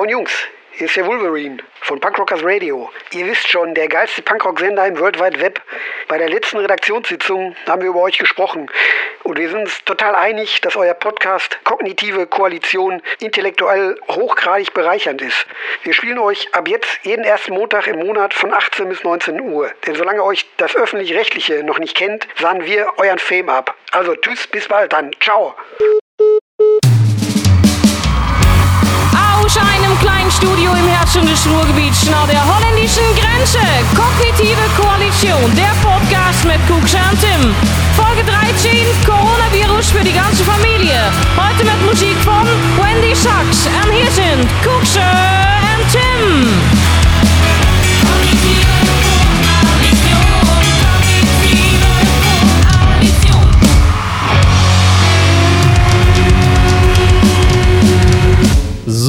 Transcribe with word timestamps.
Moin 0.00 0.08
Jungs, 0.08 0.32
hier 0.70 0.86
ist 0.86 0.96
der 0.96 1.04
Wolverine 1.04 1.58
von 1.82 2.00
Punkrockers 2.00 2.42
Radio. 2.42 2.90
Ihr 3.12 3.26
wisst 3.26 3.46
schon, 3.46 3.74
der 3.74 3.86
geilste 3.86 4.22
Punkrock-Sender 4.22 4.86
im 4.86 4.98
World 4.98 5.20
Wide 5.20 5.38
Web. 5.38 5.60
Bei 6.08 6.16
der 6.16 6.30
letzten 6.30 6.56
Redaktionssitzung 6.56 7.54
haben 7.68 7.82
wir 7.82 7.90
über 7.90 8.00
euch 8.00 8.16
gesprochen 8.16 8.70
und 9.24 9.38
wir 9.38 9.50
sind 9.50 9.60
uns 9.60 9.84
total 9.84 10.14
einig, 10.14 10.62
dass 10.62 10.74
euer 10.74 10.94
Podcast 10.94 11.62
Kognitive 11.64 12.26
Koalition 12.26 13.02
intellektuell 13.20 14.00
hochgradig 14.08 14.72
bereichernd 14.72 15.20
ist. 15.20 15.44
Wir 15.82 15.92
spielen 15.92 16.18
euch 16.18 16.48
ab 16.54 16.66
jetzt 16.66 17.00
jeden 17.02 17.26
ersten 17.26 17.52
Montag 17.52 17.86
im 17.86 17.98
Monat 17.98 18.32
von 18.32 18.54
18 18.54 18.88
bis 18.88 19.04
19 19.04 19.38
Uhr. 19.38 19.70
Denn 19.86 19.96
solange 19.96 20.24
euch 20.24 20.46
das 20.56 20.74
Öffentlich-Rechtliche 20.74 21.62
noch 21.62 21.78
nicht 21.78 21.94
kennt, 21.94 22.26
sahen 22.38 22.64
wir 22.64 22.90
euren 22.96 23.18
Fame 23.18 23.50
ab. 23.50 23.76
Also 23.92 24.14
tschüss, 24.14 24.46
bis 24.46 24.66
bald 24.66 24.94
dann. 24.94 25.10
Ciao. 25.20 25.54
Aus 29.50 29.56
einem 29.56 29.98
kleinen 29.98 30.30
Studio 30.30 30.70
im 30.74 30.86
Herzen 30.86 31.26
des 31.26 31.44
Ruhrgebiets 31.44 32.08
nahe 32.08 32.28
der 32.28 32.40
holländischen 32.46 33.02
Grenze. 33.16 33.58
Kognitive 33.96 34.62
Koalition, 34.78 35.52
der 35.56 35.74
Podcast 35.82 36.44
mit 36.44 36.64
Kuxa 36.68 37.00
und 37.10 37.18
Tim. 37.20 37.52
Folge 37.96 38.22
13, 38.22 38.86
Coronavirus 39.04 39.90
für 39.90 40.04
die 40.04 40.12
ganze 40.12 40.44
Familie. 40.44 41.00
Heute 41.36 41.64
mit 41.64 41.84
Musik 41.84 42.16
von 42.22 42.46
Wendy 42.78 43.12
Sachs. 43.12 43.66
Und 43.66 43.92
hier 43.92 44.10
sind 44.12 44.48
Kuxa 44.62 45.10
und 45.74 45.90
Tim. 45.90 46.79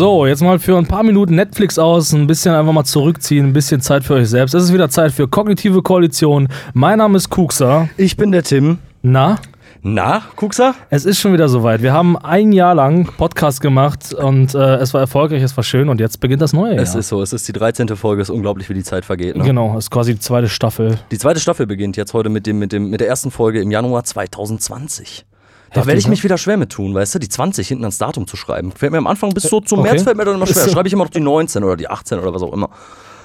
So, 0.01 0.25
jetzt 0.25 0.41
mal 0.41 0.57
für 0.57 0.79
ein 0.79 0.87
paar 0.87 1.03
Minuten 1.03 1.35
Netflix 1.35 1.77
aus, 1.77 2.11
ein 2.11 2.25
bisschen 2.25 2.55
einfach 2.55 2.73
mal 2.73 2.83
zurückziehen, 2.83 3.45
ein 3.45 3.53
bisschen 3.53 3.81
Zeit 3.81 4.03
für 4.03 4.15
euch 4.15 4.29
selbst. 4.31 4.55
Es 4.55 4.63
ist 4.63 4.73
wieder 4.73 4.89
Zeit 4.89 5.11
für 5.11 5.27
Kognitive 5.27 5.83
Koalition. 5.83 6.47
Mein 6.73 6.97
Name 6.97 7.17
ist 7.17 7.29
Kuxa. 7.29 7.87
Ich 7.97 8.17
bin 8.17 8.31
der 8.31 8.41
Tim. 8.41 8.79
Na? 9.03 9.37
Na, 9.83 10.23
Kuxa? 10.35 10.73
Es 10.89 11.05
ist 11.05 11.19
schon 11.19 11.33
wieder 11.33 11.47
soweit. 11.49 11.83
Wir 11.83 11.93
haben 11.93 12.17
ein 12.17 12.51
Jahr 12.51 12.73
lang 12.73 13.11
Podcast 13.15 13.61
gemacht 13.61 14.11
und 14.11 14.55
äh, 14.55 14.77
es 14.77 14.91
war 14.95 15.01
erfolgreich, 15.01 15.43
es 15.43 15.55
war 15.55 15.63
schön 15.63 15.87
und 15.87 15.99
jetzt 15.99 16.19
beginnt 16.19 16.41
das 16.41 16.53
neue 16.53 16.73
Jahr. 16.73 16.81
Es 16.81 16.95
ist 16.95 17.09
so, 17.09 17.21
es 17.21 17.31
ist 17.31 17.47
die 17.47 17.53
13. 17.53 17.87
Folge, 17.89 18.23
es 18.23 18.29
ist 18.29 18.33
unglaublich, 18.33 18.69
wie 18.69 18.73
die 18.73 18.83
Zeit 18.83 19.05
vergeht. 19.05 19.35
Ne? 19.35 19.43
Genau, 19.43 19.77
es 19.77 19.85
ist 19.85 19.91
quasi 19.91 20.15
die 20.15 20.19
zweite 20.19 20.49
Staffel. 20.49 20.97
Die 21.11 21.19
zweite 21.19 21.39
Staffel 21.39 21.67
beginnt 21.67 21.95
jetzt 21.95 22.15
heute 22.15 22.29
mit, 22.29 22.47
dem, 22.47 22.57
mit, 22.57 22.71
dem, 22.71 22.89
mit 22.89 23.01
der 23.01 23.07
ersten 23.07 23.29
Folge 23.29 23.61
im 23.61 23.69
Januar 23.69 24.03
2020. 24.03 25.25
Da 25.73 25.85
werde 25.85 25.97
ich 25.99 26.05
ne? 26.05 26.11
mich 26.11 26.23
wieder 26.23 26.37
schwer 26.37 26.57
mit 26.57 26.69
tun, 26.69 26.93
weißt 26.93 27.15
du, 27.15 27.19
die 27.19 27.29
20 27.29 27.67
hinten 27.67 27.83
ans 27.85 27.97
Datum 27.97 28.27
zu 28.27 28.35
schreiben. 28.35 28.71
Fällt 28.71 28.91
mir 28.91 28.97
am 28.97 29.07
Anfang 29.07 29.29
bis 29.33 29.43
so 29.43 29.61
zum 29.61 29.79
Okay. 29.79 29.91
März 29.91 30.03
fällt 30.03 30.17
mir 30.17 30.25
dann 30.25 30.35
immer 30.35 30.45
schwer. 30.47 30.63
So. 30.63 30.71
Schreibe 30.71 30.87
ich 30.87 30.93
immer 30.93 31.03
noch 31.05 31.11
die 31.11 31.19
19 31.21 31.63
oder 31.63 31.77
die 31.77 31.89
18 31.89 32.19
oder 32.19 32.33
was 32.33 32.41
auch 32.41 32.53
immer. 32.53 32.69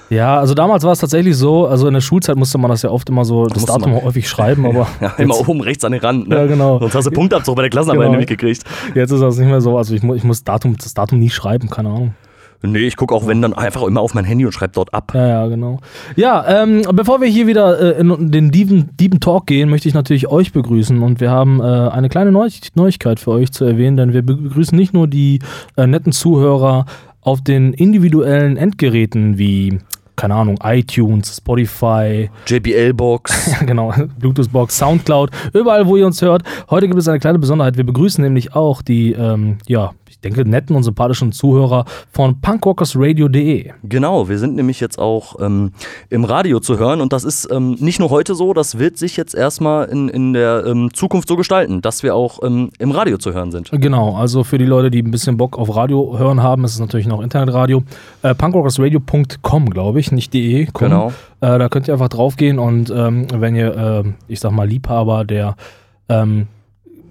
Ja, 0.09 0.39
also 0.39 0.53
damals 0.53 0.85
war 0.85 0.93
es 0.93 0.99
tatsächlich 0.99 1.35
so, 1.35 1.67
also 1.67 1.87
in 1.87 1.93
der 1.93 1.99
Schulzeit 1.99 2.37
musste 2.37 2.57
man 2.57 2.71
das 2.71 2.81
ja 2.81 2.89
oft 2.91 3.09
immer 3.09 3.25
so, 3.25 3.47
das 3.47 3.65
Datum 3.65 3.91
man. 3.91 4.03
häufig 4.03 4.29
schreiben, 4.29 4.65
aber 4.65 4.87
Ja, 5.01 5.09
immer 5.17 5.37
oben 5.37 5.59
rechts 5.59 5.83
an 5.83 5.91
den 5.91 5.99
Rand. 5.99 6.29
Ne? 6.29 6.35
Ja, 6.37 6.45
genau. 6.45 6.79
Sonst 6.79 6.95
hast 6.95 7.07
du 7.07 7.11
Punktabzug 7.11 7.57
bei 7.57 7.63
der 7.63 7.69
Klassenarbeit 7.69 8.03
Genau. 8.05 8.11
nämlich 8.11 8.29
gekriegt. 8.29 8.63
jetzt 8.95 9.11
ist 9.11 9.19
das 9.19 9.37
nicht 9.37 9.49
mehr 9.49 9.59
so. 9.59 9.77
Also 9.77 9.93
ich, 9.93 10.03
mu 10.03 10.13
ich 10.15 10.23
muss 10.23 10.45
Datum, 10.45 10.77
das 10.77 10.93
Datum 10.93 11.19
nie 11.19 11.29
schreiben, 11.29 11.69
keine 11.69 11.89
Ahnung. 11.89 12.15
Nee, 12.61 12.79
ich 12.79 12.95
gucke 12.95 13.13
auch, 13.13 13.27
wenn 13.27 13.41
dann 13.41 13.53
einfach 13.53 13.83
immer 13.83 14.01
auf 14.01 14.13
mein 14.13 14.25
Handy 14.25 14.45
und 14.45 14.51
schreibe 14.51 14.73
dort 14.73 14.93
ab. 14.93 15.11
Ja, 15.13 15.27
ja, 15.27 15.47
genau. 15.47 15.79
Ja, 16.15 16.63
ähm, 16.63 16.81
bevor 16.93 17.21
wir 17.21 17.27
hier 17.27 17.47
wieder 17.47 17.97
äh, 17.97 17.99
in 17.99 18.31
den 18.31 18.51
Dieven, 18.51 18.89
Dieven 18.97 19.19
Talk 19.19 19.47
gehen, 19.47 19.69
möchte 19.69 19.87
ich 19.87 19.93
natürlich 19.93 20.27
euch 20.27 20.51
begrüßen 20.53 21.01
und 21.01 21.19
wir 21.19 21.29
haben 21.29 21.59
äh, 21.59 21.63
eine 21.63 22.09
kleine 22.09 22.31
Neu 22.31 22.47
Neuigkeit 22.75 23.19
für 23.19 23.31
euch 23.31 23.51
zu 23.51 23.65
erwähnen, 23.65 23.97
denn 23.97 24.13
wir 24.13 24.21
begrüßen 24.21 24.77
nicht 24.77 24.93
nur 24.93 25.07
die 25.07 25.39
äh, 25.75 25.85
netten 25.85 26.13
Zuhörer 26.13 26.85
auf 27.21 27.41
den 27.41 27.73
individuellen 27.73 28.55
Endgeräten 28.55 29.37
wie, 29.37 29.79
keine 30.15 30.35
Ahnung, 30.35 30.57
iTunes, 30.63 31.37
Spotify, 31.37 32.29
JBL-Box. 32.47 33.51
ja, 33.59 33.65
genau, 33.65 33.93
Bluetooth-Box, 34.17 34.77
Soundcloud, 34.77 35.31
überall, 35.53 35.85
wo 35.87 35.97
ihr 35.97 36.05
uns 36.05 36.21
hört. 36.21 36.43
Heute 36.69 36.87
gibt 36.87 36.99
es 36.99 37.07
eine 37.09 37.19
kleine 37.19 37.37
Besonderheit. 37.37 37.75
Wir 37.75 37.85
begrüßen 37.85 38.23
nämlich 38.23 38.55
auch 38.55 38.81
die, 38.81 39.11
ähm, 39.11 39.57
ja, 39.67 39.91
ich 40.17 40.21
denke, 40.21 40.49
netten 40.49 40.75
und 40.75 40.81
sympathischen 40.81 41.31
Zuhörer 41.31 41.85
von 42.11 42.41
punkrockersradio.de. 42.41 43.71
Genau, 43.83 44.27
wir 44.27 44.39
sind 44.39 44.55
nämlich 44.55 44.79
jetzt 44.79 44.97
auch 44.97 45.35
ähm, 45.39 45.73
im 46.09 46.25
Radio 46.25 46.59
zu 46.59 46.79
hören 46.79 47.01
und 47.01 47.13
das 47.13 47.23
ist 47.23 47.47
ähm, 47.51 47.77
nicht 47.79 47.99
nur 47.99 48.09
heute 48.09 48.33
so, 48.33 48.53
das 48.53 48.79
wird 48.79 48.97
sich 48.97 49.15
jetzt 49.15 49.35
erstmal 49.35 49.85
in, 49.89 50.09
in 50.09 50.33
der 50.33 50.65
ähm, 50.65 50.91
Zukunft 50.91 51.27
so 51.27 51.35
gestalten, 51.35 51.81
dass 51.81 52.01
wir 52.01 52.15
auch 52.15 52.41
ähm, 52.41 52.71
im 52.79 52.89
Radio 52.89 53.19
zu 53.19 53.31
hören 53.31 53.51
sind. 53.51 53.69
Genau, 53.71 54.15
also 54.15 54.43
für 54.43 54.57
die 54.57 54.65
Leute, 54.65 54.89
die 54.89 55.03
ein 55.03 55.11
bisschen 55.11 55.37
Bock 55.37 55.55
auf 55.55 55.75
Radio 55.75 56.17
hören 56.17 56.41
haben, 56.41 56.63
ist 56.65 56.73
es 56.73 56.79
natürlich 56.79 57.05
noch 57.05 57.21
Internetradio. 57.21 57.83
Äh, 58.23 58.33
punkrockersradio.com, 58.33 59.69
glaube 59.69 59.99
ich, 59.99 60.11
nicht 60.11 60.33
de. 60.33 60.65
com. 60.65 60.89
Genau. 60.89 61.07
Äh, 61.41 61.59
da 61.59 61.69
könnt 61.69 61.87
ihr 61.87 61.93
einfach 61.93 62.09
draufgehen 62.09 62.57
und 62.57 62.89
ähm, 62.89 63.27
wenn 63.31 63.55
ihr, 63.55 64.03
äh, 64.03 64.03
ich 64.27 64.39
sag 64.39 64.51
mal, 64.51 64.67
Liebhaber 64.67 65.25
der 65.25 65.55
ähm, 66.09 66.47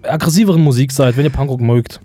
aggressiveren 0.03 0.63
Musik 0.63 0.91
seid, 0.91 1.17
wenn 1.17 1.25
ihr 1.25 1.31
Punkrock 1.31 1.61
mögt, 1.61 2.01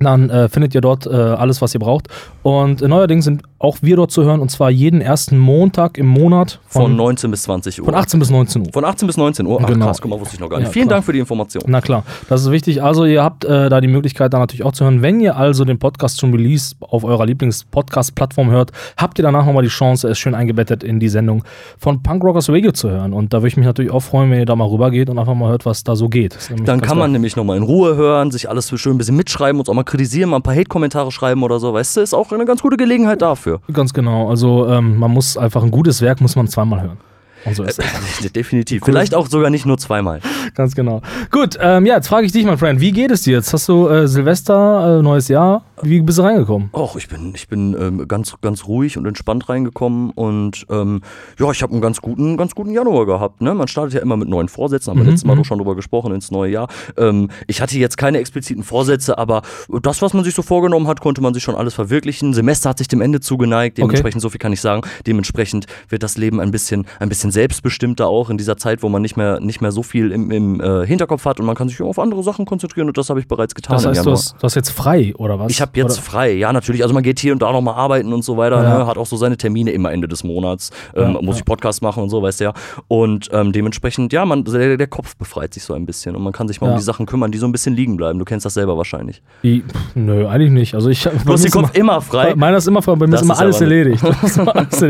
dann 0.00 0.30
äh, 0.30 0.48
findet 0.48 0.74
ihr 0.74 0.80
dort 0.80 1.06
äh, 1.06 1.10
alles, 1.10 1.62
was 1.62 1.74
ihr 1.74 1.80
braucht. 1.80 2.08
Und 2.42 2.82
äh, 2.82 2.88
neuerdings 2.88 3.24
sind 3.24 3.42
auch 3.58 3.78
wir 3.80 3.96
dort 3.96 4.10
zu 4.10 4.24
hören 4.24 4.40
und 4.40 4.50
zwar 4.50 4.70
jeden 4.70 5.00
ersten 5.00 5.38
Montag 5.38 5.96
im 5.96 6.06
Monat 6.06 6.60
Von, 6.66 6.82
von, 6.82 6.96
19 6.96 7.30
bis 7.30 7.44
20 7.44 7.80
Uhr. 7.80 7.86
von 7.86 7.94
18 7.94 8.20
bis 8.20 8.30
19 8.30 8.66
Uhr. 8.66 8.72
Von 8.72 8.84
18 8.84 9.06
bis 9.06 9.16
19 9.16 9.46
Uhr. 9.46 9.58
Ach 9.62 9.66
Genau. 9.66 9.86
krass, 9.86 10.00
guck 10.02 10.10
mal, 10.10 10.20
wusste 10.20 10.34
ich 10.34 10.40
noch 10.40 10.50
gar 10.50 10.58
nicht. 10.58 10.66
Ja, 10.66 10.72
Vielen 10.72 10.88
klar. 10.88 10.96
Dank 10.96 11.06
für 11.06 11.12
die 11.14 11.18
Information. 11.20 11.62
Na 11.66 11.80
klar, 11.80 12.04
das 12.28 12.42
ist 12.42 12.50
wichtig. 12.50 12.82
Also 12.82 13.04
ihr 13.06 13.22
habt 13.22 13.44
äh, 13.44 13.68
da 13.70 13.80
die 13.80 13.88
Möglichkeit, 13.88 14.34
da 14.34 14.38
natürlich 14.38 14.64
auch 14.64 14.72
zu 14.72 14.84
hören. 14.84 15.00
Wenn 15.00 15.20
ihr 15.20 15.36
also 15.36 15.64
den 15.64 15.78
Podcast 15.78 16.18
zum 16.18 16.32
Release 16.34 16.74
auf 16.80 17.04
eurer 17.04 17.24
Lieblings-Podcast-Plattform 17.26 18.50
hört, 18.50 18.72
habt 18.96 19.18
ihr 19.18 19.22
danach 19.22 19.46
nochmal 19.46 19.62
die 19.62 19.68
Chance, 19.68 20.08
es 20.08 20.18
schön 20.18 20.34
eingebettet 20.34 20.82
in 20.84 21.00
die 21.00 21.08
Sendung 21.08 21.44
von 21.78 22.02
Punk 22.02 22.22
Rockers 22.22 22.48
Radio 22.50 22.72
zu 22.72 22.90
hören. 22.90 23.12
Und 23.12 23.32
da 23.32 23.38
würde 23.38 23.48
ich 23.48 23.56
mich 23.56 23.66
natürlich 23.66 23.90
auch 23.90 24.00
freuen, 24.00 24.30
wenn 24.30 24.38
ihr 24.40 24.46
da 24.46 24.56
mal 24.56 24.66
rübergeht 24.68 25.08
und 25.10 25.18
einfach 25.18 25.34
mal 25.34 25.48
hört, 25.50 25.64
was 25.66 25.84
da 25.84 25.96
so 25.96 26.08
geht. 26.08 26.36
Dann 26.64 26.80
kann 26.80 26.98
man 26.98 27.12
nämlich 27.12 27.36
nochmal 27.36 27.56
in 27.56 27.62
Ruhe 27.62 27.96
hören, 27.96 28.30
sich 28.30 28.48
alles 28.48 28.66
so 28.66 28.76
schön 28.76 28.94
ein 28.94 28.98
bisschen 28.98 29.16
mitschreiben, 29.16 29.58
uns 29.58 29.68
auch 29.68 29.74
mal 29.74 29.83
kritisieren, 29.84 30.30
mal 30.30 30.36
ein 30.36 30.42
paar 30.42 30.54
Hate-Kommentare 30.54 31.10
schreiben 31.12 31.42
oder 31.42 31.58
so. 31.58 31.72
Weißt 31.72 31.96
du, 31.96 32.00
ist 32.00 32.14
auch 32.14 32.30
eine 32.32 32.44
ganz 32.44 32.62
gute 32.62 32.76
Gelegenheit 32.76 33.22
dafür. 33.22 33.60
Ganz 33.72 33.92
genau. 33.92 34.28
Also 34.30 34.68
ähm, 34.68 34.98
man 34.98 35.10
muss 35.10 35.36
einfach 35.36 35.62
ein 35.62 35.70
gutes 35.70 36.00
Werk 36.00 36.20
muss 36.20 36.36
man 36.36 36.48
zweimal 36.48 36.82
hören. 36.82 36.98
Und 37.44 37.54
so 37.54 37.62
ist 37.62 37.78
es. 37.78 38.32
Definitiv. 38.32 38.82
Vielleicht 38.84 39.14
auch 39.14 39.28
sogar 39.28 39.50
nicht 39.50 39.66
nur 39.66 39.78
zweimal. 39.78 40.20
Ganz 40.54 40.74
genau. 40.74 41.02
Gut, 41.30 41.56
ähm, 41.60 41.86
ja, 41.86 41.96
jetzt 41.96 42.08
frage 42.08 42.26
ich 42.26 42.32
dich, 42.32 42.44
mein 42.44 42.58
Freund, 42.58 42.80
wie 42.80 42.92
geht 42.92 43.10
es 43.10 43.22
dir 43.22 43.34
jetzt? 43.36 43.52
Hast 43.52 43.68
du 43.68 43.88
äh, 43.88 44.08
Silvester, 44.08 44.98
äh, 44.98 45.02
neues 45.02 45.28
Jahr? 45.28 45.64
Wie 45.82 46.00
bist 46.00 46.18
du 46.18 46.22
reingekommen? 46.22 46.70
Och, 46.72 46.96
ich 46.96 47.08
bin, 47.08 47.32
ich 47.34 47.48
bin 47.48 47.76
ähm, 47.78 48.08
ganz, 48.08 48.34
ganz 48.40 48.66
ruhig 48.66 48.96
und 48.96 49.06
entspannt 49.06 49.48
reingekommen 49.48 50.10
und 50.10 50.66
ähm, 50.70 51.02
ja, 51.38 51.50
ich 51.50 51.62
habe 51.62 51.72
einen 51.72 51.82
ganz 51.82 52.00
guten, 52.00 52.36
ganz 52.36 52.54
guten 52.54 52.70
Januar 52.70 53.06
gehabt. 53.06 53.42
Ne? 53.42 53.54
Man 53.54 53.68
startet 53.68 53.94
ja 53.94 54.00
immer 54.00 54.16
mit 54.16 54.28
neuen 54.28 54.48
Vorsätzen, 54.48 54.90
haben 54.90 54.98
wir 54.98 55.04
Mhm, 55.04 55.10
letztes 55.10 55.26
Mal 55.26 55.34
mhm. 55.34 55.38
doch 55.38 55.44
schon 55.44 55.58
drüber 55.58 55.76
gesprochen, 55.76 56.12
ins 56.12 56.30
neue 56.30 56.50
Jahr. 56.50 56.68
Ähm, 56.96 57.30
ich 57.46 57.60
hatte 57.60 57.78
jetzt 57.78 57.96
keine 57.96 58.18
expliziten 58.18 58.64
Vorsätze, 58.64 59.18
aber 59.18 59.42
das, 59.82 60.02
was 60.02 60.14
man 60.14 60.24
sich 60.24 60.34
so 60.34 60.42
vorgenommen 60.42 60.88
hat, 60.88 61.00
konnte 61.00 61.20
man 61.20 61.34
sich 61.34 61.42
schon 61.42 61.54
alles 61.54 61.74
verwirklichen. 61.74 62.34
Semester 62.34 62.70
hat 62.70 62.78
sich 62.78 62.88
dem 62.88 63.00
Ende 63.00 63.20
zugeneigt, 63.20 63.78
dementsprechend, 63.78 64.22
so 64.22 64.30
viel 64.30 64.38
kann 64.38 64.52
ich 64.52 64.60
sagen, 64.60 64.82
dementsprechend 65.06 65.66
wird 65.88 66.02
das 66.02 66.16
Leben 66.16 66.40
ein 66.40 66.50
bisschen, 66.50 66.86
ein 66.98 67.08
bisschen 67.08 67.30
selbstbestimmter 67.34 68.06
auch 68.06 68.30
in 68.30 68.38
dieser 68.38 68.56
Zeit, 68.56 68.82
wo 68.82 68.88
man 68.88 69.02
nicht 69.02 69.16
mehr, 69.16 69.40
nicht 69.40 69.60
mehr 69.60 69.72
so 69.72 69.82
viel 69.82 70.10
im, 70.12 70.30
im 70.30 70.60
äh, 70.60 70.86
Hinterkopf 70.86 71.24
hat 71.26 71.38
und 71.40 71.46
man 71.46 71.54
kann 71.54 71.68
sich 71.68 71.80
auf 71.82 71.98
andere 71.98 72.22
Sachen 72.22 72.46
konzentrieren 72.46 72.88
und 72.88 72.96
das 72.96 73.10
habe 73.10 73.20
ich 73.20 73.28
bereits 73.28 73.54
getan 73.54 73.76
Das 73.76 73.84
heißt, 73.86 74.06
du 74.06 74.10
hast, 74.12 74.32
du 74.38 74.42
hast 74.42 74.54
jetzt 74.54 74.70
frei, 74.70 75.12
oder 75.18 75.38
was? 75.38 75.50
Ich 75.50 75.60
habe 75.60 75.72
jetzt 75.74 75.98
Oder? 75.98 76.02
frei, 76.02 76.32
ja 76.32 76.52
natürlich. 76.52 76.82
Also 76.82 76.94
man 76.94 77.02
geht 77.02 77.18
hier 77.18 77.32
und 77.32 77.42
da 77.42 77.52
nochmal 77.52 77.74
arbeiten 77.74 78.12
und 78.12 78.22
so 78.24 78.36
weiter, 78.36 78.62
Ja. 78.62 78.78
ne? 78.78 78.86
hat 78.86 78.96
auch 78.96 79.06
so 79.06 79.16
seine 79.16 79.36
Termine 79.36 79.72
immer 79.72 79.92
Ende 79.92 80.08
des 80.08 80.24
Monats, 80.24 80.70
ähm, 80.94 81.14
Ja, 81.14 81.22
muss 81.22 81.36
ich 81.36 81.44
Podcast 81.44 81.82
machen 81.82 82.02
und 82.02 82.08
so, 82.08 82.22
weißt 82.22 82.40
du 82.40 82.44
ja. 82.44 82.52
Und 82.88 83.28
ähm, 83.32 83.52
dementsprechend, 83.52 84.12
ja, 84.12 84.24
man, 84.24 84.44
der, 84.44 84.76
der 84.76 84.86
Kopf 84.86 85.16
befreit 85.16 85.52
sich 85.54 85.64
so 85.64 85.74
ein 85.74 85.84
bisschen 85.86 86.16
und 86.16 86.22
man 86.22 86.32
kann 86.32 86.48
sich 86.48 86.60
mal 86.60 86.70
um 86.70 86.76
die 86.76 86.82
Sachen 86.82 87.06
kümmern, 87.06 87.30
die 87.32 87.38
so 87.38 87.46
ein 87.46 87.52
bisschen 87.52 87.74
liegen 87.74 87.96
bleiben. 87.96 88.18
Du 88.18 88.24
kennst 88.24 88.46
das 88.46 88.54
selber 88.54 88.76
wahrscheinlich. 88.76 89.22
Die, 89.42 89.62
pff, 89.62 89.94
nö, 89.96 90.26
eigentlich 90.28 90.50
nicht. 90.50 90.74
Also 90.74 90.88
ich, 90.88 91.02
Du 91.02 91.32
hast 91.32 91.44
den 91.44 91.50
Kopf 91.50 91.74
immer 91.74 92.00
frei. 92.00 92.34
Meiner 92.36 92.58
ist 92.58 92.66
immer 92.68 92.82
frei, 92.82 92.94
bei 92.96 93.06
mir 93.06 93.16
ist 93.16 93.22
immer 93.28 93.38
alles 93.38 93.60
erledigt. 93.60 94.02
Immer 94.36 94.54
alles. 94.56 94.82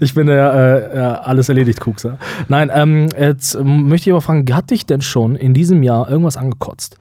Ich 0.00 0.14
bin 0.14 0.28
äh, 0.28 0.96
ja, 0.96 1.14
alles 1.20 1.48
erledigt 1.48 1.75
Kuxer. 1.80 2.18
Nein, 2.48 2.70
ähm, 2.72 3.08
jetzt 3.18 3.58
möchte 3.62 4.10
ich 4.10 4.12
aber 4.12 4.22
fragen, 4.22 4.54
hat 4.54 4.70
dich 4.70 4.86
denn 4.86 5.00
schon 5.00 5.36
in 5.36 5.54
diesem 5.54 5.82
Jahr 5.82 6.08
irgendwas 6.08 6.36
angekotzt? 6.36 6.98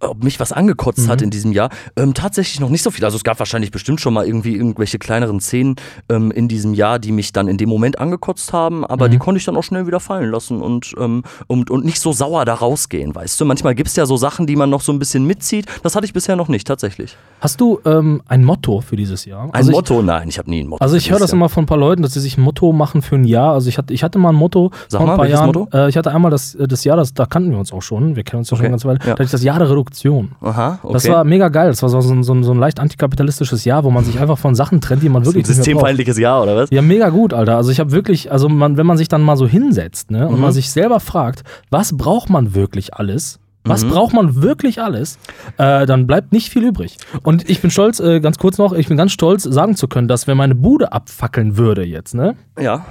Ob 0.00 0.24
mich 0.24 0.40
was 0.40 0.52
angekotzt 0.52 1.06
Mhm. 1.06 1.10
hat 1.10 1.22
in 1.22 1.30
diesem 1.30 1.52
Jahr. 1.52 1.70
Ähm, 1.96 2.14
tatsächlich 2.14 2.60
noch 2.60 2.68
nicht 2.70 2.82
so 2.82 2.90
viel. 2.90 3.04
Also 3.04 3.16
es 3.16 3.24
gab 3.24 3.38
wahrscheinlich 3.38 3.70
bestimmt 3.70 4.00
schon 4.00 4.14
mal 4.14 4.26
irgendwie 4.26 4.54
irgendwelche 4.54 4.98
kleineren 4.98 5.40
Szenen 5.40 5.76
ähm, 6.08 6.30
in 6.30 6.48
diesem 6.48 6.74
Jahr, 6.74 6.98
die 6.98 7.12
mich 7.12 7.32
dann 7.32 7.48
in 7.48 7.56
dem 7.58 7.68
Moment 7.68 7.98
angekotzt 7.98 8.52
haben, 8.52 8.84
aber 8.84 9.06
Mhm. 9.06 9.10
die 9.12 9.18
konnte 9.18 9.38
ich 9.38 9.44
dann 9.44 9.56
auch 9.56 9.62
schnell 9.64 9.86
wieder 9.86 10.00
fallen 10.00 10.30
lassen 10.30 10.60
und, 10.62 10.94
ähm, 10.98 11.22
und, 11.46 11.70
und 11.70 11.84
nicht 11.84 12.00
so 12.00 12.12
sauer 12.12 12.44
da 12.44 12.54
rausgehen, 12.54 13.14
weißt 13.14 13.40
du? 13.40 13.44
Manchmal 13.44 13.74
gibt 13.74 13.88
es 13.88 13.96
ja 13.96 14.06
so 14.06 14.16
Sachen, 14.16 14.46
die 14.46 14.56
man 14.56 14.70
noch 14.70 14.80
so 14.80 14.92
ein 14.92 14.98
bisschen 14.98 15.26
mitzieht. 15.26 15.66
Das 15.82 15.94
hatte 15.94 16.06
ich 16.06 16.12
bisher 16.12 16.36
noch 16.36 16.48
nicht, 16.48 16.66
tatsächlich. 16.66 17.16
Hast 17.40 17.60
du 17.60 17.80
ähm, 17.84 18.22
ein 18.28 18.44
Motto 18.44 18.80
für 18.80 18.96
dieses 18.96 19.24
Jahr? 19.24 19.44
Ein 19.44 19.54
also 19.54 19.70
ich, 19.70 19.76
Motto? 19.76 20.02
Nein, 20.02 20.28
ich 20.28 20.38
habe 20.38 20.48
nie 20.50 20.60
ein 20.62 20.66
Motto. 20.68 20.82
Also 20.82 20.96
ich 20.96 21.10
höre 21.10 21.18
das 21.18 21.30
Jahr. 21.30 21.36
immer 21.36 21.48
von 21.48 21.64
ein 21.64 21.66
paar 21.66 21.78
Leuten, 21.78 22.02
dass 22.02 22.14
sie 22.14 22.20
sich 22.20 22.36
ein 22.38 22.42
Motto 22.42 22.72
machen 22.72 23.02
für 23.02 23.16
ein 23.16 23.24
Jahr. 23.24 23.52
Also 23.54 23.68
ich 23.68 23.78
hatte, 23.78 23.92
ich 23.94 24.02
hatte 24.02 24.18
mal 24.18 24.30
ein 24.30 24.34
Motto 24.34 24.70
Sag 24.88 24.98
vor 24.98 25.06
mal, 25.06 25.12
ein 25.14 25.18
paar 25.18 25.28
Jahren. 25.28 25.46
Motto? 25.46 25.68
Äh, 25.72 25.88
ich 25.88 25.96
hatte 25.96 26.10
einmal 26.10 26.30
das, 26.30 26.54
äh, 26.54 26.66
das 26.68 26.84
Jahr, 26.84 26.96
das, 26.96 27.14
da 27.14 27.26
kannten 27.26 27.50
wir 27.50 27.58
uns 27.58 27.72
auch 27.72 27.82
schon. 27.82 28.16
Wir 28.16 28.22
kennen 28.24 28.38
uns 28.40 28.48
ja 28.50 28.56
schon 28.56 28.60
Okay, 28.60 28.66
eine 28.66 28.72
ganze 28.72 28.88
Weile. 28.88 28.98
ja. 29.00 29.04
Da 29.06 29.10
hatte 29.12 29.22
ich 29.24 29.30
das 29.30 29.42
Jahr 29.42 29.58
der 29.58 29.70
Redu 29.70 29.84
Reduktion. 29.90 30.30
Aha, 30.40 30.78
okay. 30.82 30.92
Das 30.92 31.08
war 31.08 31.24
mega 31.24 31.48
geil. 31.48 31.68
Das 31.68 31.82
war 31.82 31.88
so, 31.88 32.00
so, 32.00 32.22
so, 32.22 32.42
so 32.42 32.52
ein 32.52 32.58
leicht 32.58 32.78
antikapitalistisches 32.80 33.64
Jahr, 33.64 33.84
wo 33.84 33.90
man 33.90 34.04
sich 34.04 34.20
einfach 34.20 34.38
von 34.38 34.54
Sachen 34.54 34.80
trennt, 34.80 35.02
die 35.02 35.08
man 35.08 35.24
wirklich 35.24 35.44
ein 35.44 35.54
systemfeindliches 35.54 36.18
Jahr, 36.18 36.42
oder 36.42 36.56
was? 36.56 36.70
Ja, 36.70 36.82
mega 36.82 37.08
gut, 37.08 37.34
Alter. 37.34 37.56
Also 37.56 37.70
ich 37.70 37.80
habe 37.80 37.90
wirklich, 37.92 38.30
also 38.30 38.48
man, 38.48 38.76
wenn 38.76 38.86
man 38.86 38.96
sich 38.96 39.08
dann 39.08 39.22
mal 39.22 39.36
so 39.36 39.46
hinsetzt 39.46 40.10
ne, 40.10 40.28
und 40.28 40.36
Mhm. 40.36 40.40
man 40.42 40.52
sich 40.52 40.70
selber 40.70 41.00
fragt, 41.00 41.42
was 41.70 41.96
braucht 41.96 42.30
man 42.30 42.54
wirklich 42.54 42.94
alles? 42.94 43.38
Was 43.64 43.84
Mhm. 43.84 43.90
braucht 43.90 44.14
man 44.14 44.40
wirklich 44.42 44.80
alles? 44.80 45.18
Äh, 45.58 45.84
dann 45.86 46.06
bleibt 46.06 46.32
nicht 46.32 46.48
viel 46.50 46.64
übrig. 46.64 46.96
Und 47.22 47.48
ich 47.50 47.60
bin 47.60 47.70
stolz, 47.70 48.00
äh, 48.00 48.20
ganz 48.20 48.38
kurz 48.38 48.56
noch, 48.58 48.72
ich 48.72 48.88
bin 48.88 48.96
ganz 48.96 49.12
stolz, 49.12 49.42
sagen 49.42 49.76
zu 49.76 49.86
können, 49.88 50.08
dass 50.08 50.26
wenn 50.26 50.36
meine 50.36 50.54
Bude 50.54 50.92
abfackeln 50.92 51.56
würde 51.58 51.84
jetzt, 51.84 52.14
ne, 52.14 52.36
Ja. 52.58 52.84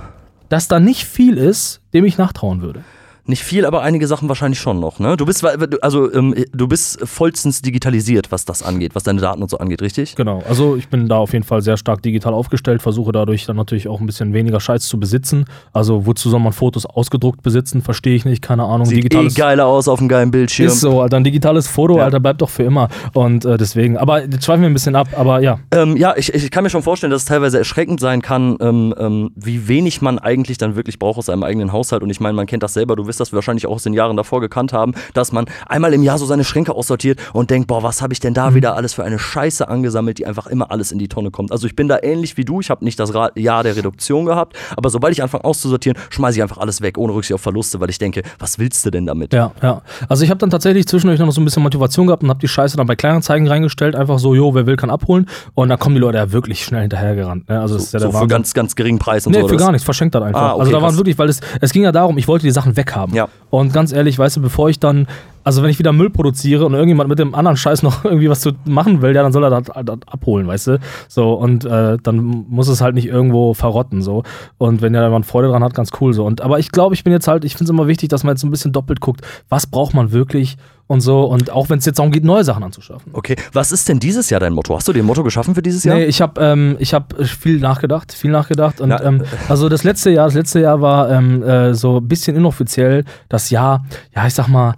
dass 0.49 0.67
da 0.67 0.79
nicht 0.79 1.05
viel 1.05 1.37
ist, 1.37 1.81
dem 1.93 2.05
ich 2.05 2.17
nachtrauen 2.17 2.61
würde. 2.61 2.81
Nicht 3.29 3.43
viel, 3.43 3.67
aber 3.67 3.83
einige 3.83 4.07
Sachen 4.07 4.27
wahrscheinlich 4.27 4.59
schon 4.59 4.79
noch, 4.79 4.97
ne? 4.97 5.15
Du 5.15 5.23
bist, 5.23 5.45
also, 5.83 6.11
ähm, 6.11 6.33
du 6.51 6.67
bist 6.67 7.07
vollstens 7.07 7.61
digitalisiert, 7.61 8.31
was 8.31 8.43
das 8.43 8.63
angeht, 8.63 8.95
was 8.95 9.03
deine 9.03 9.21
Daten 9.21 9.43
und 9.43 9.51
so 9.51 9.59
angeht, 9.59 9.83
richtig? 9.83 10.15
Genau, 10.15 10.41
also 10.49 10.75
ich 10.75 10.87
bin 10.87 11.07
da 11.07 11.17
auf 11.17 11.33
jeden 11.33 11.45
Fall 11.45 11.61
sehr 11.61 11.77
stark 11.77 12.01
digital 12.01 12.33
aufgestellt, 12.33 12.81
versuche 12.81 13.11
dadurch 13.11 13.45
dann 13.45 13.55
natürlich 13.55 13.87
auch 13.87 13.99
ein 13.99 14.07
bisschen 14.07 14.33
weniger 14.33 14.59
Scheiß 14.59 14.87
zu 14.87 14.99
besitzen. 14.99 15.45
Also 15.73 16.07
wozu 16.07 16.27
soll 16.31 16.39
man 16.39 16.53
Fotos 16.53 16.87
ausgedruckt 16.87 17.43
besitzen, 17.43 17.83
verstehe 17.83 18.15
ich 18.15 18.25
nicht, 18.25 18.41
keine 18.41 18.63
Ahnung. 18.63 18.87
Sieht 18.87 19.13
eh 19.13 19.27
geiler 19.27 19.67
aus 19.67 19.87
auf 19.87 19.99
einem 19.99 20.09
geilen 20.09 20.31
Bildschirm. 20.31 20.65
Ist 20.65 20.79
so, 20.79 20.99
Alter, 20.99 21.17
ein 21.17 21.23
digitales 21.23 21.67
Foto, 21.67 21.97
Ja. 21.99 22.05
Alter, 22.05 22.19
bleibt 22.19 22.41
doch 22.41 22.49
für 22.49 22.63
immer. 22.63 22.87
Und 23.13 23.45
äh, 23.45 23.57
deswegen, 23.57 23.95
aber 23.95 24.23
jetzt 24.23 24.43
schweifen 24.43 24.61
wir 24.63 24.69
ein 24.71 24.73
bisschen 24.73 24.95
ab, 24.95 25.09
aber 25.15 25.39
ja. 25.41 25.59
Ähm, 25.69 25.97
ja, 25.97 26.15
ich, 26.17 26.33
ich 26.33 26.49
kann 26.49 26.63
mir 26.63 26.71
schon 26.71 26.81
vorstellen, 26.81 27.11
dass 27.11 27.21
es 27.21 27.27
teilweise 27.27 27.59
erschreckend 27.59 27.99
sein 27.99 28.23
kann, 28.23 28.57
ähm, 28.59 28.95
ähm, 28.97 29.31
wie 29.35 29.67
wenig 29.67 30.01
man 30.01 30.17
eigentlich 30.17 30.57
dann 30.57 30.75
wirklich 30.75 30.97
braucht 30.97 31.19
aus 31.19 31.27
seinem 31.27 31.43
eigenen 31.43 31.71
Haushalt. 31.71 32.01
Und 32.01 32.09
ich 32.09 32.19
meine, 32.19 32.33
man 32.33 32.47
kennt 32.47 32.63
das 32.63 32.73
selber, 32.73 32.95
du 32.95 33.05
wirst 33.05 33.18
das 33.19 33.33
wahrscheinlich 33.33 33.67
auch 33.67 33.75
aus 33.75 33.83
den 33.83 33.93
Jahren 33.93 34.17
davor 34.17 34.41
gekannt 34.41 34.73
haben, 34.73 34.93
dass 35.13 35.31
man 35.31 35.45
einmal 35.67 35.93
im 35.93 36.03
Jahr 36.03 36.17
so 36.17 36.25
seine 36.25 36.43
Schränke 36.43 36.73
aussortiert 36.75 37.19
und 37.33 37.49
denkt, 37.49 37.67
boah, 37.67 37.83
was 37.83 38.01
habe 38.01 38.13
ich 38.13 38.19
denn 38.19 38.33
da 38.33 38.53
wieder 38.53 38.75
alles 38.75 38.93
für 38.93 39.03
eine 39.03 39.19
Scheiße 39.19 39.67
angesammelt, 39.67 40.17
die 40.17 40.25
einfach 40.25 40.47
immer 40.47 40.71
alles 40.71 40.91
in 40.91 40.99
die 40.99 41.07
Tonne 41.07 41.31
kommt. 41.31 41.51
Also 41.51 41.67
ich 41.67 41.75
bin 41.75 41.87
da 41.87 41.99
ähnlich 42.01 42.37
wie 42.37 42.45
du, 42.45 42.59
ich 42.61 42.69
habe 42.69 42.83
nicht 42.83 42.99
das 42.99 43.11
Jahr 43.35 43.63
der 43.63 43.75
Reduktion 43.75 44.25
gehabt, 44.25 44.55
aber 44.75 44.89
sobald 44.89 45.13
ich 45.13 45.23
anfange 45.23 45.43
auszusortieren, 45.43 45.97
schmeiße 46.09 46.37
ich 46.37 46.43
einfach 46.43 46.57
alles 46.57 46.81
weg, 46.81 46.97
ohne 46.97 47.13
Rücksicht 47.13 47.33
auf 47.33 47.41
Verluste, 47.41 47.79
weil 47.79 47.89
ich 47.89 47.97
denke, 47.97 48.23
was 48.37 48.59
willst 48.59 48.85
du 48.85 48.91
denn 48.91 49.05
damit? 49.05 49.33
Ja, 49.33 49.51
ja. 49.61 49.81
Also 50.07 50.23
ich 50.23 50.29
habe 50.29 50.37
dann 50.39 50.49
tatsächlich 50.49 50.87
zwischendurch 50.87 51.19
noch 51.19 51.31
so 51.31 51.41
ein 51.41 51.45
bisschen 51.45 51.63
Motivation 51.63 52.07
gehabt 52.07 52.23
und 52.23 52.29
habe 52.29 52.39
die 52.39 52.47
Scheiße 52.47 52.77
dann 52.77 52.87
bei 52.87 52.95
Kleinanzeigen 52.95 53.47
reingestellt, 53.47 53.95
einfach 53.95 54.19
so, 54.19 54.33
jo, 54.35 54.53
wer 54.55 54.65
will, 54.65 54.75
kann 54.75 54.89
abholen. 54.89 55.27
Und 55.53 55.69
dann 55.69 55.79
kommen 55.79 55.95
die 55.95 56.01
Leute 56.01 56.17
ja 56.17 56.31
wirklich 56.31 56.63
schnell 56.63 56.81
hinterhergerannt. 56.81 57.49
Ne? 57.49 57.59
Also 57.59 57.75
das 57.75 57.85
ist 57.85 57.93
ja 57.93 57.99
der 57.99 58.11
So 58.11 58.17
für 58.17 58.27
ganz, 58.27 58.53
ganz 58.53 58.75
geringen 58.75 58.99
Preis 58.99 59.25
und 59.25 59.33
Nee, 59.33 59.41
so. 59.41 59.47
für 59.47 59.55
oder 59.55 59.65
gar 59.65 59.71
nichts, 59.71 59.83
verschenkt 59.85 60.15
das 60.15 60.23
einfach. 60.23 60.41
Ah, 60.41 60.51
okay, 60.53 60.59
also 60.61 60.71
da 60.71 60.77
waren 60.77 60.89
krass. 60.89 60.97
wirklich, 60.97 61.17
weil 61.17 61.29
es, 61.29 61.41
es 61.61 61.71
ging 61.71 61.83
ja 61.83 61.91
darum, 61.91 62.17
ich 62.17 62.27
wollte 62.27 62.45
die 62.45 62.51
Sachen 62.51 62.75
weghaben. 62.77 62.98
Ja. 63.13 63.27
Und 63.49 63.73
ganz 63.73 63.91
ehrlich, 63.91 64.17
weißt 64.17 64.37
du, 64.37 64.41
bevor 64.41 64.69
ich 64.69 64.79
dann, 64.79 65.07
also 65.43 65.63
wenn 65.63 65.69
ich 65.69 65.79
wieder 65.79 65.91
Müll 65.91 66.09
produziere 66.09 66.65
und 66.65 66.73
irgendjemand 66.73 67.09
mit 67.09 67.19
dem 67.19 67.33
anderen 67.33 67.57
Scheiß 67.57 67.83
noch 67.83 68.03
irgendwie 68.05 68.29
was 68.29 68.41
zu 68.41 68.51
machen 68.65 69.01
will, 69.01 69.15
ja, 69.15 69.23
dann 69.23 69.31
soll 69.31 69.43
er 69.43 69.49
das, 69.49 69.63
das 69.83 69.99
abholen, 70.07 70.47
weißt 70.47 70.67
du? 70.67 70.79
So, 71.07 71.33
und 71.33 71.65
äh, 71.65 71.97
dann 72.01 72.45
muss 72.49 72.67
es 72.67 72.81
halt 72.81 72.95
nicht 72.95 73.07
irgendwo 73.07 73.53
verrotten, 73.53 74.01
so. 74.01 74.23
Und 74.57 74.81
wenn 74.81 74.93
ja 74.93 75.03
jemand 75.03 75.25
Freude 75.25 75.47
dran 75.49 75.63
hat, 75.63 75.73
ganz 75.73 75.91
cool 75.99 76.13
so. 76.13 76.25
Und 76.25 76.41
aber 76.41 76.59
ich 76.59 76.71
glaube, 76.71 76.95
ich 76.95 77.03
bin 77.03 77.13
jetzt 77.13 77.27
halt, 77.27 77.45
ich 77.45 77.53
finde 77.53 77.65
es 77.65 77.69
immer 77.69 77.87
wichtig, 77.87 78.09
dass 78.09 78.23
man 78.23 78.33
jetzt 78.33 78.41
so 78.41 78.47
ein 78.47 78.51
bisschen 78.51 78.71
doppelt 78.71 78.99
guckt, 78.99 79.21
was 79.49 79.67
braucht 79.67 79.93
man 79.93 80.11
wirklich 80.11 80.57
und 80.89 81.01
so. 81.01 81.23
Und 81.23 81.51
auch 81.51 81.69
wenn 81.69 81.77
es 81.77 81.85
jetzt 81.85 81.99
darum 81.99 82.11
geht, 82.11 82.23
neue 82.23 82.43
Sachen 82.43 82.63
anzuschaffen. 82.63 83.11
Okay, 83.13 83.35
was 83.53 83.71
ist 83.71 83.87
denn 83.87 83.99
dieses 83.99 84.31
Jahr 84.31 84.39
dein 84.39 84.53
Motto? 84.53 84.75
Hast 84.75 84.87
du 84.87 84.91
dir 84.91 85.03
ein 85.03 85.05
Motto 85.05 85.23
geschaffen 85.23 85.53
für 85.53 85.61
dieses 85.61 85.83
Jahr? 85.83 85.95
Nee, 85.95 86.05
ich 86.05 86.19
habe 86.19 86.41
ähm, 86.41 86.77
ich 86.79 86.95
hab 86.95 87.13
viel 87.23 87.59
nachgedacht, 87.59 88.11
viel 88.11 88.31
nachgedacht. 88.31 88.81
Und 88.81 88.89
Na, 88.89 89.03
ähm, 89.03 89.23
also 89.47 89.69
das 89.69 89.83
letzte 89.83 90.09
Jahr, 90.09 90.25
das 90.25 90.33
letzte 90.33 90.61
Jahr 90.61 90.81
war 90.81 91.11
ähm, 91.11 91.43
äh, 91.43 91.75
so 91.75 91.97
ein 91.97 92.07
bisschen 92.07 92.35
inoffiziell 92.35 93.05
das 93.29 93.51
Jahr, 93.51 93.85
ja, 94.15 94.25
ich 94.25 94.33
sag 94.33 94.47
mal, 94.47 94.73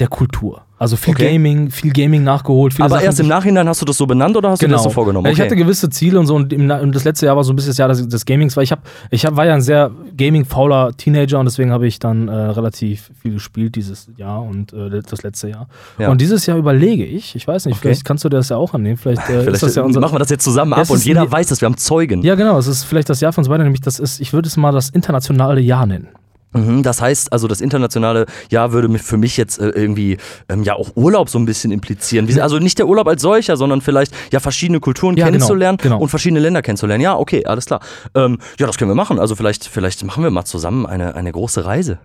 der 0.00 0.08
Kultur. 0.08 0.62
Also 0.84 0.96
viel 0.96 1.14
Okay. 1.14 1.32
Gaming, 1.32 1.70
viel 1.70 1.92
Gaming 1.92 2.22
nachgeholt. 2.24 2.74
Aber 2.78 2.88
Sachen, 2.90 3.04
erst 3.04 3.20
im 3.20 3.26
Nachhinein 3.28 3.66
hast 3.68 3.80
du 3.80 3.86
das 3.86 3.96
so 3.96 4.06
benannt 4.06 4.36
oder 4.36 4.50
hast 4.50 4.60
du 4.62 4.66
Genau. 4.66 4.76
das 4.76 4.84
so 4.84 4.90
vorgenommen? 4.90 5.26
Ja, 5.26 5.32
Ich 5.32 5.40
hatte 5.40 5.56
gewisse 5.56 5.88
Ziele 5.88 6.20
und 6.20 6.26
so 6.26 6.34
und, 6.34 6.52
im, 6.52 6.70
und 6.70 6.94
das 6.94 7.04
letzte 7.04 7.24
Jahr 7.26 7.36
war 7.36 7.42
so 7.44 7.52
ein 7.52 7.56
bisschen 7.56 7.70
das 7.70 7.78
Jahr 7.78 7.88
des, 7.88 8.06
des 8.06 8.24
Gamings, 8.26 8.56
weil 8.56 8.64
ich, 8.64 8.72
hab, 8.72 8.80
ich 9.10 9.24
hab, 9.24 9.34
war 9.36 9.46
ja 9.46 9.54
ein 9.54 9.62
sehr 9.62 9.90
Gaming-fauler 10.16 10.92
Teenager 10.96 11.38
und 11.38 11.46
deswegen 11.46 11.72
habe 11.72 11.86
ich 11.86 11.98
dann 11.98 12.28
äh, 12.28 12.32
relativ 12.34 13.10
viel 13.22 13.32
gespielt 13.32 13.76
dieses 13.76 14.08
Jahr 14.16 14.42
und 14.42 14.72
äh, 14.72 15.00
das 15.08 15.22
letzte 15.22 15.48
Jahr. 15.48 15.68
Ja. 15.98 16.10
Und 16.10 16.20
dieses 16.20 16.44
Jahr 16.46 16.58
überlege 16.58 17.04
ich, 17.04 17.34
ich 17.34 17.48
weiß 17.48 17.66
nicht, 17.66 17.76
Okay. 17.76 17.88
vielleicht 17.88 18.04
kannst 18.04 18.24
du 18.24 18.28
dir 18.28 18.36
das 18.36 18.50
ja 18.50 18.56
auch 18.56 18.74
annehmen, 18.74 18.96
vielleicht, 18.98 19.22
äh, 19.30 19.40
Vielleicht 19.42 19.54
ist 19.54 19.62
das 19.62 19.74
ja 19.74 19.82
unser... 19.82 20.00
machen 20.00 20.14
wir 20.14 20.18
das 20.18 20.30
jetzt 20.30 20.44
zusammen 20.44 20.74
ab 20.74 20.88
und 20.90 21.04
jeder 21.04 21.30
weiß 21.30 21.46
das, 21.48 21.60
wir 21.60 21.66
haben 21.66 21.76
Zeugen. 21.78 22.22
Ja, 22.22 22.34
genau, 22.34 22.58
es 22.58 22.66
ist 22.66 22.84
vielleicht 22.84 23.08
das 23.08 23.20
Jahr 23.20 23.32
von 23.32 23.42
uns 23.42 23.48
beiden, 23.48 23.64
nämlich 23.64 23.80
das 23.80 23.98
ist, 23.98 24.20
ich 24.20 24.32
würde 24.32 24.48
es 24.48 24.56
mal 24.56 24.72
das 24.72 24.90
internationale 24.90 25.60
Jahr 25.60 25.86
nennen. 25.86 26.08
Mhm, 26.54 26.82
das 26.82 27.00
heißt, 27.00 27.32
also 27.32 27.48
das 27.48 27.60
internationale 27.60 28.26
Jahr 28.50 28.72
würde 28.72 28.98
für 28.98 29.16
mich 29.16 29.36
jetzt 29.36 29.58
äh, 29.58 29.68
irgendwie 29.70 30.18
ähm, 30.48 30.62
ja 30.62 30.74
auch 30.74 30.92
Urlaub 30.94 31.28
so 31.28 31.38
ein 31.38 31.46
bisschen 31.46 31.72
implizieren. 31.72 32.28
Also 32.40 32.58
nicht 32.58 32.78
der 32.78 32.86
Urlaub 32.86 33.08
als 33.08 33.22
solcher, 33.22 33.56
sondern 33.56 33.80
vielleicht 33.80 34.14
ja 34.32 34.40
verschiedene 34.40 34.80
Kulturen 34.80 35.16
Ja, 35.16 35.26
genau, 35.26 35.38
kennenzulernen 35.38 35.78
genau. 35.78 35.98
und 35.98 36.08
verschiedene 36.08 36.40
Länder 36.40 36.62
kennenzulernen. 36.62 37.02
Ja, 37.02 37.16
okay, 37.16 37.44
alles 37.44 37.66
klar. 37.66 37.80
Ähm, 38.14 38.38
ja, 38.58 38.66
das 38.66 38.78
können 38.78 38.90
wir 38.90 38.94
machen. 38.94 39.18
Also 39.18 39.34
vielleicht, 39.34 39.66
vielleicht 39.66 40.04
machen 40.04 40.22
wir 40.22 40.30
mal 40.30 40.44
zusammen 40.44 40.86
eine, 40.86 41.14
eine 41.14 41.32
große 41.32 41.64
Reise. 41.64 41.98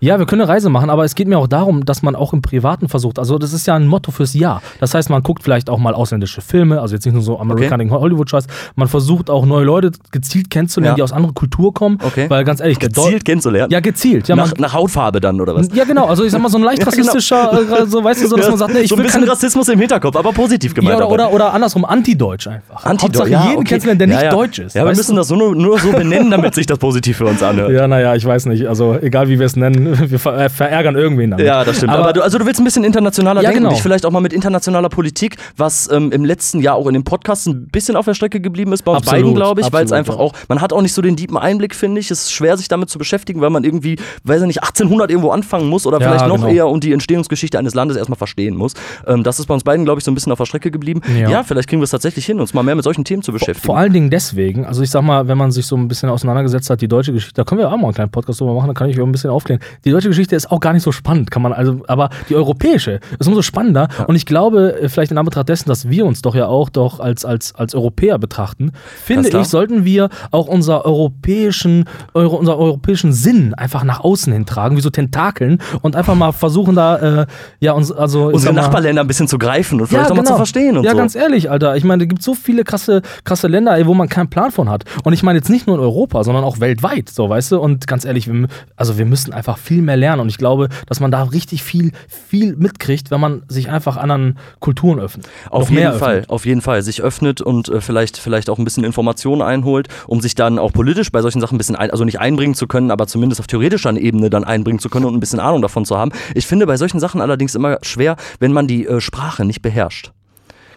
Ja, 0.00 0.18
wir 0.18 0.26
können 0.26 0.42
eine 0.42 0.50
Reise 0.50 0.70
machen, 0.70 0.90
aber 0.90 1.04
es 1.04 1.14
geht 1.14 1.28
mir 1.28 1.38
auch 1.38 1.46
darum, 1.46 1.84
dass 1.84 2.02
man 2.02 2.14
auch 2.14 2.32
im 2.32 2.42
Privaten 2.42 2.88
versucht. 2.88 3.18
Also, 3.18 3.38
das 3.38 3.52
ist 3.52 3.66
ja 3.66 3.74
ein 3.74 3.86
Motto 3.86 4.10
fürs 4.10 4.34
Jahr. 4.34 4.62
Das 4.80 4.94
heißt, 4.94 5.10
man 5.10 5.22
guckt 5.22 5.42
vielleicht 5.42 5.70
auch 5.70 5.78
mal 5.78 5.94
ausländische 5.94 6.40
Filme, 6.40 6.80
also 6.80 6.94
jetzt 6.94 7.04
nicht 7.04 7.14
nur 7.14 7.22
so 7.22 7.38
American 7.38 7.90
Hollywood-Scheiß. 7.90 8.46
Man 8.76 8.88
versucht 8.88 9.30
auch 9.30 9.46
neue 9.46 9.64
Leute 9.64 9.92
gezielt 10.10 10.50
kennenzulernen, 10.50 10.92
Ja. 10.92 10.96
die 10.96 11.02
aus 11.02 11.12
anderer 11.12 11.32
Kultur 11.32 11.72
kommen. 11.72 11.98
Okay. 12.02 12.28
Weil 12.28 12.44
ganz 12.44 12.60
ehrlich, 12.60 12.78
Gezielt 12.78 13.24
kennenzulernen. 13.24 13.70
Ja, 13.70 13.80
gezielt. 13.80 14.28
Ja, 14.28 14.36
man, 14.36 14.48
nach, 14.50 14.58
nach 14.58 14.74
Hautfarbe 14.74 15.20
dann 15.20 15.40
oder 15.40 15.54
was? 15.54 15.68
ja, 15.74 15.84
genau. 15.84 16.06
Also, 16.06 16.24
ich 16.24 16.32
sag 16.32 16.40
mal, 16.40 16.48
so 16.48 16.58
ein 16.58 16.64
leicht 16.64 16.78
Ja, 16.84 16.90
genau. 16.90 17.06
rassistischer, 17.06 17.82
äh, 17.82 17.86
so, 17.86 18.02
weißt 18.04 18.22
du, 18.22 18.28
so, 18.28 18.36
dass 18.36 18.48
man 18.48 18.58
sagt, 18.64 18.74
nee, 18.74 18.80
ich 18.80 18.88
so 18.88 18.96
ein 18.96 19.02
bisschen 19.02 19.20
keine. 19.20 19.32
Rassismus 19.32 19.68
im 19.68 19.78
Hinterkopf, 19.78 20.16
aber 20.16 20.32
positiv 20.32 20.74
gemeint. 20.74 20.98
Ja, 20.98 21.06
oder, 21.06 21.12
oder, 21.12 21.32
oder 21.32 21.54
andersrum, 21.54 21.84
anti-deutsch 21.84 22.46
einfach. 22.46 22.84
Anti 22.84 23.04
Hauptsache 23.04 23.30
ja, 23.30 23.44
jeden 23.44 23.58
okay. 23.58 23.64
kennenzulernen, 23.68 23.98
der 23.98 24.08
ja, 24.08 24.14
nicht 24.14 24.24
ja. 24.24 24.30
deutsch 24.30 24.58
ist. 24.58 24.74
Ja, 24.74 24.84
wir 24.84 24.94
müssen 24.94 25.12
du? 25.12 25.16
das 25.16 25.28
so 25.28 25.36
nur, 25.36 25.54
nur 25.54 25.78
so 25.78 25.92
benennen, 25.92 26.30
damit 26.30 26.54
sich 26.54 26.66
das 26.66 26.78
positiv 26.78 27.16
für 27.16 27.26
uns 27.26 27.42
anhört. 27.42 27.70
Ja, 27.70 27.88
naja, 27.88 28.14
ich 28.14 28.24
weiß 28.24 28.46
nicht. 28.46 28.66
Also, 28.66 28.96
egal 29.00 29.28
wie 29.28 29.38
wir 29.38 29.46
es 29.46 29.56
nennen, 29.56 29.73
wir 30.10 30.18
ver 30.18 30.38
äh, 30.38 30.48
verärgern 30.48 30.96
irgendwen 30.96 31.30
damit. 31.30 31.46
Ja, 31.46 31.64
das 31.64 31.76
stimmt. 31.76 31.92
Aber, 31.92 32.04
Aber- 32.04 32.12
du, 32.12 32.22
also 32.22 32.38
du 32.38 32.46
willst 32.46 32.60
ein 32.60 32.64
bisschen 32.64 32.84
internationaler 32.84 33.42
Ja, 33.42 33.50
denken, 33.50 33.64
genau. 33.64 33.74
dich 33.74 33.82
vielleicht 33.82 34.06
auch 34.06 34.10
mal 34.10 34.20
mit 34.20 34.32
internationaler 34.32 34.88
Politik, 34.88 35.36
was 35.56 35.90
ähm, 35.90 36.12
im 36.12 36.24
letzten 36.24 36.60
Jahr 36.60 36.76
auch 36.76 36.86
in 36.86 36.94
dem 36.94 37.04
Podcast 37.04 37.46
ein 37.46 37.68
bisschen 37.68 37.96
auf 37.96 38.04
der 38.04 38.14
Strecke 38.14 38.40
geblieben 38.40 38.72
ist, 38.72 38.82
bei 38.82 38.92
uns 38.92 39.06
beiden, 39.06 39.34
glaube 39.34 39.60
ich, 39.60 39.72
weil 39.72 39.84
es 39.84 39.92
einfach 39.92 40.14
ja. 40.14 40.20
auch, 40.20 40.32
man 40.48 40.60
hat 40.60 40.72
auch 40.72 40.82
nicht 40.82 40.92
so 40.92 41.02
den 41.02 41.16
tiefen 41.16 41.36
Einblick, 41.36 41.74
finde 41.74 42.00
ich. 42.00 42.10
Es 42.10 42.22
ist 42.24 42.32
schwer, 42.32 42.56
sich 42.56 42.68
damit 42.68 42.90
zu 42.90 42.98
beschäftigen, 42.98 43.40
weil 43.40 43.50
man 43.50 43.64
irgendwie, 43.64 43.96
weiß 44.24 44.40
ich 44.42 44.46
nicht, 44.46 44.62
1800 44.62 45.10
irgendwo 45.10 45.30
anfangen 45.30 45.68
muss 45.68 45.86
oder 45.86 46.00
Ja, 46.00 46.08
vielleicht 46.08 46.26
noch 46.28 46.36
genau. 46.36 46.48
eher 46.48 46.68
und 46.68 46.84
die 46.84 46.92
Entstehungsgeschichte 46.92 47.58
eines 47.58 47.74
Landes 47.74 47.96
erstmal 47.96 48.16
verstehen 48.18 48.56
muss. 48.56 48.74
Ähm, 49.06 49.22
das 49.22 49.38
ist 49.38 49.46
bei 49.46 49.54
uns 49.54 49.64
beiden, 49.64 49.84
glaube 49.84 49.98
ich, 49.98 50.04
so 50.04 50.10
ein 50.10 50.14
bisschen 50.14 50.32
auf 50.32 50.38
der 50.38 50.46
Strecke 50.46 50.70
geblieben. 50.70 51.00
Ja, 51.18 51.28
Ja. 51.28 51.42
vielleicht 51.42 51.68
kriegen 51.68 51.80
wir 51.80 51.84
es 51.84 51.90
tatsächlich 51.90 52.26
hin, 52.26 52.40
uns 52.40 52.54
mal 52.54 52.62
mehr 52.62 52.74
mit 52.74 52.84
solchen 52.84 53.04
Themen 53.04 53.22
zu 53.22 53.32
beschäftigen. 53.32 53.64
Vor 53.66 53.76
allen 53.78 53.92
Dingen 53.92 54.10
deswegen, 54.10 54.64
also 54.64 54.82
ich 54.82 54.90
sag 54.90 55.02
mal, 55.02 55.28
wenn 55.28 55.38
man 55.38 55.50
sich 55.52 55.66
so 55.66 55.76
ein 55.76 55.88
bisschen 55.88 56.08
auseinandergesetzt 56.08 56.70
hat, 56.70 56.80
die 56.80 56.88
deutsche 56.88 57.12
Geschichte, 57.12 57.34
da 57.34 57.44
können 57.44 57.60
wir 57.60 57.68
auch 57.68 57.76
mal 57.76 57.84
einen 57.84 57.94
kleinen 57.94 58.10
Podcast 58.10 58.40
drüber 58.40 58.54
machen, 58.54 58.68
da 58.68 58.74
kann 58.74 58.88
ich 58.88 59.00
auch 59.00 59.04
ein 59.06 59.12
bisschen 59.12 59.30
aufklären. 59.30 59.60
Die 59.84 59.90
deutsche 59.90 60.08
Geschichte 60.08 60.36
ist 60.36 60.50
auch 60.50 60.60
gar 60.60 60.72
nicht 60.72 60.82
so 60.82 60.92
spannend, 60.92 61.30
kann 61.30 61.42
man 61.42 61.52
also, 61.52 61.82
aber 61.86 62.10
die 62.28 62.36
europäische 62.36 63.00
ist 63.18 63.26
umso 63.26 63.42
spannender 63.42 63.88
und 64.06 64.16
ich 64.16 64.26
glaube, 64.26 64.80
äh, 64.80 64.88
vielleicht 64.88 65.12
in 65.12 65.18
Anbetracht 65.18 65.48
dessen, 65.48 65.68
dass 65.68 65.88
wir 65.88 66.06
uns 66.06 66.22
doch 66.22 66.34
ja 66.34 66.46
auch 66.46 66.68
doch 66.68 67.00
als, 67.00 67.24
als, 67.24 67.54
als 67.54 67.74
Europäer 67.74 68.18
betrachten, 68.18 68.72
finde 69.02 69.28
ich, 69.28 69.46
sollten 69.46 69.84
wir 69.84 70.08
auch 70.30 70.46
unser 70.46 70.84
europäischen, 70.84 71.84
euro, 72.14 72.36
unser 72.36 72.58
europäischen 72.58 73.12
Sinn 73.12 73.54
einfach 73.54 73.84
nach 73.84 74.00
außen 74.00 74.32
hin 74.32 74.46
tragen, 74.46 74.76
wie 74.76 74.80
so 74.80 74.90
Tentakeln 74.90 75.58
und 75.82 75.96
einfach 75.96 76.14
mal 76.14 76.32
versuchen 76.32 76.74
da, 76.74 77.22
äh, 77.22 77.26
ja, 77.60 77.72
uns, 77.72 77.92
also 77.92 78.26
Unsere 78.26 78.54
Nachbarländer 78.54 79.02
ein 79.02 79.06
bisschen 79.06 79.28
zu 79.28 79.38
greifen 79.38 79.80
und 79.80 79.86
vielleicht 79.86 80.10
auch 80.10 80.16
mal 80.16 80.24
zu 80.24 80.36
verstehen 80.36 80.76
und 80.76 80.84
ja, 80.84 80.92
so. 80.92 80.96
ganz 80.96 81.14
ehrlich, 81.14 81.50
Alter. 81.50 81.76
Ich 81.76 81.84
meine, 81.84 82.04
es 82.04 82.08
gibt 82.08 82.22
so 82.22 82.34
viele 82.34 82.64
krasse, 82.64 83.02
krasse 83.24 83.48
Länder, 83.48 83.76
ey, 83.76 83.86
wo 83.86 83.94
man 83.94 84.08
keinen 84.08 84.28
Plan 84.28 84.50
von 84.50 84.68
hat. 84.68 84.84
Und 85.04 85.12
ich 85.12 85.22
meine 85.22 85.38
jetzt 85.38 85.50
nicht 85.50 85.66
nur 85.66 85.76
in 85.76 85.82
Europa, 85.82 86.24
sondern 86.24 86.44
auch 86.44 86.60
weltweit, 86.60 87.08
so, 87.08 87.28
weißt 87.28 87.52
du? 87.52 87.60
Und 87.60 87.86
ganz 87.86 88.04
ehrlich, 88.04 88.30
wir, 88.30 88.48
also 88.76 88.98
wir 88.98 89.06
müssen 89.06 89.32
einfach 89.32 89.53
viel 89.58 89.82
mehr 89.82 89.96
lernen. 89.96 90.20
Und 90.20 90.28
ich 90.28 90.38
glaube, 90.38 90.68
dass 90.86 91.00
man 91.00 91.10
da 91.10 91.22
richtig 91.24 91.62
viel, 91.62 91.92
viel 92.08 92.56
mitkriegt, 92.56 93.10
wenn 93.10 93.20
man 93.20 93.42
sich 93.48 93.70
einfach 93.70 93.96
anderen 93.96 94.38
Kulturen 94.60 94.98
öffnet. 94.98 95.26
Auf 95.50 95.70
jeden 95.70 95.98
Fall, 95.98 96.16
öffnet. 96.16 96.30
auf 96.30 96.46
jeden 96.46 96.60
Fall. 96.60 96.82
Sich 96.82 97.02
öffnet 97.02 97.40
und 97.40 97.68
äh, 97.68 97.80
vielleicht, 97.80 98.16
vielleicht 98.16 98.50
auch 98.50 98.58
ein 98.58 98.64
bisschen 98.64 98.84
Informationen 98.84 99.42
einholt, 99.42 99.88
um 100.06 100.20
sich 100.20 100.34
dann 100.34 100.58
auch 100.58 100.72
politisch 100.72 101.10
bei 101.10 101.22
solchen 101.22 101.40
Sachen 101.40 101.56
ein 101.56 101.58
bisschen, 101.58 101.76
ein, 101.76 101.90
also 101.90 102.04
nicht 102.04 102.20
einbringen 102.20 102.54
zu 102.54 102.66
können, 102.66 102.90
aber 102.90 103.06
zumindest 103.06 103.40
auf 103.40 103.46
theoretischer 103.46 103.94
Ebene 103.96 104.30
dann 104.30 104.44
einbringen 104.44 104.78
zu 104.78 104.88
können 104.88 105.06
und 105.06 105.14
ein 105.14 105.20
bisschen 105.20 105.40
Ahnung 105.40 105.62
davon 105.62 105.84
zu 105.84 105.96
haben. 105.96 106.12
Ich 106.34 106.46
finde 106.46 106.66
bei 106.66 106.76
solchen 106.76 107.00
Sachen 107.00 107.20
allerdings 107.20 107.54
immer 107.54 107.78
schwer, 107.82 108.16
wenn 108.40 108.52
man 108.52 108.66
die 108.66 108.86
äh, 108.86 109.00
Sprache 109.00 109.44
nicht 109.44 109.62
beherrscht. 109.62 110.12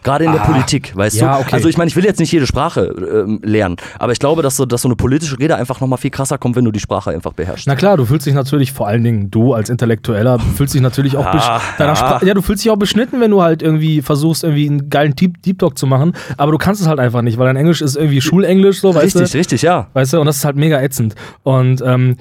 Gerade 0.02 0.24
in 0.24 0.32
der 0.32 0.42
Ah, 0.42 0.46
Politik, 0.46 0.94
weißt 0.96 1.16
ja, 1.16 1.34
du? 1.36 1.40
okay. 1.42 1.54
Also 1.54 1.68
ich 1.68 1.76
meine, 1.76 1.88
ich 1.88 1.96
will 1.96 2.04
jetzt 2.04 2.20
nicht 2.20 2.32
jede 2.32 2.46
Sprache 2.46 2.94
ähm, 3.26 3.40
lernen, 3.42 3.76
aber 3.98 4.12
ich 4.12 4.18
glaube, 4.18 4.42
dass 4.42 4.56
so, 4.56 4.64
dass 4.66 4.82
so 4.82 4.88
eine 4.88 4.96
politische 4.96 5.38
Rede 5.38 5.56
einfach 5.56 5.80
nochmal 5.80 5.98
viel 5.98 6.10
krasser 6.10 6.38
kommt, 6.38 6.56
wenn 6.56 6.64
du 6.64 6.70
die 6.72 6.80
Sprache 6.80 7.10
einfach 7.10 7.32
beherrschst. 7.32 7.66
Na 7.66 7.76
klar, 7.76 7.96
du 7.96 8.04
fühlst 8.04 8.26
dich 8.26 8.34
natürlich, 8.34 8.72
vor 8.72 8.86
allen 8.88 9.02
Dingen 9.04 9.30
du 9.30 9.54
als 9.54 9.70
Intellektueller, 9.70 10.38
fühlst 10.56 10.74
dich 10.74 10.80
natürlich 10.82 11.16
auch 11.16 11.26
Ah, 11.26 11.60
ja. 11.78 12.20
Ja, 12.22 12.34
du 12.34 12.42
fühlst 12.42 12.64
dich 12.64 12.70
auch 12.70 12.76
beschnitten, 12.76 13.20
wenn 13.20 13.30
du 13.30 13.42
halt 13.42 13.62
irgendwie 13.62 14.02
versuchst, 14.02 14.44
irgendwie 14.44 14.68
einen 14.68 14.90
geilen 14.90 15.14
Deep, 15.14 15.42
Deep 15.42 15.58
Talk 15.58 15.76
zu 15.78 15.86
machen, 15.86 16.12
aber 16.36 16.52
du 16.52 16.58
kannst 16.58 16.80
es 16.80 16.86
halt 16.88 17.00
einfach 17.00 17.22
nicht, 17.22 17.38
weil 17.38 17.46
dein 17.46 17.56
Englisch 17.56 17.80
ist 17.82 17.96
irgendwie 17.96 18.20
Schulenglisch, 18.20 18.80
so, 18.80 18.94
weißt 18.94 19.14
du? 19.14 19.20
richtig, 19.20 19.38
richtig, 19.38 19.62
ja. 19.62 19.88
Weißt 19.92 20.12
du, 20.12 20.20
und 20.20 20.26
das 20.26 20.36
ist 20.38 20.44
halt 20.44 20.56
mega 20.56 20.80
ätzend. 20.80 21.14
Und 21.42 21.82
ähm, 21.84 22.16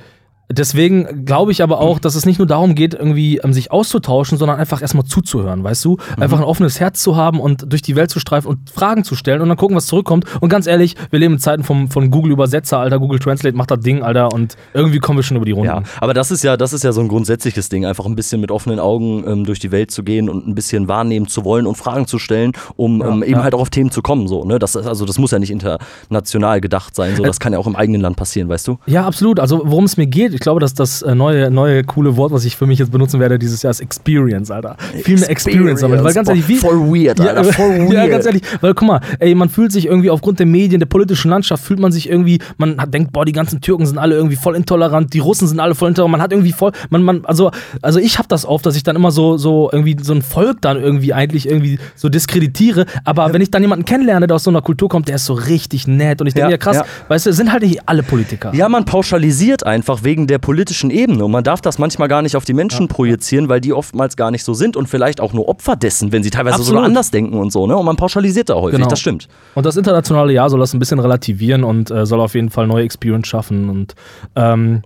Deswegen 0.50 1.26
glaube 1.26 1.52
ich 1.52 1.62
aber 1.62 1.82
auch, 1.82 2.00
dass 2.00 2.16
es 2.16 2.26
nicht 2.26 2.38
nur 2.38 2.48
darum 2.48 2.74
geht, 2.74 2.94
irgendwie 2.94 3.42
um, 3.42 3.52
sich 3.52 3.72
auszutauschen, 3.72 4.38
sondern 4.38 4.58
einfach 4.58 4.82
erstmal 4.82 5.04
zuzuhören, 5.04 5.64
weißt 5.64 5.84
du? 5.84 5.98
Mhm. 6.16 6.24
Einfach 6.24 6.38
ein 6.38 6.46
offenes 6.46 6.80
Herz 6.80 7.02
zu 7.02 7.18
haben 7.18 7.42
und 7.42 7.72
durch 7.72 7.82
die 7.82 7.98
Welt 7.98 8.10
zu 8.10 8.20
streifen 8.20 8.48
und 8.48 8.70
Fragen 8.70 9.04
zu 9.04 9.16
stellen 9.16 9.42
und 9.42 9.50
dann 9.50 9.58
gucken, 9.58 9.76
was 9.76 9.88
zurückkommt. 9.88 10.26
Und 10.40 10.48
ganz 10.48 10.66
ehrlich, 10.66 10.96
wir 11.10 11.20
leben 11.20 11.34
in 11.34 11.40
Zeiten 11.40 11.64
vom, 11.64 11.90
von 11.90 12.12
Google 12.12 12.32
Übersetzer, 12.32 12.80
Alter. 12.80 13.00
Google 13.00 13.20
Translate 13.20 13.58
macht 13.58 13.72
das 13.72 13.82
Ding, 13.82 14.04
Alter. 14.04 14.32
Und 14.32 14.56
irgendwie 14.74 15.00
kommen 15.00 15.20
wir 15.20 15.24
schon 15.24 15.36
über 15.36 15.46
die 15.46 15.52
Runden. 15.52 15.68
Ja, 15.68 15.84
aber 16.00 16.14
das 16.14 16.32
ist 16.32 16.44
ja, 16.44 16.56
das 16.56 16.72
ist 16.72 16.84
ja 16.84 16.94
so 16.94 17.02
ein 17.02 17.10
grundsätzliches 17.10 17.68
Ding, 17.68 17.86
einfach 17.86 18.06
ein 18.06 18.16
bisschen 18.16 18.40
mit 18.40 18.50
offenen 18.50 18.80
Augen 18.80 19.26
ähm, 19.28 19.44
durch 19.44 19.60
die 19.60 19.72
Welt 19.72 19.92
zu 19.92 20.04
gehen 20.04 20.30
und 20.30 20.48
ein 20.48 20.56
bisschen 20.56 20.88
wahrnehmen 20.88 21.28
zu 21.28 21.44
wollen 21.44 21.68
und 21.68 21.76
Fragen 21.76 22.08
zu 22.08 22.20
stellen, 22.20 22.54
um 22.78 23.02
ja, 23.02 23.10
ähm, 23.10 23.24
eben 23.24 23.34
ja. 23.34 23.44
halt 23.44 23.54
auch 23.54 23.60
auf 23.60 23.70
Themen 23.70 23.92
zu 23.92 24.02
kommen. 24.02 24.30
So, 24.30 24.46
ne? 24.46 24.60
das, 24.60 24.78
also 24.78 25.06
das 25.06 25.18
muss 25.18 25.32
ja 25.32 25.40
nicht 25.40 25.52
international 25.52 26.62
gedacht 26.62 26.96
sein. 26.96 27.18
So, 27.18 27.24
das 27.24 27.42
kann 27.42 27.52
ja 27.52 27.60
auch 27.60 27.68
im 27.68 27.76
eigenen 27.76 28.00
Land 28.00 28.16
passieren, 28.16 28.48
weißt 28.48 28.68
du? 28.68 28.78
Ja, 28.86 29.06
absolut. 29.06 29.42
Also 29.42 29.62
worum 29.66 29.84
es 29.84 29.98
mir 29.98 30.08
geht, 30.08 30.37
ich 30.38 30.42
glaube, 30.42 30.60
dass 30.60 30.76
das 30.76 31.02
äh, 31.02 31.16
neue, 31.16 31.50
neue 31.50 31.84
coole 31.84 32.16
Wort, 32.16 32.32
was 32.32 32.46
ich 32.46 32.56
für 32.56 32.68
mich 32.68 32.78
jetzt 32.78 32.92
benutzen 32.92 33.20
werde 33.20 33.40
dieses 33.40 33.64
Jahr, 33.64 33.72
ist 33.72 33.80
Experience, 33.80 34.52
Alter. 34.52 34.78
Viel 35.04 35.18
mehr 35.18 35.32
Experience 35.32 35.82
damit. 35.82 36.04
Weil 36.04 36.14
ganz 36.14 36.30
ehrlich, 36.30 36.48
wie, 36.48 36.58
voll 36.58 36.78
weird, 36.78 37.20
Alter, 37.20 37.44
ja, 37.44 37.52
voll 37.52 37.70
weird. 37.80 37.94
Ja, 37.94 38.08
ganz 38.08 38.28
ehrlich, 38.28 38.44
weil 38.62 38.76
guck 38.76 38.88
mal, 38.88 39.02
ey, 39.18 39.34
man 39.34 39.50
fühlt 39.50 39.72
sich 39.72 39.88
irgendwie 39.88 40.12
aufgrund 40.12 40.38
der 40.38 40.46
Medien, 40.46 40.80
der 40.80 40.86
politischen 40.86 41.30
Landschaft, 41.30 41.64
fühlt 41.64 41.80
man 41.80 41.92
sich 41.92 42.08
irgendwie, 42.08 42.40
man 42.58 42.80
hat, 42.80 42.94
denkt, 42.94 43.14
boah, 43.14 43.26
die 43.26 43.32
ganzen 43.32 43.62
Türken 43.62 43.88
sind 43.88 43.98
alle 43.98 44.14
irgendwie 44.14 44.36
voll 44.36 44.56
intolerant, 44.56 45.12
die 45.14 45.20
Russen 45.20 45.48
sind 45.48 45.60
alle 45.60 45.74
voll 45.74 45.90
intolerant, 45.90 46.12
man 46.12 46.22
hat 46.22 46.32
irgendwie 46.32 46.54
voll, 46.54 46.72
man, 46.92 47.02
man, 47.02 47.26
also, 47.26 47.50
also 47.82 48.00
ich 48.00 48.20
habe 48.20 48.28
das 48.28 48.46
oft, 48.46 48.64
dass 48.68 48.76
ich 48.76 48.84
dann 48.84 48.96
immer 48.96 49.10
so, 49.10 49.38
so 49.38 49.70
irgendwie 49.72 49.98
so 50.00 50.14
ein 50.14 50.22
Volk 50.22 50.62
dann 50.62 50.80
irgendwie 50.80 51.14
eigentlich 51.14 51.50
irgendwie 51.50 51.80
so 51.96 52.10
diskreditiere, 52.10 52.86
aber 53.06 53.26
ja. 53.26 53.34
wenn 53.34 53.42
ich 53.42 53.50
dann 53.50 53.64
jemanden 53.64 53.86
kennenlerne, 53.86 54.28
der 54.28 54.36
aus 54.36 54.44
so 54.44 54.52
einer 54.52 54.62
Kultur 54.62 54.88
kommt, 54.88 55.08
der 55.08 55.16
ist 55.16 55.26
so 55.26 55.34
richtig 55.34 55.88
nett 55.88 56.22
und 56.22 56.28
ich 56.28 56.36
denke, 56.36 56.50
ja, 56.50 56.52
ja, 56.52 56.58
krass, 56.58 56.84
weißt 57.08 57.26
du, 57.26 57.34
sind 57.34 57.52
halt 57.52 57.64
nicht 57.64 57.82
alle 57.88 58.04
Politiker. 58.04 58.54
Ja, 58.54 58.70
man 58.70 58.86
pauschalisiert 58.86 59.66
einfach 59.66 60.04
wegen 60.04 60.27
der 60.28 60.38
politischen 60.38 60.90
Ebene 60.90 61.26
und 61.26 61.32
man 61.32 61.44
darf 61.44 61.62
das 61.62 61.80
manchmal 61.80 62.08
gar 62.08 62.22
nicht 62.22 62.36
auf 62.36 62.46
die 62.46 62.54
Menschen 62.54 62.88
ja. 62.88 62.94
projizieren, 62.94 63.50
weil 63.50 63.62
die 63.62 63.74
oftmals 63.74 64.16
gar 64.16 64.32
nicht 64.32 64.44
so 64.44 64.54
sind 64.54 64.78
und 64.78 64.88
vielleicht 64.88 65.20
auch 65.20 65.34
nur 65.34 65.48
Opfer 65.48 65.76
dessen, 65.76 66.12
wenn 66.12 66.24
sie 66.24 66.30
teilweise 66.30 66.56
Absolut. 66.56 66.68
sogar 66.68 66.84
anders 66.84 67.12
denken 67.12 67.38
und 67.40 67.52
so, 67.52 67.68
ne? 67.68 67.76
Und 67.76 67.86
man 67.86 67.96
pauschalisiert 67.96 68.50
da 68.50 68.56
häufig, 68.56 68.78
genau. 68.78 68.90
das 68.90 69.00
stimmt. 69.00 69.28
Und 69.56 69.66
das 69.66 69.78
internationale 69.78 70.34
Jahr 70.34 70.50
soll 70.50 70.60
das 70.60 70.74
ein 70.74 70.80
bisschen 70.80 71.00
relativieren 71.00 71.64
und 71.64 71.90
äh, 71.90 72.06
soll 72.06 72.20
auf 72.22 72.36
jeden 72.36 72.50
Fall 72.50 72.68
neue 72.68 72.84
Experience 72.84 73.28
schaffen 73.28 73.70
und 73.70 73.96
ähm, 74.36 74.84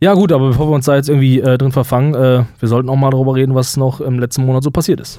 ja 0.00 0.12
gut, 0.12 0.32
aber 0.32 0.48
bevor 0.48 0.68
wir 0.68 0.74
uns 0.74 0.84
da 0.84 0.96
jetzt 0.96 1.08
irgendwie 1.08 1.40
äh, 1.40 1.56
drin 1.56 1.72
verfangen, 1.72 2.14
äh, 2.14 2.44
wir 2.58 2.68
sollten 2.68 2.88
auch 2.90 2.96
mal 2.96 3.10
darüber 3.10 3.34
reden, 3.34 3.54
was 3.54 3.76
noch 3.76 4.00
im 4.00 4.18
letzten 4.18 4.44
Monat 4.44 4.62
so 4.62 4.70
passiert 4.70 5.00
ist. 5.00 5.18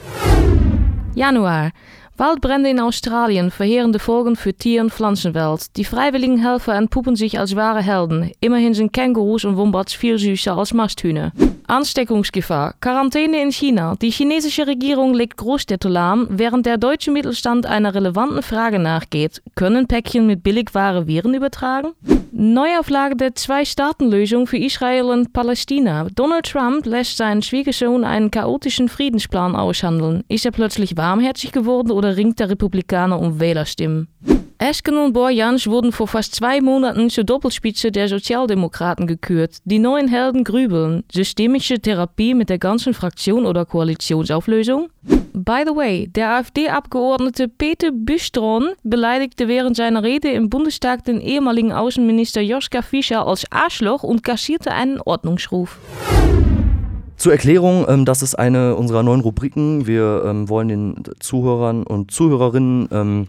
Januar. 1.16 1.72
Waldbrände 2.18 2.70
in 2.70 2.80
Australien, 2.80 3.52
verheerende 3.52 4.00
Folgen 4.00 4.38
für 4.38 4.54
Tier- 4.54 4.82
und 4.82 4.94
Pflanzenwelt. 4.94 5.76
Die 5.76 5.84
freiwilligen 5.84 6.38
Helfer 6.38 6.74
entpuppen 6.74 7.18
sich 7.18 7.38
als 7.40 7.58
wahre 7.58 7.82
Helden. 7.82 8.32
Immerhin 8.40 8.74
sind 8.74 8.94
Kängurus 8.94 9.44
und 9.44 9.58
Wombats 9.58 9.94
viel 9.94 10.18
süßer 10.18 10.58
als 10.58 10.74
Masthühner. 10.74 11.34
Ansteckungsgefahr. 11.68 12.76
Quarantäne 12.80 13.42
in 13.42 13.52
China. 13.52 13.96
Die 14.02 14.12
chinesische 14.12 14.68
Regierung 14.68 15.14
legt 15.14 15.38
Großstädte 15.38 15.90
lahm, 15.90 16.28
während 16.30 16.66
der 16.66 16.78
deutsche 16.78 17.12
Mittelstand 17.12 17.66
einer 17.66 17.94
relevanten 17.94 18.44
Frage 18.44 18.80
nachgeht. 18.80 19.42
Können 19.56 19.88
Päckchen 19.88 20.28
mit 20.28 20.44
Billigware 20.44 21.08
Viren 21.08 21.34
übertragen? 21.34 21.94
Neuauflage 22.32 23.16
der 23.16 23.34
Zwei-Staaten-Lösung 23.34 24.46
für 24.46 24.58
Israel 24.58 25.06
und 25.06 25.32
Palästina. 25.32 26.08
Donald 26.14 26.46
Trump 26.46 26.86
lässt 26.86 27.16
seinen 27.18 27.42
Schwiegersohn 27.42 28.04
einen 28.04 28.30
chaotischen 28.30 28.90
Friedensplan 28.90 29.56
aushandeln. 29.56 30.24
Ist 30.28 30.46
er 30.46 30.52
plötzlich 30.52 30.98
warmherzig 30.98 31.54
geworden 31.54 31.92
oder 31.92 32.05
ringt 32.12 32.40
der 32.40 32.50
Republikaner 32.50 33.20
um 33.20 33.40
Wählerstimmen? 33.40 34.08
Esken 34.58 34.98
und 34.98 35.12
Borjans 35.12 35.68
wurden 35.68 35.92
vor 35.92 36.08
fast 36.08 36.34
zwei 36.34 36.62
Monaten 36.62 37.10
zur 37.10 37.26
Doppelspitze 37.26 37.92
der 37.92 38.08
Sozialdemokraten 38.08 39.06
gekürt. 39.06 39.58
Die 39.66 39.80
neuen 39.80 40.08
Helden 40.08 40.46
grübeln. 40.46 41.04
Systemische 41.12 41.80
Therapie 41.80 42.34
mit 42.34 42.50
der 42.50 42.58
ganzen 42.58 42.94
Fraktion 42.94 43.46
oder 43.46 43.66
Koalitionsauflösung? 43.66 44.88
By 45.34 45.64
the 45.66 45.76
way, 45.76 46.08
der 46.08 46.38
AfD-Abgeordnete 46.38 47.50
Peter 47.50 47.92
Büstron 47.92 48.70
beleidigte 48.84 49.50
während 49.50 49.76
seiner 49.76 50.04
Rede 50.04 50.30
im 50.30 50.50
Bundestag 50.50 51.04
den 51.04 51.20
ehemaligen 51.20 51.74
Außenminister 51.74 52.40
Joschka 52.40 52.82
Fischer 52.82 53.28
als 53.28 53.44
Arschloch 53.52 54.04
und 54.04 54.24
kassierte 54.24 54.72
einen 54.72 55.02
Ordnungsruf. 55.02 55.78
Zur 57.18 57.32
Erklärung, 57.32 57.86
ähm, 57.88 58.06
das 58.06 58.22
ist 58.22 58.36
eine 58.36 58.76
unserer 58.76 59.04
neuen 59.04 59.22
Rubriken. 59.22 59.88
Wir 59.88 60.24
ähm, 60.26 60.50
wollen 60.50 60.68
den 60.68 61.04
Zuhörern 61.20 61.84
und 61.84 62.12
Zuhörerinnen 62.12 62.90
ähm, 62.92 63.28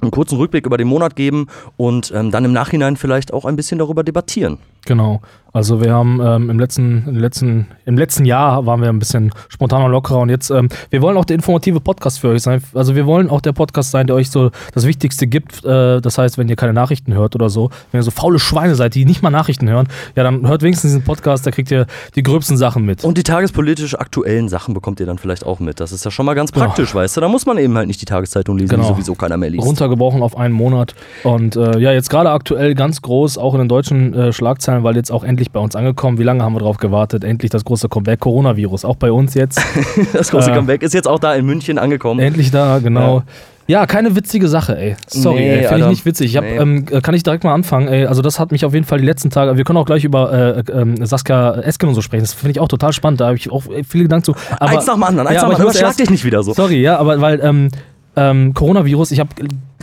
einen 0.00 0.10
kurzen 0.10 0.38
Rückblick 0.38 0.66
über 0.66 0.78
den 0.78 0.88
Monat 0.88 1.14
geben 1.14 1.46
und 1.76 2.12
ähm, 2.14 2.30
dann 2.30 2.44
im 2.44 2.52
Nachhinein 2.52 2.96
vielleicht 2.96 3.32
auch 3.32 3.44
ein 3.44 3.56
bisschen 3.56 3.78
darüber 3.78 4.02
debattieren. 4.02 4.58
Genau. 4.86 5.20
Also 5.52 5.82
wir 5.82 5.92
haben 5.92 6.18
ähm, 6.24 6.48
im, 6.48 6.58
letzten, 6.58 7.04
im, 7.06 7.16
letzten, 7.16 7.66
im 7.84 7.98
letzten 7.98 8.24
Jahr 8.24 8.64
waren 8.64 8.80
wir 8.80 8.88
ein 8.88 8.98
bisschen 8.98 9.32
spontaner 9.50 9.84
und 9.84 9.90
lockerer 9.90 10.20
und 10.20 10.30
jetzt, 10.30 10.50
ähm, 10.50 10.70
wir 10.88 11.02
wollen 11.02 11.18
auch 11.18 11.26
der 11.26 11.36
informative 11.36 11.80
Podcast 11.80 12.20
für 12.20 12.28
euch 12.28 12.42
sein. 12.42 12.62
Also 12.72 12.96
wir 12.96 13.04
wollen 13.04 13.28
auch 13.28 13.42
der 13.42 13.52
Podcast 13.52 13.90
sein, 13.90 14.06
der 14.06 14.16
euch 14.16 14.30
so 14.30 14.50
das 14.72 14.86
Wichtigste 14.86 15.26
gibt. 15.26 15.62
Äh, 15.64 16.00
das 16.00 16.16
heißt, 16.16 16.38
wenn 16.38 16.48
ihr 16.48 16.56
keine 16.56 16.72
Nachrichten 16.72 17.12
hört 17.12 17.34
oder 17.34 17.50
so, 17.50 17.68
wenn 17.90 18.00
ihr 18.00 18.02
so 18.02 18.10
faule 18.10 18.38
Schweine 18.38 18.74
seid, 18.76 18.94
die 18.94 19.04
nicht 19.04 19.22
mal 19.22 19.28
Nachrichten 19.28 19.68
hören, 19.68 19.88
ja, 20.16 20.22
dann 20.22 20.48
hört 20.48 20.62
wenigstens 20.62 20.92
diesen 20.92 21.04
Podcast, 21.04 21.46
da 21.46 21.50
kriegt 21.50 21.70
ihr 21.70 21.86
die 22.16 22.22
gröbsten 22.22 22.56
Sachen 22.56 22.86
mit. 22.86 23.04
Und 23.04 23.18
die 23.18 23.22
tagespolitisch 23.22 23.94
aktuellen 23.94 24.48
Sachen 24.48 24.72
bekommt 24.72 25.00
ihr 25.00 25.06
dann 25.06 25.18
vielleicht 25.18 25.44
auch 25.44 25.60
mit. 25.60 25.80
Das 25.80 25.92
ist 25.92 26.02
ja 26.06 26.10
schon 26.10 26.24
mal 26.24 26.34
ganz 26.34 26.50
praktisch, 26.50 26.94
oh. 26.94 26.98
weißt 26.98 27.18
du? 27.18 27.20
Da 27.20 27.28
muss 27.28 27.44
man 27.44 27.58
eben 27.58 27.76
halt 27.76 27.88
nicht 27.88 28.00
die 28.00 28.06
Tageszeitung 28.06 28.56
lesen, 28.56 28.70
genau. 28.70 28.84
die 28.84 28.94
sowieso 28.94 29.14
keiner 29.16 29.36
mehr 29.36 29.50
liest. 29.50 29.66
Runtergebrochen 29.66 30.22
auf 30.22 30.34
einen 30.34 30.54
Monat. 30.54 30.94
Und 31.24 31.56
äh, 31.56 31.78
ja, 31.78 31.92
jetzt 31.92 32.08
gerade 32.08 32.30
aktuell 32.30 32.74
ganz 32.74 33.02
groß, 33.02 33.36
auch 33.36 33.52
in 33.52 33.58
den 33.58 33.68
deutschen 33.68 34.14
äh, 34.14 34.32
Schlagzeilen, 34.32 34.71
weil 34.82 34.96
jetzt 34.96 35.12
auch 35.12 35.24
endlich 35.24 35.50
bei 35.50 35.60
uns 35.60 35.76
angekommen 35.76 36.18
wie 36.18 36.22
lange 36.22 36.42
haben 36.42 36.54
wir 36.54 36.60
drauf 36.60 36.78
gewartet? 36.78 37.24
Endlich 37.24 37.50
das 37.50 37.64
große 37.64 37.88
Comeback, 37.88 38.20
Coronavirus, 38.20 38.84
auch 38.84 38.96
bei 38.96 39.12
uns 39.12 39.34
jetzt. 39.34 39.60
das 40.12 40.30
große 40.30 40.50
äh, 40.50 40.54
Comeback 40.54 40.82
ist 40.82 40.94
jetzt 40.94 41.08
auch 41.08 41.18
da 41.18 41.34
in 41.34 41.44
München 41.44 41.78
angekommen. 41.78 42.20
Endlich 42.20 42.50
da, 42.50 42.78
genau. 42.78 43.18
Ja. 43.18 43.24
Ja, 43.68 43.86
keine 43.86 44.16
witzige 44.16 44.48
Sache, 44.48 44.76
ey. 44.76 44.96
Sorry, 45.06 45.40
nee, 45.40 45.68
finde 45.68 45.84
ich 45.84 45.90
nicht 45.90 46.04
witzig. 46.04 46.32
Ich 46.32 46.36
hab, 46.36 46.44
nee. 46.44 46.56
ähm, 46.56 46.84
kann 46.84 47.14
ich 47.14 47.22
direkt 47.22 47.44
mal 47.44 47.54
anfangen, 47.54 47.86
ey. 47.86 48.06
Also 48.06 48.20
das 48.20 48.40
hat 48.40 48.50
mich 48.50 48.64
auf 48.64 48.74
jeden 48.74 48.84
Fall 48.84 48.98
die 48.98 49.06
letzten 49.06 49.30
Tage, 49.30 49.56
wir 49.56 49.64
können 49.64 49.78
auch 49.78 49.86
gleich 49.86 50.04
über 50.04 50.32
äh, 50.32 50.60
äh, 50.60 51.06
Saskia 51.06 51.54
Esken 51.60 51.88
und 51.88 51.94
so 51.94 52.02
sprechen. 52.02 52.22
Das 52.22 52.34
finde 52.34 52.52
ich 52.52 52.60
auch 52.60 52.68
total 52.68 52.92
spannend. 52.92 53.20
Da 53.20 53.26
habe 53.26 53.36
ich 53.36 53.50
auch 53.50 53.62
viele 53.88 54.04
Gedanken 54.04 54.24
zu. 54.24 54.34
Aber, 54.58 54.72
eins 54.72 54.86
nach 54.86 54.94
dem 54.94 55.02
anderen, 55.04 55.28
eins 55.28 55.36
ja, 55.36 55.42
nach 55.42 55.54
dem 55.54 55.60
anderen. 55.60 55.78
Schlag 55.78 55.96
dich 55.96 56.10
nicht 56.10 56.24
wieder 56.24 56.42
so. 56.42 56.52
Sorry, 56.54 56.82
ja, 56.82 56.98
aber 56.98 57.20
weil 57.20 57.40
ähm, 57.40 57.68
ähm, 58.16 58.52
Coronavirus, 58.52 59.12
ich 59.12 59.20
habe 59.20 59.30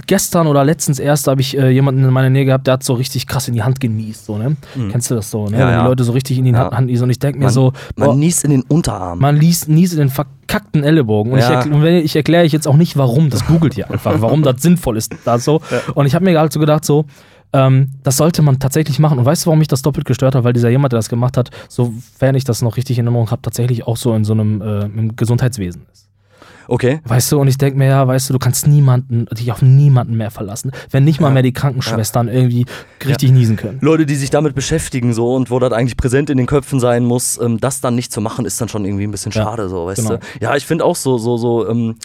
gestern 0.09 0.47
oder 0.47 0.65
letztens 0.65 0.97
erst 0.97 1.27
habe 1.27 1.39
ich 1.39 1.55
äh, 1.55 1.69
jemanden 1.69 2.03
in 2.03 2.09
meiner 2.09 2.31
Nähe 2.31 2.43
gehabt, 2.43 2.65
der 2.65 2.73
hat 2.73 2.83
so 2.83 2.95
richtig 2.95 3.27
krass 3.27 3.47
in 3.47 3.53
die 3.53 3.61
Hand 3.61 3.79
genießt, 3.79 4.25
so, 4.25 4.39
ne? 4.39 4.57
Mhm. 4.75 4.89
Kennst 4.89 5.11
du 5.11 5.15
das 5.15 5.29
so, 5.29 5.47
ne? 5.47 5.59
Ja, 5.59 5.67
Wenn 5.67 5.79
die 5.79 5.85
Leute 5.85 6.03
so 6.03 6.13
richtig 6.13 6.39
in 6.39 6.45
die 6.45 6.51
ja. 6.51 6.71
Hand 6.71 6.87
niesen 6.87 7.03
und 7.03 7.11
ich 7.11 7.19
denke 7.19 7.37
mir 7.37 7.51
so, 7.51 7.73
boah, 7.95 8.07
man 8.07 8.19
niest 8.19 8.43
in 8.43 8.49
den 8.49 8.63
Unterarm. 8.63 9.19
Man 9.19 9.37
niest, 9.37 9.69
niest 9.69 9.93
in 9.93 9.99
den 9.99 10.09
verkackten 10.09 10.83
Ellenbogen 10.83 11.33
und 11.33 11.39
ja. 11.39 11.63
ich, 11.63 12.05
ich 12.05 12.15
erkläre 12.15 12.43
euch 12.43 12.51
jetzt 12.51 12.67
auch 12.67 12.75
nicht 12.75 12.97
warum, 12.97 13.29
das 13.29 13.45
googelt 13.45 13.77
ihr 13.77 13.89
einfach, 13.89 14.19
warum 14.19 14.41
das 14.41 14.63
sinnvoll 14.63 14.97
ist, 14.97 15.15
da 15.25 15.37
so. 15.37 15.61
Und 15.93 16.07
ich 16.07 16.15
habe 16.15 16.25
mir 16.25 16.39
halt 16.39 16.51
so 16.51 16.59
gedacht 16.59 16.85
so, 16.85 17.05
ähm, 17.53 17.91
das 18.01 18.17
sollte 18.17 18.41
man 18.41 18.57
tatsächlich 18.57 18.97
machen. 18.97 19.19
Und 19.19 19.25
weißt 19.25 19.45
du, 19.45 19.47
warum 19.47 19.59
mich 19.59 19.67
das 19.67 19.83
doppelt 19.83 20.05
gestört 20.05 20.33
hat? 20.33 20.43
Weil 20.43 20.53
dieser 20.53 20.69
jemand, 20.69 20.91
der 20.91 20.97
das 20.97 21.09
gemacht 21.09 21.37
hat, 21.37 21.51
sofern 21.67 22.33
ich 22.33 22.45
das 22.45 22.63
noch 22.63 22.77
richtig 22.77 22.97
in 22.97 23.05
Erinnerung 23.05 23.29
habe, 23.29 23.43
tatsächlich 23.43 23.85
auch 23.85 23.97
so 23.97 24.13
in 24.15 24.23
so 24.23 24.33
einem 24.33 24.61
äh, 24.61 24.85
im 24.85 25.15
Gesundheitswesen 25.15 25.85
ist. 25.91 26.08
Okay. 26.69 27.01
Weißt 27.03 27.31
du, 27.31 27.39
und 27.39 27.47
ich 27.47 27.57
denke 27.57 27.77
mir, 27.77 27.87
ja, 27.87 28.07
weißt 28.07 28.29
du, 28.29 28.33
du 28.33 28.39
kannst 28.39 28.67
niemanden, 28.67 29.25
dich 29.31 29.51
auf 29.51 29.61
niemanden 29.61 30.15
mehr 30.15 30.29
verlassen, 30.29 30.71
wenn 30.91 31.03
nicht 31.03 31.19
mal 31.19 31.29
ja. 31.29 31.33
mehr 31.33 31.43
die 31.43 31.51
Krankenschwestern 31.51 32.27
ja. 32.27 32.33
irgendwie 32.33 32.65
richtig 33.05 33.29
ja. 33.29 33.35
niesen 33.35 33.55
können. 33.55 33.79
Leute, 33.81 34.05
die 34.05 34.15
sich 34.15 34.29
damit 34.29 34.53
beschäftigen 34.53 35.13
so 35.13 35.35
und 35.35 35.49
wo 35.49 35.57
das 35.59 35.73
eigentlich 35.73 35.97
präsent 35.97 36.29
in 36.29 36.37
den 36.37 36.45
Köpfen 36.45 36.79
sein 36.79 37.05
muss, 37.05 37.39
ähm, 37.41 37.59
das 37.59 37.81
dann 37.81 37.95
nicht 37.95 38.11
zu 38.13 38.21
machen, 38.21 38.45
ist 38.45 38.61
dann 38.61 38.69
schon 38.69 38.85
irgendwie 38.85 39.05
ein 39.05 39.11
bisschen 39.11 39.31
schade, 39.31 39.67
so, 39.67 39.87
weißt 39.87 40.03
genau. 40.03 40.17
du? 40.17 40.19
Ja, 40.41 40.55
ich 40.55 40.65
finde 40.65 40.85
auch 40.85 40.95
so, 40.95 41.17
so, 41.17 41.37
so, 41.37 41.67
ähm, 41.67 41.95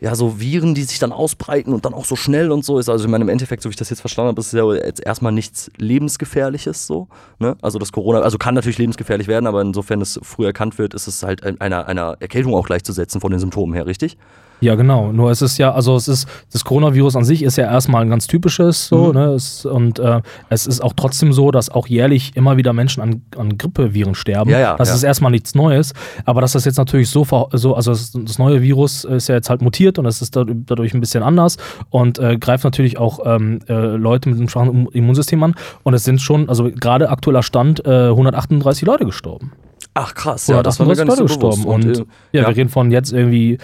ja, 0.00 0.14
so 0.14 0.40
Viren, 0.40 0.74
die 0.74 0.84
sich 0.84 0.98
dann 0.98 1.12
ausbreiten 1.12 1.74
und 1.74 1.84
dann 1.84 1.92
auch 1.92 2.04
so 2.04 2.14
schnell 2.14 2.52
und 2.52 2.64
so 2.64 2.78
ist. 2.78 2.88
Also 2.88 3.04
ich 3.04 3.10
meine, 3.10 3.24
im 3.24 3.28
Endeffekt, 3.28 3.62
so 3.62 3.68
wie 3.68 3.72
ich 3.72 3.76
das 3.76 3.90
jetzt 3.90 4.00
verstanden 4.00 4.28
habe, 4.28 4.40
ist 4.40 4.48
es 4.48 4.52
ja 4.52 4.72
jetzt 4.74 5.04
erstmal 5.04 5.32
nichts 5.32 5.70
lebensgefährliches 5.76 6.86
so. 6.86 7.08
Ne? 7.38 7.56
Also 7.62 7.78
das 7.78 7.90
Corona, 7.90 8.20
also 8.20 8.38
kann 8.38 8.54
natürlich 8.54 8.78
lebensgefährlich 8.78 9.26
werden, 9.26 9.46
aber 9.46 9.60
insofern 9.60 10.00
es 10.00 10.20
früh 10.22 10.46
erkannt 10.46 10.78
wird, 10.78 10.94
ist 10.94 11.08
es 11.08 11.22
halt 11.24 11.60
einer, 11.60 11.86
einer 11.86 12.16
Erkältung 12.20 12.54
auch 12.54 12.66
gleichzusetzen 12.66 13.20
von 13.20 13.32
den 13.32 13.40
Symptomen 13.40 13.74
her, 13.74 13.86
richtig? 13.86 14.16
Ja, 14.60 14.74
genau. 14.74 15.12
Nur 15.12 15.30
es 15.30 15.42
ist 15.42 15.58
ja, 15.58 15.72
also 15.72 15.96
es 15.96 16.08
ist, 16.08 16.28
das 16.52 16.64
Coronavirus 16.64 17.16
an 17.16 17.24
sich 17.24 17.42
ist 17.42 17.56
ja 17.56 17.64
erstmal 17.64 18.02
ein 18.02 18.10
ganz 18.10 18.26
typisches 18.26 18.88
so, 18.88 19.06
mhm. 19.06 19.12
ne? 19.12 19.24
Es, 19.34 19.64
und 19.64 19.98
äh, 19.98 20.20
es 20.48 20.66
ist 20.66 20.82
auch 20.82 20.92
trotzdem 20.94 21.32
so, 21.32 21.50
dass 21.50 21.70
auch 21.70 21.86
jährlich 21.86 22.36
immer 22.36 22.56
wieder 22.56 22.72
Menschen 22.72 23.02
an, 23.02 23.22
an 23.36 23.56
Grippeviren 23.56 24.14
sterben. 24.14 24.50
Ja, 24.50 24.58
ja, 24.58 24.76
das 24.76 24.88
ja. 24.88 24.94
ist 24.96 25.02
erstmal 25.02 25.30
nichts 25.30 25.54
Neues. 25.54 25.92
Aber 26.24 26.40
dass 26.40 26.52
das 26.52 26.64
jetzt 26.64 26.76
natürlich 26.76 27.10
so, 27.10 27.24
so 27.52 27.74
also 27.74 27.92
das, 27.92 28.38
neue 28.38 28.62
Virus 28.62 29.04
ist 29.04 29.28
ja 29.28 29.36
jetzt 29.36 29.50
halt 29.50 29.62
mutiert 29.62 29.98
und 29.98 30.06
es 30.06 30.22
ist 30.22 30.36
dadurch 30.36 30.94
ein 30.94 31.00
bisschen 31.00 31.22
anders 31.22 31.56
und 31.90 32.18
äh, 32.18 32.36
greift 32.36 32.64
natürlich 32.64 32.98
auch 32.98 33.20
ähm, 33.24 33.60
äh, 33.68 33.74
Leute 33.74 34.28
mit 34.28 34.38
einem 34.38 34.48
schwachen 34.48 34.88
Immunsystem 34.88 35.42
an. 35.42 35.54
Und 35.82 35.94
es 35.94 36.04
sind 36.04 36.20
schon, 36.20 36.48
also 36.48 36.70
gerade 36.70 37.10
aktueller 37.10 37.42
Stand, 37.42 37.86
138 37.86 38.82
äh, 38.82 38.86
Leute 38.86 39.04
gestorben. 39.04 39.52
Ach 39.94 40.14
krass, 40.14 40.46
ja, 40.46 40.62
das 40.62 40.78
war 40.78 40.86
mir 40.86 40.94
gar 40.94 41.04
nicht 41.04 41.16
so 41.16 41.24
gestorben. 41.24 41.64
Und, 41.64 41.84
und 41.84 41.98
äh, 41.98 42.04
ja, 42.32 42.46
wir 42.46 42.56
reden 42.56 42.68
von 42.68 42.90
jetzt 42.90 43.12
irgendwie 43.12 43.58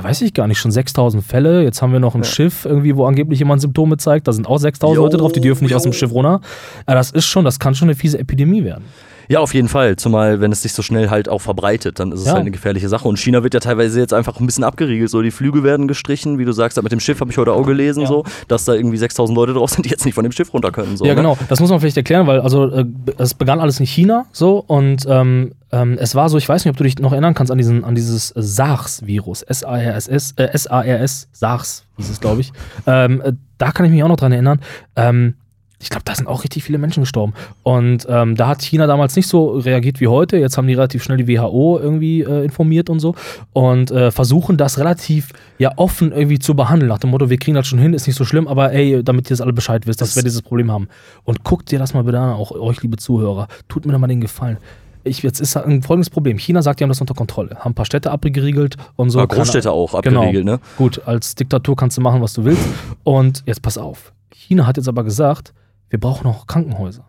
weiß 0.00 0.22
ich 0.22 0.34
gar 0.34 0.46
nicht, 0.46 0.58
schon 0.58 0.70
6000 0.70 1.24
Fälle. 1.24 1.62
Jetzt 1.62 1.82
haben 1.82 1.92
wir 1.92 2.00
noch 2.00 2.14
ein 2.14 2.22
ja. 2.22 2.28
Schiff 2.28 2.64
irgendwie, 2.64 2.96
wo 2.96 3.04
angeblich 3.06 3.38
jemand 3.38 3.60
Symptome 3.60 3.96
zeigt. 3.96 4.28
Da 4.28 4.32
sind 4.32 4.46
auch 4.46 4.58
6000 4.58 4.96
Leute 4.96 5.16
drauf, 5.16 5.32
die 5.32 5.40
dürfen 5.40 5.64
nicht 5.64 5.74
aus 5.74 5.82
dem 5.82 5.92
Schiff 5.92 6.12
runter. 6.12 6.40
Aber 6.86 6.94
das 6.94 7.10
ist 7.10 7.26
schon, 7.26 7.44
das 7.44 7.58
kann 7.58 7.74
schon 7.74 7.88
eine 7.88 7.96
fiese 7.96 8.18
Epidemie 8.18 8.64
werden. 8.64 8.84
Ja, 9.32 9.40
auf 9.40 9.54
jeden 9.54 9.68
Fall. 9.68 9.96
Zumal, 9.96 10.40
wenn 10.42 10.52
es 10.52 10.60
sich 10.62 10.74
so 10.74 10.82
schnell 10.82 11.08
halt 11.08 11.28
auch 11.28 11.40
verbreitet, 11.40 11.98
dann 11.98 12.12
ist 12.12 12.20
es 12.20 12.26
Ja. 12.26 12.32
halt 12.32 12.42
eine 12.42 12.50
gefährliche 12.50 12.88
Sache. 12.88 13.08
Und 13.08 13.18
China 13.18 13.42
wird 13.42 13.54
ja 13.54 13.60
teilweise 13.60 13.98
jetzt 13.98 14.12
einfach 14.12 14.38
ein 14.38 14.44
bisschen 14.46 14.62
abgeriegelt. 14.62 15.08
So, 15.08 15.22
die 15.22 15.30
Flüge 15.30 15.62
werden 15.62 15.88
gestrichen, 15.88 16.38
wie 16.38 16.44
du 16.44 16.52
sagst. 16.52 16.80
Mit 16.82 16.92
dem 16.92 17.00
Schiff 17.00 17.18
habe 17.20 17.30
ich 17.30 17.38
heute 17.38 17.52
auch 17.52 17.66
gelesen, 17.66 18.02
Ja. 18.02 18.08
so, 18.08 18.24
dass 18.48 18.66
da 18.66 18.74
irgendwie 18.74 18.98
6000 18.98 19.34
Leute 19.34 19.54
drauf 19.54 19.70
sind, 19.70 19.86
die 19.86 19.90
jetzt 19.90 20.04
nicht 20.04 20.14
von 20.14 20.22
dem 20.24 20.32
Schiff 20.32 20.52
runter 20.52 20.70
können. 20.70 20.96
So, 20.98 21.04
ja, 21.06 21.12
ne? 21.12 21.16
genau. 21.16 21.38
Das 21.48 21.60
muss 21.60 21.70
man 21.70 21.80
vielleicht 21.80 21.96
erklären, 21.96 22.26
weil 22.26 22.40
also 22.40 22.70
äh, 22.70 22.84
es 23.18 23.32
begann 23.34 23.58
alles 23.58 23.80
in 23.80 23.86
China 23.86 24.26
so 24.32 24.58
und 24.58 25.06
ähm, 25.08 25.52
ähm, 25.72 25.96
es 25.98 26.14
war 26.14 26.28
so, 26.28 26.36
ich 26.36 26.46
weiß 26.48 26.64
nicht, 26.66 26.70
ob 26.70 26.76
du 26.76 26.84
dich 26.84 26.98
noch 26.98 27.12
erinnern 27.12 27.32
kannst 27.32 27.50
an 27.50 27.56
diesen, 27.56 27.84
an 27.84 27.94
dieses 27.94 28.34
SARS-Virus, 28.36 29.42
S-A-R-S-S, 29.42 30.34
äh, 30.36 30.44
S-A-R-S, 30.52 31.28
SARS 31.32 31.84
hieß 31.96 32.10
es, 32.10 32.20
glaube 32.20 32.42
ich. 32.42 32.52
Ähm, 32.86 33.22
äh, 33.24 33.32
da 33.58 33.70
kann 33.70 33.86
ich 33.86 33.92
mich 33.92 34.02
auch 34.02 34.08
noch 34.08 34.16
dran 34.16 34.32
erinnern. 34.32 34.60
Ähm, 34.96 35.34
ich 35.82 35.90
glaube, 35.90 36.04
da 36.04 36.14
sind 36.14 36.26
auch 36.28 36.44
richtig 36.44 36.62
viele 36.64 36.78
Menschen 36.78 37.02
gestorben. 37.02 37.34
Und 37.64 38.06
ähm, 38.08 38.36
da 38.36 38.46
hat 38.48 38.62
China 38.62 38.86
damals 38.86 39.16
nicht 39.16 39.26
so 39.26 39.50
reagiert 39.58 40.00
wie 40.00 40.06
heute. 40.08 40.36
Jetzt 40.38 40.56
haben 40.56 40.66
die 40.68 40.74
relativ 40.74 41.02
schnell 41.02 41.18
die 41.18 41.26
WHO 41.28 41.78
irgendwie 41.82 42.22
äh, 42.22 42.44
informiert 42.44 42.88
und 42.88 43.00
so. 43.00 43.14
Und 43.52 43.90
äh, 43.90 44.10
versuchen 44.12 44.56
das 44.56 44.78
relativ 44.78 45.30
ja 45.58 45.72
offen 45.76 46.12
irgendwie 46.12 46.38
zu 46.38 46.54
behandeln. 46.54 46.88
Nach 46.88 46.98
dem 46.98 47.10
Motto, 47.10 47.28
wir 47.30 47.36
kriegen 47.38 47.54
das 47.56 47.66
schon 47.66 47.78
hin, 47.78 47.94
ist 47.94 48.06
nicht 48.06 48.16
so 48.16 48.24
schlimm, 48.24 48.46
aber 48.48 48.72
ey, 48.72 49.02
damit 49.02 49.26
ihr 49.26 49.30
das 49.30 49.40
alle 49.40 49.52
Bescheid 49.52 49.86
wisst, 49.86 50.00
dass 50.00 50.10
Das- 50.10 50.16
wir 50.16 50.22
dieses 50.22 50.42
Problem 50.42 50.70
haben. 50.70 50.88
Und 51.24 51.44
guckt 51.44 51.70
dir 51.70 51.78
das 51.78 51.94
mal 51.94 52.04
bitte 52.04 52.18
an, 52.20 52.30
auch 52.30 52.52
euch, 52.52 52.80
liebe 52.82 52.96
Zuhörer. 52.96 53.48
Tut 53.68 53.84
mir 53.84 53.92
doch 53.92 53.98
mal 53.98 54.06
den 54.06 54.20
Gefallen. 54.20 54.58
Ich, 55.04 55.22
jetzt 55.24 55.40
ist 55.40 55.56
ein 55.56 55.82
folgendes 55.82 56.10
Problem. 56.10 56.38
China 56.38 56.62
sagt, 56.62 56.78
die 56.78 56.84
haben 56.84 56.88
das 56.90 57.00
unter 57.00 57.14
Kontrolle. 57.14 57.56
Haben 57.58 57.72
ein 57.72 57.74
paar 57.74 57.86
Städte 57.86 58.12
abgeriegelt 58.12 58.76
und 58.94 59.10
so. 59.10 59.18
Aber 59.18 59.26
Keine- 59.26 59.40
Großstädte 59.42 59.72
auch 59.72 60.00
Genau. 60.02 60.20
abgeriegelt, 60.20 60.44
ne? 60.44 60.60
Gut, 60.78 61.00
als 61.06 61.34
Diktatur 61.34 61.74
kannst 61.74 61.96
du 61.96 62.02
machen, 62.02 62.20
was 62.22 62.34
du 62.34 62.44
willst. 62.44 62.62
Und 63.02 63.42
jetzt 63.46 63.62
pass 63.62 63.78
auf. 63.78 64.12
China 64.32 64.64
hat 64.66 64.76
jetzt 64.76 64.88
aber 64.88 65.02
gesagt, 65.02 65.52
wir 65.92 66.00
brauchen 66.00 66.26
auch 66.26 66.46
Krankenhäuser. 66.46 67.04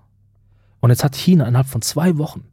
Und 0.81 0.89
jetzt 0.89 1.05
hat 1.05 1.15
China 1.15 1.47
innerhalb 1.47 1.69
von 1.69 1.81
zwei 1.81 2.17
Wochen 2.17 2.43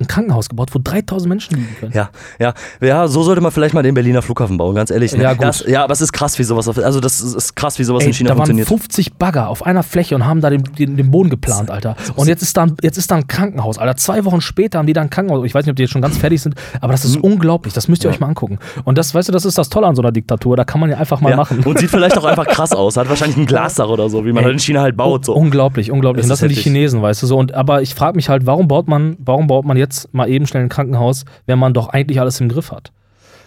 ein 0.00 0.06
Krankenhaus 0.06 0.48
gebaut, 0.48 0.70
wo 0.72 0.80
3000 0.82 1.28
Menschen 1.28 1.56
liegen 1.56 1.76
können. 1.78 1.92
Ja, 1.94 2.10
ja, 2.38 2.54
ja, 2.80 3.08
so 3.08 3.22
sollte 3.22 3.40
man 3.40 3.52
vielleicht 3.52 3.74
mal 3.74 3.82
den 3.82 3.94
Berliner 3.94 4.22
Flughafen 4.22 4.56
bauen, 4.58 4.74
ganz 4.74 4.90
ehrlich. 4.90 5.14
Ne? 5.16 5.22
Ja, 5.22 5.32
gut. 5.34 5.42
Das, 5.44 5.64
ja, 5.66 5.84
aber 5.84 5.92
es 5.92 6.00
ist 6.00 6.12
krass, 6.12 6.38
wie 6.38 6.44
sowas, 6.44 6.68
auf, 6.68 6.78
also 6.78 7.00
das 7.00 7.20
ist, 7.20 7.54
krass, 7.56 7.78
wie 7.78 7.84
sowas 7.84 8.02
Ey, 8.02 8.08
in 8.08 8.14
China 8.14 8.28
da 8.30 8.34
waren 8.38 8.46
funktioniert. 8.46 8.68
50 8.68 9.14
Bagger 9.14 9.48
auf 9.48 9.64
einer 9.66 9.82
Fläche 9.82 10.14
und 10.14 10.24
haben 10.26 10.40
da 10.40 10.50
den, 10.50 10.64
den, 10.78 10.96
den 10.96 11.10
Boden 11.10 11.30
geplant, 11.30 11.70
Alter. 11.70 11.96
Und 12.16 12.26
jetzt 12.28 12.42
ist, 12.42 12.56
da, 12.56 12.64
ein- 12.64 12.76
jetzt 12.82 12.96
ist 12.98 13.10
da 13.10 13.16
ein 13.16 13.26
Krankenhaus, 13.26 13.78
Alter. 13.78 13.96
Zwei 13.96 14.24
Wochen 14.24 14.40
später 14.40 14.78
haben 14.78 14.86
die 14.86 14.92
da 14.92 15.00
ein 15.00 15.10
Krankenhaus. 15.10 15.44
Ich 15.46 15.54
weiß 15.54 15.64
nicht, 15.64 15.70
ob 15.72 15.76
die 15.76 15.82
jetzt 15.82 15.92
schon 15.92 16.02
ganz 16.02 16.16
fertig 16.18 16.40
sind, 16.42 16.54
aber 16.80 16.92
das 16.92 17.04
ist 17.04 17.16
unglaublich. 17.16 17.74
Das 17.74 17.88
müsst 17.88 18.02
ihr 18.04 18.08
Mhm. 18.08 18.12
Ja. 18.12 18.16
euch 18.16 18.20
mal 18.20 18.26
angucken. 18.28 18.58
Und 18.84 18.98
das, 18.98 19.14
weißt 19.14 19.28
du, 19.28 19.32
das 19.32 19.44
ist 19.44 19.56
das 19.58 19.68
Tolle 19.68 19.86
an 19.86 19.94
so 19.96 20.02
einer 20.02 20.12
Diktatur. 20.12 20.56
Da 20.56 20.64
kann 20.64 20.80
man 20.80 20.90
ja 20.90 20.96
einfach 20.98 21.20
mal 21.20 21.30
ja. 21.30 21.36
machen. 21.36 21.60
Und 21.64 21.78
sieht 21.78 21.90
vielleicht 21.90 22.18
auch 22.18 22.24
einfach 22.24 22.46
krass 22.46 22.72
aus. 22.72 22.96
Hat 22.96 23.08
wahrscheinlich 23.08 23.36
ein 23.36 23.46
Glasdach 23.46 23.88
oder 23.88 24.08
so, 24.08 24.24
wie 24.24 24.32
man 24.32 24.38
Ey, 24.38 24.44
halt 24.44 24.52
in 24.54 24.58
China 24.60 24.82
halt 24.82 24.96
baut. 24.96 25.24
So. 25.24 25.34
Unglaublich, 25.34 25.90
unglaublich. 25.90 26.22
Das 26.22 26.26
Und 26.26 26.30
das 26.30 26.38
sind 26.40 26.50
die. 26.50 26.54
Chinesen, 26.56 27.02
weißt 27.02 27.22
du 27.22 27.26
so. 27.26 27.36
Und, 27.38 27.54
aber 27.54 27.82
ich 27.82 27.94
frage 27.94 28.16
mich 28.16 28.28
halt, 28.28 28.46
warum 28.46 28.68
baut 28.68 28.88
man, 28.88 29.16
warum 29.18 29.46
baut 29.46 29.64
man 29.64 29.76
jetzt 29.84 30.12
mal 30.12 30.28
eben 30.28 30.46
schnell 30.46 30.64
ein 30.64 30.68
Krankenhaus, 30.68 31.24
wenn 31.46 31.58
man 31.58 31.74
doch 31.74 31.88
eigentlich 31.88 32.20
alles 32.20 32.40
im 32.40 32.48
Griff 32.48 32.72
hat? 32.72 32.92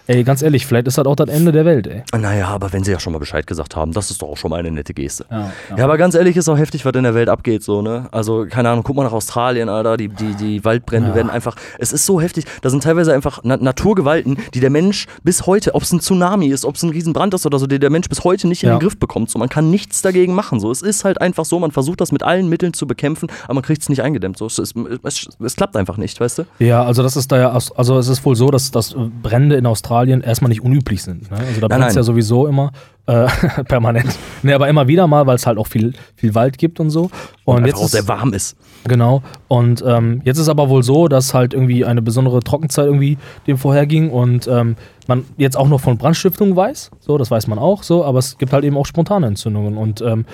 Ey, 0.09 0.23
ganz 0.23 0.41
ehrlich, 0.41 0.65
vielleicht 0.65 0.87
ist 0.87 0.97
das 0.97 1.05
auch 1.05 1.17
das 1.17 1.27
Ende 1.29 1.51
der 1.51 1.65
Welt, 1.65 1.85
ey. 1.85 2.01
Naja, 2.17 2.47
aber 2.47 2.71
wenn 2.71 2.81
sie 2.83 2.91
ja 2.93 2.99
schon 2.99 3.11
mal 3.11 3.19
Bescheid 3.19 3.45
gesagt 3.45 3.75
haben, 3.75 3.91
das 3.91 4.09
ist 4.09 4.21
doch 4.21 4.29
auch 4.29 4.37
schon 4.37 4.49
mal 4.51 4.59
eine 4.59 4.71
nette 4.71 4.93
Geste. 4.93 5.25
Ja, 5.29 5.51
Ja, 5.75 5.83
aber 5.83 5.97
ganz 5.97 6.15
ehrlich, 6.15 6.37
ist 6.37 6.47
auch 6.47 6.57
heftig, 6.57 6.85
was 6.85 6.93
in 6.95 7.03
der 7.03 7.13
Welt 7.13 7.27
abgeht, 7.27 7.61
so, 7.61 7.81
ne? 7.81 8.07
Also, 8.11 8.45
keine 8.49 8.69
Ahnung, 8.69 8.85
guck 8.85 8.95
mal 8.95 9.03
nach 9.03 9.11
Australien, 9.11 9.67
Alter, 9.67 9.97
die, 9.97 10.07
die, 10.07 10.33
die 10.35 10.63
Waldbrände 10.63 11.09
Ja. 11.09 11.15
werden 11.15 11.29
einfach, 11.29 11.55
es 11.77 11.91
ist 11.91 12.05
so 12.05 12.21
heftig, 12.21 12.45
da 12.61 12.69
sind 12.69 12.83
teilweise 12.83 13.13
einfach 13.13 13.41
Na 13.43 13.57
Naturgewalten, 13.57 14.37
die 14.53 14.61
der 14.61 14.69
Mensch 14.69 15.07
bis 15.23 15.45
heute, 15.45 15.75
ob 15.75 15.83
es 15.83 15.91
ein 15.91 15.99
Tsunami 15.99 16.47
ist, 16.47 16.63
ob 16.63 16.75
es 16.75 16.83
ein 16.83 16.89
Riesenbrand 16.89 17.33
ist 17.33 17.45
oder 17.45 17.59
so, 17.59 17.67
die 17.67 17.77
der 17.77 17.89
Mensch 17.89 18.07
bis 18.07 18.23
heute 18.23 18.47
nicht 18.47 18.63
in 18.63 18.69
Ja. 18.69 18.75
den 18.77 18.79
Griff 18.79 18.97
bekommt, 18.97 19.29
so, 19.29 19.37
man 19.39 19.49
kann 19.49 19.69
nichts 19.69 20.01
dagegen 20.01 20.33
machen, 20.33 20.61
so, 20.61 20.71
es 20.71 20.81
ist 20.81 21.03
halt 21.03 21.19
einfach 21.19 21.43
so, 21.43 21.59
man 21.59 21.71
versucht 21.71 21.99
das 21.99 22.13
mit 22.13 22.23
allen 22.23 22.47
Mitteln 22.47 22.71
zu 22.71 22.87
bekämpfen, 22.87 23.27
aber 23.43 23.55
man 23.55 23.63
kriegt 23.63 23.81
es 23.81 23.89
nicht 23.89 24.03
eingedämmt, 24.03 24.37
so, 24.37 24.45
es, 24.45 24.57
ist, 24.57 24.73
es, 25.03 25.27
es 25.43 25.55
klappt 25.57 25.75
einfach 25.75 25.97
nicht, 25.97 26.17
weißt 26.21 26.37
du? 26.39 26.43
Ja, 26.59 26.85
also 26.85 27.03
das 27.03 27.17
ist 27.17 27.29
da 27.29 27.37
ja, 27.37 27.51
also 27.51 27.97
es 27.97 28.07
ist 28.07 28.23
wohl 28.23 28.37
so, 28.37 28.51
dass, 28.51 28.71
dass 28.71 28.95
Brände 29.21 29.57
in 29.57 29.65
Australien 29.65 29.96
erstmal 30.05 30.49
nicht 30.49 30.61
unüblich 30.61 31.03
sind. 31.03 31.29
Ne? 31.31 31.37
Also 31.37 31.61
da 31.61 31.67
brennt 31.67 31.85
es 31.87 31.95
ja 31.95 32.03
sowieso 32.03 32.47
immer 32.47 32.71
äh, 33.07 33.27
permanent. 33.67 34.17
Ne, 34.43 34.53
aber 34.53 34.67
immer 34.67 34.87
wieder 34.87 35.07
mal, 35.07 35.25
weil 35.25 35.35
es 35.35 35.47
halt 35.47 35.57
auch 35.57 35.67
viel, 35.67 35.93
viel 36.15 36.35
Wald 36.35 36.57
gibt 36.57 36.79
und 36.79 36.89
so. 36.89 37.09
Und, 37.45 37.57
Und 37.57 37.65
jetzt 37.65 37.77
auch 37.77 37.87
sehr 37.87 38.07
warm 38.07 38.33
ist. 38.33 38.55
Genau. 38.87 39.23
Und 39.47 39.83
ähm, 39.85 40.21
jetzt 40.23 40.37
ist 40.37 40.49
aber 40.49 40.69
wohl 40.69 40.83
so, 40.83 41.07
dass 41.07 41.33
halt 41.33 41.53
irgendwie 41.53 41.85
eine 41.85 42.01
besondere 42.01 42.41
Trockenzeit 42.41 42.85
irgendwie 42.85 43.17
dem 43.47 43.57
vorherging 43.57 44.09
und 44.09 44.47
ähm, 44.47 44.75
man 45.07 45.25
jetzt 45.37 45.57
auch 45.57 45.67
noch 45.67 45.81
von 45.81 45.97
Brandstiftung 45.97 46.55
weiß. 46.55 46.91
So, 46.99 47.17
das 47.17 47.31
weiß 47.31 47.47
man 47.47 47.59
auch 47.59 47.83
so, 47.83 48.05
aber 48.05 48.19
es 48.19 48.37
gibt 48.37 48.53
halt 48.53 48.63
eben 48.63 48.77
auch 48.77 48.85
spontane 48.85 49.27
Entzündungen. 49.27 49.77
Und 49.77 50.01
ähm, 50.01 50.25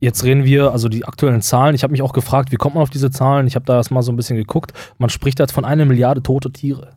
jetzt 0.00 0.24
reden 0.24 0.44
wir, 0.44 0.72
also 0.72 0.88
die 0.88 1.04
aktuellen 1.04 1.42
Zahlen, 1.42 1.74
ich 1.74 1.82
habe 1.82 1.92
mich 1.92 2.02
auch 2.02 2.12
gefragt, 2.12 2.52
wie 2.52 2.56
kommt 2.56 2.74
man 2.74 2.82
auf 2.82 2.90
diese 2.90 3.10
Zahlen? 3.10 3.46
Ich 3.46 3.54
habe 3.54 3.64
da 3.64 3.76
erst 3.76 3.90
mal 3.90 4.02
so 4.02 4.12
ein 4.12 4.16
bisschen 4.16 4.36
geguckt. 4.36 4.72
Man 4.98 5.10
spricht 5.10 5.38
jetzt 5.38 5.52
von 5.52 5.64
einer 5.64 5.84
Milliarde 5.84 6.22
tote 6.22 6.50
Tiere. 6.50 6.92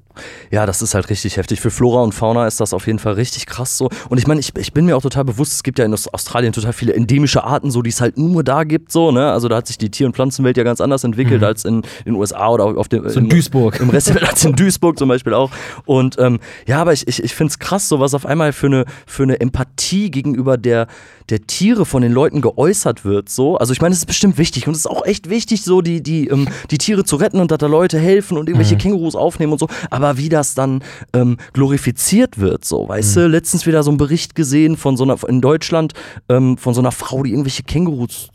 Ja, 0.52 0.66
das 0.66 0.82
ist 0.82 0.94
halt 0.96 1.10
richtig 1.10 1.38
heftig. 1.38 1.60
Für 1.60 1.72
Flora 1.72 2.02
und 2.04 2.14
Fauna 2.14 2.46
ist 2.48 2.60
das 2.60 2.74
auf 2.74 2.88
jeden 2.88 3.00
Fall 3.00 3.14
richtig 3.14 3.46
krass 3.46 3.78
so. 3.78 3.90
Und 4.10 4.18
ich 4.18 4.28
meine, 4.28 4.40
ich, 4.40 4.56
ich 4.58 4.74
bin 4.74 4.86
mir 4.86 4.96
auch 4.98 5.02
total 5.02 5.26
bewusst, 5.26 5.54
es 5.54 5.64
gibt 5.64 5.80
ja 5.80 5.86
in 5.86 5.94
Aus- 5.94 6.08
Australien 6.14 6.54
total 6.54 6.74
viele 6.74 6.94
endemische 6.94 7.44
Arten, 7.44 7.72
so 7.72 7.82
die 7.82 7.90
es 7.90 8.02
halt 8.02 8.18
nur 8.18 8.44
da 8.44 8.64
gibt, 8.64 8.92
so, 8.92 9.12
ne? 9.12 9.32
Also 9.32 9.48
da 9.48 9.58
hat 9.58 9.68
sich 9.68 9.78
die 9.78 9.90
Tier- 9.90 10.06
und 10.08 10.14
Pflanzenwelt 10.16 10.58
ja 10.58 10.64
ganz 10.64 10.82
anders 10.82 11.04
entwickelt 11.04 11.42
Mhm. 11.42 11.48
als 11.48 11.66
in 11.66 11.82
den 12.06 12.16
USA 12.16 12.50
oder 12.50 12.66
auf 12.66 12.88
dem 12.90 13.08
So 13.10 13.18
in 13.20 13.26
im, 13.26 13.30
Duisburg. 13.30 13.80
Im 13.80 13.90
Rest 13.90 14.08
der 14.10 14.16
Welt 14.22 14.30
als 14.30 14.44
in 14.46 14.56
Duisburg 14.56 14.98
zum 14.98 15.10
Beispiel 15.10 15.34
auch. 15.34 15.52
Und 15.86 16.18
ähm, 16.20 16.40
ja, 16.68 16.80
aber 16.82 16.94
ich, 16.94 17.08
ich, 17.08 17.24
ich 17.24 17.34
finde 17.34 17.52
es 17.52 17.60
krass, 17.60 17.90
so 17.90 18.00
was 18.00 18.14
auf 18.14 18.26
einmal 18.26 18.54
für 18.54 18.68
eine, 18.68 18.86
für 19.06 19.24
eine 19.24 19.40
Empathie 19.40 20.12
gegenüber 20.12 20.58
der, 20.58 20.88
der 21.30 21.42
Tiere 21.48 21.86
von 21.86 22.02
den 22.02 22.12
Leuten 22.12 22.42
geäußert 22.42 23.06
wird. 23.06 23.30
So. 23.30 23.58
Also 23.58 23.74
ich 23.74 23.82
meine, 23.82 23.94
es 23.94 24.00
ist 24.00 24.06
bestimmt 24.06 24.38
wichtig 24.38 24.68
und 24.68 24.74
es 24.74 24.80
ist 24.82 24.88
auch 24.88 25.06
echt 25.06 25.30
wichtig, 25.30 25.64
so 25.64 25.82
die, 25.82 26.02
die, 26.04 26.28
ähm, 26.28 26.48
die 26.72 26.78
Tiere 26.78 27.04
zu 27.06 27.16
retten 27.16 27.40
und 27.40 27.50
dass 27.52 27.58
da 27.58 27.68
Leute 27.68 27.98
helfen 28.00 28.38
und 28.38 28.48
irgendwelche 28.50 28.76
Mhm. 28.76 28.80
Kängurus 28.80 29.16
aufnehmen 29.16 29.54
und 29.54 29.60
so. 29.60 29.68
Aber 29.90 30.03
wie 30.18 30.30
das 30.30 30.54
dann 30.56 30.84
ähm, 31.14 31.38
glorifiziert 31.54 32.38
wird, 32.40 32.66
so, 32.66 32.88
weißt 32.88 33.16
Mhm. 33.16 33.20
du, 33.22 33.28
letztens 33.28 33.66
wieder 33.66 33.84
so 33.84 33.92
einen 33.92 33.98
Bericht 33.98 34.36
gesehen 34.36 34.78
von 34.78 34.98
so 34.98 35.04
einer, 35.04 35.18
in 35.28 35.42
Deutschland, 35.42 35.94
ähm, 36.30 36.58
von 36.58 36.74
so 36.74 36.82
einer 36.82 36.92
Frau, 36.92 37.24
die 37.24 37.32
irgendwelche 37.32 37.64
Kängurus 37.64 38.30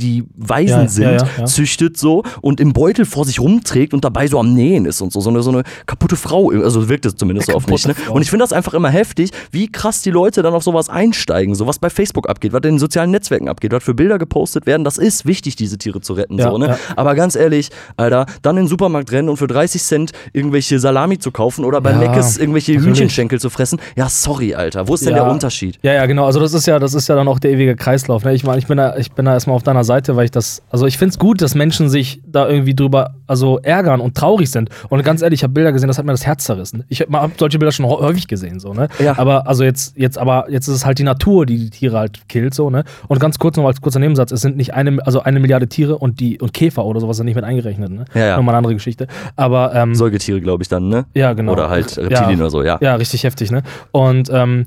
die 0.00 0.24
Waisen 0.36 0.80
Ja, 0.82 0.88
sind, 0.88 1.24
ja, 1.38 1.44
züchtet 1.44 1.96
so 1.96 2.22
und 2.40 2.60
im 2.60 2.72
Beutel 2.72 3.04
vor 3.04 3.24
sich 3.24 3.40
rumträgt 3.40 3.94
und 3.94 4.04
dabei 4.04 4.26
so 4.26 4.38
am 4.38 4.54
Nähen 4.54 4.84
ist 4.86 5.00
und 5.00 5.12
so. 5.12 5.20
So 5.20 5.30
eine, 5.30 5.42
so 5.42 5.50
eine 5.50 5.62
kaputte 5.86 6.16
Frau, 6.16 6.50
also 6.50 6.88
wirkt 6.88 7.06
es 7.06 7.14
zumindest 7.16 7.48
so 7.50 7.54
oft 7.54 7.68
nicht. 7.68 7.86
Ne? 7.86 7.94
Und 8.10 8.22
ich 8.22 8.30
finde 8.30 8.42
das 8.42 8.52
einfach 8.52 8.74
immer 8.74 8.88
heftig, 8.90 9.30
wie 9.50 9.70
krass 9.70 10.02
die 10.02 10.10
Leute 10.10 10.42
dann 10.42 10.54
auf 10.54 10.62
sowas 10.64 10.88
einsteigen. 10.88 11.54
So 11.54 11.66
was 11.66 11.78
bei 11.78 11.90
Facebook 11.90 12.28
abgeht, 12.28 12.52
was 12.52 12.58
in 12.64 12.74
den 12.74 12.78
sozialen 12.78 13.10
Netzwerken 13.10 13.48
abgeht, 13.48 13.72
was 13.72 13.84
für 13.84 13.94
Bilder 13.94 14.18
gepostet 14.18 14.66
werden. 14.66 14.84
Das 14.84 14.98
ist 14.98 15.26
wichtig, 15.26 15.56
diese 15.56 15.78
Tiere 15.78 16.00
zu 16.00 16.14
retten. 16.14 16.38
So, 16.40 16.58
ne? 16.58 16.76
Aber 16.96 17.14
ganz 17.14 17.36
ehrlich, 17.36 17.70
Alter, 17.96 18.26
dann 18.42 18.56
in 18.56 18.64
den 18.64 18.68
Supermarkt 18.68 19.12
rennen 19.12 19.28
und 19.28 19.36
für 19.36 19.46
30 19.46 19.82
Cent 19.82 20.12
irgendwelche 20.32 20.78
Salami 20.78 21.18
zu 21.18 21.30
kaufen 21.30 21.64
oder 21.64 21.80
bei 21.80 21.90
Ja, 21.92 21.98
Meckes 21.98 22.38
irgendwelche 22.38 22.72
natürlich. 22.72 22.86
Hühnchenschenkel 22.88 23.40
zu 23.40 23.50
fressen. 23.50 23.80
Ja, 23.96 24.08
sorry, 24.08 24.54
Alter. 24.54 24.88
Wo 24.88 24.94
ist 24.94 25.04
denn 25.04 25.14
Ja. 25.16 25.24
der 25.24 25.32
Unterschied? 25.32 25.78
Ja, 25.82 25.92
ja, 25.92 26.06
genau. 26.06 26.24
Also 26.24 26.40
das 26.40 26.54
ist 26.54 26.66
ja, 26.66 26.78
das 26.78 26.94
ist 26.94 27.08
ja 27.08 27.14
dann 27.14 27.28
auch 27.28 27.38
der 27.38 27.50
ewige 27.52 27.76
Kreislauf. 27.76 28.24
Ne? 28.24 28.34
Ich 28.34 28.44
meine, 28.44 28.58
ich 28.58 28.66
bin 28.66 28.76
da, 28.76 28.96
ich 28.96 29.12
bin 29.12 29.24
da 29.24 29.32
erstmal 29.34 29.56
auf 29.56 29.62
deiner 29.62 29.84
Seite, 29.84 29.89
weil 29.90 30.24
ich 30.24 30.30
das, 30.30 30.62
also 30.70 30.86
ich 30.86 30.96
finde 30.98 31.10
es 31.12 31.18
gut, 31.18 31.42
dass 31.42 31.54
Menschen 31.54 31.88
sich 31.88 32.20
da 32.26 32.48
irgendwie 32.48 32.74
drüber, 32.74 33.14
also 33.26 33.58
ärgern 33.58 34.00
und 34.00 34.16
traurig 34.16 34.50
sind. 34.50 34.70
Und 34.88 35.02
ganz 35.04 35.22
ehrlich, 35.22 35.40
ich 35.40 35.42
habe 35.44 35.52
Bilder 35.52 35.72
gesehen, 35.72 35.88
das 35.88 35.98
hat 35.98 36.04
mir 36.04 36.12
das 36.12 36.24
Herz 36.26 36.44
zerrissen. 36.44 36.84
Ich 36.88 37.00
habe 37.00 37.30
solche 37.38 37.58
Bilder 37.58 37.72
schon 37.72 37.86
hä- 37.86 37.96
häufig 38.00 38.28
gesehen, 38.28 38.60
so 38.60 38.72
ne. 38.72 38.88
Ja. 38.98 39.18
Aber 39.18 39.46
also 39.46 39.64
jetzt, 39.64 39.96
jetzt, 39.96 40.16
aber 40.18 40.50
jetzt 40.50 40.68
ist 40.68 40.74
es 40.76 40.86
halt 40.86 40.98
die 40.98 41.04
Natur, 41.04 41.46
die 41.46 41.58
die 41.58 41.70
Tiere 41.70 41.98
halt 41.98 42.28
killt, 42.28 42.54
so 42.54 42.70
ne. 42.70 42.84
Und 43.08 43.18
ganz 43.20 43.38
kurz 43.38 43.56
noch 43.56 43.66
als 43.66 43.80
kurzer 43.80 43.98
Nebensatz: 44.00 44.32
Es 44.32 44.40
sind 44.40 44.56
nicht 44.56 44.74
eine, 44.74 44.98
also 45.04 45.22
eine 45.22 45.40
Milliarde 45.40 45.66
Tiere 45.68 45.98
und 45.98 46.20
die 46.20 46.38
und 46.40 46.52
Käfer 46.52 46.84
oder 46.84 47.00
sowas 47.00 47.16
sind 47.16 47.26
nicht 47.26 47.34
mit 47.36 47.44
eingerechnet, 47.44 47.90
ne. 47.90 48.04
Ja, 48.14 48.26
ja. 48.26 48.36
Nochmal 48.36 48.54
eine 48.54 48.58
andere 48.58 48.74
Geschichte. 48.74 49.06
Aber 49.36 49.74
ähm, 49.74 49.94
Säugetiere, 49.94 50.40
glaube 50.40 50.62
ich, 50.62 50.68
dann, 50.68 50.88
ne? 50.88 51.06
ja, 51.14 51.32
genau. 51.32 51.52
Oder 51.52 51.68
halt 51.70 51.96
Reptilien 51.98 52.40
oder 52.40 52.50
so, 52.50 52.62
ja. 52.62 52.78
Ja, 52.80 52.94
richtig 52.94 53.24
heftig, 53.24 53.50
ne? 53.50 53.62
Und 53.92 54.30
ähm, 54.32 54.66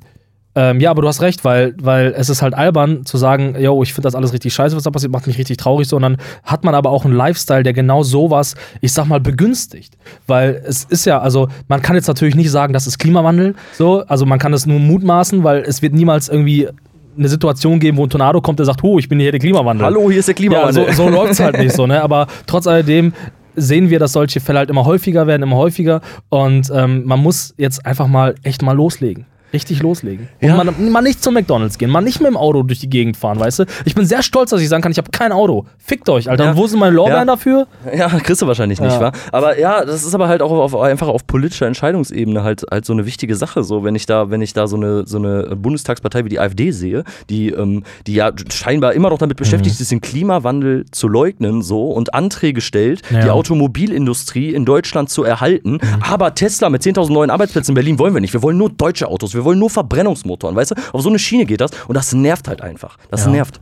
ähm, 0.56 0.80
ja, 0.80 0.92
aber 0.92 1.02
du 1.02 1.08
hast 1.08 1.22
recht, 1.22 1.44
weil, 1.44 1.74
weil 1.82 2.14
es 2.16 2.30
ist 2.30 2.42
halt 2.42 2.54
albern 2.54 3.06
zu 3.06 3.18
sagen, 3.18 3.56
yo, 3.60 3.82
ich 3.82 3.94
finde 3.94 4.08
das 4.08 4.16
alles 4.16 4.34
richtig 4.34 4.54
scheiße, 4.54 4.76
was 4.76 4.84
da 4.84 4.92
passiert, 4.92 5.12
macht 5.12 5.26
mich 5.26 5.38
richtig 5.38 5.58
traurig, 5.58 5.88
sondern 5.88 6.18
hat 6.44 6.64
man 6.64 6.76
aber 6.76 6.92
auch 6.92 7.06
einen 7.06 7.16
Lifestyle, 7.16 7.64
der 7.64 7.74
genau 7.74 8.04
sowas, 8.04 8.56
ich 8.82 8.94
sag 8.94 9.06
mal, 9.06 9.20
begünstigt. 9.20 9.98
Weil 10.28 10.62
es 10.66 10.84
ist 10.84 11.06
ja, 11.06 11.20
also 11.20 11.48
man 11.68 11.82
kann 11.82 11.96
jetzt 11.96 12.08
natürlich 12.08 12.36
nicht 12.36 12.52
sagen, 12.52 12.74
das 12.74 12.86
ist 12.88 13.00
Klimawandel, 13.00 13.56
so, 13.74 14.04
also 14.08 14.26
man 14.26 14.38
kann 14.40 14.54
es 14.54 14.66
nur 14.66 14.80
mutmaßen, 14.80 15.44
weil 15.44 15.62
es 15.64 15.82
wird 15.82 15.94
niemals 15.94 16.30
irgendwie 16.30 16.68
eine 17.18 17.30
Situation 17.30 17.80
geben, 17.80 17.98
wo 17.98 18.04
ein 18.06 18.10
Tornado 18.10 18.42
kommt, 18.42 18.60
der 18.60 18.66
sagt, 18.66 18.84
oh, 18.84 19.00
ich 19.00 19.10
bin 19.10 19.20
hier 19.20 19.32
der 19.32 19.40
Klimawandel. 19.40 19.86
Hallo, 19.86 20.10
hier 20.10 20.20
ist 20.20 20.28
der 20.28 20.34
Ja, 20.34 20.38
Klimawandel. 20.38 20.94
so, 20.94 21.04
so 21.04 21.10
läuft 21.10 21.34
es 21.34 21.40
halt 21.40 21.58
nicht 21.58 21.74
so, 21.74 21.88
ne? 21.88 22.02
Aber 22.04 22.28
trotz 22.48 22.68
alledem 22.68 23.14
sehen 23.56 23.90
wir, 23.90 24.00
dass 24.00 24.14
solche 24.14 24.40
Fälle 24.40 24.60
halt 24.60 24.70
immer 24.70 24.86
häufiger 24.86 25.28
werden, 25.28 25.44
immer 25.44 25.58
häufiger. 25.58 26.02
Und 26.30 26.72
ähm, 26.74 27.04
man 27.06 27.20
muss 27.20 27.54
jetzt 27.58 27.86
einfach 27.86 28.08
mal 28.08 28.36
echt 28.44 28.64
mal 28.64 28.74
loslegen. 28.76 29.26
Richtig 29.54 29.84
loslegen. 29.84 30.30
Und 30.42 30.48
ja. 30.48 30.56
mal, 30.56 30.66
mal 30.72 31.02
nicht 31.02 31.24
zum 31.24 31.36
McDonalds 31.36 31.78
gehen, 31.78 31.92
mal 31.92 32.02
nicht 32.02 32.20
mit 32.20 32.28
dem 32.28 32.38
Auto 32.38 32.64
durch 32.64 32.80
die 32.80 32.90
Gegend 32.90 33.16
fahren, 33.16 33.40
weißt 33.40 33.60
du? 33.60 33.66
Ich 33.86 33.94
bin 33.94 34.06
sehr 34.06 34.24
stolz, 34.24 34.50
dass 34.50 34.62
ich 34.62 34.68
sagen 34.68 34.82
kann, 34.82 34.92
ich 34.92 34.98
habe 34.98 35.12
kein 35.12 35.32
Auto. 35.32 35.66
Fickt 35.78 36.10
euch, 36.10 36.30
Alter. 36.30 36.46
Ja. 36.46 36.52
Und 36.52 36.58
wo 36.58 36.66
sind 36.66 36.80
meine 36.80 36.96
Lorbeeren 36.96 37.28
ja. 37.28 37.36
dafür? 37.36 37.68
Ja, 37.96 38.08
kriegst 38.08 38.42
du 38.42 38.48
wahrscheinlich 38.48 38.82
nicht, 38.82 39.00
wa? 39.00 39.12
Aber 39.32 39.60
ja, 39.60 39.86
das 39.86 40.04
ist 40.04 40.16
aber 40.16 40.28
halt 40.28 40.42
auch 40.42 40.52
auf, 40.52 40.76
einfach 40.76 41.08
auf 41.08 41.28
politischer 41.28 41.68
Entscheidungsebene 41.68 42.44
halt, 42.44 42.64
halt 42.72 42.86
so 42.86 42.94
eine 42.94 43.06
wichtige 43.06 43.36
Sache. 43.36 43.64
So, 43.64 43.84
wenn 43.84 43.94
ich 43.94 44.08
da, 44.08 44.32
wenn 44.32 44.42
ich 44.42 44.54
da 44.54 44.66
so 44.66 44.76
eine, 44.76 45.06
so 45.06 45.18
eine 45.18 45.56
Bundestagspartei 45.56 46.26
wie 46.26 46.30
die 46.30 46.40
AfD 46.40 46.72
sehe, 46.72 47.04
die, 47.30 47.50
ähm, 47.50 47.84
die 48.08 48.16
ja 48.16 48.32
scheinbar 48.52 48.94
immer 48.94 49.12
noch 49.12 49.20
damit 49.20 49.38
beschäftigt 49.38 49.78
mhm. 49.78 49.82
ist, 49.84 49.92
den 49.92 50.02
Klimawandel 50.02 50.86
zu 50.92 51.08
leugnen 51.08 51.62
so 51.62 51.92
und 51.92 52.16
Anträge 52.16 52.62
stellt, 52.62 53.02
die 53.12 53.30
Automobilindustrie 53.30 54.54
in 54.54 54.66
Deutschland 54.66 55.10
zu 55.10 55.24
erhalten. 55.24 55.74
Mhm. 55.74 55.80
Aber 56.02 56.34
Tesla 56.34 56.70
mit 56.70 56.82
10.000 56.82 57.12
neuen 57.12 57.30
Arbeitsplätzen 57.30 57.72
in 57.72 57.76
Berlin 57.76 58.00
wollen 58.00 58.14
wir 58.14 58.22
nicht. 58.22 58.34
Wir 58.34 58.42
wollen 58.42 58.58
nur 58.58 58.70
deutsche 58.70 59.08
Autos. 59.08 59.34
Wir 59.34 59.43
wollen 59.44 59.60
nur 59.60 59.70
Verbrennungsmotoren. 59.70 60.56
Weißt 60.56 60.72
du, 60.72 60.76
auf 60.92 61.02
so 61.02 61.10
eine 61.10 61.20
Schiene 61.20 61.46
geht 61.46 61.62
das 61.62 61.72
und 61.88 61.96
das 61.96 62.14
nervt 62.14 62.48
halt 62.48 62.62
einfach. 62.62 62.98
Das 63.10 63.26
ja. 63.26 63.32
nervt. 63.32 63.62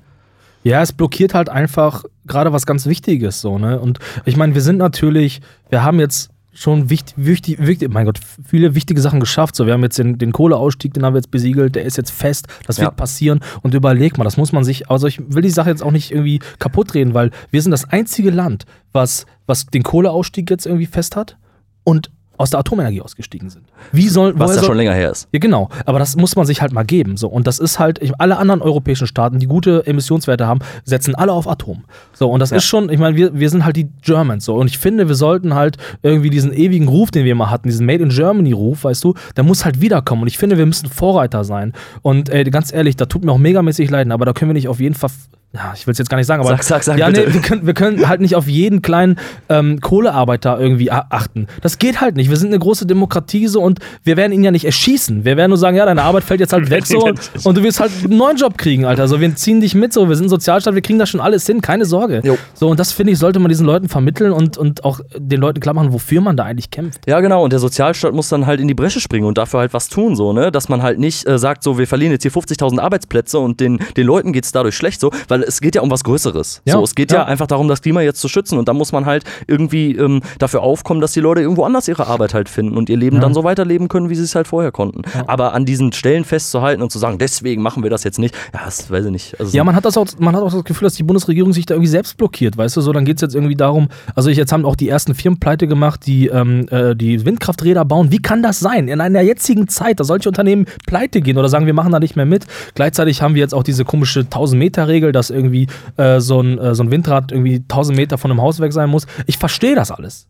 Ja, 0.63 0.81
es 0.81 0.93
blockiert 0.93 1.33
halt 1.33 1.49
einfach 1.49 2.03
gerade 2.25 2.53
was 2.53 2.65
ganz 2.65 2.85
Wichtiges 2.85 3.41
so, 3.41 3.57
ne? 3.57 3.79
Und 3.79 3.99
ich 4.25 4.37
meine, 4.37 4.53
wir 4.53 4.61
sind 4.61 4.77
natürlich, 4.77 5.41
wir 5.69 5.83
haben 5.83 5.99
jetzt 5.99 6.29
schon 6.53 6.89
wichtig, 6.89 7.15
wichtig, 7.17 7.65
wichtig, 7.65 7.89
mein 7.91 8.05
Gott, 8.05 8.19
viele 8.43 8.75
wichtige 8.75 9.01
Sachen 9.01 9.19
geschafft. 9.19 9.55
So, 9.55 9.65
wir 9.65 9.73
haben 9.73 9.83
jetzt 9.83 9.97
den, 9.97 10.17
den 10.17 10.31
Kohleausstieg, 10.31 10.93
den 10.93 11.05
haben 11.05 11.13
wir 11.13 11.19
jetzt 11.19 11.31
besiegelt, 11.31 11.75
der 11.75 11.83
ist 11.83 11.97
jetzt 11.97 12.11
fest, 12.11 12.47
das 12.67 12.77
wird 12.77 12.87
ja. 12.87 12.91
passieren. 12.91 13.39
Und 13.61 13.73
überleg 13.73 14.17
mal, 14.17 14.23
das 14.23 14.37
muss 14.37 14.51
man 14.51 14.63
sich, 14.63 14.89
also 14.89 15.07
ich 15.07 15.19
will 15.33 15.41
die 15.41 15.49
Sache 15.49 15.69
jetzt 15.69 15.81
auch 15.81 15.91
nicht 15.91 16.11
irgendwie 16.11 16.39
kaputt 16.59 16.93
reden, 16.93 17.13
weil 17.13 17.31
wir 17.51 17.61
sind 17.61 17.71
das 17.71 17.85
einzige 17.85 18.31
Land, 18.31 18.65
was, 18.91 19.25
was 19.45 19.65
den 19.67 19.83
Kohleausstieg 19.83 20.49
jetzt 20.49 20.65
irgendwie 20.65 20.85
fest 20.85 21.15
hat 21.15 21.37
und 21.83 22.11
aus 22.37 22.49
der 22.49 22.59
Atomenergie 22.59 23.01
ausgestiegen 23.01 23.49
sind. 23.49 23.65
Wie 23.91 24.09
soll, 24.09 24.33
Was 24.37 24.55
ja 24.55 24.63
schon 24.63 24.77
länger 24.77 24.93
her 24.93 25.11
ist. 25.11 25.27
Ja, 25.31 25.39
genau. 25.39 25.69
Aber 25.85 25.99
das 25.99 26.15
muss 26.15 26.35
man 26.35 26.45
sich 26.45 26.61
halt 26.61 26.71
mal 26.71 26.83
geben. 26.83 27.15
So. 27.15 27.27
Und 27.27 27.45
das 27.45 27.59
ist 27.59 27.77
halt, 27.77 28.01
alle 28.19 28.37
anderen 28.37 28.61
europäischen 28.61 29.05
Staaten, 29.05 29.37
die 29.37 29.45
gute 29.45 29.85
Emissionswerte 29.85 30.47
haben, 30.47 30.59
setzen 30.83 31.13
alle 31.13 31.33
auf 31.33 31.47
Atom. 31.47 31.83
So, 32.13 32.29
und 32.31 32.39
das 32.39 32.49
ja. 32.49 32.57
ist 32.57 32.65
schon, 32.65 32.89
ich 32.89 32.97
meine, 32.97 33.15
wir, 33.15 33.39
wir 33.39 33.49
sind 33.49 33.63
halt 33.63 33.75
die 33.75 33.89
Germans. 34.01 34.45
So. 34.45 34.55
Und 34.55 34.67
ich 34.67 34.79
finde, 34.79 35.07
wir 35.07 35.15
sollten 35.15 35.53
halt 35.53 35.77
irgendwie 36.01 36.31
diesen 36.31 36.51
ewigen 36.51 36.87
Ruf, 36.87 37.11
den 37.11 37.25
wir 37.25 37.35
mal 37.35 37.51
hatten, 37.51 37.67
diesen 37.67 37.85
Made 37.85 38.03
in 38.03 38.09
Germany-Ruf, 38.09 38.83
weißt 38.85 39.03
du, 39.03 39.13
der 39.35 39.43
muss 39.43 39.63
halt 39.63 39.79
wiederkommen. 39.81 40.23
Und 40.23 40.27
ich 40.27 40.37
finde, 40.37 40.57
wir 40.57 40.65
müssen 40.65 40.89
Vorreiter 40.89 41.43
sein. 41.43 41.73
Und 42.01 42.29
ey, 42.29 42.43
ganz 42.45 42.73
ehrlich, 42.73 42.95
da 42.95 43.05
tut 43.05 43.23
mir 43.23 43.31
auch 43.31 43.37
megamäßig 43.37 43.89
leiden, 43.89 44.11
aber 44.11 44.25
da 44.25 44.33
können 44.33 44.49
wir 44.49 44.53
nicht 44.53 44.67
auf 44.67 44.79
jeden 44.79 44.95
Fall 44.95 45.11
ja, 45.53 45.73
ich 45.75 45.85
will 45.85 45.91
es 45.91 45.97
jetzt 45.97 46.09
gar 46.09 46.17
nicht 46.17 46.27
sagen, 46.27 46.41
aber. 46.41 46.51
Sag, 46.51 46.63
sag, 46.63 46.83
sag. 46.83 46.97
Ja, 46.97 47.07
bitte. 47.07 47.27
nee, 47.27 47.33
wir 47.33 47.41
können, 47.41 47.67
wir 47.67 47.73
können 47.73 48.07
halt 48.07 48.21
nicht 48.21 48.35
auf 48.35 48.47
jeden 48.47 48.81
kleinen 48.81 49.17
ähm, 49.49 49.81
Kohlearbeiter 49.81 50.57
irgendwie 50.57 50.91
achten. 50.91 51.47
Das 51.61 51.77
geht 51.77 51.99
halt 51.99 52.15
nicht. 52.15 52.29
Wir 52.29 52.37
sind 52.37 52.47
eine 52.49 52.59
große 52.59 52.85
Demokratie 52.85 53.47
so 53.47 53.61
und 53.61 53.79
wir 54.03 54.15
werden 54.15 54.31
ihn 54.31 54.45
ja 54.45 54.51
nicht 54.51 54.63
erschießen. 54.63 55.25
Wir 55.25 55.35
werden 55.35 55.49
nur 55.49 55.57
sagen, 55.57 55.75
ja, 55.75 55.85
deine 55.85 56.03
Arbeit 56.03 56.23
fällt 56.23 56.39
jetzt 56.39 56.53
halt 56.53 56.69
weg 56.69 56.85
so 56.85 56.99
und, 57.05 57.19
und, 57.43 57.57
du 57.57 57.63
wirst 57.63 57.81
halt 57.81 57.91
einen 58.01 58.15
neuen 58.15 58.37
Job 58.37 58.57
kriegen, 58.57 58.85
Alter. 58.85 59.09
So, 59.09 59.19
wir 59.19 59.35
ziehen 59.35 59.59
dich 59.59 59.75
mit, 59.75 59.91
so, 59.91 60.07
wir 60.07 60.15
sind 60.15 60.29
Sozialstaat, 60.29 60.73
wir 60.73 60.81
kriegen 60.81 60.99
das 60.99 61.09
schon 61.09 61.19
alles 61.19 61.45
hin, 61.45 61.59
keine 61.59 61.83
Sorge. 61.83 62.21
Jo. 62.23 62.37
So, 62.53 62.69
und 62.69 62.79
das 62.79 62.93
finde 62.93 63.11
ich, 63.11 63.19
sollte 63.19 63.39
man 63.39 63.49
diesen 63.49 63.65
Leuten 63.65 63.89
vermitteln 63.89 64.31
und, 64.31 64.57
und 64.57 64.85
auch 64.85 65.01
den 65.17 65.41
Leuten 65.41 65.59
klar 65.59 65.75
machen, 65.75 65.91
wofür 65.91 66.21
man 66.21 66.37
da 66.37 66.45
eigentlich 66.45 66.71
kämpft. 66.71 67.01
Ja, 67.07 67.19
genau. 67.19 67.43
Und 67.43 67.51
der 67.51 67.59
Sozialstaat 67.59 68.13
muss 68.13 68.29
dann 68.29 68.45
halt 68.45 68.61
in 68.61 68.69
die 68.69 68.73
Bresche 68.73 69.01
springen 69.01 69.25
und 69.25 69.37
dafür 69.37 69.59
halt 69.59 69.73
was 69.73 69.89
tun, 69.89 70.15
so, 70.15 70.31
ne? 70.31 70.49
Dass 70.49 70.69
man 70.69 70.81
halt 70.81 70.97
nicht 70.97 71.27
äh, 71.27 71.37
sagt, 71.37 71.61
so, 71.61 71.77
wir 71.77 71.87
verlieren 71.87 72.13
jetzt 72.13 72.21
hier 72.21 72.31
50.000 72.31 72.79
Arbeitsplätze 72.79 73.37
und 73.37 73.59
den, 73.59 73.79
den 73.97 74.07
Leuten 74.07 74.31
geht 74.31 74.45
es 74.45 74.53
dadurch 74.53 74.75
schlecht, 74.75 75.01
so, 75.01 75.11
weil 75.27 75.40
es 75.41 75.61
geht 75.61 75.75
ja 75.75 75.81
um 75.81 75.91
was 75.91 76.03
Größeres. 76.03 76.61
Ja, 76.65 76.73
so, 76.75 76.83
es 76.83 76.95
geht 76.95 77.11
ja. 77.11 77.19
ja. 77.19 77.25
einfach 77.25 77.47
darum, 77.47 77.67
das 77.67 77.81
Klima 77.81 78.01
jetzt 78.01 78.21
zu 78.21 78.27
schützen 78.27 78.57
und 78.57 78.67
da 78.67 78.73
muss 78.73 78.91
man 78.91 79.05
halt 79.05 79.23
irgendwie 79.47 79.95
ähm, 79.95 80.21
dafür 80.39 80.61
aufkommen, 80.61 81.01
dass 81.01 81.13
die 81.13 81.19
Leute 81.19 81.41
irgendwo 81.41 81.63
anders 81.63 81.87
ihre 81.87 82.07
Arbeit 82.07 82.33
halt 82.33 82.49
finden 82.49 82.77
und 82.77 82.89
ihr 82.89 82.97
Leben 82.97 83.17
ja. 83.17 83.21
dann 83.21 83.33
so 83.33 83.43
weiterleben 83.43 83.87
können, 83.87 84.09
wie 84.09 84.15
sie 84.15 84.23
es 84.23 84.35
halt 84.35 84.47
vorher 84.47 84.71
konnten. 84.71 85.01
Aber 85.27 85.53
an 85.53 85.65
diesen 85.65 85.91
Stellen 85.93 86.25
festzuhalten 86.25 86.81
und 86.81 86.91
zu 86.91 86.99
sagen, 86.99 87.17
deswegen 87.17 87.61
machen 87.61 87.83
wir 87.83 87.89
das 87.89 88.03
jetzt 88.03 88.19
nicht, 88.19 88.35
ja, 88.53 88.61
das 88.65 88.89
weiß 88.89 89.05
ich 89.05 89.11
nicht. 89.11 89.39
Also 89.39 89.55
ja, 89.55 89.63
man 89.63 89.75
hat 89.75 89.85
das 89.85 89.97
auch, 89.97 90.07
man 90.19 90.35
hat 90.35 90.43
auch 90.43 90.51
das 90.51 90.63
Gefühl, 90.63 90.85
dass 90.85 90.95
die 90.95 91.03
Bundesregierung 91.03 91.53
sich 91.53 91.65
da 91.65 91.75
irgendwie 91.75 91.89
selbst 91.89 92.17
blockiert, 92.17 92.57
weißt 92.57 92.77
du, 92.77 92.81
so 92.81 92.93
dann 92.93 93.05
geht 93.05 93.17
es 93.17 93.21
jetzt 93.21 93.35
irgendwie 93.35 93.55
darum, 93.55 93.89
also 94.15 94.29
ich, 94.29 94.37
jetzt 94.37 94.51
haben 94.51 94.65
auch 94.65 94.75
die 94.75 94.89
ersten 94.89 95.15
Firmen 95.15 95.39
pleite 95.39 95.67
gemacht, 95.67 96.05
die 96.05 96.27
ähm, 96.27 96.67
äh, 96.69 96.95
die 96.95 97.25
Windkrafträder 97.25 97.85
bauen. 97.85 98.11
Wie 98.11 98.19
kann 98.19 98.43
das 98.43 98.59
sein? 98.59 98.87
In 98.87 99.01
einer 99.01 99.21
jetzigen 99.21 99.67
Zeit, 99.67 99.99
da 99.99 100.03
solche 100.03 100.29
Unternehmen 100.29 100.65
pleite 100.85 101.21
gehen 101.21 101.37
oder 101.37 101.49
sagen, 101.49 101.65
wir 101.65 101.73
machen 101.73 101.91
da 101.91 101.99
nicht 101.99 102.15
mehr 102.15 102.25
mit. 102.25 102.45
Gleichzeitig 102.75 103.21
haben 103.21 103.35
wir 103.35 103.41
jetzt 103.41 103.53
auch 103.53 103.63
diese 103.63 103.85
komische 103.85 104.21
1000-Meter-Regel, 104.21 105.11
dass 105.11 105.29
irgendwie 105.31 105.67
äh, 105.97 106.19
so, 106.19 106.41
ein, 106.41 106.57
äh, 106.57 106.75
so 106.75 106.83
ein 106.83 106.91
Windrad 106.91 107.31
irgendwie 107.31 107.55
1000 107.55 107.97
Meter 107.97 108.17
von 108.17 108.31
einem 108.31 108.41
Haus 108.41 108.59
weg 108.59 108.73
sein 108.73 108.89
muss. 108.89 109.07
Ich 109.25 109.37
verstehe 109.37 109.75
das 109.75 109.91
alles. 109.91 110.27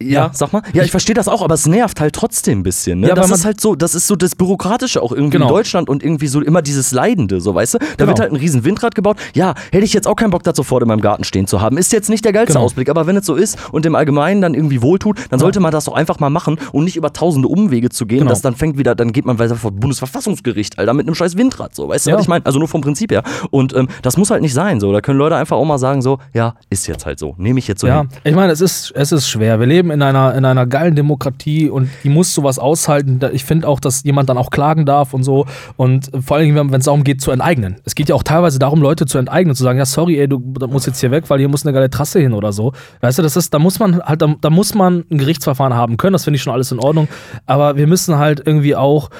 Ja, 0.00 0.30
sag 0.32 0.52
mal. 0.52 0.62
Ja, 0.72 0.82
ich 0.82 0.90
verstehe 0.90 1.14
das 1.14 1.28
auch, 1.28 1.42
aber 1.42 1.54
es 1.54 1.66
nervt 1.66 2.00
halt 2.00 2.14
trotzdem 2.14 2.60
ein 2.60 2.62
bisschen. 2.62 3.00
Ne? 3.00 3.08
Ja, 3.08 3.14
das 3.14 3.30
ist 3.30 3.44
halt 3.44 3.60
so, 3.60 3.74
das 3.74 3.94
ist 3.94 4.06
so 4.06 4.16
das 4.16 4.34
Bürokratische 4.34 5.02
auch 5.02 5.12
irgendwie 5.12 5.38
genau. 5.38 5.48
in 5.48 5.54
Deutschland 5.54 5.88
und 5.88 6.02
irgendwie 6.02 6.26
so 6.26 6.40
immer 6.40 6.62
dieses 6.62 6.92
Leidende, 6.92 7.40
so 7.40 7.54
weißt 7.54 7.74
du? 7.74 7.78
Da 7.78 7.86
genau. 7.96 8.08
wird 8.08 8.20
halt 8.20 8.32
ein 8.32 8.36
riesen 8.36 8.64
Windrad 8.64 8.94
gebaut. 8.94 9.16
Ja, 9.34 9.54
hätte 9.70 9.84
ich 9.84 9.92
jetzt 9.92 10.06
auch 10.06 10.16
keinen 10.16 10.30
Bock, 10.30 10.42
das 10.42 10.56
sofort 10.56 10.82
in 10.82 10.88
meinem 10.88 11.00
Garten 11.00 11.24
stehen 11.24 11.46
zu 11.46 11.60
haben. 11.60 11.78
Ist 11.78 11.92
jetzt 11.92 12.10
nicht 12.10 12.24
der 12.24 12.32
geilste 12.32 12.54
genau. 12.54 12.64
Ausblick, 12.64 12.88
aber 12.88 13.06
wenn 13.06 13.16
es 13.16 13.26
so 13.26 13.34
ist 13.34 13.58
und 13.72 13.86
im 13.86 13.94
Allgemeinen 13.94 14.40
dann 14.40 14.54
irgendwie 14.54 14.82
wohltut, 14.82 15.18
dann 15.30 15.38
sollte 15.38 15.60
man 15.60 15.72
das 15.72 15.84
doch 15.84 15.94
einfach 15.94 16.18
mal 16.18 16.30
machen 16.30 16.58
und 16.72 16.84
nicht 16.84 16.96
über 16.96 17.12
tausende 17.12 17.48
Umwege 17.48 17.88
zu 17.90 18.06
gehen, 18.06 18.20
genau. 18.20 18.30
dass 18.30 18.42
dann 18.42 18.56
fängt 18.56 18.78
wieder, 18.78 18.94
dann 18.94 19.12
geht 19.12 19.24
man 19.24 19.38
weiter 19.38 19.56
vor 19.56 19.70
Bundesverfassungsgericht, 19.72 20.78
Alter, 20.78 20.94
mit 20.94 21.06
einem 21.06 21.14
scheiß 21.14 21.36
Windrad, 21.36 21.74
so, 21.74 21.88
weißt 21.88 22.06
du, 22.06 22.12
was 22.12 22.22
ich 22.22 22.28
meine? 22.28 22.44
Also 22.44 22.58
nur 22.58 22.68
vom 22.68 22.80
Prinzip 22.80 23.12
her. 23.12 23.22
Und 23.50 23.74
ähm, 23.74 23.88
das 24.02 24.16
muss 24.16 24.30
halt 24.30 24.42
nicht 24.42 24.54
sein, 24.54 24.80
so. 24.80 24.92
Da 24.92 25.00
können 25.00 25.18
Leute 25.18 25.36
einfach 25.36 25.56
auch 25.56 25.64
mal 25.64 25.78
sagen, 25.78 26.02
so, 26.02 26.18
ja, 26.32 26.54
ist 26.70 26.86
jetzt 26.86 27.06
halt 27.06 27.18
so. 27.18 27.34
Nehme 27.38 27.58
ich 27.58 27.68
jetzt 27.68 27.80
so 27.80 27.86
Ja, 27.86 28.00
hin. 28.00 28.08
ich 28.24 28.34
meine, 28.34 28.52
es 28.52 28.60
ist, 28.60 28.92
es 28.94 29.12
ist 29.12 29.28
schwer. 29.28 29.60
Wir 29.62 29.66
leben 29.66 29.90
in 29.90 30.02
einer, 30.02 30.34
in 30.34 30.42
in 30.42 30.46
einer 30.46 30.66
geilen 30.66 30.96
Demokratie 30.96 31.70
und 31.70 31.88
die 32.02 32.08
muss 32.08 32.34
sowas 32.34 32.58
aushalten. 32.58 33.20
Ich 33.32 33.44
finde 33.44 33.68
auch, 33.68 33.78
dass 33.78 34.02
jemand 34.02 34.28
dann 34.28 34.38
auch 34.38 34.50
klagen 34.50 34.84
darf 34.86 35.14
und 35.14 35.22
so. 35.22 35.46
Und 35.76 36.10
vor 36.20 36.36
allem, 36.36 36.56
wenn 36.56 36.80
es 36.80 36.86
darum 36.86 37.04
geht, 37.04 37.20
zu 37.20 37.30
enteignen. 37.30 37.76
Es 37.84 37.94
geht 37.94 38.08
ja 38.08 38.16
auch 38.16 38.24
teilweise 38.24 38.58
darum, 38.58 38.82
Leute 38.82 39.06
zu 39.06 39.18
enteignen, 39.18 39.54
zu 39.54 39.62
sagen, 39.62 39.78
ja, 39.78 39.86
sorry, 39.86 40.18
ey, 40.18 40.28
du 40.28 40.40
musst 40.66 40.88
jetzt 40.88 40.98
hier 40.98 41.12
weg, 41.12 41.24
weil 41.28 41.38
hier 41.38 41.48
muss 41.48 41.64
eine 41.64 41.72
geile 41.72 41.90
Trasse 41.90 42.18
hin 42.18 42.32
oder 42.32 42.52
so. 42.52 42.72
Weißt 43.00 43.18
du, 43.18 43.22
das 43.22 43.36
ist, 43.36 43.54
da 43.54 43.60
muss 43.60 43.78
man 43.78 44.02
halt, 44.02 44.20
da, 44.20 44.34
da 44.40 44.50
muss 44.50 44.74
man 44.74 45.04
ein 45.10 45.18
Gerichtsverfahren 45.18 45.74
haben 45.74 45.96
können. 45.96 46.12
Das 46.12 46.24
finde 46.24 46.36
ich 46.36 46.42
schon 46.42 46.52
alles 46.52 46.72
in 46.72 46.80
Ordnung. 46.80 47.06
Aber 47.46 47.76
wir 47.76 47.86
müssen 47.86 48.18
halt 48.18 48.42
irgendwie 48.44 48.74
auch 48.74 49.10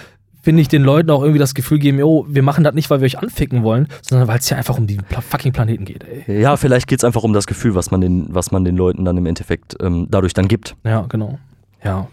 finde 0.42 0.60
ich, 0.60 0.68
den 0.68 0.82
Leuten 0.82 1.10
auch 1.10 1.22
irgendwie 1.22 1.38
das 1.38 1.54
Gefühl 1.54 1.78
geben, 1.78 1.98
jo, 1.98 2.26
wir 2.28 2.42
machen 2.42 2.64
das 2.64 2.74
nicht, 2.74 2.90
weil 2.90 3.00
wir 3.00 3.06
euch 3.06 3.18
anficken 3.18 3.62
wollen, 3.62 3.88
sondern 4.02 4.28
weil 4.28 4.38
es 4.38 4.50
ja 4.50 4.56
einfach 4.56 4.76
um 4.76 4.86
den 4.86 5.00
fucking 5.30 5.52
Planeten 5.52 5.84
geht. 5.84 6.04
Ey. 6.04 6.40
Ja, 6.40 6.56
vielleicht 6.56 6.88
geht 6.88 6.98
es 6.98 7.04
einfach 7.04 7.22
um 7.22 7.32
das 7.32 7.46
Gefühl, 7.46 7.74
was 7.74 7.90
man 7.90 8.00
den, 8.00 8.26
was 8.30 8.50
man 8.50 8.64
den 8.64 8.76
Leuten 8.76 9.04
dann 9.04 9.16
im 9.16 9.26
Endeffekt 9.26 9.76
ähm, 9.80 10.08
dadurch 10.10 10.34
dann 10.34 10.48
gibt. 10.48 10.76
Ja, 10.84 11.06
genau. 11.08 11.38
Ja. 11.84 12.06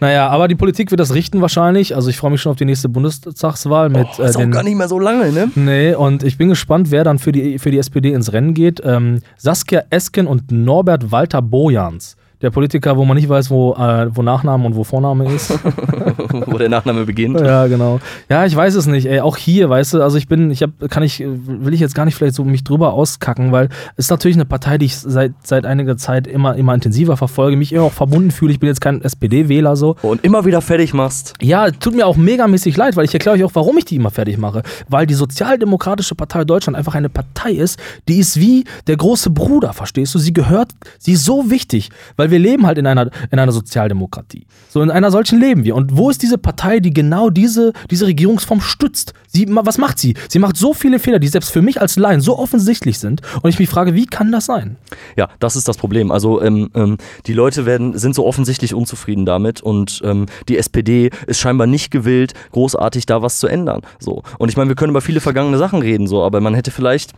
Naja, 0.00 0.28
aber 0.28 0.48
die 0.48 0.54
Politik 0.54 0.90
wird 0.90 1.00
das 1.00 1.12
richten 1.12 1.42
wahrscheinlich. 1.42 1.94
Also 1.94 2.08
ich 2.08 2.16
freue 2.16 2.30
mich 2.30 2.40
schon 2.40 2.52
auf 2.52 2.56
die 2.56 2.64
nächste 2.64 2.88
Bundestagswahl 2.88 3.90
mit. 3.90 4.06
Oh, 4.18 4.22
ist 4.22 4.34
äh, 4.34 4.38
den, 4.38 4.50
auch 4.50 4.54
gar 4.54 4.62
nicht 4.62 4.76
mehr 4.76 4.88
so 4.88 4.98
lange, 4.98 5.30
ne? 5.30 5.50
Nee, 5.56 5.94
und 5.94 6.22
ich 6.22 6.38
bin 6.38 6.48
gespannt, 6.48 6.90
wer 6.90 7.04
dann 7.04 7.18
für 7.18 7.32
die, 7.32 7.58
für 7.58 7.70
die 7.70 7.78
SPD 7.78 8.12
ins 8.12 8.32
Rennen 8.32 8.54
geht. 8.54 8.80
Ähm, 8.82 9.20
Saskia 9.36 9.82
Esken 9.90 10.26
und 10.26 10.50
Norbert 10.50 11.12
Walter 11.12 11.42
Bojans 11.42 12.16
der 12.42 12.50
Politiker, 12.50 12.96
wo 12.96 13.04
man 13.04 13.16
nicht 13.16 13.28
weiß, 13.28 13.50
wo, 13.50 13.74
äh, 13.74 14.08
wo 14.14 14.22
Nachname 14.22 14.64
und 14.64 14.74
wo 14.74 14.84
Vorname 14.84 15.32
ist. 15.32 15.50
wo 16.46 16.56
der 16.56 16.68
Nachname 16.68 17.04
beginnt. 17.04 17.38
Ja, 17.40 17.66
genau. 17.66 18.00
Ja, 18.28 18.46
ich 18.46 18.56
weiß 18.56 18.74
es 18.76 18.86
nicht, 18.86 19.06
ey. 19.06 19.20
Auch 19.20 19.36
hier, 19.36 19.68
weißt 19.68 19.94
du, 19.94 20.02
also 20.02 20.16
ich 20.16 20.26
bin, 20.26 20.50
ich 20.50 20.62
hab, 20.62 20.70
kann 20.88 21.02
ich, 21.02 21.22
will 21.24 21.74
ich 21.74 21.80
jetzt 21.80 21.94
gar 21.94 22.04
nicht 22.04 22.14
vielleicht 22.14 22.34
so 22.34 22.44
mich 22.44 22.64
drüber 22.64 22.94
auskacken, 22.94 23.52
weil 23.52 23.68
es 23.96 24.06
ist 24.06 24.10
natürlich 24.10 24.36
eine 24.36 24.46
Partei, 24.46 24.78
die 24.78 24.86
ich 24.86 24.96
seit, 24.96 25.32
seit 25.42 25.66
einiger 25.66 25.96
Zeit 25.96 26.26
immer, 26.26 26.56
immer 26.56 26.74
intensiver 26.74 27.16
verfolge, 27.16 27.56
mich 27.56 27.72
immer 27.72 27.84
auch 27.84 27.92
verbunden 27.92 28.30
fühle. 28.30 28.52
Ich 28.52 28.60
bin 28.60 28.68
jetzt 28.68 28.80
kein 28.80 29.02
SPD-Wähler 29.02 29.76
so. 29.76 29.96
Und 30.00 30.24
immer 30.24 30.44
wieder 30.46 30.62
fertig 30.62 30.94
machst. 30.94 31.34
Ja, 31.42 31.70
tut 31.70 31.94
mir 31.94 32.06
auch 32.06 32.16
megamäßig 32.16 32.76
leid, 32.76 32.96
weil 32.96 33.04
ich 33.04 33.12
erkläre 33.12 33.36
euch 33.36 33.44
auch, 33.44 33.54
warum 33.54 33.76
ich 33.76 33.84
die 33.84 33.96
immer 33.96 34.10
fertig 34.10 34.38
mache. 34.38 34.62
Weil 34.88 35.06
die 35.06 35.14
Sozialdemokratische 35.14 36.14
Partei 36.14 36.44
Deutschland 36.44 36.76
einfach 36.76 36.94
eine 36.94 37.10
Partei 37.10 37.52
ist, 37.52 37.78
die 38.08 38.18
ist 38.18 38.40
wie 38.40 38.64
der 38.86 38.96
große 38.96 39.30
Bruder, 39.30 39.74
verstehst 39.74 40.14
du? 40.14 40.18
Sie 40.18 40.32
gehört, 40.32 40.70
sie 40.98 41.12
ist 41.12 41.24
so 41.24 41.50
wichtig, 41.50 41.90
weil 42.16 42.29
weil 42.30 42.38
wir 42.42 42.50
leben 42.50 42.66
halt 42.66 42.78
in 42.78 42.86
einer, 42.86 43.10
in 43.30 43.38
einer 43.38 43.52
Sozialdemokratie. 43.52 44.46
So 44.68 44.82
in 44.82 44.90
einer 44.90 45.10
solchen 45.10 45.40
leben 45.40 45.64
wir. 45.64 45.74
Und 45.74 45.96
wo 45.96 46.10
ist 46.10 46.22
diese 46.22 46.38
Partei, 46.38 46.80
die 46.80 46.92
genau 46.92 47.30
diese, 47.30 47.72
diese 47.90 48.06
Regierungsform 48.06 48.60
stützt? 48.60 49.12
Sie, 49.26 49.46
was 49.48 49.78
macht 49.78 49.98
sie? 49.98 50.14
Sie 50.28 50.38
macht 50.38 50.56
so 50.56 50.72
viele 50.74 50.98
Fehler, 50.98 51.18
die 51.18 51.28
selbst 51.28 51.50
für 51.50 51.62
mich 51.62 51.80
als 51.80 51.96
Laien 51.96 52.20
so 52.20 52.38
offensichtlich 52.38 52.98
sind. 52.98 53.20
Und 53.42 53.50
ich 53.50 53.58
mich 53.58 53.68
frage, 53.68 53.94
wie 53.94 54.06
kann 54.06 54.32
das 54.32 54.46
sein? 54.46 54.76
Ja, 55.16 55.28
das 55.40 55.56
ist 55.56 55.68
das 55.68 55.76
Problem. 55.76 56.10
Also 56.10 56.40
ähm, 56.40 56.70
ähm, 56.74 56.98
die 57.26 57.34
Leute 57.34 57.66
werden, 57.66 57.98
sind 57.98 58.14
so 58.14 58.26
offensichtlich 58.26 58.74
unzufrieden 58.74 59.26
damit 59.26 59.60
und 59.60 60.00
ähm, 60.04 60.26
die 60.48 60.58
SPD 60.58 61.10
ist 61.26 61.40
scheinbar 61.40 61.66
nicht 61.66 61.90
gewillt, 61.90 62.34
großartig 62.52 63.06
da 63.06 63.22
was 63.22 63.38
zu 63.38 63.46
ändern. 63.46 63.82
So. 63.98 64.22
Und 64.38 64.48
ich 64.48 64.56
meine, 64.56 64.68
wir 64.68 64.76
können 64.76 64.90
über 64.90 65.00
viele 65.00 65.20
vergangene 65.20 65.58
Sachen 65.58 65.80
reden, 65.80 66.06
so, 66.06 66.22
aber 66.22 66.40
man 66.40 66.54
hätte 66.54 66.70
vielleicht 66.70 67.12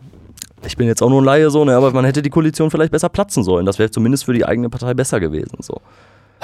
ich 0.66 0.76
bin 0.76 0.86
jetzt 0.86 1.02
auch 1.02 1.10
nur 1.10 1.20
ein 1.20 1.24
Laie 1.24 1.50
so, 1.50 1.64
ne, 1.64 1.76
aber 1.76 1.92
man 1.92 2.04
hätte 2.04 2.22
die 2.22 2.30
Koalition 2.30 2.70
vielleicht 2.70 2.92
besser 2.92 3.08
platzen 3.08 3.44
sollen. 3.44 3.66
Das 3.66 3.78
wäre 3.78 3.90
zumindest 3.90 4.24
für 4.24 4.32
die 4.32 4.44
eigene 4.44 4.68
Partei 4.68 4.94
besser 4.94 5.20
gewesen. 5.20 5.58
So. 5.60 5.80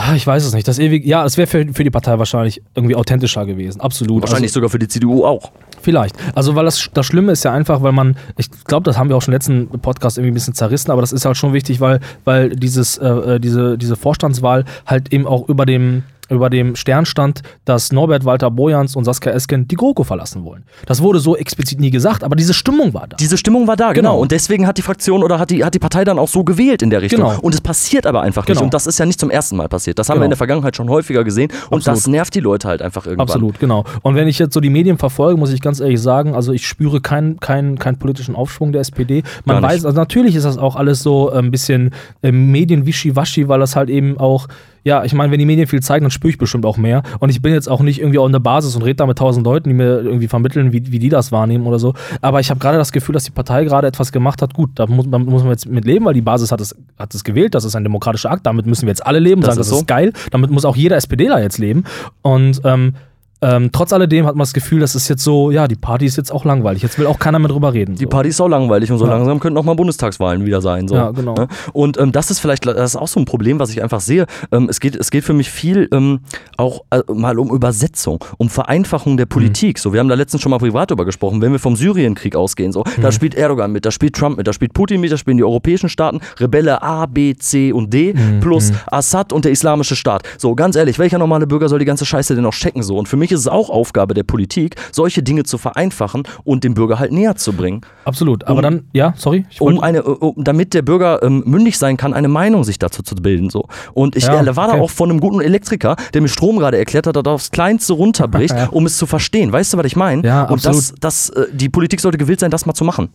Ah, 0.01 0.15
ich 0.15 0.25
weiß 0.25 0.45
es 0.45 0.55
nicht. 0.55 0.69
Das 0.69 0.79
ewig, 0.79 1.05
ja, 1.05 1.25
es 1.25 1.37
wäre 1.37 1.49
für, 1.49 1.67
für 1.73 1.83
die 1.83 1.91
Partei 1.91 2.21
wahrscheinlich 2.21 2.63
irgendwie 2.77 2.95
authentischer 2.95 3.45
gewesen. 3.47 3.81
Absolut. 3.81 4.23
Wahrscheinlich 4.23 4.51
also, 4.51 4.59
sogar 4.59 4.71
für 4.71 4.79
die 4.79 4.87
CDU 4.87 5.25
auch. 5.25 5.51
Vielleicht. 5.83 6.15
Also, 6.37 6.55
weil 6.55 6.65
das, 6.65 6.89
das 6.95 7.05
Schlimme 7.05 7.33
ist 7.33 7.45
ja 7.45 7.53
einfach, 7.53 7.83
weil 7.83 7.91
man, 7.91 8.17
ich 8.37 8.49
glaube, 8.65 8.85
das 8.85 8.97
haben 8.97 9.09
wir 9.09 9.17
auch 9.17 9.23
schon 9.23 9.33
im 9.33 9.37
letzten 9.37 9.69
Podcast 9.81 10.17
irgendwie 10.17 10.31
ein 10.31 10.35
bisschen 10.35 10.55
zerrissen, 10.55 10.93
aber 10.93 11.01
das 11.01 11.11
ist 11.11 11.25
halt 11.25 11.37
schon 11.37 11.53
wichtig, 11.53 11.81
weil, 11.81 11.99
weil 12.25 12.51
dieses, 12.51 12.97
äh, 12.99 13.09
äh 13.09 13.41
diese, 13.41 13.77
diese 13.77 13.97
Vorstandswahl 13.97 14.65
halt 14.87 15.13
eben 15.13 15.27
auch 15.27 15.49
über 15.49 15.67
dem, 15.67 16.05
über 16.29 16.51
dem 16.51 16.77
Stern 16.77 17.07
stand, 17.07 17.43
dass 17.65 17.93
Norbert 17.93 18.25
Walter 18.25 18.51
Bojans 18.51 18.97
und 18.97 19.05
Saskia 19.05 19.33
Esken 19.33 19.69
die 19.69 19.77
GroKo 19.77 20.05
verlassen 20.05 20.45
wollen. 20.45 20.65
Das 20.87 21.03
wurde 21.03 21.19
so 21.19 21.37
explizit 21.37 21.81
nie 21.81 21.91
gesagt, 21.91 22.25
aber 22.25 22.37
diese 22.37 22.55
Stimmung 22.55 22.95
war 22.95 23.07
da. 23.09 23.17
Diese 23.17 23.37
Stimmung 23.37 23.67
war 23.67 23.77
da, 23.77 23.93
genau. 23.93 24.11
genau. 24.11 24.21
Und 24.21 24.33
deswegen 24.33 24.67
hat 24.67 24.79
die 24.79 24.83
Fraktion 24.83 25.23
oder 25.23 25.39
hat 25.39 25.51
die, 25.51 25.65
hat 25.65 25.75
die 25.75 25.79
Partei 25.79 26.05
dann 26.05 26.19
auch 26.19 26.29
so 26.29 26.45
gewählt 26.45 26.83
in 26.83 26.91
der 26.91 27.03
Richtung. 27.03 27.21
Genau. 27.21 27.39
Und 27.41 27.55
es 27.55 27.61
passiert 27.61 28.07
aber 28.07 28.23
einfach 28.23 28.47
nicht. 28.47 28.57
Genau. 28.57 28.65
Und 28.65 28.75
das 28.75 28.87
ist 28.87 28.99
ja 28.99 29.07
nicht 29.07 29.21
zum 29.21 29.31
ersten 29.31 29.57
Mal 29.57 29.69
passiert. 29.69 29.99
Das 29.99 30.09
haben 30.09 30.17
wir 30.17 30.25
in 30.25 30.31
genau. 30.31 30.31
der 30.31 30.37
Vergangenheit 30.39 30.77
schon 30.77 30.89
häufiger 30.89 31.25
gesehen. 31.25 31.51
Und 31.71 31.79
Absolut. 31.79 31.99
das 31.99 32.07
nervt 32.07 32.35
die 32.35 32.41
Leute 32.41 32.69
halt 32.69 32.83
einfach 32.83 33.07
irgendwann. 33.07 33.27
Absolut, 33.27 33.59
genau. 33.59 33.85
Und 34.03 34.15
wenn 34.15 34.29
ich 34.29 34.39
jetzt 34.39 34.55
so 34.55 34.61
die 34.61 34.71
Medien 34.71 34.99
verfolge, 34.99 35.39
muss 35.39 35.53
ich 35.53 35.61
ganz 35.61 35.81
ehrlich 35.81 36.01
sagen, 36.01 36.35
also 36.35 36.53
ich 36.53 36.67
spüre 36.67 37.01
keinen 37.01 37.41
kein, 37.41 37.79
kein 37.79 37.99
politischen 37.99 38.35
Aufschwung 38.35 38.73
der 38.73 38.83
SPD. 38.83 39.23
Man 39.45 39.63
weiß, 39.63 39.85
also 39.85 39.97
natürlich 39.97 40.35
ist 40.35 40.45
das 40.45 40.59
auch 40.59 40.77
alles 40.77 41.03
so 41.03 41.31
ein 41.31 41.51
bisschen 41.51 41.91
äh, 42.23 42.33
Medien-Wischiwaschi, 42.33 43.49
weil 43.49 43.61
das 43.61 43.77
halt 43.77 43.91
eben 43.91 44.19
auch 44.19 44.49
ja, 44.85 45.05
ich 45.05 45.13
meine, 45.13 45.31
wenn 45.33 45.39
die 45.39 45.47
Medien 45.47 45.67
viel 45.67 45.81
zeigen, 45.81 46.05
dann 46.05 46.11
spüre 46.11 46.31
ich 46.31 46.39
bestimmt 46.39 46.65
auch 46.65 46.77
mehr. 46.77 47.03
Und 47.19 47.31
ich 47.31 47.43
bin 47.43 47.53
jetzt 47.53 47.69
auch 47.69 47.81
nicht 47.81 48.01
irgendwie 48.01 48.19
auf 48.19 48.31
der 48.31 48.39
Basis 48.39 48.77
und 48.77 48.83
rede 48.83 48.97
da 48.97 49.07
mit 49.07 49.19
tausend 49.19 49.45
Leuten, 49.45 49.69
die 49.69 49.75
mir 49.75 50.01
irgendwie 50.01 50.29
vermitteln, 50.29 50.73
wie, 50.73 50.93
wie 50.93 50.99
die 50.99 51.09
das 51.09 51.33
wahrnehmen 51.33 51.67
oder 51.67 51.79
so. 51.79 51.95
Aber 52.21 52.41
ich 52.41 52.51
habe 52.51 52.61
gerade 52.61 52.79
das 52.79 52.93
Gefühl, 52.93 53.13
dass 53.13 53.25
die 53.25 53.31
Partei 53.31 53.65
gerade 53.65 53.87
etwas 53.87 54.13
gemacht 54.13 54.43
hat. 54.43 54.55
Gut, 54.55 54.71
da 54.75 54.87
muss, 54.87 55.07
da 55.11 55.19
muss 55.19 55.43
man 55.43 55.53
jetzt 55.53 55.67
mit 55.67 55.85
leben, 55.85 56.05
weil 56.05 56.15
die 56.15 56.21
Basis 56.21 56.53
hat 56.53 56.61
es, 56.61 56.77
hat 56.99 57.15
es 57.15 57.25
gewählt. 57.25 57.55
Das 57.55 57.65
ist 57.65 57.75
ein 57.75 57.83
demokratischer 57.85 58.31
Akt. 58.31 58.47
Damit 58.47 58.67
müssen 58.67 58.83
wir 58.83 58.91
jetzt 58.91 59.07
alle 59.07 59.19
leben, 59.19 59.41
das 59.41 59.55
sagen, 59.55 59.61
ist 59.61 59.67
das 59.71 59.77
so. 59.77 59.81
ist 59.81 59.87
geil. 59.87 60.13
Damit 60.31 60.51
muss 60.51 60.65
auch 60.65 60.77
jeder 60.77 60.97
SPDler 60.97 61.43
jetzt 61.43 61.59
leben. 61.59 61.85
Und 62.23 62.61
ähm, 62.65 62.95
ähm, 63.41 63.71
trotz 63.73 63.93
alledem 63.93 64.27
hat 64.27 64.35
man 64.35 64.43
das 64.43 64.53
Gefühl, 64.53 64.81
das 64.81 64.95
ist 64.95 65.09
jetzt 65.09 65.23
so, 65.23 65.51
ja, 65.51 65.69
die 65.69 65.77
Party 65.77 66.07
ist 66.07 66.17
jetzt 66.17 66.33
auch 66.33 66.45
langweilig. 66.45 66.83
Jetzt 66.83 66.99
will 66.99 67.07
auch 67.07 67.19
keiner 67.19 67.39
mehr 67.39 67.49
drüber 67.49 67.73
reden. 67.73 67.95
Die 67.95 68.07
Party 68.07 68.31
ist 68.31 68.41
auch 68.41 68.49
langweilig 68.49 68.91
und 68.91 68.99
so 68.99 69.07
ja. 69.07 69.13
langsam 69.13 69.41
könnten 69.41 69.59
auch 69.59 69.65
mal 69.65 69.75
Bundestagswahlen 69.75 70.45
wieder 70.45 70.61
sein. 70.61 70.89
So. 70.89 70.95
Ja, 70.95 71.11
genau. 71.11 71.35
Ne? 71.35 71.49
Und 71.73 71.99
ähm, 71.99 72.13
das 72.13 72.31
ist 72.31 72.41
vielleicht, 72.41 72.67
das 72.67 72.95
ist 72.95 72.97
auch 72.97 73.09
so 73.09 73.21
ein 73.21 73.25
Problem, 73.25 73.59
was 73.59 73.71
ich 73.71 73.83
einfach 73.83 74.01
sehe. 74.01 74.27
Ähm, 74.51 74.69
es, 74.69 74.81
geht, 74.81 74.97
es 74.97 75.11
geht 75.11 75.25
für 75.25 75.35
mich 75.35 75.51
viel 75.51 75.89
ähm, 75.93 76.21
auch 76.57 76.83
äh, 76.91 77.01
mal 77.13 77.39
um 77.39 77.51
Übersetzung, 77.51 78.25
um 78.39 78.49
Vereinfachung 78.49 79.17
der 79.17 79.27
Politik. 79.27 79.77
Mhm. 79.79 79.81
So, 79.81 79.93
wir 79.93 80.01
haben 80.01 80.09
da 80.09 80.15
letztens 80.15 80.43
schon 80.43 80.51
mal 80.51 80.59
privat 80.59 80.91
drüber 80.91 81.05
gesprochen, 81.05 81.41
wenn 81.41 81.53
wir 81.53 81.59
vom 81.59 81.77
Syrienkrieg 81.77 82.35
ausgehen, 82.35 82.73
so, 82.73 82.81
mhm. 82.81 83.03
da 83.03 83.13
spielt 83.13 83.35
Erdogan 83.35 83.73
mit, 83.73 83.87
da 83.87 83.91
spielt 83.91 84.17
Trump 84.17 84.37
mit, 84.37 84.47
da 84.47 84.53
spielt 84.53 84.73
Putin 84.73 85.01
mit, 85.01 85.13
da 85.13 85.17
spielen 85.17 85.37
die 85.37 85.45
europäischen 85.45 85.89
Staaten, 85.89 86.21
Rebelle 86.39 86.83
A, 86.83 87.07
B, 87.07 87.35
C 87.37 87.73
und 87.73 87.93
D 87.93 88.15
mhm. 88.15 88.41
plus 88.41 88.73
mhm. 88.73 88.77
Assad 88.87 89.33
und 89.33 89.45
der 89.45 89.53
islamische 89.53 89.97
Staat. 89.97 90.23
So, 90.39 90.55
ganz 90.55 90.77
ehrlich, 90.77 90.99
welcher 90.99 91.19
normale 91.19 91.47
Bürger 91.47 91.69
soll 91.69 91.79
die 91.79 91.85
ganze 91.85 92.05
Scheiße 92.05 92.35
denn 92.35 92.45
noch 92.45 92.55
checken? 92.55 92.83
So? 92.83 92.97
Und 92.97 93.09
für 93.09 93.17
mich 93.17 93.28
ist 93.33 93.41
es 93.41 93.49
auch 93.49 93.71
Aufgabe, 93.71 94.15
der 94.15 94.25
Politik, 94.25 94.77
solche 94.93 95.23
Dinge 95.23 95.45
zu 95.45 95.59
vereinfachen 95.59 96.25
und 96.45 96.65
dem 96.65 96.75
Bürger 96.75 96.99
halt 96.99 97.13
näher 97.13 97.37
zu 97.37 97.53
bringen. 97.53 97.83
Absolut. 98.05 98.45
Aber 98.45 98.57
um, 98.57 98.63
dann, 98.63 98.85
ja, 98.93 99.15
sorry. 99.17 99.47
Um 99.59 99.81
eine, 99.81 100.03
um, 100.03 100.43
damit 100.43 100.75
der 100.75 100.83
Bürger 100.83 101.23
ähm, 101.23 101.43
mündig 101.47 101.79
sein 101.79 101.97
kann, 101.97 102.15
eine 102.15 102.29
Meinung 102.29 102.65
sich 102.65 102.79
dazu 102.79 103.03
zu 103.03 103.15
bilden. 103.17 103.51
So. 103.51 103.67
Und 103.95 104.17
ich 104.17 104.25
ja, 104.25 104.41
äh, 104.41 104.57
war 104.57 104.69
okay. 104.69 104.79
da 104.79 104.83
auch 104.83 104.91
von 104.91 105.11
einem 105.11 105.21
guten 105.21 105.41
Elektriker, 105.41 105.97
der 106.15 106.23
mir 106.23 106.29
Strom 106.29 106.59
gerade 106.59 106.79
erklärt 106.79 107.07
hat, 107.07 107.17
dass 107.17 107.25
er 107.25 107.33
aufs 107.33 107.51
Kleinste 107.51 107.93
runterbricht, 107.93 108.55
ja. 108.57 108.69
um 108.69 108.87
es 108.87 108.97
zu 108.97 109.07
verstehen. 109.07 109.53
Weißt 109.53 109.73
du, 109.73 109.79
was 109.79 109.87
ich 109.87 109.97
meine? 109.97 110.27
Ja, 110.27 110.45
und 110.45 110.55
absolut. 110.67 110.77
das, 111.01 111.29
das, 111.29 111.31
äh, 111.31 111.47
die 111.53 111.69
Politik 111.69 112.01
sollte 112.01 112.19
gewillt 112.19 112.41
sein, 112.41 112.51
das 112.51 112.67
mal 112.67 112.75
zu 112.75 112.85
machen. 112.85 113.11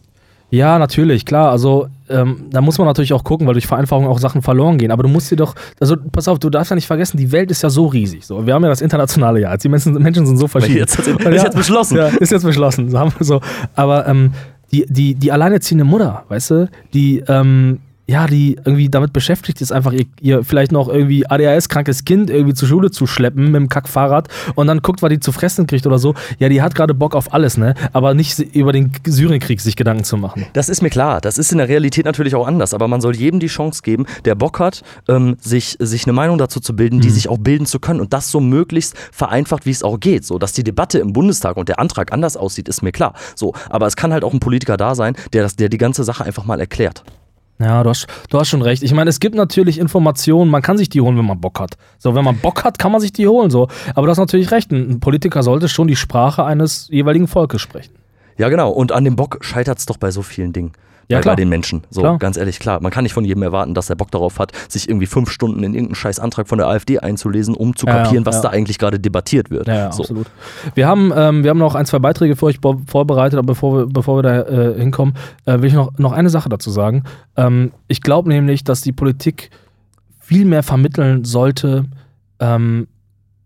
Ja, 0.54 0.78
natürlich, 0.78 1.26
klar. 1.26 1.50
Also 1.50 1.88
ähm, 2.10 2.46
da 2.52 2.62
muss 2.62 2.78
man 2.78 2.86
natürlich 2.86 3.12
auch 3.12 3.24
gucken, 3.24 3.48
weil 3.48 3.54
durch 3.54 3.66
Vereinfachung 3.66 4.06
auch 4.06 4.20
Sachen 4.20 4.44
verloren 4.44 4.78
gehen. 4.78 4.92
Aber 4.92 5.02
du 5.02 5.10
musst 5.10 5.32
dir 5.32 5.36
doch, 5.36 5.56
also 5.80 5.96
pass 6.12 6.28
auf, 6.28 6.38
du 6.38 6.52
darfst 6.52 6.70
ja 6.70 6.76
nicht 6.76 6.86
vergessen, 6.86 7.18
die 7.18 7.32
Welt 7.32 7.50
ist 7.50 7.64
ja 7.64 7.72
so 7.72 7.88
riesig. 7.88 8.24
So, 8.24 8.46
wir 8.46 8.54
haben 8.54 8.62
ja 8.62 8.70
das 8.70 8.82
internationale 8.82 9.42
Jahr. 9.42 9.58
Die 9.58 9.68
Menschen, 9.68 9.94
Menschen 9.96 10.28
sind 10.28 10.38
so 10.38 10.48
verschieden. 10.48 10.78
Jetzt, 10.78 11.00
ist 11.00 11.08
ja, 11.08 11.32
jetzt 11.32 11.56
beschlossen. 11.56 11.98
Ja, 11.98 12.06
ist 12.06 12.32
jetzt 12.32 12.44
beschlossen. 12.44 12.96
So. 13.20 13.42
Aber 13.74 14.08
ähm, 14.08 14.34
die, 14.72 14.86
die, 14.88 15.16
die 15.16 15.32
alleinerziehende 15.32 15.86
Mutter, 15.86 16.24
weißt 16.28 16.52
du, 16.52 16.70
die 16.94 17.24
ähm, 17.28 17.80
ja, 18.06 18.28
die 18.28 18.58
irgendwie 18.66 18.90
damit 18.90 19.14
beschäftigt 19.14 19.62
ist, 19.62 19.72
einfach 19.72 19.94
ihr, 19.94 20.06
ihr 20.20 20.44
vielleicht 20.44 20.72
noch 20.74 20.90
irgendwie 20.90 21.26
ADHS-krankes 21.26 22.04
Kind 22.04 22.30
irgendwie 22.30 22.54
zur 22.54 22.68
Schule 22.68 22.92
zu 22.92 23.08
schleppen 23.08 23.46
mit 23.46 23.56
dem 23.56 23.70
Kackfahrrad 23.70 24.28
und 24.56 24.68
dann 24.68 24.82
guckt, 24.82 25.02
was 25.02 25.10
die 25.10 25.20
zu 25.20 25.32
fressen 25.32 25.68
kriegt 25.68 25.88
oder 25.88 25.98
so. 26.00 26.14
Ja, 26.38 26.50
die 26.50 26.62
hat 26.62 26.76
gerade 26.76 26.94
Bock 26.94 27.16
auf 27.16 27.34
alles, 27.34 27.58
ne? 27.58 27.76
Aber 27.94 28.14
nicht 28.14 28.40
über 28.40 28.74
den 28.74 28.92
Syrienkrieg 29.06 29.62
sich 29.62 29.78
Gedanken 29.78 30.04
zu 30.04 30.18
machen. 30.18 30.46
Das 30.52 30.68
ist 30.68 30.82
mir 30.82 30.90
klar. 30.90 31.22
Das 31.22 31.38
ist 31.38 31.52
in 31.54 31.60
der 31.60 31.70
Realität 31.70 32.06
natürlich 32.06 32.36
auch 32.36 32.46
anders. 32.46 32.74
Aber 32.74 32.90
man 32.90 33.00
soll 33.00 33.16
jedem 33.16 33.40
die 33.40 33.48
Chance 33.48 33.82
geben, 33.84 34.06
der 34.26 34.36
Bock 34.36 34.60
hat, 34.60 34.84
ähm, 35.08 35.38
sich, 35.40 35.78
sich 35.80 36.06
eine 36.06 36.14
Meinung 36.14 36.38
dazu 36.38 36.60
zu 36.60 36.76
bilden, 36.76 37.00
die 37.00 37.08
mhm. 37.08 37.14
sich 37.14 37.30
auch 37.30 37.38
bilden 37.38 37.66
zu 37.66 37.80
können. 37.80 38.02
Und 38.02 38.12
das 38.12 38.30
so 38.32 38.42
möglichst 38.42 38.98
vereinfacht, 39.14 39.66
wie 39.66 39.72
es 39.72 39.84
auch 39.84 40.00
geht. 40.00 40.26
So, 40.26 40.40
dass 40.40 40.52
die 40.52 40.64
Debatte 40.64 41.00
im 41.00 41.14
Bundestag 41.14 41.56
und 41.56 41.70
der 41.70 41.80
Antrag 41.80 42.12
anders 42.12 42.36
aussieht, 42.36 42.68
ist 42.68 42.82
mir 42.82 42.92
klar. 42.92 43.14
So, 43.36 43.54
aber 43.70 43.88
es 43.88 43.96
kann 43.96 44.12
halt 44.12 44.26
auch 44.26 44.34
ein 44.34 44.42
Politiker 44.42 44.76
da 44.76 44.94
sein, 44.94 45.16
der, 45.32 45.44
das, 45.44 45.56
der 45.56 45.70
die 45.70 45.78
ganze 45.78 46.04
Sache 46.04 46.26
einfach 46.26 46.44
mal 46.44 46.60
erklärt. 46.60 47.04
Ja, 47.64 47.84
du 47.84 47.90
hast, 47.90 48.08
du 48.30 48.40
hast 48.40 48.50
schon 48.50 48.62
recht. 48.62 48.84
Ich 48.84 48.94
meine, 48.94 49.10
es 49.10 49.20
gibt 49.20 49.36
natürlich 49.36 49.80
Informationen, 49.80 50.52
man 50.52 50.62
kann 50.62 50.78
sich 50.78 50.90
die 50.90 51.02
holen, 51.02 51.18
wenn 51.18 51.26
man 51.26 51.40
Bock 51.40 51.60
hat. 51.60 51.78
So, 51.98 52.14
wenn 52.14 52.26
man 52.26 52.38
Bock 52.38 52.64
hat, 52.64 52.78
kann 52.78 52.92
man 52.92 53.00
sich 53.00 53.14
die 53.14 53.28
holen. 53.28 53.50
So. 53.50 53.68
Aber 53.96 54.06
du 54.06 54.12
hast 54.12 54.18
natürlich 54.18 54.52
recht, 54.52 54.72
ein 54.72 55.00
Politiker 55.00 55.44
sollte 55.44 55.70
schon 55.70 55.88
die 55.88 55.96
Sprache 55.96 56.44
eines 56.44 56.88
jeweiligen 56.90 57.28
Volkes 57.28 57.62
sprechen. 57.62 57.94
Ja, 58.38 58.50
genau. 58.50 58.72
Und 58.72 58.92
an 58.92 59.06
dem 59.06 59.16
Bock 59.16 59.38
scheitert 59.42 59.78
es 59.78 59.86
doch 59.86 59.98
bei 59.98 60.12
so 60.12 60.22
vielen 60.24 60.52
Dingen 60.54 60.74
ja, 61.08 61.20
bei, 61.20 61.26
bei, 61.26 61.36
den 61.36 61.50
Menschen. 61.50 61.84
So, 61.90 62.02
klar. 62.02 62.18
ganz 62.18 62.38
ehrlich, 62.38 62.60
klar. 62.60 62.82
Man 62.82 62.92
kann 62.92 63.04
nicht 63.04 63.14
von 63.14 63.26
jedem 63.26 63.44
erwarten, 63.44 63.74
dass 63.74 63.90
er 63.90 63.96
Bock 63.96 64.12
darauf 64.12 64.40
hat, 64.40 64.52
sich 64.70 64.88
irgendwie 64.90 65.06
fünf 65.06 65.30
Stunden 65.30 65.64
in 65.64 65.74
irgendeinen 65.74 65.96
scheiß 65.96 66.20
Antrag 66.20 66.48
von 66.48 66.58
der 66.58 66.68
AfD 66.68 67.00
einzulesen, 67.00 67.56
um 67.56 67.76
zu 67.76 67.86
kapieren, 67.86 68.24
ja, 68.24 68.26
was 68.26 68.42
da 68.42 68.50
eigentlich 68.50 68.80
gerade 68.80 69.00
debattiert 69.00 69.50
wird. 69.50 69.68
Ja, 69.68 69.92
so. 69.92 70.04
absolut. 70.04 70.28
Wir 70.76 70.88
haben, 70.88 71.12
ähm, 71.16 71.44
wir 71.44 71.50
haben 71.50 71.60
noch 71.60 71.76
ein, 71.76 71.86
zwei 71.86 72.00
Beiträge 72.00 72.36
für 72.36 72.46
euch 72.48 72.60
vorbereitet, 72.88 73.38
aber 73.38 73.48
bevor 73.48 73.78
wir, 73.78 73.86
bevor 73.88 74.18
wir 74.18 74.24
da 74.24 74.42
äh, 74.42 74.80
hinkommen, 74.80 75.16
äh, 75.46 75.60
will 75.60 75.66
ich 75.66 75.74
noch, 75.74 75.98
noch 75.98 76.12
eine 76.12 76.30
Sache 76.30 76.50
dazu 76.50 76.72
sagen. 76.72 77.04
Ähm, 77.36 77.72
ich 77.88 78.02
glaube 78.02 78.30
nämlich, 78.30 78.64
dass 78.64 78.82
die 78.82 78.94
Politik 78.94 79.50
viel 80.20 80.46
mehr 80.46 80.64
vermitteln 80.64 81.26
sollte, 81.26 81.86
ähm, 82.40 82.88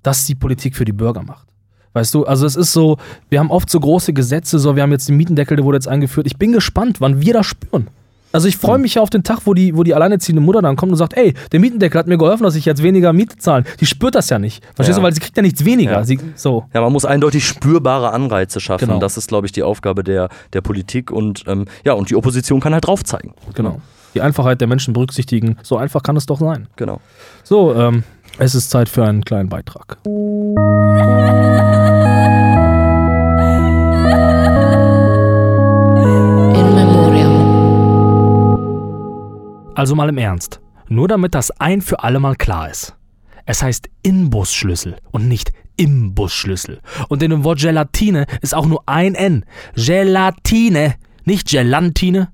dass 0.04 0.26
die 0.26 0.36
Politik 0.36 0.76
für 0.76 0.86
die 0.86 0.94
Bürger 0.94 1.24
macht. 1.24 1.48
Weißt 1.94 2.14
du, 2.14 2.26
also 2.26 2.46
es 2.46 2.56
ist 2.56 2.74
so, 2.74 2.98
wir 3.30 3.40
haben 3.40 3.50
oft 3.50 3.70
so 3.70 3.80
große 3.80 4.14
Gesetze, 4.14 4.60
so 4.60 4.76
wir 4.76 4.84
haben 4.84 4.92
jetzt 4.92 5.10
den 5.10 5.18
Mietendeckel, 5.18 5.58
der 5.58 5.66
wurde 5.66 5.78
jetzt 5.78 5.88
eingeführt. 5.88 6.28
Ich 6.28 6.38
bin 6.38 6.52
gespannt, 6.52 7.02
wann 7.02 7.22
wir 7.22 7.34
das 7.34 7.46
spüren. 7.46 7.88
Also 8.32 8.48
ich 8.48 8.58
freue 8.58 8.76
hm. 8.76 8.82
mich 8.82 8.96
ja 8.96 9.02
auf 9.02 9.10
den 9.10 9.24
Tag, 9.24 9.42
wo 9.46 9.54
die, 9.54 9.76
wo 9.76 9.84
die 9.84 9.94
alleinerziehende 9.94 10.42
Mutter 10.42 10.62
dann 10.62 10.76
kommt 10.76 10.92
und 10.92 10.98
sagt, 10.98 11.16
ey, 11.16 11.34
der 11.52 11.60
Mietendeckel 11.60 11.98
hat 11.98 12.08
mir 12.08 12.18
geholfen, 12.18 12.44
dass 12.44 12.56
ich 12.56 12.66
jetzt 12.66 12.84
weniger 12.84 13.14
Miete 13.14 13.38
zahlen. 13.38 13.66
Die 13.80 13.86
spürt 13.86 14.16
das 14.16 14.30
ja 14.30 14.38
nicht. 14.38 14.64
Verstehst 14.76 14.98
ja. 14.98 15.02
du? 15.02 15.06
Weil 15.06 15.14
sie 15.14 15.22
kriegt 15.22 15.36
ja 15.38 15.42
nichts 15.42 15.64
weniger. 15.64 15.94
Ja. 15.94 16.04
Sie, 16.04 16.20
so. 16.36 16.66
ja, 16.74 16.82
man 16.82 16.92
muss 16.92 17.06
eindeutig 17.06 17.48
spürbare 17.48 18.12
Anreize 18.12 18.60
schaffen. 18.60 18.88
Genau. 18.88 19.00
Das 19.00 19.18
ist, 19.18 19.30
glaube 19.30 19.48
ich, 19.48 19.54
die 19.54 19.64
Aufgabe 19.64 20.04
der, 20.04 20.30
der 20.54 20.62
Politik 20.62 21.10
und 21.10 21.46
ähm, 21.48 21.66
ja, 21.86 21.94
und 21.94 22.10
die 22.10 22.16
Opposition 22.16 22.60
kann 22.60 22.74
halt 22.74 22.86
drauf 22.86 23.04
zeigen. 23.04 23.34
Genau. 23.56 23.82
Die 24.14 24.22
Einfachheit 24.22 24.62
der 24.62 24.68
Menschen 24.68 24.94
berücksichtigen. 24.94 25.58
So 25.64 25.78
einfach 25.78 26.04
kann 26.04 26.18
es 26.18 26.26
doch 26.26 26.40
sein. 26.40 26.68
Genau. 26.76 27.00
So, 27.44 27.74
ähm, 27.76 28.04
es 28.40 28.56
ist 28.56 28.70
Zeit 28.70 28.90
für 28.90 29.04
einen 29.04 29.24
kleinen 29.24 29.50
Beitrag. 29.50 29.98
Also 39.78 39.94
mal 39.94 40.10
im 40.10 40.18
Ernst. 40.18 40.60
Nur 40.90 41.08
damit 41.08 41.36
das 41.36 41.52
ein 41.52 41.84
für 41.84 42.04
alle 42.04 42.20
Mal 42.20 42.36
klar 42.36 42.68
ist. 42.68 42.96
Es 43.46 43.62
heißt 43.62 43.88
Inbusschlüssel 44.02 44.96
und 45.12 45.28
nicht 45.28 45.52
Imbusschlüssel. 45.76 46.82
Und 47.10 47.22
in 47.22 47.30
dem 47.30 47.44
Wort 47.44 47.60
Gelatine 47.60 48.26
ist 48.42 48.56
auch 48.56 48.66
nur 48.66 48.82
ein 48.88 49.14
N. 49.14 49.46
Gelatine, 49.76 50.96
nicht 51.26 51.48
Gelantine. 51.50 52.30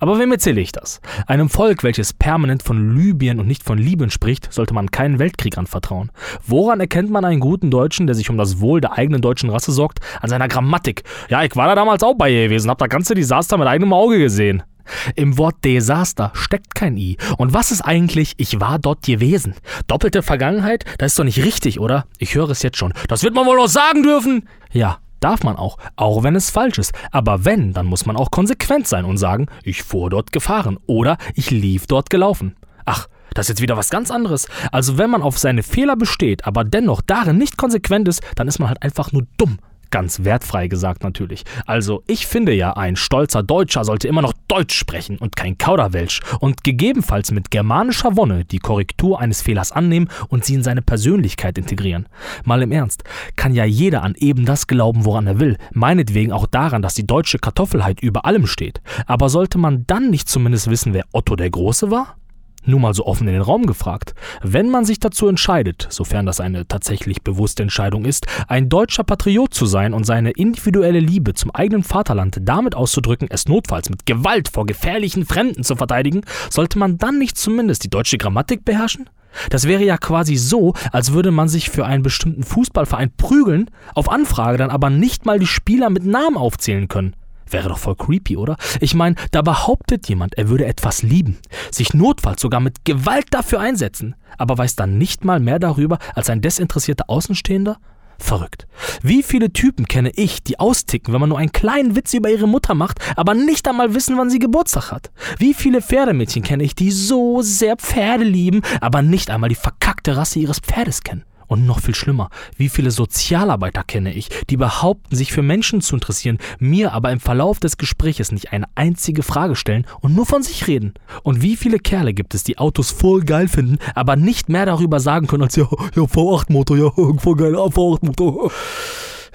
Aber 0.00 0.18
wem 0.18 0.32
erzähle 0.32 0.60
ich 0.60 0.72
das? 0.72 1.00
Einem 1.28 1.48
Volk, 1.48 1.84
welches 1.84 2.14
permanent 2.14 2.64
von 2.64 2.96
Libyen 2.96 3.38
und 3.38 3.46
nicht 3.46 3.62
von 3.62 3.78
Libyen 3.78 4.10
spricht, 4.10 4.52
sollte 4.52 4.74
man 4.74 4.90
keinen 4.90 5.20
Weltkrieg 5.20 5.56
anvertrauen. 5.56 6.10
Woran 6.48 6.80
erkennt 6.80 7.10
man 7.10 7.24
einen 7.24 7.38
guten 7.38 7.70
Deutschen, 7.70 8.08
der 8.08 8.16
sich 8.16 8.28
um 8.28 8.38
das 8.38 8.58
Wohl 8.58 8.80
der 8.80 8.98
eigenen 8.98 9.22
deutschen 9.22 9.50
Rasse 9.50 9.70
sorgt? 9.70 10.00
An 10.20 10.30
seiner 10.30 10.48
Grammatik. 10.48 11.04
Ja, 11.28 11.44
ich 11.44 11.54
war 11.54 11.68
da 11.68 11.76
damals 11.76 12.02
auch 12.02 12.14
bei 12.14 12.28
ihr 12.28 12.48
gewesen, 12.48 12.68
hab 12.68 12.78
das 12.78 12.88
ganze 12.88 13.14
Desaster 13.14 13.56
mit 13.56 13.68
eigenem 13.68 13.92
Auge 13.92 14.18
gesehen. 14.18 14.64
Im 15.14 15.38
Wort 15.38 15.56
Desaster 15.64 16.30
steckt 16.34 16.74
kein 16.74 16.96
I. 16.96 17.16
Und 17.36 17.52
was 17.54 17.70
ist 17.70 17.82
eigentlich, 17.82 18.34
ich 18.36 18.60
war 18.60 18.78
dort 18.78 19.04
gewesen? 19.04 19.54
Doppelte 19.86 20.22
Vergangenheit? 20.22 20.84
Das 20.98 21.12
ist 21.12 21.18
doch 21.18 21.24
nicht 21.24 21.44
richtig, 21.44 21.80
oder? 21.80 22.06
Ich 22.18 22.34
höre 22.34 22.50
es 22.50 22.62
jetzt 22.62 22.78
schon. 22.78 22.92
Das 23.08 23.22
wird 23.22 23.34
man 23.34 23.46
wohl 23.46 23.56
noch 23.56 23.68
sagen 23.68 24.02
dürfen. 24.02 24.48
Ja, 24.72 24.98
darf 25.20 25.42
man 25.42 25.56
auch, 25.56 25.78
auch 25.96 26.22
wenn 26.22 26.36
es 26.36 26.50
falsch 26.50 26.78
ist. 26.78 26.92
Aber 27.10 27.44
wenn, 27.44 27.72
dann 27.72 27.86
muss 27.86 28.06
man 28.06 28.16
auch 28.16 28.30
konsequent 28.30 28.86
sein 28.86 29.04
und 29.04 29.18
sagen, 29.18 29.46
ich 29.62 29.82
fuhr 29.82 30.10
dort 30.10 30.32
gefahren 30.32 30.78
oder 30.86 31.18
ich 31.34 31.50
lief 31.50 31.86
dort 31.86 32.10
gelaufen. 32.10 32.56
Ach, 32.84 33.06
das 33.34 33.44
ist 33.46 33.50
jetzt 33.50 33.62
wieder 33.62 33.76
was 33.76 33.90
ganz 33.90 34.10
anderes. 34.10 34.48
Also 34.72 34.98
wenn 34.98 35.10
man 35.10 35.22
auf 35.22 35.38
seine 35.38 35.62
Fehler 35.62 35.96
besteht, 35.96 36.46
aber 36.46 36.64
dennoch 36.64 37.02
darin 37.02 37.38
nicht 37.38 37.56
konsequent 37.56 38.08
ist, 38.08 38.22
dann 38.34 38.48
ist 38.48 38.58
man 38.58 38.68
halt 38.68 38.82
einfach 38.82 39.12
nur 39.12 39.26
dumm. 39.36 39.58
Ganz 39.90 40.24
wertfrei 40.24 40.68
gesagt 40.68 41.02
natürlich. 41.02 41.44
Also 41.64 42.02
ich 42.06 42.26
finde 42.26 42.52
ja, 42.52 42.76
ein 42.76 42.96
stolzer 42.96 43.42
Deutscher 43.42 43.84
sollte 43.84 44.06
immer 44.06 44.22
noch 44.22 44.34
Deutsch 44.48 44.76
sprechen 44.76 45.18
und 45.18 45.36
kein 45.36 45.56
Kauderwelsch 45.56 46.20
und 46.40 46.62
gegebenenfalls 46.62 47.30
mit 47.30 47.50
germanischer 47.50 48.16
Wonne 48.16 48.44
die 48.44 48.58
Korrektur 48.58 49.20
eines 49.20 49.40
Fehlers 49.40 49.72
annehmen 49.72 50.08
und 50.28 50.44
sie 50.44 50.54
in 50.54 50.62
seine 50.62 50.82
Persönlichkeit 50.82 51.56
integrieren. 51.56 52.06
Mal 52.44 52.62
im 52.62 52.72
Ernst, 52.72 53.04
kann 53.36 53.54
ja 53.54 53.64
jeder 53.64 54.02
an 54.02 54.14
eben 54.16 54.44
das 54.44 54.66
glauben, 54.66 55.04
woran 55.04 55.26
er 55.26 55.40
will, 55.40 55.56
meinetwegen 55.72 56.32
auch 56.32 56.46
daran, 56.46 56.82
dass 56.82 56.94
die 56.94 57.06
deutsche 57.06 57.38
Kartoffelheit 57.38 58.00
über 58.00 58.24
allem 58.24 58.46
steht. 58.46 58.80
Aber 59.06 59.28
sollte 59.28 59.58
man 59.58 59.84
dann 59.86 60.10
nicht 60.10 60.28
zumindest 60.28 60.68
wissen, 60.68 60.92
wer 60.92 61.04
Otto 61.12 61.34
der 61.36 61.50
Große 61.50 61.90
war? 61.90 62.16
Nur 62.64 62.80
mal 62.80 62.94
so 62.94 63.06
offen 63.06 63.26
in 63.28 63.34
den 63.34 63.42
Raum 63.42 63.66
gefragt. 63.66 64.14
Wenn 64.42 64.70
man 64.70 64.84
sich 64.84 65.00
dazu 65.00 65.28
entscheidet, 65.28 65.86
sofern 65.90 66.26
das 66.26 66.40
eine 66.40 66.66
tatsächlich 66.66 67.22
bewusste 67.22 67.62
Entscheidung 67.62 68.04
ist, 68.04 68.26
ein 68.48 68.68
deutscher 68.68 69.04
Patriot 69.04 69.54
zu 69.54 69.66
sein 69.66 69.94
und 69.94 70.04
seine 70.04 70.32
individuelle 70.32 71.00
Liebe 71.00 71.34
zum 71.34 71.50
eigenen 71.54 71.84
Vaterland 71.84 72.38
damit 72.42 72.74
auszudrücken, 72.74 73.28
es 73.30 73.48
notfalls 73.48 73.90
mit 73.90 74.06
Gewalt 74.06 74.48
vor 74.48 74.66
gefährlichen 74.66 75.24
Fremden 75.24 75.64
zu 75.64 75.76
verteidigen, 75.76 76.22
sollte 76.50 76.78
man 76.78 76.98
dann 76.98 77.18
nicht 77.18 77.38
zumindest 77.38 77.84
die 77.84 77.90
deutsche 77.90 78.18
Grammatik 78.18 78.64
beherrschen? 78.64 79.08
Das 79.50 79.66
wäre 79.66 79.84
ja 79.84 79.98
quasi 79.98 80.36
so, 80.36 80.74
als 80.92 81.12
würde 81.12 81.30
man 81.30 81.48
sich 81.48 81.70
für 81.70 81.86
einen 81.86 82.02
bestimmten 82.02 82.42
Fußballverein 82.42 83.12
prügeln, 83.16 83.70
auf 83.94 84.10
Anfrage 84.10 84.58
dann 84.58 84.70
aber 84.70 84.90
nicht 84.90 85.26
mal 85.26 85.38
die 85.38 85.46
Spieler 85.46 85.90
mit 85.90 86.04
Namen 86.04 86.36
aufzählen 86.36 86.88
können. 86.88 87.14
Wäre 87.50 87.68
doch 87.68 87.78
voll 87.78 87.96
creepy, 87.96 88.36
oder? 88.36 88.56
Ich 88.80 88.94
meine, 88.94 89.16
da 89.30 89.42
behauptet 89.42 90.08
jemand, 90.08 90.36
er 90.36 90.48
würde 90.48 90.66
etwas 90.66 91.02
lieben, 91.02 91.38
sich 91.70 91.94
notfalls 91.94 92.40
sogar 92.40 92.60
mit 92.60 92.84
Gewalt 92.84 93.26
dafür 93.30 93.60
einsetzen, 93.60 94.14
aber 94.36 94.58
weiß 94.58 94.76
dann 94.76 94.98
nicht 94.98 95.24
mal 95.24 95.40
mehr 95.40 95.58
darüber 95.58 95.98
als 96.14 96.30
ein 96.30 96.40
desinteressierter 96.40 97.04
Außenstehender? 97.08 97.78
Verrückt. 98.20 98.66
Wie 99.00 99.22
viele 99.22 99.52
Typen 99.52 99.86
kenne 99.86 100.10
ich, 100.10 100.42
die 100.42 100.58
austicken, 100.58 101.14
wenn 101.14 101.20
man 101.20 101.28
nur 101.28 101.38
einen 101.38 101.52
kleinen 101.52 101.94
Witz 101.94 102.14
über 102.14 102.28
ihre 102.28 102.48
Mutter 102.48 102.74
macht, 102.74 102.98
aber 103.16 103.34
nicht 103.34 103.68
einmal 103.68 103.94
wissen, 103.94 104.18
wann 104.18 104.28
sie 104.28 104.40
Geburtstag 104.40 104.90
hat? 104.90 105.12
Wie 105.38 105.54
viele 105.54 105.80
Pferdemädchen 105.80 106.42
kenne 106.42 106.64
ich, 106.64 106.74
die 106.74 106.90
so 106.90 107.42
sehr 107.42 107.76
Pferde 107.76 108.24
lieben, 108.24 108.62
aber 108.80 109.02
nicht 109.02 109.30
einmal 109.30 109.48
die 109.48 109.54
verkackte 109.54 110.16
Rasse 110.16 110.40
ihres 110.40 110.58
Pferdes 110.58 111.02
kennen? 111.04 111.24
Und 111.48 111.66
noch 111.66 111.80
viel 111.80 111.94
schlimmer, 111.94 112.30
wie 112.56 112.68
viele 112.68 112.90
Sozialarbeiter 112.90 113.82
kenne 113.82 114.12
ich, 114.12 114.28
die 114.50 114.56
behaupten, 114.56 115.16
sich 115.16 115.32
für 115.32 115.42
Menschen 115.42 115.80
zu 115.80 115.96
interessieren, 115.96 116.38
mir 116.58 116.92
aber 116.92 117.10
im 117.10 117.20
Verlauf 117.20 117.58
des 117.58 117.78
Gespräches 117.78 118.30
nicht 118.32 118.52
eine 118.52 118.66
einzige 118.74 119.22
Frage 119.22 119.56
stellen 119.56 119.86
und 120.00 120.14
nur 120.14 120.26
von 120.26 120.42
sich 120.42 120.66
reden. 120.66 120.94
Und 121.22 121.42
wie 121.42 121.56
viele 121.56 121.78
Kerle 121.78 122.14
gibt 122.14 122.34
es, 122.34 122.44
die 122.44 122.58
Autos 122.58 122.90
voll 122.90 123.22
geil 123.22 123.48
finden, 123.48 123.78
aber 123.94 124.14
nicht 124.16 124.48
mehr 124.48 124.66
darüber 124.66 125.00
sagen 125.00 125.26
können 125.26 125.44
als 125.44 125.56
ja, 125.56 125.66
ja 125.96 126.02
V8-Motor, 126.02 126.76
ja, 126.76 126.90
voll 127.18 127.36
geil, 127.36 127.54
V8-Motor. 127.54 128.52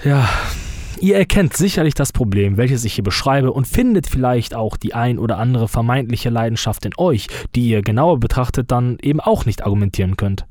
Ja, 0.05 0.29
Ihr 1.03 1.17
erkennt 1.17 1.53
sicherlich 1.53 1.95
das 1.95 2.13
Problem, 2.13 2.55
welches 2.55 2.85
ich 2.85 2.93
hier 2.93 3.03
beschreibe, 3.03 3.51
und 3.51 3.67
findet 3.67 4.07
vielleicht 4.07 4.55
auch 4.55 4.77
die 4.77 4.93
ein 4.93 5.19
oder 5.19 5.37
andere 5.37 5.67
vermeintliche 5.67 6.29
Leidenschaft 6.29 6.85
in 6.85 6.93
euch, 6.97 7.27
die 7.55 7.67
ihr 7.67 7.81
genauer 7.81 8.21
betrachtet 8.21 8.71
dann 8.71 8.97
eben 9.01 9.19
auch 9.19 9.45
nicht 9.45 9.65
argumentieren 9.65 10.15
könnt. 10.15 10.45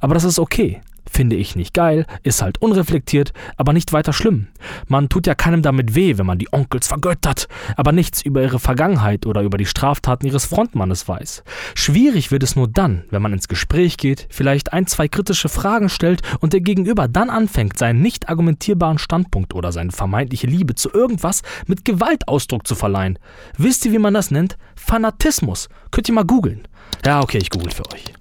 Aber 0.00 0.14
das 0.14 0.24
ist 0.24 0.38
okay. 0.38 0.80
Finde 1.10 1.36
ich 1.36 1.56
nicht 1.56 1.74
geil, 1.74 2.06
ist 2.22 2.42
halt 2.42 2.60
unreflektiert, 2.60 3.32
aber 3.56 3.72
nicht 3.72 3.92
weiter 3.92 4.12
schlimm. 4.12 4.48
Man 4.88 5.08
tut 5.08 5.26
ja 5.26 5.34
keinem 5.34 5.62
damit 5.62 5.94
weh, 5.94 6.18
wenn 6.18 6.26
man 6.26 6.38
die 6.38 6.52
Onkels 6.52 6.88
vergöttert, 6.88 7.48
aber 7.76 7.92
nichts 7.92 8.22
über 8.22 8.42
ihre 8.42 8.58
Vergangenheit 8.58 9.26
oder 9.26 9.42
über 9.42 9.58
die 9.58 9.66
Straftaten 9.66 10.26
ihres 10.26 10.46
Frontmannes 10.46 11.08
weiß. 11.08 11.42
Schwierig 11.74 12.30
wird 12.30 12.42
es 12.42 12.56
nur 12.56 12.68
dann, 12.68 13.04
wenn 13.10 13.22
man 13.22 13.32
ins 13.32 13.48
Gespräch 13.48 13.96
geht, 13.96 14.26
vielleicht 14.30 14.72
ein, 14.72 14.86
zwei 14.86 15.08
kritische 15.08 15.48
Fragen 15.48 15.88
stellt 15.88 16.22
und 16.40 16.52
der 16.52 16.60
Gegenüber 16.60 17.08
dann 17.08 17.30
anfängt, 17.30 17.78
seinen 17.78 18.02
nicht 18.02 18.28
argumentierbaren 18.28 18.98
Standpunkt 18.98 19.54
oder 19.54 19.72
seine 19.72 19.92
vermeintliche 19.92 20.46
Liebe 20.46 20.74
zu 20.74 20.92
irgendwas 20.92 21.42
mit 21.66 21.84
Gewalt 21.84 22.28
Ausdruck 22.28 22.66
zu 22.66 22.74
verleihen. 22.74 23.18
Wisst 23.56 23.84
ihr, 23.84 23.92
wie 23.92 23.98
man 23.98 24.14
das 24.14 24.30
nennt? 24.30 24.56
Fanatismus. 24.76 25.68
Könnt 25.90 26.08
ihr 26.08 26.14
mal 26.14 26.24
googeln. 26.24 26.66
Ja, 27.04 27.20
okay, 27.20 27.38
ich 27.38 27.50
google 27.50 27.70
für 27.70 27.86
euch. 27.92 28.19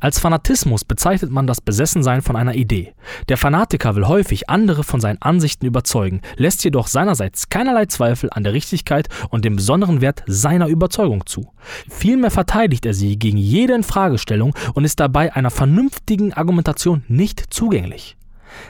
Als 0.00 0.18
Fanatismus 0.18 0.84
bezeichnet 0.84 1.30
man 1.30 1.46
das 1.46 1.60
Besessensein 1.60 2.22
von 2.22 2.36
einer 2.36 2.54
Idee. 2.54 2.94
Der 3.28 3.36
Fanatiker 3.36 3.96
will 3.96 4.06
häufig 4.06 4.48
andere 4.48 4.84
von 4.84 5.00
seinen 5.00 5.20
Ansichten 5.22 5.66
überzeugen, 5.66 6.20
lässt 6.36 6.64
jedoch 6.64 6.86
seinerseits 6.86 7.48
keinerlei 7.48 7.86
Zweifel 7.86 8.30
an 8.32 8.44
der 8.44 8.52
Richtigkeit 8.52 9.08
und 9.30 9.44
dem 9.44 9.56
besonderen 9.56 10.00
Wert 10.00 10.22
seiner 10.26 10.68
Überzeugung 10.68 11.26
zu. 11.26 11.52
Vielmehr 11.88 12.30
verteidigt 12.30 12.86
er 12.86 12.94
sie 12.94 13.18
gegen 13.18 13.38
jede 13.38 13.74
Infragestellung 13.74 14.54
und 14.74 14.84
ist 14.84 15.00
dabei 15.00 15.34
einer 15.34 15.50
vernünftigen 15.50 16.32
Argumentation 16.32 17.04
nicht 17.08 17.52
zugänglich 17.52 18.16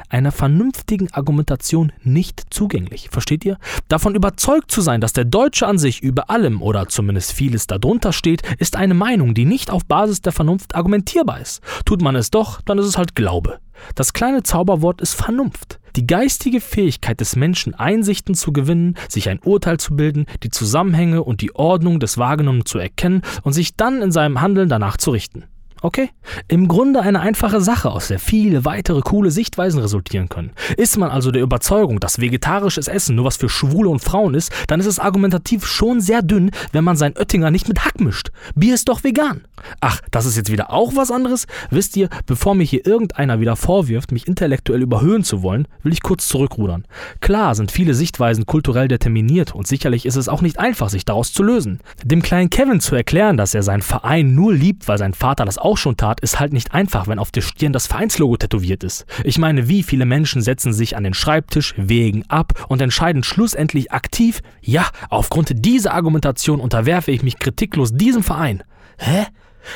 einer 0.09 0.33
vernünftigen 0.33 1.13
Argumentation 1.13 1.93
nicht 2.03 2.45
zugänglich. 2.51 3.09
Versteht 3.11 3.45
ihr? 3.45 3.59
Davon 3.89 4.15
überzeugt 4.15 4.71
zu 4.71 4.81
sein, 4.81 5.01
dass 5.01 5.13
der 5.13 5.25
Deutsche 5.25 5.67
an 5.67 5.79
sich 5.79 6.03
über 6.03 6.31
allem 6.31 6.63
oder 6.63 6.89
zumindest 6.89 7.33
vieles 7.33 7.67
darunter 7.67 8.13
steht, 8.13 8.43
ist 8.59 8.77
eine 8.77 8.95
Meinung, 8.95 9.35
die 9.35 9.45
nicht 9.45 9.71
auf 9.71 9.85
Basis 9.85 10.21
der 10.23 10.33
Vernunft 10.33 10.75
argumentierbar 10.75 11.41
ist. 11.41 11.63
Tut 11.85 12.03
man 12.03 12.17
es 12.17 12.31
doch, 12.31 12.61
dann 12.63 12.79
ist 12.79 12.87
es 12.87 12.99
halt 12.99 13.15
Glaube. 13.15 13.61
Das 13.95 14.13
kleine 14.13 14.43
Zauberwort 14.43 15.01
ist 15.01 15.15
Vernunft. 15.15 15.79
Die 15.97 16.07
geistige 16.07 16.61
Fähigkeit 16.61 17.21
des 17.21 17.37
Menschen, 17.37 17.75
Einsichten 17.75 18.35
zu 18.35 18.53
gewinnen, 18.53 18.97
sich 19.09 19.29
ein 19.29 19.41
Urteil 19.43 19.79
zu 19.79 19.97
bilden, 19.97 20.27
die 20.43 20.51
Zusammenhänge 20.51 21.25
und 21.25 21.41
die 21.41 21.55
Ordnung 21.55 21.99
des 21.99 22.19
Wahrgenommenen 22.19 22.67
zu 22.67 22.79
erkennen 22.79 23.23
und 23.43 23.53
sich 23.53 23.77
dann 23.77 24.03
in 24.03 24.13
seinem 24.13 24.41
Handeln 24.41 24.69
danach 24.69 24.97
zu 24.97 25.11
richten. 25.11 25.45
Okay? 25.83 26.11
Im 26.49 26.69
Grunde 26.69 27.01
eine 27.01 27.21
einfache 27.21 27.61
Sache, 27.61 27.91
aus 27.91 28.09
der 28.09 28.19
viele 28.19 28.65
weitere 28.65 29.01
coole 29.01 29.31
Sichtweisen 29.31 29.81
resultieren 29.81 30.29
können. 30.29 30.51
Ist 30.77 30.99
man 30.99 31.11
also 31.11 31.31
der 31.31 31.43
Überzeugung, 31.43 32.01
dass 32.01 32.21
vegetarisches 32.21 32.89
Essen 32.89 33.17
nur 33.17 33.25
was 33.25 33.37
für 33.37 33.49
Schwule 33.49 33.89
und 33.89 34.01
Frauen 34.01 34.35
ist, 34.35 34.53
dann 34.67 34.81
ist 34.81 34.87
es 34.87 34.99
argumentativ 34.99 35.67
schon 35.67 36.01
sehr 36.01 36.23
dünn, 36.23 36.51
wenn 36.73 36.85
man 36.85 36.97
sein 36.97 37.17
Oettinger 37.17 37.51
nicht 37.51 37.69
mit 37.69 37.85
Hack 37.85 38.01
mischt. 38.01 38.31
Bier 38.55 38.75
ist 38.75 38.89
doch 38.89 39.05
vegan. 39.05 39.43
Ach, 39.81 40.01
das 40.11 40.27
ist 40.27 40.37
jetzt 40.37 40.53
wieder 40.53 40.73
auch 40.73 40.95
was 40.97 41.11
anderes? 41.11 41.47
Wisst 41.71 41.97
ihr, 41.97 42.09
bevor 42.27 42.55
mir 42.55 42.65
hier 42.65 42.87
irgendeiner 42.87 43.41
wieder 43.41 43.57
vorwirft, 43.57 44.13
mich 44.13 44.27
intellektuell 44.27 44.83
überhöhen 44.83 45.25
zu 45.25 45.43
wollen, 45.43 45.67
will 45.83 45.93
ich 45.93 46.03
kurz 46.03 46.29
zurückrudern. 46.29 46.85
Klar 47.21 47.55
sind 47.55 47.71
viele 47.71 47.95
Sichtweisen 47.95 48.47
kulturell 48.47 48.89
determiniert 48.89 49.55
und 49.55 49.67
sicherlich 49.67 50.07
ist 50.07 50.17
es 50.17 50.29
auch 50.29 50.43
nicht 50.43 50.59
einfach, 50.59 50.89
sich 50.89 51.05
daraus 51.05 51.33
zu 51.33 51.43
lösen. 51.43 51.81
Dem 52.05 52.23
kleinen 52.23 52.51
Kevin 52.51 52.81
zu 52.81 52.95
erklären, 52.95 53.37
dass 53.37 53.55
er 53.55 53.63
seinen 53.63 53.83
Verein 53.83 54.35
nur 54.35 54.53
liebt, 54.53 54.89
weil 54.89 54.99
sein 54.99 55.15
Vater 55.15 55.45
das 55.45 55.59
auch 55.69 55.77
schon 55.77 55.99
tat, 55.99 56.21
ist 56.21 56.41
halt 56.41 56.55
nicht 56.55 56.73
einfach, 56.73 57.09
wenn 57.09 57.19
auf 57.19 57.31
der 57.31 57.43
Stirn 57.43 57.75
das 57.75 57.87
Vereinslogo 57.87 58.39
tätowiert 58.39 58.83
ist. 58.85 59.05
Ich 59.23 59.37
meine, 59.37 59.69
wie 59.69 59.83
viele 59.83 60.07
Menschen 60.07 60.41
setzen 60.41 60.73
sich 60.73 60.97
an 60.97 61.05
den 61.05 61.13
Schreibtisch, 61.13 61.75
wägen 61.77 62.25
ab 62.29 62.65
und 62.69 62.81
entscheiden 62.81 63.23
schlussendlich 63.23 63.93
aktiv, 63.93 64.41
ja, 64.63 64.87
aufgrund 65.11 65.53
dieser 65.67 65.93
Argumentation 65.93 66.61
unterwerfe 66.61 67.11
ich 67.11 67.23
mich 67.23 67.39
kritiklos 67.39 67.93
diesem 67.93 68.23
Verein. 68.23 68.63
Hä? 68.97 69.27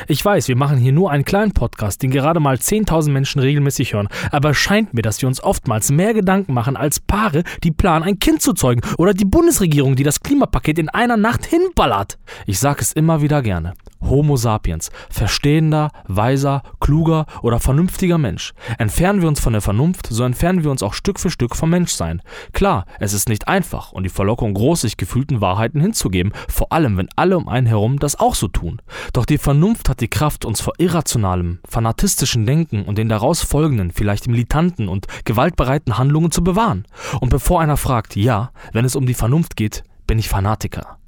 Ich 0.09 0.25
weiß, 0.25 0.49
wir 0.49 0.57
machen 0.57 0.79
hier 0.79 0.93
nur 0.93 1.11
einen 1.11 1.25
kleinen 1.25 1.53
Podcast, 1.53 2.03
den 2.03 2.11
gerade 2.11 2.41
mal 2.41 2.57
10.000 2.57 3.11
Menschen 3.11 3.41
regelmäßig 3.41 3.95
hören, 3.95 4.09
aber 4.31 4.51
es 4.51 4.57
scheint 4.57 4.95
mir, 4.95 5.03
dass 5.03 5.21
wir 5.23 5.29
uns 5.29 5.43
oftmals 5.43 5.91
mehr 5.91 6.15
Gedanken 6.15 6.55
machen 6.55 6.77
als 6.77 7.01
Paare, 7.01 7.45
die 7.65 7.71
planen, 7.71 8.05
ein 8.05 8.19
Kind 8.19 8.43
zu 8.43 8.53
zeugen 8.53 8.83
oder 8.99 9.15
die 9.15 9.25
Bundesregierung, 9.25 9.97
die 9.97 10.05
das 10.05 10.21
Klimapaket 10.21 10.79
in 10.79 10.89
einer 10.89 11.17
Nacht 11.17 11.47
hinballert. 11.47 12.19
Ich 12.47 12.59
sage 12.59 12.81
es 12.81 12.93
immer 12.93 13.23
wieder 13.23 13.43
gerne. 13.43 13.75
Homo 14.03 14.37
sapiens, 14.37 14.91
verstehender, 15.11 15.91
weiser, 16.07 16.63
kluger 16.81 17.27
oder 17.43 17.61
vernünftiger 17.61 18.19
Mensch. 18.19 18.53
Entfernen 18.79 19.23
wir 19.23 19.29
uns 19.29 19.41
von 19.41 19.53
der 19.53 19.63
Vernunft, 19.63 20.09
so 20.09 20.25
entfernen 20.25 20.65
wir 20.65 20.71
uns 20.71 20.83
auch 20.83 20.95
Stück 20.95 21.21
für 21.21 21.31
Stück 21.31 21.57
vom 21.57 21.71
Menschsein. 21.71 22.21
Klar, 22.53 22.87
es 22.99 23.13
ist 23.13 23.29
nicht 23.29 23.49
einfach 23.49 23.93
und 23.93 24.03
die 24.03 24.09
Verlockung 24.09 24.55
groß, 24.55 24.83
sich 24.83 24.97
gefühlten 24.97 25.41
Wahrheiten 25.41 25.81
hinzugeben, 25.81 26.33
vor 26.49 26.73
allem 26.73 26.97
wenn 26.97 27.09
alle 27.17 27.37
um 27.37 27.49
einen 27.49 27.67
herum 27.67 27.99
das 27.99 28.19
auch 28.19 28.35
so 28.35 28.49
tun. 28.49 28.83
Doch 29.13 29.25
die 29.25 29.39
Vernunft 29.39 29.82
hat 29.89 30.01
die 30.01 30.09
Kraft, 30.09 30.45
uns 30.45 30.61
vor 30.61 30.75
irrationalem, 30.79 31.61
fanatistischen 31.69 32.47
Denken 32.47 32.85
und 32.85 32.99
den 32.99 33.09
daraus 33.09 33.43
folgenden, 33.43 33.91
vielleicht 33.91 34.29
militanten 34.29 34.89
und 34.89 35.07
gewaltbereiten 35.25 35.99
Handlungen 35.99 36.31
zu 36.31 36.45
bewahren. 36.45 36.87
Und 37.21 37.31
bevor 37.31 37.61
einer 37.61 37.77
fragt, 37.77 38.17
ja, 38.17 38.51
wenn 38.73 38.85
es 38.85 38.97
um 38.97 39.07
die 39.07 39.15
Vernunft 39.15 39.57
geht, 39.57 39.85
bin 40.07 40.19
ich 40.19 40.29
Fanatiker. 40.29 40.99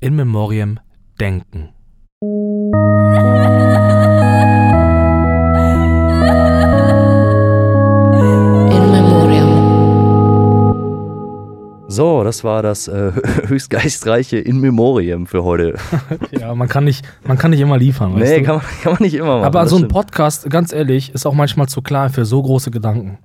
In 0.00 0.16
Memoriam 0.16 0.80
denken. 1.20 1.70
So, 11.94 12.24
das 12.24 12.42
war 12.42 12.60
das 12.60 12.88
äh, 12.88 13.12
höchst 13.46 13.70
geistreiche 13.70 14.36
In 14.36 14.58
Memoriam 14.58 15.28
für 15.28 15.44
heute. 15.44 15.74
ja, 16.32 16.52
man 16.52 16.66
kann 16.66 16.82
nicht, 16.82 17.06
man 17.24 17.38
kann 17.38 17.52
nicht 17.52 17.60
immer 17.60 17.78
liefern. 17.78 18.14
Nee, 18.16 18.42
kann 18.42 18.56
man, 18.56 18.64
kann 18.82 18.92
man 18.94 19.02
nicht 19.02 19.14
immer 19.14 19.36
machen. 19.36 19.44
Aber 19.44 19.68
so 19.68 19.76
ein 19.76 19.86
Podcast, 19.86 20.50
ganz 20.50 20.72
ehrlich, 20.72 21.14
ist 21.14 21.24
auch 21.24 21.34
manchmal 21.34 21.68
zu 21.68 21.82
klar 21.82 22.10
für 22.10 22.24
so 22.24 22.42
große 22.42 22.72
Gedanken. 22.72 23.18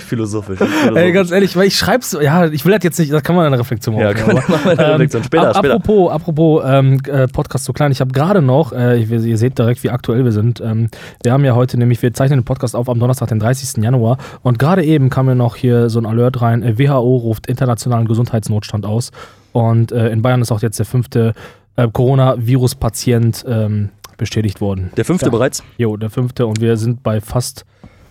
Philosophisch. 0.00 0.58
philosophisch. 0.58 0.96
Ey, 0.96 1.12
ganz 1.12 1.30
ehrlich, 1.30 1.56
weil 1.56 1.66
ich 1.66 1.76
schreib's, 1.76 2.16
ja, 2.20 2.46
ich 2.46 2.64
will 2.64 2.72
das 2.72 2.84
jetzt 2.84 2.98
nicht, 2.98 3.12
das 3.12 3.22
kann 3.22 3.36
man 3.36 3.46
eine 3.46 3.58
Reflexion 3.58 3.94
machen. 3.94 4.04
Ja, 4.04 4.14
kann 4.14 4.34
man, 4.34 4.42
aber, 4.44 4.70
eine 4.70 4.92
Reflexion. 4.94 5.24
Später, 5.24 5.48
ähm, 5.48 5.54
später. 5.54 5.74
Apropos, 5.74 6.12
apropos 6.12 6.62
ähm, 6.66 7.00
äh, 7.06 7.26
Podcast 7.28 7.64
zu 7.64 7.72
klein, 7.72 7.92
ich 7.92 8.00
habe 8.00 8.12
gerade 8.12 8.42
noch, 8.42 8.72
äh, 8.72 9.00
ihr 9.00 9.38
seht 9.38 9.58
direkt, 9.58 9.82
wie 9.84 9.90
aktuell 9.90 10.24
wir 10.24 10.32
sind. 10.32 10.60
Ähm, 10.60 10.88
wir 11.22 11.32
haben 11.32 11.44
ja 11.44 11.54
heute 11.54 11.78
nämlich, 11.78 12.02
wir 12.02 12.12
zeichnen 12.12 12.40
den 12.40 12.44
Podcast 12.44 12.76
auf 12.76 12.88
am 12.88 12.98
Donnerstag, 12.98 13.28
den 13.28 13.38
30. 13.38 13.82
Januar 13.82 14.18
und 14.42 14.58
gerade 14.58 14.84
eben 14.84 15.10
kam 15.10 15.26
mir 15.26 15.34
noch 15.34 15.56
hier 15.56 15.90
so 15.90 15.98
ein 15.98 16.06
Alert 16.06 16.40
rein, 16.40 16.62
äh, 16.62 16.78
WHO 16.78 17.16
ruft 17.16 17.46
internationalen 17.46 18.06
Gesundheitsnotstand 18.06 18.86
aus 18.86 19.10
und 19.52 19.92
äh, 19.92 20.10
in 20.10 20.22
Bayern 20.22 20.42
ist 20.42 20.52
auch 20.52 20.62
jetzt 20.62 20.78
der 20.78 20.86
fünfte 20.86 21.34
äh, 21.76 21.88
Coronavirus-Patient 21.88 23.44
ähm, 23.48 23.90
bestätigt 24.18 24.60
worden. 24.60 24.90
Der 24.96 25.04
fünfte 25.04 25.26
ja. 25.26 25.30
bereits? 25.30 25.62
Jo, 25.78 25.96
der 25.96 26.10
fünfte 26.10 26.46
und 26.46 26.60
wir 26.60 26.76
sind 26.76 27.02
bei 27.02 27.20
fast, 27.20 27.64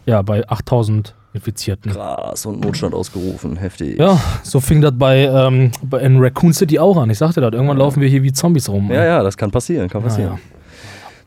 ja, 0.05 0.21
bei 0.23 0.47
8000 0.47 1.13
Infizierten. 1.38 1.91
Krass, 1.91 2.45
und 2.45 2.59
Notstand 2.59 2.93
ausgerufen, 2.93 3.57
heftig. 3.57 3.97
Ja, 3.99 4.19
so 4.43 4.59
fing 4.59 4.81
das 4.81 4.93
bei, 4.97 5.25
ähm, 5.25 5.71
bei 5.83 5.99
in 5.99 6.19
Raccoon 6.19 6.53
City 6.53 6.79
auch 6.79 6.97
an. 6.97 7.09
Ich 7.09 7.17
sagte 7.17 7.41
das, 7.41 7.53
irgendwann 7.53 7.77
ja. 7.77 7.83
laufen 7.83 8.01
wir 8.01 8.09
hier 8.09 8.23
wie 8.23 8.31
Zombies 8.31 8.69
rum. 8.69 8.91
Ja, 8.91 9.03
ja, 9.03 9.23
das 9.23 9.38
kann 9.38 9.51
passieren, 9.51 9.89
kann 9.89 10.03
passieren. 10.03 10.39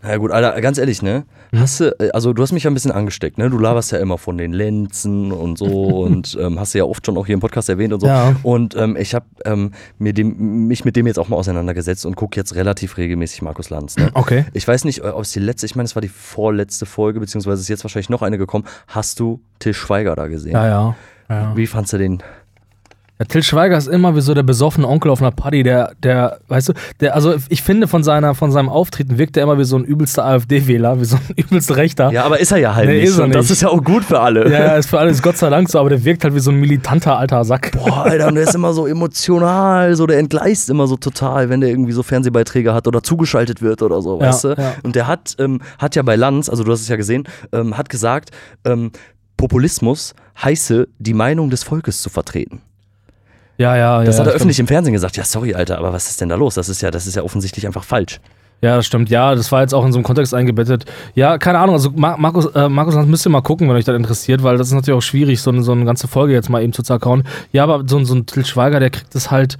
Na 0.02 0.16
gut, 0.16 0.30
Alter, 0.30 0.58
ganz 0.62 0.78
ehrlich, 0.78 1.02
ne? 1.02 1.24
Hast 1.54 1.80
du, 1.80 1.94
äh, 2.00 2.10
also 2.12 2.32
du 2.32 2.42
hast 2.42 2.52
mich 2.52 2.64
ja 2.64 2.70
ein 2.70 2.74
bisschen 2.74 2.92
angesteckt, 2.92 3.36
ne? 3.36 3.50
Du 3.50 3.58
laberst 3.58 3.92
ja 3.92 3.98
immer 3.98 4.16
von 4.16 4.38
den 4.38 4.52
Lenzen 4.52 5.30
und 5.30 5.58
so 5.58 5.66
und 6.04 6.38
ähm, 6.40 6.58
hast 6.58 6.74
du 6.74 6.78
ja 6.78 6.84
oft 6.84 7.04
schon 7.04 7.18
auch 7.18 7.26
hier 7.26 7.34
im 7.34 7.40
Podcast 7.40 7.68
erwähnt 7.68 7.92
und 7.92 8.00
so. 8.00 8.06
Ja. 8.06 8.34
Und 8.42 8.74
ähm, 8.76 8.96
ich 8.96 9.14
habe 9.14 9.26
ähm, 9.44 9.72
mir 9.98 10.14
dem, 10.14 10.66
mich 10.68 10.84
mit 10.84 10.96
dem 10.96 11.06
jetzt 11.06 11.18
auch 11.18 11.28
mal 11.28 11.36
auseinandergesetzt 11.36 12.06
und 12.06 12.16
gucke 12.16 12.38
jetzt 12.38 12.54
relativ 12.54 12.96
regelmäßig 12.96 13.42
Markus 13.42 13.68
Lanz. 13.68 13.96
Ne? 13.96 14.10
Okay. 14.14 14.46
Ich 14.54 14.66
weiß 14.66 14.84
nicht, 14.84 15.04
ob 15.04 15.22
es 15.22 15.32
die 15.32 15.40
letzte, 15.40 15.66
ich 15.66 15.76
meine, 15.76 15.84
es 15.84 15.94
war 15.94 16.02
die 16.02 16.08
vorletzte 16.08 16.86
Folge, 16.86 17.20
beziehungsweise 17.20 17.60
ist 17.60 17.68
jetzt 17.68 17.84
wahrscheinlich 17.84 18.10
noch 18.10 18.22
eine 18.22 18.38
gekommen. 18.38 18.64
Hast 18.86 19.20
du 19.20 19.40
Till 19.58 19.74
Schweiger 19.74 20.16
da 20.16 20.28
gesehen? 20.28 20.52
Ja, 20.52 20.66
ja. 20.66 20.96
ja. 21.28 21.56
Wie 21.56 21.66
fandst 21.66 21.92
du 21.92 21.98
den? 21.98 22.22
Ja, 23.20 23.26
Till 23.26 23.42
Schweiger 23.42 23.76
ist 23.76 23.86
immer 23.86 24.16
wie 24.16 24.22
so 24.22 24.32
der 24.32 24.42
besoffene 24.42 24.88
Onkel 24.88 25.10
auf 25.10 25.20
einer 25.20 25.30
Party, 25.30 25.62
der, 25.62 25.92
der, 26.02 26.38
weißt 26.48 26.70
du, 26.70 26.72
der, 27.00 27.14
also 27.14 27.34
ich 27.50 27.62
finde 27.62 27.86
von 27.86 28.02
seiner, 28.02 28.34
von 28.34 28.50
seinem 28.50 28.70
Auftreten 28.70 29.18
wirkt 29.18 29.36
er 29.36 29.42
immer 29.42 29.58
wie 29.58 29.64
so 29.64 29.76
ein 29.76 29.84
übelster 29.84 30.24
AfD-Wähler, 30.24 30.98
wie 31.00 31.04
so 31.04 31.16
ein 31.16 31.22
übelster 31.36 31.76
Rechter. 31.76 32.10
Ja, 32.12 32.24
aber 32.24 32.40
ist 32.40 32.50
er 32.50 32.56
ja 32.58 32.74
halt 32.74 32.88
Nee, 32.88 33.00
nicht. 33.00 33.10
ist 33.10 33.18
er 33.18 33.24
und 33.26 33.34
das 33.34 33.44
nicht. 33.44 33.50
ist 33.52 33.60
ja 33.60 33.68
auch 33.68 33.84
gut 33.84 34.04
für 34.04 34.20
alle. 34.20 34.50
Ja, 34.50 34.74
ist 34.76 34.88
für 34.88 34.98
alles 34.98 35.20
Gott 35.22 35.36
sei 35.36 35.50
Dank 35.50 35.68
so, 35.68 35.78
aber 35.78 35.90
der 35.90 36.02
wirkt 36.02 36.24
halt 36.24 36.34
wie 36.34 36.40
so 36.40 36.50
ein 36.50 36.56
militanter 36.58 37.18
alter 37.18 37.44
Sack. 37.44 37.72
Boah, 37.72 38.04
Alter, 38.06 38.28
und 38.28 38.36
der 38.36 38.44
ist 38.44 38.54
immer 38.54 38.72
so 38.72 38.86
emotional, 38.86 39.94
so 39.96 40.06
der 40.06 40.18
entgleist 40.18 40.70
immer 40.70 40.86
so 40.86 40.96
total, 40.96 41.50
wenn 41.50 41.60
der 41.60 41.68
irgendwie 41.68 41.92
so 41.92 42.02
Fernsehbeiträge 42.02 42.72
hat 42.72 42.88
oder 42.88 43.02
zugeschaltet 43.02 43.60
wird 43.60 43.82
oder 43.82 44.00
so, 44.00 44.18
Ja, 44.18 44.28
weißt 44.28 44.44
du? 44.44 44.48
ja. 44.56 44.72
Und 44.82 44.96
der 44.96 45.06
hat, 45.06 45.36
ähm, 45.38 45.60
hat 45.78 45.94
ja 45.94 46.02
bei 46.02 46.16
Lanz, 46.16 46.48
also 46.48 46.64
du 46.64 46.72
hast 46.72 46.80
es 46.80 46.88
ja 46.88 46.96
gesehen, 46.96 47.24
ähm, 47.52 47.76
hat 47.76 47.90
gesagt, 47.90 48.30
ähm, 48.64 48.92
Populismus 49.36 50.14
heiße, 50.42 50.88
die 50.98 51.14
Meinung 51.14 51.50
des 51.50 51.62
Volkes 51.64 52.00
zu 52.00 52.08
vertreten. 52.08 52.62
Ja, 53.60 53.76
ja, 53.76 54.00
ja. 54.00 54.04
Das 54.06 54.14
hat 54.18 54.20
er 54.26 54.30
stimmt. 54.30 54.36
öffentlich 54.36 54.58
im 54.60 54.66
Fernsehen 54.66 54.94
gesagt. 54.94 55.16
Ja, 55.18 55.24
sorry, 55.24 55.54
Alter, 55.54 55.76
aber 55.78 55.92
was 55.92 56.08
ist 56.08 56.20
denn 56.20 56.30
da 56.30 56.34
los? 56.34 56.54
Das 56.54 56.68
ist 56.70 56.80
ja, 56.80 56.90
das 56.90 57.06
ist 57.06 57.14
ja 57.14 57.22
offensichtlich 57.22 57.66
einfach 57.66 57.84
falsch. 57.84 58.18
Ja, 58.62 58.76
das 58.76 58.86
stimmt. 58.86 59.08
Ja, 59.10 59.34
das 59.34 59.52
war 59.52 59.60
jetzt 59.62 59.74
auch 59.74 59.84
in 59.86 59.92
so 59.92 59.98
einem 59.98 60.04
Kontext 60.04 60.34
eingebettet. 60.34 60.84
Ja, 61.14 61.38
keine 61.38 61.58
Ahnung. 61.58 61.74
Also 61.74 61.90
Mar 61.90 62.16
Markus, 62.18 62.46
äh, 62.54 62.68
Markus 62.68 62.94
müsst 63.06 63.26
ihr 63.26 63.30
mal 63.30 63.40
gucken, 63.42 63.68
wenn 63.68 63.76
euch 63.76 63.84
das 63.84 63.96
interessiert, 63.96 64.42
weil 64.42 64.56
das 64.58 64.68
ist 64.68 64.74
natürlich 64.74 64.96
auch 64.98 65.02
schwierig, 65.02 65.40
so, 65.40 65.50
eine- 65.50 65.62
so 65.62 65.72
eine 65.72 65.84
ganze 65.84 66.08
Folge 66.08 66.32
jetzt 66.34 66.48
mal 66.50 66.62
eben 66.62 66.72
zu 66.72 66.82
zerkauen. 66.82 67.24
Ja, 67.52 67.64
aber 67.64 67.84
so, 67.86 67.96
ein- 67.98 68.04
so 68.06 68.14
ein 68.14 68.26
Till 68.26 68.44
Schweiger, 68.44 68.80
der 68.80 68.90
kriegt 68.90 69.14
es 69.14 69.30
halt. 69.30 69.56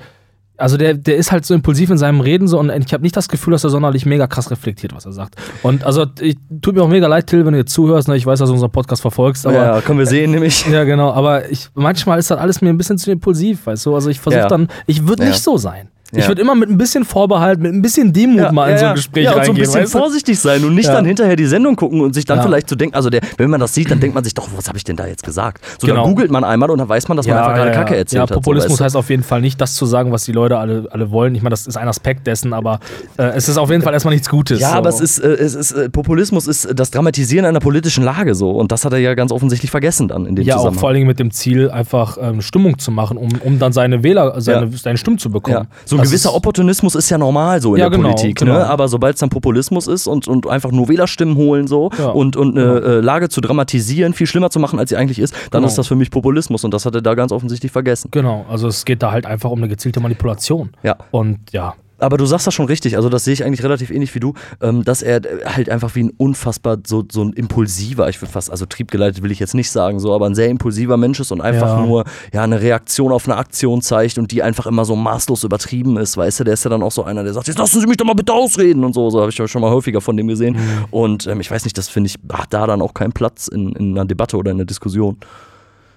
Also 0.61 0.77
der, 0.77 0.95
der 0.95 1.17
ist 1.17 1.33
halt 1.33 1.45
so 1.45 1.55
impulsiv 1.55 1.91
in 1.91 1.99
seinem 1.99 2.21
Reden 2.21 2.47
so 2.47 2.59
und 2.59 2.71
ich 2.71 2.93
habe 2.93 3.03
nicht 3.03 3.17
das 3.17 3.29
Gefühl, 3.29 3.53
dass 3.53 3.65
er 3.65 3.71
sonderlich 3.71 4.07
mega 4.07 4.27
krass 4.27 4.51
reflektiert, 4.51 4.95
was 4.95 5.07
er 5.07 5.13
sagt. 5.13 5.35
Und 5.63 5.85
also 5.85 6.07
ich, 6.21 6.37
tut 6.63 6.75
mir 6.75 6.83
auch 6.83 6.89
mega 6.89 7.07
leid, 7.07 7.27
Till, 7.27 7.45
wenn 7.47 7.53
du 7.53 7.59
jetzt 7.59 7.73
zuhörst. 7.73 8.09
Ne? 8.09 8.17
Ich 8.17 8.27
weiß, 8.27 8.39
dass 8.39 8.49
du 8.49 8.53
unseren 8.53 8.71
Podcast 8.71 9.03
verfolgst, 9.03 9.47
aber 9.47 9.57
ja, 9.57 9.81
können 9.81 9.99
wir 9.99 10.07
sehen, 10.07 10.31
nämlich. 10.31 10.67
Ja, 10.71 10.85
genau, 10.85 11.13
aber 11.13 11.51
ich, 11.51 11.69
manchmal 11.75 12.19
ist 12.19 12.31
das 12.31 12.39
alles 12.39 12.61
mir 12.61 12.69
ein 12.69 12.79
bisschen 12.79 12.99
zu 12.99 13.11
impulsiv, 13.11 13.67
weißt 13.67 13.87
du? 13.87 13.95
Also 13.95 14.11
ich 14.11 14.21
versuche 14.21 14.41
Ja. 14.43 14.49
dann, 14.49 14.69
ich 14.87 15.07
würde 15.09 15.23
Ja. 15.25 15.31
nicht 15.31 15.43
so 15.43 15.57
sein. 15.57 15.89
Ich 16.13 16.19
Ja. 16.23 16.29
würde 16.29 16.41
immer 16.43 16.55
mit 16.55 16.69
ein 16.69 16.77
bisschen 16.79 17.05
Vorbehalt, 17.05 17.61
mit 17.61 17.73
ein 17.73 17.83
bisschen 17.83 18.13
Demut 18.13 18.51
mal 18.53 18.71
in 18.71 18.79
so 18.79 18.87
ein 18.87 18.95
Gespräch 18.95 19.25
ja, 19.25 19.35
und 19.35 19.45
so 19.45 19.53
ein 19.53 19.57
bisschen 19.59 19.87
vorsichtig 19.87 20.39
sein 20.39 20.65
und 20.65 20.75
nicht 20.75 20.87
Ja. 20.87 20.95
dann 20.95 21.05
hinterher 21.05 21.37
die 21.37 21.47
Sendung 21.47 21.77
gucken 21.77 22.01
und 22.01 22.15
sich 22.15 22.25
dann 22.25 22.39
Ja. 22.39 22.45
vielleicht 22.45 22.69
zu 22.69 22.75
denken, 22.77 22.95
also 22.97 23.11
der, 23.11 23.21
wenn 23.37 23.49
man 23.51 23.61
das 23.61 23.75
sieht, 23.75 23.91
dann 23.91 24.01
denkt 24.01 24.15
man 24.15 24.25
sich 24.25 24.35
doch, 24.35 24.49
was 24.57 24.67
habe 24.69 24.77
ich 24.79 24.85
denn 24.85 24.97
da 24.97 25.07
jetzt 25.07 25.23
gesagt? 25.23 25.63
So, 25.79 25.87
Genau. 25.87 26.03
dann 26.03 26.11
googelt 26.11 26.31
man 26.31 26.43
einmal 26.45 26.71
und 26.71 26.79
dann 26.79 26.89
weiß 26.89 27.09
man, 27.09 27.17
dass 27.17 27.27
man 27.29 27.39
einfach 27.39 27.55
gerade 27.55 27.71
Kacke 27.73 27.97
erzählt 27.97 28.19
ja, 28.19 28.23
hat. 28.23 28.31
Populismus 28.31 28.79
so, 28.79 28.85
heißt 28.85 28.97
auf 28.97 29.09
jeden 29.11 29.23
Fall 29.23 29.41
nicht, 29.41 29.61
das 29.61 29.75
zu 29.75 29.87
sagen, 29.87 30.11
was 30.13 30.25
die 30.25 30.33
Leute 30.33 30.59
alle, 30.59 30.89
alle 30.91 31.11
wollen. 31.11 31.35
Ich 31.35 31.43
meine, 31.43 31.51
das 31.51 31.67
ist 31.67 31.77
ein 31.77 31.89
Aspekt 31.89 32.27
dessen, 32.27 32.53
aber 32.53 32.81
äh, 33.17 33.23
es 33.37 33.49
ist 33.49 33.57
auf 33.59 33.71
jeden 33.71 33.83
Fall 33.83 33.93
erstmal 33.93 34.15
nichts 34.15 34.29
Gutes. 34.29 34.61
Ja, 34.61 34.71
so. 34.71 34.75
aber 34.77 34.89
es 34.89 35.01
ist, 35.01 35.19
äh, 35.21 35.29
es 35.29 35.55
ist 35.55 35.73
äh, 35.73 35.89
Populismus 35.91 36.47
ist 36.47 36.69
das 36.75 36.91
Dramatisieren 36.91 37.45
einer 37.47 37.61
politischen 37.61 38.05
Lage 38.05 38.35
so 38.35 38.51
und 38.51 38.73
das 38.73 38.85
hat 38.85 38.93
er 38.93 38.99
ja 38.99 39.15
ganz 39.15 39.31
offensichtlich 39.33 39.71
vergessen 39.71 40.09
dann 40.09 40.27
in 40.27 40.35
dem 40.37 40.45
Ja, 40.45 40.55
auch 40.55 40.59
Zusammenhang. 40.61 40.81
vor 40.81 40.89
allen 40.89 40.95
Dingen 40.97 41.07
mit 41.07 41.19
dem 41.21 41.31
Ziel, 41.31 41.71
einfach 41.71 42.19
ähm, 42.21 42.43
Stimmung 42.43 42.79
zu 42.79 42.91
machen, 42.91 43.17
um, 43.17 43.29
um 43.45 43.59
dann 43.59 43.73
seine 43.73 44.03
Wähler, 44.03 44.41
seine, 44.41 44.67
Ja. 44.67 44.77
seine 44.77 44.99
Stimmen 44.99 45.19
zu 45.19 45.31
bekommen. 45.31 45.57
ja. 45.57 45.65
So 45.85 46.00
ein 46.01 46.05
Das 46.05 46.11
gewisser 46.11 46.35
Opportunismus 46.35 46.95
ist 46.95 47.11
ja 47.11 47.19
normal 47.19 47.61
so 47.61 47.75
in 47.75 47.81
Ja, 47.81 47.89
der 47.89 47.99
genau, 47.99 48.11
Politik, 48.11 48.39
genau. 48.39 48.55
ne? 48.55 48.67
aber 48.67 48.89
sobald 48.89 49.15
es 49.15 49.21
dann 49.21 49.31
Populismus 49.31 49.87
ist 49.87 50.07
und, 50.07 50.29
und 50.29 50.47
einfach 50.49 50.71
nur 50.73 50.89
Wählerstimmen 50.89 51.37
holen 51.37 51.67
so 51.67 51.91
Ja, 51.99 52.09
und, 52.09 52.37
und 52.37 52.59
eine 52.59 52.81
äh, 52.81 53.01
Lage 53.01 53.29
zu 53.29 53.41
dramatisieren, 53.41 54.15
viel 54.15 54.27
schlimmer 54.27 54.51
zu 54.51 54.59
machen, 54.59 54.79
als 54.79 54.91
sie 54.91 54.97
eigentlich 54.97 55.19
ist, 55.19 55.35
dann 55.51 55.61
Genau. 55.61 55.69
ist 55.69 55.77
das 55.79 55.87
für 55.87 55.95
mich 55.97 56.11
Populismus 56.11 56.65
und 56.65 56.73
das 56.75 56.87
hat 56.87 56.95
er 56.95 57.03
da 57.03 57.15
ganz 57.15 57.33
offensichtlich 57.33 57.71
vergessen. 57.73 58.09
Genau, 58.11 58.45
also 58.51 58.67
es 58.69 58.85
geht 58.85 59.03
da 59.03 59.11
halt 59.13 59.27
einfach 59.27 59.51
um 59.51 59.59
eine 59.59 59.69
gezielte 59.69 60.01
Manipulation. 60.01 60.71
Ja. 60.83 60.97
Und 61.11 61.39
ja, 61.53 61.75
Aber 62.01 62.17
du 62.17 62.27
sagst 62.27 62.47
das 62.47 62.55
schon 62.55 62.67
richtig, 62.67 62.97
also 62.97 63.09
das 63.09 63.25
sehe 63.25 63.35
ich 63.35 63.45
eigentlich 63.45 63.63
relativ 63.63 63.91
ähnlich 63.91 64.15
wie 64.15 64.21
du, 64.21 64.35
ähm, 64.61 64.85
dass 64.85 65.03
er 65.03 65.21
halt 65.45 65.69
einfach 65.69 65.95
wie 65.95 66.05
ein 66.05 66.11
unfassbar 66.17 66.79
so, 66.87 67.05
so 67.11 67.23
ein 67.23 67.33
impulsiver, 67.35 68.09
ich 68.09 68.21
würde 68.21 68.33
fast, 68.33 68.51
also 68.51 68.67
triebgeleitet 68.67 69.23
will 69.23 69.31
ich 69.31 69.39
jetzt 69.39 69.55
nicht 69.55 69.71
sagen, 69.71 70.01
so, 70.01 70.15
aber 70.15 70.27
ein 70.27 70.35
sehr 70.35 70.49
impulsiver 70.49 70.97
Mensch 70.97 71.21
ist 71.21 71.31
und 71.33 71.41
einfach 71.41 71.79
Ja. 71.79 71.87
nur 71.87 72.05
ja 72.33 72.43
eine 72.43 72.61
Reaktion 72.61 73.13
auf 73.13 73.29
eine 73.29 73.37
Aktion 73.37 73.83
zeigt 73.83 74.19
und 74.19 74.31
die 74.33 74.43
einfach 74.43 74.67
immer 74.67 74.85
so 74.85 74.97
maßlos 74.97 75.45
übertrieben 75.45 75.97
ist, 75.97 76.17
weißt 76.17 76.41
du, 76.41 76.45
der 76.45 76.55
ist 76.55 76.65
ja 76.65 76.71
dann 76.71 76.83
auch 76.83 76.93
so 76.93 77.05
einer, 77.05 77.23
der 77.23 77.33
sagt, 77.35 77.47
jetzt 77.49 77.59
lassen 77.59 77.81
Sie 77.81 77.87
mich 77.87 77.97
doch 77.97 78.07
mal 78.07 78.15
bitte 78.15 78.33
ausreden 78.33 78.85
und 78.85 78.95
so, 78.95 79.11
so 79.11 79.21
habe 79.21 79.31
ich 79.31 79.39
ja 79.39 79.47
schon 79.47 79.61
mal 79.63 79.71
häufiger 79.71 80.01
von 80.01 80.17
dem 80.17 80.29
gesehen 80.29 80.55
Mhm. 80.55 80.85
und 80.91 81.27
ähm, 81.27 81.41
ich 81.41 81.51
weiß 81.51 81.65
nicht, 81.65 81.77
das 81.79 81.89
finde 81.89 82.09
ich, 82.09 82.17
hat 82.33 82.53
da 82.53 82.67
dann 82.67 82.83
auch 82.83 82.95
keinen 82.95 83.13
Platz 83.13 83.47
in, 83.49 83.73
in 83.77 83.93
einer 83.97 84.05
Debatte 84.07 84.37
oder 84.37 84.51
in 84.51 84.57
einer 84.57 84.65
Diskussion. 84.65 85.17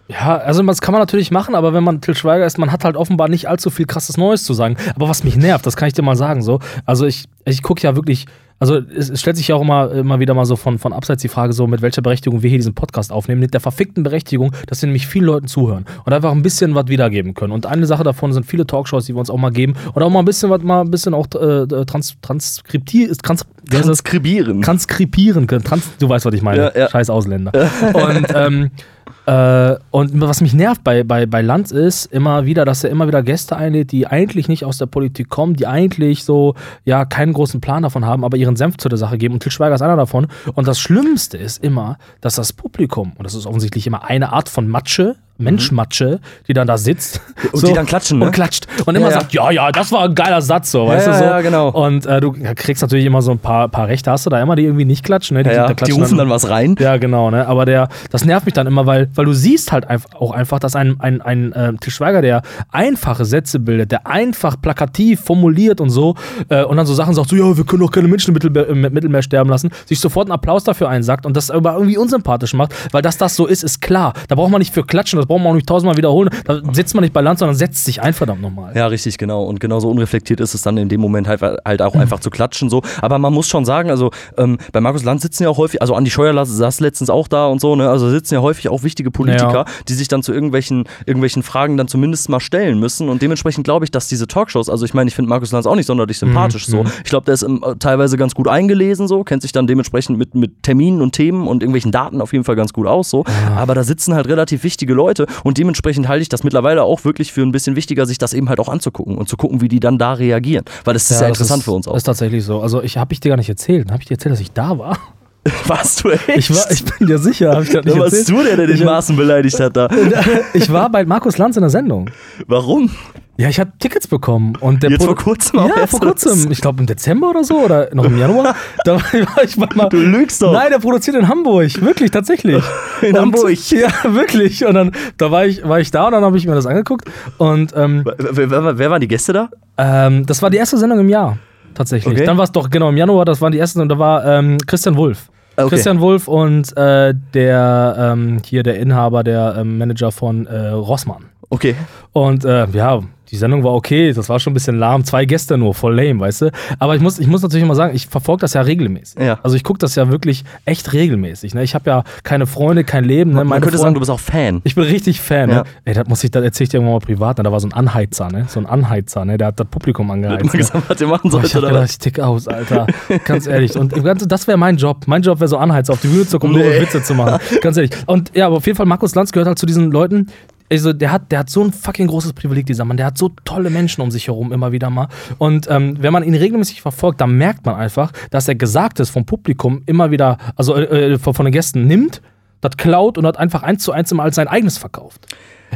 Ja, 0.07 0.37
also 0.37 0.61
das 0.63 0.81
kann 0.81 0.91
man 0.91 1.01
natürlich 1.01 1.31
machen, 1.31 1.55
aber 1.55 1.73
wenn 1.73 1.83
man 1.83 2.01
Till 2.01 2.15
Schweiger 2.15 2.45
ist, 2.45 2.57
man 2.57 2.71
hat 2.71 2.83
halt 2.83 2.97
offenbar 2.97 3.29
nicht 3.29 3.47
allzu 3.47 3.69
viel 3.69 3.85
krasses 3.85 4.17
Neues 4.17 4.43
zu 4.43 4.53
sagen. 4.53 4.75
Aber 4.95 5.07
was 5.07 5.23
mich 5.23 5.37
nervt, 5.37 5.65
das 5.65 5.77
kann 5.77 5.87
ich 5.87 5.93
dir 5.93 6.01
mal 6.01 6.17
sagen 6.17 6.41
so. 6.41 6.59
Also 6.85 7.05
ich, 7.05 7.25
ich 7.45 7.63
gucke 7.63 7.81
ja 7.81 7.95
wirklich, 7.95 8.25
also 8.59 8.77
es, 8.77 9.09
es 9.09 9.21
stellt 9.21 9.37
sich 9.37 9.47
ja 9.47 9.55
auch 9.55 9.61
immer, 9.61 9.91
immer 9.91 10.19
wieder 10.19 10.33
mal 10.33 10.45
so 10.45 10.57
von, 10.57 10.77
von 10.77 10.91
abseits 10.91 11.21
die 11.21 11.29
Frage 11.29 11.53
so, 11.53 11.67
mit 11.67 11.81
welcher 11.81 12.01
Berechtigung 12.01 12.43
wir 12.43 12.49
hier 12.49 12.59
diesen 12.59 12.75
Podcast 12.75 13.13
aufnehmen. 13.13 13.39
Mit 13.39 13.53
der 13.53 13.61
verfickten 13.61 14.03
Berechtigung, 14.03 14.51
dass 14.67 14.81
wir 14.81 14.87
nämlich 14.87 15.07
vielen 15.07 15.25
Leuten 15.25 15.47
zuhören 15.47 15.85
und 16.05 16.11
einfach 16.11 16.31
ein 16.31 16.41
bisschen 16.41 16.75
was 16.75 16.87
wiedergeben 16.87 17.33
können. 17.33 17.53
Und 17.53 17.65
eine 17.65 17.85
Sache 17.85 18.03
davon 18.03 18.33
sind 18.33 18.45
viele 18.45 18.67
Talkshows, 18.67 19.05
die 19.05 19.15
wir 19.15 19.19
uns 19.19 19.29
auch 19.29 19.37
mal 19.37 19.51
geben 19.51 19.73
und 19.93 20.03
auch 20.03 20.09
mal 20.09 20.19
ein 20.19 20.25
bisschen 20.25 20.49
was 20.49 20.61
mal 20.63 20.81
ein 20.81 20.91
bisschen 20.91 21.13
auch 21.13 21.27
äh, 21.27 21.85
trans, 21.85 22.15
transkriptieren, 22.21 23.17
trans? 23.23 23.45
Transkribieren. 23.69 24.61
transkribieren 24.61 25.47
können. 25.47 25.63
Trans, 25.63 25.89
du 25.97 26.09
weißt, 26.09 26.25
was 26.25 26.33
ich 26.33 26.41
meine. 26.41 26.63
Ja, 26.63 26.77
ja. 26.77 26.89
Scheiß 26.89 27.09
Ausländer. 27.09 27.53
Und, 27.93 28.27
ähm, 28.35 28.71
äh, 29.25 29.75
und 29.91 30.19
was 30.19 30.41
mich 30.41 30.53
nervt 30.53 30.83
bei, 30.83 31.03
bei, 31.03 31.25
bei 31.25 31.41
Lanz 31.41 31.71
ist 31.71 32.05
immer 32.07 32.45
wieder, 32.45 32.65
dass 32.65 32.83
er 32.83 32.89
immer 32.89 33.07
wieder 33.07 33.23
Gäste 33.23 33.55
einlädt, 33.55 33.91
die 33.91 34.07
eigentlich 34.07 34.47
nicht 34.47 34.65
aus 34.65 34.77
der 34.77 34.85
Politik 34.85 35.29
kommen, 35.29 35.55
die 35.55 35.65
eigentlich 35.65 36.23
so, 36.25 36.55
ja, 36.83 37.05
keinen 37.05 37.33
großen 37.33 37.61
Plan 37.61 37.83
davon 37.83 38.05
haben, 38.05 38.25
aber 38.25 38.37
ihren 38.37 38.55
Senf 38.55 38.77
zu 38.77 38.89
der 38.89 38.97
Sache 38.97 39.17
geben. 39.17 39.35
Und 39.35 39.43
Til 39.43 39.51
Schweiger 39.51 39.75
ist 39.75 39.81
einer 39.81 39.95
davon. 39.95 40.27
Und 40.53 40.67
das 40.67 40.79
Schlimmste 40.79 41.37
ist 41.37 41.63
immer, 41.63 41.97
dass 42.21 42.35
das 42.35 42.51
Publikum, 42.53 43.13
und 43.15 43.23
das 43.25 43.33
ist 43.33 43.45
offensichtlich 43.45 43.87
immer 43.87 44.03
eine 44.03 44.33
Art 44.33 44.49
von 44.49 44.67
Matsche, 44.67 45.15
Menschmatsche, 45.43 46.19
die 46.47 46.53
dann 46.53 46.67
da 46.67 46.77
sitzt. 46.77 47.21
Und 47.51 47.67
die 47.67 47.73
dann 47.73 47.85
klatschen, 47.85 48.19
ne? 48.19 48.25
Und 48.25 48.31
klatscht. 48.31 48.67
Und 48.85 48.95
immer 48.95 49.07
Ja, 49.09 49.19
sagt, 49.19 49.33
ja, 49.33 49.51
ja, 49.51 49.71
das 49.71 49.91
war 49.91 50.03
ein 50.05 50.15
geiler 50.15 50.41
Satz, 50.41 50.71
so, 50.71 50.87
weißt 50.87 51.07
du 51.07 51.13
so. 51.13 51.23
ja, 51.23 51.41
genau. 51.41 51.69
Und 51.69 52.05
äh, 52.05 52.19
du 52.21 52.31
kriegst 52.55 52.81
natürlich 52.81 53.05
immer 53.05 53.21
so 53.21 53.31
ein 53.31 53.39
paar, 53.39 53.67
paar 53.69 53.87
Rechte, 53.87 54.11
hast 54.11 54.25
du 54.25 54.29
da 54.29 54.41
immer, 54.41 54.55
die 54.55 54.63
irgendwie 54.63 54.85
nicht 54.85 55.03
klatschen. 55.03 55.37
Ne? 55.37 55.43
Die, 55.43 55.49
Ja, 55.49 55.63
da 55.63 55.67
die 55.69 55.75
klatschen 55.75 56.01
rufen 56.01 56.17
dann 56.17 56.29
was 56.29 56.49
rein. 56.49 56.75
Ja, 56.79 56.97
genau, 56.97 57.29
ne? 57.31 57.47
Aber 57.47 57.65
der, 57.65 57.89
das 58.09 58.25
nervt 58.25 58.45
mich 58.45 58.53
dann 58.53 58.67
immer, 58.67 58.85
weil, 58.85 59.09
weil 59.15 59.25
du 59.25 59.33
siehst 59.33 59.71
halt 59.71 59.85
auch 60.15 60.31
einfach, 60.31 60.59
dass 60.59 60.75
ein, 60.75 60.99
ein, 60.99 61.21
ein 61.21 61.51
äh, 61.53 61.73
Til 61.79 61.91
Schweiger, 61.91 62.21
der 62.21 62.41
einfache 62.71 63.25
Sätze 63.25 63.59
bildet, 63.59 63.91
der 63.91 64.07
einfach 64.07 64.59
plakativ 64.61 65.21
formuliert 65.21 65.81
und 65.81 65.89
so, 65.89 66.15
äh, 66.49 66.63
und 66.63 66.77
dann 66.77 66.85
so 66.85 66.93
Sachen 66.93 67.13
sagt, 67.13 67.29
so, 67.29 67.35
ja, 67.35 67.55
wir 67.57 67.63
können 67.65 67.81
doch 67.81 67.91
keine 67.91 68.07
Menschen 68.07 68.29
im 68.29 68.33
Mittelmeer, 68.33 68.67
im 68.67 68.81
Mittelmeer 68.81 69.21
sterben 69.21 69.49
lassen, 69.49 69.69
sich 69.85 69.99
sofort 69.99 70.27
einen 70.27 70.33
Applaus 70.33 70.63
dafür 70.63 70.89
einsagt 70.89 71.25
und 71.25 71.35
das 71.37 71.51
aber 71.51 71.73
irgendwie 71.73 71.97
unsympathisch 71.97 72.53
macht, 72.53 72.73
weil 72.91 73.01
dass 73.01 73.17
das 73.17 73.35
so 73.35 73.45
ist, 73.45 73.63
ist 73.63 73.81
klar. 73.81 74.13
Da 74.27 74.35
braucht 74.35 74.51
man 74.51 74.59
nicht 74.59 74.73
für 74.73 74.83
klatschen, 74.83 75.17
das 75.17 75.25
braucht 75.33 75.43
man 75.43 75.51
auch 75.51 75.55
nicht 75.55 75.67
tausendmal 75.67 75.97
wiederholen. 75.97 76.29
Da 76.45 76.61
sitzt 76.73 76.93
man 76.93 77.01
nicht 77.03 77.13
bei 77.13 77.21
Land, 77.21 77.39
sondern 77.39 77.55
setzt 77.55 77.85
sich 77.85 78.01
ein, 78.01 78.13
verdammt 78.13 78.41
nochmal. 78.41 78.75
Ja, 78.75 78.87
richtig, 78.87 79.17
genau. 79.17 79.43
Und 79.43 79.59
genauso 79.59 79.89
unreflektiert 79.89 80.39
ist 80.39 80.53
es 80.53 80.61
dann 80.61 80.77
in 80.77 80.89
dem 80.89 81.01
Moment 81.01 81.27
halt, 81.27 81.41
halt 81.41 81.81
auch 81.81 81.95
einfach 81.95 82.19
zu 82.19 82.29
klatschen 82.29 82.69
so. 82.69 82.81
Aber 83.01 83.17
man 83.17 83.33
muss 83.33 83.47
schon 83.47 83.65
sagen, 83.65 83.89
also 83.89 84.11
ähm, 84.37 84.57
bei 84.71 84.79
Markus 84.81 85.03
Land 85.03 85.21
sitzen 85.21 85.43
ja 85.43 85.49
auch 85.49 85.57
häufig, 85.57 85.81
also 85.81 85.95
Andi 85.95 86.11
Scheuer 86.11 86.33
saß 86.45 86.79
letztens 86.79 87.09
auch 87.09 87.27
da 87.27 87.47
und 87.47 87.59
so, 87.61 87.75
ne? 87.75 87.89
Also 87.89 88.09
sitzen 88.09 88.35
ja 88.35 88.41
häufig 88.41 88.69
auch 88.69 88.83
wichtige 88.83 89.11
Politiker, 89.11 89.53
Ja. 89.53 89.65
die 89.87 89.93
sich 89.93 90.07
dann 90.07 90.23
zu 90.23 90.33
irgendwelchen, 90.33 90.83
irgendwelchen 91.05 91.43
Fragen 91.43 91.77
dann 91.77 91.87
zumindest 91.87 92.29
mal 92.29 92.39
stellen 92.39 92.79
müssen. 92.79 93.09
Und 93.09 93.21
dementsprechend 93.21 93.63
glaube 93.63 93.85
ich, 93.85 93.91
dass 93.91 94.07
diese 94.07 94.27
Talkshows, 94.27 94.69
also 94.69 94.85
ich 94.85 94.93
meine, 94.93 95.07
ich 95.07 95.15
finde 95.15 95.29
Markus 95.29 95.51
Lanz 95.51 95.65
auch 95.65 95.75
nicht 95.75 95.85
sonderlich 95.87 96.17
sympathisch 96.17 96.67
so. 96.67 96.83
Ich 97.03 97.09
glaube, 97.09 97.25
der 97.25 97.33
ist 97.35 97.43
ähm, 97.43 97.63
teilweise 97.79 98.17
ganz 98.17 98.35
gut 98.35 98.47
eingelesen 98.47 99.07
so, 99.07 99.23
kennt 99.23 99.41
sich 99.41 99.51
dann 99.51 99.67
dementsprechend 99.67 100.17
mit, 100.17 100.35
mit 100.35 100.63
Terminen 100.63 101.01
und 101.01 101.13
Themen 101.13 101.47
und 101.47 101.61
irgendwelchen 101.63 101.91
Daten 101.91 102.21
auf 102.21 102.33
jeden 102.33 102.43
Fall 102.45 102.55
ganz 102.55 102.73
gut 102.73 102.87
aus 102.87 103.09
so. 103.09 103.23
Aber 103.55 103.75
da 103.75 103.83
sitzen 103.83 104.13
halt 104.15 104.27
relativ 104.27 104.63
wichtige 104.63 104.93
Leute 104.93 105.12
und 105.43 105.57
dementsprechend 105.57 106.07
halte 106.07 106.21
ich 106.21 106.29
das 106.29 106.43
mittlerweile 106.43 106.83
auch 106.83 107.05
wirklich 107.05 107.33
für 107.33 107.41
ein 107.41 107.51
bisschen 107.51 107.75
wichtiger, 107.75 108.05
sich 108.05 108.17
das 108.17 108.33
eben 108.33 108.49
halt 108.49 108.59
auch 108.59 108.69
anzugucken 108.69 109.17
und 109.17 109.29
zu 109.29 109.37
gucken, 109.37 109.61
wie 109.61 109.67
die 109.67 109.79
dann 109.79 109.97
da 109.97 110.13
reagieren. 110.13 110.65
Weil 110.83 110.93
das 110.93 111.03
ist 111.03 111.11
ja, 111.21 111.27
das 111.27 111.37
interessant 111.39 111.59
ist, 111.59 111.65
für 111.65 111.71
uns 111.71 111.87
auch. 111.87 111.93
Das 111.93 112.01
ist 112.01 112.05
tatsächlich 112.05 112.43
so. 112.43 112.61
Also, 112.61 112.81
ich 112.81 112.97
habe 112.97 113.13
ich 113.13 113.19
dir 113.19 113.29
gar 113.29 113.37
nicht 113.37 113.49
erzählt. 113.49 113.91
Habe 113.91 114.01
ich 114.01 114.07
dir 114.07 114.15
erzählt, 114.15 114.33
dass 114.33 114.39
ich 114.39 114.51
da 114.51 114.77
war? 114.77 114.97
Warst 115.67 116.03
du 116.03 116.09
echt? 116.09 116.27
Ich, 116.37 116.55
war, 116.55 116.71
ich 116.71 116.85
bin 116.85 117.07
dir 117.07 117.17
sicher, 117.17 117.51
habe 117.51 117.63
ich 117.63 117.73
nicht 117.73 117.85
Wer 117.85 117.97
warst 117.97 118.29
du 118.29 118.43
der, 118.43 118.55
der 118.55 118.77
hab- 118.77 118.85
Maßen 118.85 119.15
beleidigt 119.15 119.59
hat 119.59 119.75
da? 119.75 119.89
Ich 120.53 120.71
war 120.71 120.89
bei 120.89 121.03
Markus 121.05 121.37
Lanz 121.37 121.57
in 121.57 121.61
der 121.61 121.69
Sendung. 121.69 122.09
Warum? 122.47 122.89
Ja, 123.35 123.49
ich 123.49 123.59
habe 123.59 123.71
Tickets 123.79 124.07
bekommen. 124.07 124.55
Und 124.59 124.83
der 124.83 124.91
Jetzt 124.91 125.01
Produ- 125.01 125.05
vor 125.07 125.15
kurzem 125.15 125.59
auch 125.59 125.67
Ja, 125.75 125.87
vor 125.87 125.99
kurzem. 125.99 126.51
Ich 126.51 126.61
glaube 126.61 126.81
im 126.81 126.85
Dezember 126.85 127.31
oder 127.31 127.43
so 127.43 127.61
oder 127.61 127.89
noch 127.93 128.05
im 128.05 128.17
Januar. 128.17 128.55
da 128.85 128.95
war 128.97 129.43
ich 129.43 129.57
mal. 129.57 129.89
Du 129.89 129.97
lügst 129.97 130.41
doch. 130.41 130.53
Nein, 130.53 130.67
der 130.71 130.77
produziert 130.79 131.15
in 131.17 131.27
Hamburg. 131.27 131.81
Wirklich, 131.81 132.11
tatsächlich. 132.11 132.63
In 133.01 133.15
und, 133.15 133.19
Hamburg? 133.21 133.49
Ja, 133.71 133.89
wirklich. 134.13 134.63
Und 134.65 134.75
dann 134.75 134.91
da 135.17 135.31
war 135.31 135.45
ich, 135.47 135.67
war 135.67 135.79
ich 135.79 135.89
da 135.89 136.05
und 136.05 136.11
dann 136.11 136.23
habe 136.23 136.37
ich 136.37 136.45
mir 136.45 136.53
das 136.53 136.67
angeguckt. 136.67 137.09
Und 137.39 137.73
ähm, 137.75 138.03
Wer, 138.05 138.49
wer, 138.51 138.77
wer 138.77 138.89
waren 138.91 139.01
die 139.01 139.07
Gäste 139.07 139.33
da? 139.33 139.49
ähm, 139.79 140.25
das 140.27 140.41
war 140.43 140.49
die 140.51 140.57
erste 140.57 140.77
Sendung 140.77 140.99
im 140.99 141.09
Jahr. 141.09 141.37
tatsächlich. 141.73 142.13
Okay. 142.13 142.25
Dann 142.25 142.37
war 142.37 142.43
es 142.43 142.51
doch, 142.51 142.69
genau, 142.69 142.89
im 142.89 142.97
Januar, 142.97 143.25
das 143.25 143.41
waren 143.41 143.51
die 143.51 143.57
ersten 143.59 143.81
und 143.81 143.89
da 143.89 143.97
war 143.97 144.23
ähm, 144.25 144.57
Christian 144.67 144.95
Wulff. 144.95 145.29
Okay. 145.55 145.69
Christian 145.69 145.99
Wulff 145.99 146.27
und 146.27 146.75
äh, 146.77 147.13
der 147.33 147.95
ähm, 148.13 148.37
hier 148.45 148.61
der 148.63 148.77
Inhaber, 148.79 149.23
der 149.23 149.55
ähm, 149.57 149.79
Manager 149.79 150.11
von 150.11 150.45
äh, 150.45 150.69
Rossmann. 150.69 151.25
Okay. 151.49 151.75
Und 152.11 152.45
äh, 152.45 152.67
ja, 152.71 153.01
die 153.33 153.37
Sendung 153.37 153.63
war 153.63 153.73
okay, 153.73 154.13
das 154.13 154.29
war 154.29 154.39
schon 154.39 154.51
ein 154.51 154.53
bisschen 154.53 154.77
lahm, 154.77 155.03
zwei 155.03 155.25
Gäste 155.25 155.57
nur, 155.57 155.73
voll 155.73 155.95
lame, 155.95 156.19
weißt 156.19 156.43
du? 156.43 156.51
Aber 156.77 156.95
ich 156.95 157.01
muss, 157.01 157.17
ich 157.17 157.25
muss 157.27 157.41
natürlich 157.41 157.65
mal 157.67 157.73
sagen, 157.73 157.95
ich 157.95 158.07
verfolge 158.07 158.41
das 158.41 158.53
ja 158.53 158.61
regelmäßig. 158.61 159.19
Ja. 159.19 159.39
Also 159.41 159.55
ich 159.55 159.63
gucke 159.63 159.79
das 159.79 159.95
ja 159.95 160.09
wirklich 160.11 160.43
echt 160.65 160.93
regelmäßig. 160.93 161.55
Ne? 161.55 161.63
Ich 161.63 161.73
habe 161.73 161.89
ja 161.89 162.03
keine 162.23 162.45
Freunde, 162.45 162.83
kein 162.83 163.03
Leben. 163.03 163.31
Ne? 163.31 163.37
Man 163.37 163.47
Meine 163.47 163.61
könnte 163.61 163.77
Freunde- 163.77 163.81
sagen, 163.81 163.93
du 163.95 163.99
bist 164.01 164.11
auch 164.11 164.19
Fan. 164.19 164.61
ich 164.63 164.75
bin 164.75 164.83
richtig 164.83 165.19
Fan, 165.19 165.49
Ja. 165.49 165.55
ne? 165.57 165.63
Ey, 165.83 165.93
das 165.95 166.07
muss 166.07 166.23
ich, 166.23 166.29
das 166.31 166.43
erzähl 166.43 166.65
ich 166.65 166.69
dir 166.69 166.77
irgendwann 166.77 166.93
mal 166.93 166.99
privat, 167.05 167.37
ne? 167.39 167.43
Da 167.43 167.51
war 167.51 167.59
so 167.59 167.67
ein 167.67 167.73
Anheizer, 167.73 168.29
ne? 168.29 168.45
So 168.47 168.59
ein 168.59 168.67
Anheizer, 168.67 169.25
ne? 169.25 169.37
Der 169.39 169.47
hat 169.47 169.59
das 169.59 169.67
Publikum 169.67 170.07
Hat 170.09 170.13
angeheizt. 170.15 170.41
immer 170.43 170.51
Ne? 170.53 170.57
gesagt, 170.59 170.83
was 170.89 171.01
ihr 171.01 171.07
machen 171.07 171.21
ich 171.27 171.31
sollt, 171.31 171.43
hab 171.45 171.55
oder 171.57 171.67
gedacht, 171.69 171.83
was? 171.85 171.91
ich 171.91 171.97
tick 171.97 172.19
aus, 172.19 172.47
Alter. 172.47 172.85
Ganz 173.25 173.47
ehrlich. 173.47 173.75
Und 173.75 173.93
das 174.31 174.47
wäre 174.47 174.57
mein 174.59 174.77
Job. 174.77 175.07
Mein 175.07 175.23
Job 175.23 175.39
wäre 175.39 175.47
so 175.47 175.57
Anheizer, 175.57 175.93
auf 175.93 176.01
die 176.01 176.07
Bühne 176.07 176.27
zu 176.27 176.37
kommen, 176.37 176.53
nur 176.53 176.61
Nee. 176.63 176.81
Witze 176.81 177.01
zu 177.01 177.15
machen. 177.15 177.39
Ganz 177.61 177.77
ehrlich. 177.77 177.91
Und 178.05 178.31
ja, 178.35 178.45
aber 178.45 178.57
auf 178.57 178.65
jeden 178.67 178.77
Fall, 178.77 178.85
Markus 178.85 179.15
Lanz 179.15 179.31
gehört 179.31 179.47
halt 179.47 179.57
zu 179.57 179.65
diesen 179.65 179.91
Leuten. 179.91 180.27
Also, 180.71 180.93
der 180.93 181.11
hat, 181.11 181.31
der 181.31 181.39
hat 181.39 181.49
so 181.49 181.63
ein 181.63 181.71
fucking 181.71 182.07
großes 182.07 182.33
Privileg, 182.33 182.65
dieser 182.65 182.85
Mann. 182.85 182.97
Der 182.97 183.07
hat 183.07 183.17
so 183.17 183.29
tolle 183.45 183.69
Menschen 183.69 184.01
um 184.01 184.11
sich 184.11 184.27
herum 184.27 184.51
immer 184.51 184.71
wieder 184.71 184.89
mal. 184.89 185.07
Und 185.37 185.67
ähm, 185.69 185.97
wenn 185.99 186.13
man 186.13 186.23
ihn 186.23 186.35
regelmäßig 186.35 186.81
verfolgt, 186.81 187.21
dann 187.21 187.37
merkt 187.37 187.65
man 187.65 187.75
einfach, 187.75 188.11
dass 188.31 188.47
er 188.47 188.55
Gesagtes 188.55 189.09
vom 189.09 189.25
Publikum 189.25 189.83
immer 189.85 190.11
wieder, 190.11 190.37
also 190.55 190.75
äh, 190.75 191.13
äh, 191.13 191.19
von 191.19 191.33
von 191.33 191.45
den 191.45 191.51
Gästen 191.51 191.87
nimmt, 191.87 192.21
das 192.61 192.77
klaut 192.77 193.17
und 193.17 193.25
hat 193.25 193.37
einfach 193.37 193.63
eins 193.63 193.83
zu 193.83 193.91
eins 193.91 194.11
immer 194.11 194.23
als 194.23 194.35
sein 194.35 194.47
eigenes 194.47 194.77
verkauft. 194.77 195.27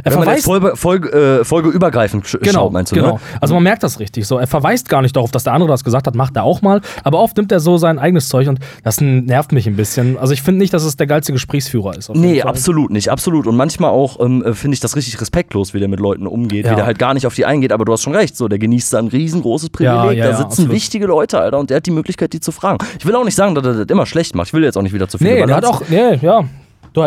Er 0.04 0.12
Wenn 0.12 0.22
verweist 0.22 0.44
Folge, 0.44 0.72
Folge, 0.76 1.40
äh, 1.40 1.44
folgeübergreifend 1.44 2.24
Genau, 2.40 2.52
schaut, 2.52 2.72
meinst 2.72 2.92
du, 2.92 2.96
genau. 2.96 3.14
ne? 3.14 3.20
Also 3.40 3.54
man 3.54 3.62
merkt 3.62 3.82
das 3.82 3.98
richtig 4.00 4.26
so. 4.26 4.38
Er 4.38 4.46
verweist 4.46 4.88
gar 4.88 5.02
nicht 5.02 5.16
darauf, 5.16 5.30
dass 5.30 5.44
der 5.44 5.52
andere 5.52 5.68
das 5.68 5.84
gesagt 5.84 6.06
hat, 6.06 6.14
macht 6.14 6.36
er 6.36 6.44
auch 6.44 6.62
mal. 6.62 6.80
Aber 7.04 7.18
oft 7.20 7.36
nimmt 7.36 7.52
er 7.52 7.60
so 7.60 7.76
sein 7.78 7.98
eigenes 7.98 8.28
Zeug 8.28 8.48
und 8.48 8.58
das 8.84 9.00
nervt 9.00 9.52
mich 9.52 9.66
ein 9.66 9.76
bisschen. 9.76 10.18
Also 10.18 10.32
ich 10.32 10.42
finde 10.42 10.58
nicht, 10.60 10.72
dass 10.74 10.84
es 10.84 10.96
der 10.96 11.06
geilste 11.06 11.32
Gesprächsführer 11.32 11.96
ist. 11.96 12.08
Nee, 12.14 12.40
Fall. 12.40 12.50
absolut 12.50 12.90
nicht, 12.90 13.10
absolut. 13.10 13.46
Und 13.46 13.56
manchmal 13.56 13.90
auch 13.90 14.20
ähm, 14.20 14.42
äh, 14.44 14.54
finde 14.54 14.74
ich 14.74 14.80
das 14.80 14.96
richtig 14.96 15.20
respektlos, 15.20 15.74
wie 15.74 15.78
der 15.78 15.88
mit 15.88 16.00
Leuten 16.00 16.26
umgeht, 16.26 16.64
Ja. 16.66 16.72
wie 16.72 16.76
der 16.76 16.86
halt 16.86 16.98
gar 16.98 17.14
nicht 17.14 17.26
auf 17.26 17.34
die 17.34 17.44
eingeht, 17.46 17.72
aber 17.72 17.84
du 17.84 17.92
hast 17.92 18.02
schon 18.02 18.14
recht, 18.14 18.36
so, 18.36 18.48
der 18.48 18.58
genießt 18.58 18.92
da 18.92 18.98
ein 18.98 19.08
riesengroßes 19.08 19.70
Privileg, 19.70 20.18
Ja, 20.18 20.24
ja, 20.24 20.24
da 20.30 20.36
sitzen 20.36 20.44
absolut. 20.50 20.72
wichtige 20.72 21.06
Leute, 21.06 21.38
Alter, 21.40 21.58
und 21.58 21.70
der 21.70 21.78
hat 21.78 21.86
die 21.86 21.90
Möglichkeit, 21.90 22.32
die 22.32 22.40
zu 22.40 22.52
fragen. 22.52 22.78
Ich 22.98 23.06
will 23.06 23.14
auch 23.16 23.24
nicht 23.24 23.34
sagen, 23.34 23.54
dass 23.54 23.64
er 23.64 23.74
das 23.74 23.86
immer 23.88 24.06
schlecht 24.06 24.34
macht, 24.34 24.48
ich 24.48 24.52
will 24.54 24.62
jetzt 24.62 24.76
auch 24.78 24.82
nicht 24.82 24.92
wieder 24.94 25.08
zu 25.08 25.18
viel 25.18 25.28
Nee, 25.28 25.46
der 25.46 25.56
hat 25.56 25.64
auch, 25.64 25.82
nee, 25.88 26.14
ja. 26.22 26.44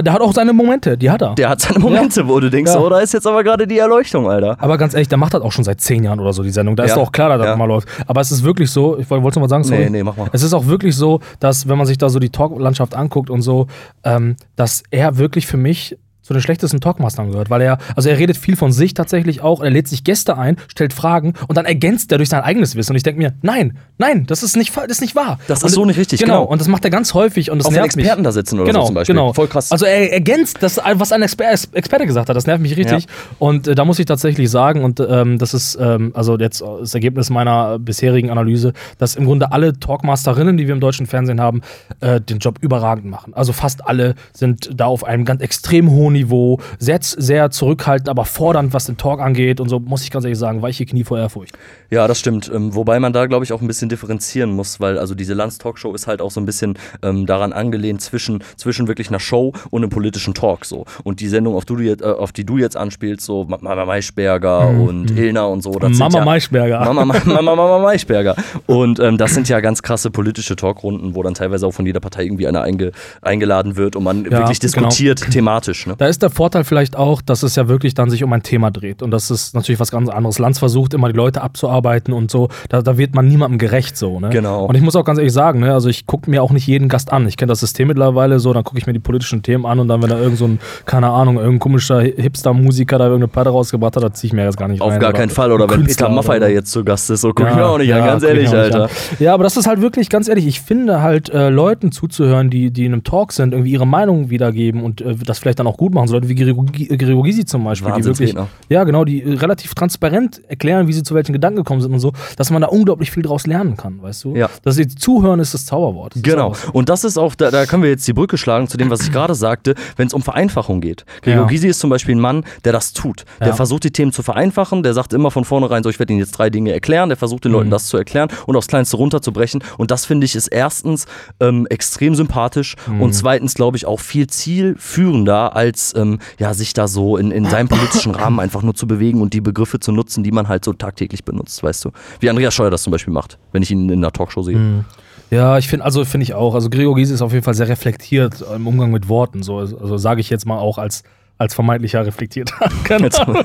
Der 0.01 0.13
hat 0.13 0.21
auch 0.21 0.33
seine 0.33 0.53
Momente, 0.53 0.97
die 0.97 1.09
hat 1.09 1.21
er. 1.21 1.35
Der 1.35 1.49
hat 1.49 1.59
seine 1.61 1.79
Momente, 1.79 2.27
wo 2.27 2.39
du 2.39 2.49
denkst, 2.49 2.71
Ja. 2.73 2.79
oh, 2.79 2.87
da 2.89 2.99
ist 2.99 3.13
jetzt 3.13 3.27
aber 3.27 3.43
gerade 3.43 3.67
die 3.67 3.77
Erleuchtung, 3.77 4.29
Alter. 4.29 4.55
aber 4.59 4.77
ganz 4.77 4.93
ehrlich, 4.93 5.07
der 5.09 5.17
macht 5.17 5.33
das 5.33 5.41
auch 5.41 5.51
schon 5.51 5.63
seit 5.65 5.81
zehn 5.81 6.03
Jahren 6.03 6.19
oder 6.19 6.31
so, 6.33 6.43
die 6.43 6.49
Sendung. 6.51 6.75
Da 6.75 6.83
ist 6.83 6.91
Ja, 6.91 6.95
doch 6.95 7.07
auch 7.07 7.11
klar, 7.11 7.29
dass 7.29 7.39
das 7.39 7.47
ja. 7.47 7.55
mal 7.55 7.65
läuft. 7.65 7.87
Aber 8.07 8.21
es 8.21 8.31
ist 8.31 8.43
wirklich 8.43 8.69
so, 8.71 8.97
ich 8.97 9.09
wollte 9.09 9.25
noch 9.39 9.41
mal 9.41 9.49
sagen, 9.49 9.63
sorry. 9.63 9.83
Nee, 9.85 9.89
nee, 9.89 10.03
mach 10.03 10.15
mal. 10.15 10.29
Es 10.31 10.43
ist 10.43 10.53
auch 10.53 10.67
wirklich 10.67 10.95
so, 10.95 11.19
dass, 11.39 11.67
wenn 11.67 11.77
man 11.77 11.85
sich 11.87 11.97
da 11.97 12.09
so 12.09 12.19
die 12.19 12.29
Talklandschaft 12.29 12.95
anguckt 12.95 13.29
und 13.29 13.41
so, 13.41 13.67
ähm, 14.03 14.35
dass 14.55 14.83
er 14.91 15.17
wirklich 15.17 15.47
für 15.47 15.57
mich 15.57 15.97
zu 16.21 16.33
den 16.33 16.41
schlechtesten 16.41 16.79
Talkmastern 16.79 17.31
gehört, 17.31 17.49
weil 17.49 17.61
er, 17.61 17.77
also 17.95 18.09
er 18.09 18.17
redet 18.17 18.37
viel 18.37 18.55
von 18.55 18.71
sich 18.71 18.93
tatsächlich 18.93 19.41
auch, 19.41 19.61
er 19.61 19.69
lädt 19.69 19.87
sich 19.87 20.03
Gäste 20.03 20.37
ein, 20.37 20.57
stellt 20.67 20.93
Fragen 20.93 21.33
und 21.47 21.57
dann 21.57 21.65
ergänzt 21.65 22.11
er 22.11 22.17
durch 22.17 22.29
sein 22.29 22.41
eigenes 22.41 22.75
Wissen. 22.75 22.91
Und 22.91 22.97
ich 22.97 23.03
denke 23.03 23.19
mir, 23.19 23.33
nein, 23.41 23.77
nein, 23.97 24.25
das 24.27 24.43
ist 24.43 24.55
nicht, 24.55 24.75
das 24.75 24.87
ist 24.87 25.01
nicht 25.01 25.15
wahr. 25.15 25.39
Das 25.47 25.63
und 25.63 25.69
ist 25.69 25.75
so 25.75 25.85
nicht 25.85 25.97
richtig, 25.97 26.19
Genau, 26.19 26.41
genau. 26.41 26.51
und 26.51 26.61
das 26.61 26.67
macht 26.67 26.83
er 26.83 26.91
ganz 26.91 27.13
häufig 27.13 27.49
und 27.51 27.57
das 27.59 27.65
Auch 27.65 27.71
wenn 27.71 27.81
nervt 27.81 27.95
mich. 27.95 28.05
Experten 28.05 28.23
da 28.23 28.31
sitzen 28.31 28.59
oder 28.59 28.67
genau, 28.67 28.81
so 28.81 28.85
zum 28.87 28.95
Beispiel. 28.95 29.15
Genau, 29.15 29.33
Voll 29.33 29.47
krass. 29.47 29.71
Also 29.71 29.85
er 29.85 30.11
ergänzt 30.13 30.57
das, 30.61 30.77
was 30.95 31.11
ein 31.11 31.21
Exper 31.21 31.51
Experte 31.73 32.05
gesagt 32.05 32.29
hat, 32.29 32.35
das 32.35 32.45
nervt 32.47 32.61
mich 32.61 32.77
richtig. 32.77 33.07
Und 33.39 33.67
äh, 33.67 33.75
da 33.75 33.85
muss 33.85 33.99
ich 33.99 34.05
tatsächlich 34.05 34.49
sagen, 34.49 34.83
und 34.83 34.99
ähm, 34.99 35.37
das 35.37 35.53
ist 35.53 35.77
ähm, 35.79 36.11
also 36.13 36.37
jetzt 36.37 36.61
das 36.61 36.93
Ergebnis 36.93 37.29
meiner 37.29 37.79
bisherigen 37.79 38.29
Analyse, 38.29 38.73
dass 38.97 39.15
im 39.15 39.25
Grunde 39.25 39.51
alle 39.51 39.79
Talkmasterinnen, 39.79 40.57
die 40.57 40.67
wir 40.67 40.73
im 40.73 40.79
deutschen 40.79 41.07
Fernsehen 41.07 41.41
haben, 41.41 41.61
äh, 41.99 42.21
den 42.21 42.39
Job 42.39 42.57
überragend 42.61 43.05
machen. 43.05 43.33
Also 43.33 43.53
fast 43.53 43.85
alle 43.87 44.15
sind 44.33 44.69
da 44.75 44.85
auf 44.85 45.03
einem 45.03 45.25
ganz 45.25 45.41
extrem 45.41 45.89
hohen 45.89 46.15
Niveau, 46.21 46.59
sehr, 46.79 46.99
sehr 47.01 47.49
zurückhaltend, 47.51 48.09
aber 48.09 48.25
fordernd, 48.25 48.73
was 48.73 48.85
den 48.85 48.97
Talk 48.97 49.19
angeht. 49.19 49.59
Und 49.59 49.69
so 49.69 49.79
muss 49.79 50.03
ich 50.03 50.11
ganz 50.11 50.25
ehrlich 50.25 50.37
sagen, 50.39 50.61
weiche 50.61 50.85
Knie 50.85 51.03
vor 51.03 51.17
Ehrfurcht. 51.19 51.57
Ja, 51.89 52.07
das 52.07 52.19
stimmt. 52.19 52.49
Ähm, 52.53 52.73
wobei 52.75 52.99
man 52.99 53.11
da, 53.13 53.25
glaube 53.25 53.43
ich, 53.43 53.53
auch 53.53 53.61
ein 53.61 53.67
bisschen 53.67 53.89
differenzieren 53.89 54.51
muss, 54.51 54.79
weil 54.79 54.97
also 54.97 55.15
diese 55.15 55.33
Lanz-Talkshow 55.33 55.93
ist 55.93 56.07
halt 56.07 56.21
auch 56.21 56.31
so 56.31 56.39
ein 56.39 56.45
bisschen 56.45 56.77
ähm, 57.03 57.25
daran 57.25 57.53
angelehnt 57.53 58.01
zwischen, 58.01 58.43
zwischen 58.55 58.87
wirklich 58.87 59.09
einer 59.09 59.19
Show 59.19 59.53
und 59.71 59.81
einem 59.81 59.89
politischen 59.89 60.33
Talk. 60.33 60.65
So. 60.65 60.85
Und 61.03 61.19
die 61.19 61.27
Sendung, 61.27 61.55
auf, 61.55 61.65
du, 61.65 61.79
äh, 61.79 62.01
auf 62.03 62.31
die 62.31 62.45
du 62.45 62.57
jetzt 62.57 62.77
anspielst, 62.77 63.25
so 63.25 63.45
Ma- 63.45 63.57
Mama 63.61 63.85
Maischberger 63.85 64.69
und 64.69 65.11
Ilna 65.17 65.45
und 65.45 65.61
so. 65.63 65.71
Mhm, 65.71 65.97
Mama 65.97 66.19
ja, 66.19 66.25
Maischberger. 66.25 66.79
Mama, 66.85 67.05
Ma- 67.05 67.15
Mama, 67.25 67.55
Mama 67.55 67.79
Maischberger. 67.79 68.35
Und 68.67 68.99
ähm, 68.99 69.17
das 69.17 69.33
sind 69.33 69.49
ja 69.49 69.59
ganz 69.59 69.81
krasse 69.81 70.11
politische 70.11 70.55
Talkrunden, 70.55 71.15
wo 71.15 71.23
dann 71.23 71.33
teilweise 71.33 71.65
auch 71.67 71.71
von 71.73 71.85
jeder 71.85 71.99
Partei 71.99 72.23
irgendwie 72.25 72.47
einer 72.47 72.61
einge, 72.61 72.91
eingeladen 73.21 73.75
wird 73.75 73.95
und 73.95 74.03
man 74.03 74.25
Ja, 74.25 74.31
wirklich 74.31 74.59
genau. 74.59 74.87
diskutiert 74.89 75.29
thematisch. 75.31 75.87
Ne? 75.87 75.95
Da 76.01 76.07
ist 76.07 76.23
der 76.23 76.31
Vorteil 76.31 76.63
vielleicht 76.63 76.95
auch, 76.95 77.21
dass 77.21 77.43
es 77.43 77.55
ja 77.55 77.67
wirklich 77.67 77.93
dann 77.93 78.09
sich 78.09 78.23
um 78.23 78.33
ein 78.33 78.41
Thema 78.41 78.71
dreht. 78.71 79.03
Und 79.03 79.11
das 79.11 79.29
ist 79.29 79.53
natürlich 79.53 79.79
was 79.79 79.91
ganz 79.91 80.09
anderes. 80.09 80.39
Lanz 80.39 80.57
versucht 80.57 80.95
immer 80.95 81.09
die 81.09 81.15
Leute 81.15 81.43
abzuarbeiten 81.43 82.11
und 82.11 82.31
so. 82.31 82.49
Da, 82.69 82.81
da 82.81 82.97
wird 82.97 83.13
man 83.13 83.27
niemandem 83.27 83.59
gerecht 83.59 83.95
so. 83.95 84.19
Ne? 84.19 84.29
Genau. 84.29 84.65
Und 84.65 84.73
ich 84.73 84.81
muss 84.81 84.95
auch 84.95 85.05
ganz 85.05 85.19
ehrlich 85.19 85.31
sagen, 85.31 85.59
ne, 85.59 85.75
also 85.75 85.89
ich 85.89 86.07
gucke 86.07 86.27
mir 86.27 86.41
auch 86.41 86.49
nicht 86.49 86.65
jeden 86.65 86.89
Gast 86.89 87.13
an. 87.13 87.27
Ich 87.27 87.37
kenne 87.37 87.51
das 87.51 87.59
System 87.59 87.87
mittlerweile 87.87 88.39
so, 88.39 88.51
dann 88.51 88.63
gucke 88.63 88.79
ich 88.79 88.87
mir 88.87 88.93
die 88.93 88.99
politischen 88.99 89.43
Themen 89.43 89.67
an 89.67 89.77
und 89.77 89.89
dann, 89.89 90.01
wenn 90.01 90.09
da 90.09 90.17
irgend 90.17 90.39
so 90.39 90.45
ein, 90.45 90.59
keine 90.87 91.11
Ahnung, 91.11 91.35
irgendein 91.35 91.59
komischer 91.59 92.01
Hipster-Musiker 92.01 92.97
da 92.97 93.03
irgendeine 93.03 93.27
Platte 93.27 93.51
rausgebracht 93.51 93.95
hat, 93.95 94.01
da 94.01 94.11
ziehe 94.11 94.29
ich 94.29 94.33
mir 94.33 94.43
jetzt 94.45 94.57
gar 94.57 94.69
nicht 94.69 94.81
Auf 94.81 94.93
rein. 94.93 94.99
gar 94.99 95.13
keinen 95.13 95.29
Fall. 95.29 95.51
Oder 95.51 95.69
wenn 95.69 95.83
Peter 95.83 96.09
Maffay 96.09 96.37
oder 96.37 96.47
da 96.47 96.47
jetzt 96.47 96.71
zu 96.71 96.83
Gast 96.83 97.11
ist, 97.11 97.21
so 97.21 97.31
guck 97.31 97.47
ich 97.47 97.53
mir 97.53 97.67
auch 97.67 97.77
nicht 97.77 97.93
an, 97.93 98.03
ganz 98.03 98.23
ehrlich, 98.23 98.49
Alter. 98.49 98.85
an. 98.85 98.89
Ja, 99.19 99.35
aber 99.35 99.43
das 99.43 99.55
ist 99.55 99.67
halt 99.67 99.81
wirklich, 99.81 100.09
ganz 100.09 100.27
ehrlich, 100.27 100.47
ich 100.47 100.61
finde 100.61 101.03
halt 101.03 101.29
äh, 101.29 101.49
Leuten 101.49 101.91
zuzuhören, 101.91 102.49
die, 102.49 102.71
die 102.71 102.85
in 102.85 102.93
einem 102.93 103.03
Talk 103.03 103.33
sind, 103.33 103.53
irgendwie 103.53 103.73
ihre 103.73 103.85
Meinung 103.85 104.31
wiedergeben 104.31 104.81
und 104.81 105.01
äh, 105.01 105.13
das 105.13 105.37
vielleicht 105.37 105.59
dann 105.59 105.67
auch 105.67 105.77
gut 105.77 105.90
machen. 105.93 106.07
So 106.07 106.13
Leute 106.15 106.29
wie 106.29 106.35
Gregor 106.35 106.65
Gregor 106.65 107.23
Gysi 107.23 107.45
zum 107.45 107.63
Beispiel, 107.63 107.91
die 107.97 108.03
wirklich, 108.05 108.35
ja 108.69 108.83
genau, 108.83 109.05
die 109.05 109.21
äh, 109.23 109.33
relativ 109.37 109.73
transparent 109.75 110.41
erklären, 110.47 110.87
wie 110.87 110.93
sie 110.93 111.03
zu 111.03 111.13
welchen 111.15 111.33
Gedanken 111.33 111.57
gekommen 111.57 111.81
sind 111.81 111.93
und 111.93 111.99
so, 111.99 112.13
dass 112.37 112.49
man 112.51 112.61
da 112.61 112.67
unglaublich 112.69 113.11
viel 113.11 113.23
draus 113.23 113.47
lernen 113.47 113.77
kann, 113.77 114.01
weißt 114.01 114.23
du? 114.23 114.35
Ja. 114.35 114.49
Dass 114.63 114.75
sie 114.75 114.87
zuhören 114.87 115.39
ist 115.39 115.53
das 115.53 115.65
Zauberwort. 115.65 116.15
Das 116.15 116.23
Genau. 116.23 116.49
auch- 116.51 116.73
Und 116.73 116.89
das 116.89 117.03
ist 117.03 117.17
auch, 117.17 117.35
da, 117.35 117.51
da 117.51 117.65
können 117.65 117.83
wir 117.83 117.89
jetzt 117.89 118.07
die 118.07 118.13
Brücke 118.13 118.37
schlagen 118.37 118.67
zu 118.67 118.77
dem, 118.77 118.89
was 118.89 119.01
ich 119.01 119.11
gerade 119.11 119.35
sagte, 119.35 119.75
wenn 119.97 120.07
es 120.07 120.13
um 120.13 120.21
Vereinfachung 120.21 120.81
geht. 120.81 121.05
Gregor 121.21 121.43
Ja. 121.43 121.47
Gysi 121.47 121.67
ist 121.67 121.79
zum 121.79 121.89
Beispiel 121.89 122.15
ein 122.15 122.19
Mann, 122.19 122.43
der 122.65 122.73
das 122.73 122.93
tut. 122.93 123.25
Der 123.39 123.47
Ja. 123.49 123.53
versucht, 123.53 123.83
die 123.83 123.91
Themen 123.91 124.11
zu 124.11 124.23
vereinfachen. 124.23 124.83
Der 124.83 124.93
sagt 124.93 125.13
immer 125.13 125.31
von 125.31 125.45
vornherein 125.45 125.83
so, 125.83 125.89
ich 125.89 125.99
werde 125.99 126.13
Ihnen 126.13 126.19
jetzt 126.19 126.31
drei 126.31 126.49
Dinge 126.49 126.71
erklären. 126.73 127.09
Der 127.09 127.17
versucht 127.17 127.45
den 127.45 127.51
Leuten 127.51 127.67
Mhm. 127.67 127.71
das 127.71 127.87
zu 127.87 127.97
erklären 127.97 128.29
und 128.47 128.55
aufs 128.55 128.67
Kleinste 128.67 128.97
runterzubrechen. 128.97 129.63
Und 129.77 129.91
das 129.91 130.05
finde 130.05 130.25
ich 130.25 130.35
ist 130.35 130.47
erstens 130.47 131.05
ähm, 131.39 131.67
extrem 131.69 132.15
sympathisch 132.15 132.75
Mhm. 132.87 133.01
und 133.01 133.13
zweitens, 133.13 133.53
glaube 133.55 133.77
ich, 133.77 133.85
auch 133.85 133.99
viel 133.99 134.27
zielführender, 134.27 135.55
als 135.55 135.80
ähm, 135.95 136.19
ja, 136.39 136.53
sich 136.53 136.73
da 136.73 136.87
so 136.87 137.17
in, 137.17 137.31
in 137.31 137.45
seinem 137.45 137.67
politischen 137.67 138.13
Rahmen 138.15 138.39
einfach 138.39 138.61
nur 138.63 138.75
zu 138.75 138.87
bewegen 138.87 139.21
und 139.21 139.33
die 139.33 139.41
Begriffe 139.41 139.79
zu 139.79 139.91
nutzen, 139.91 140.23
die 140.23 140.31
man 140.31 140.47
halt 140.47 140.65
so 140.65 140.73
tagtäglich 140.73 141.23
benutzt, 141.23 141.61
weißt 141.63 141.85
du. 141.85 141.91
Wie 142.19 142.29
Andreas 142.29 142.53
Scheuer 142.53 142.69
das 142.69 142.83
zum 142.83 142.91
Beispiel 142.91 143.13
macht, 143.13 143.37
wenn 143.51 143.63
ich 143.63 143.71
ihn 143.71 143.89
in 143.89 143.99
einer 143.99 144.11
Talkshow 144.11 144.43
sehe. 144.43 144.57
Mhm. 144.57 144.85
Ja, 145.31 145.57
ich 145.57 145.69
finde, 145.69 145.85
also 145.85 146.03
finde 146.03 146.23
ich 146.23 146.33
auch. 146.33 146.55
Also 146.55 146.69
Gregor 146.69 146.93
Gysi 146.95 147.13
ist 147.13 147.21
auf 147.21 147.31
jeden 147.31 147.43
Fall 147.43 147.53
sehr 147.53 147.69
reflektiert 147.69 148.43
im 148.53 148.67
Umgang 148.67 148.91
mit 148.91 149.07
Worten. 149.07 149.43
So, 149.43 149.57
also 149.59 149.97
sage 149.97 150.19
ich 150.19 150.29
jetzt 150.29 150.45
mal 150.45 150.59
auch 150.59 150.77
als, 150.77 151.03
als 151.41 151.53
vermeintlicher 151.53 152.05
reflektierter. 152.05 152.55
Keine 152.83 153.05
Jetzt, 153.05 153.19
Ahnung. 153.19 153.43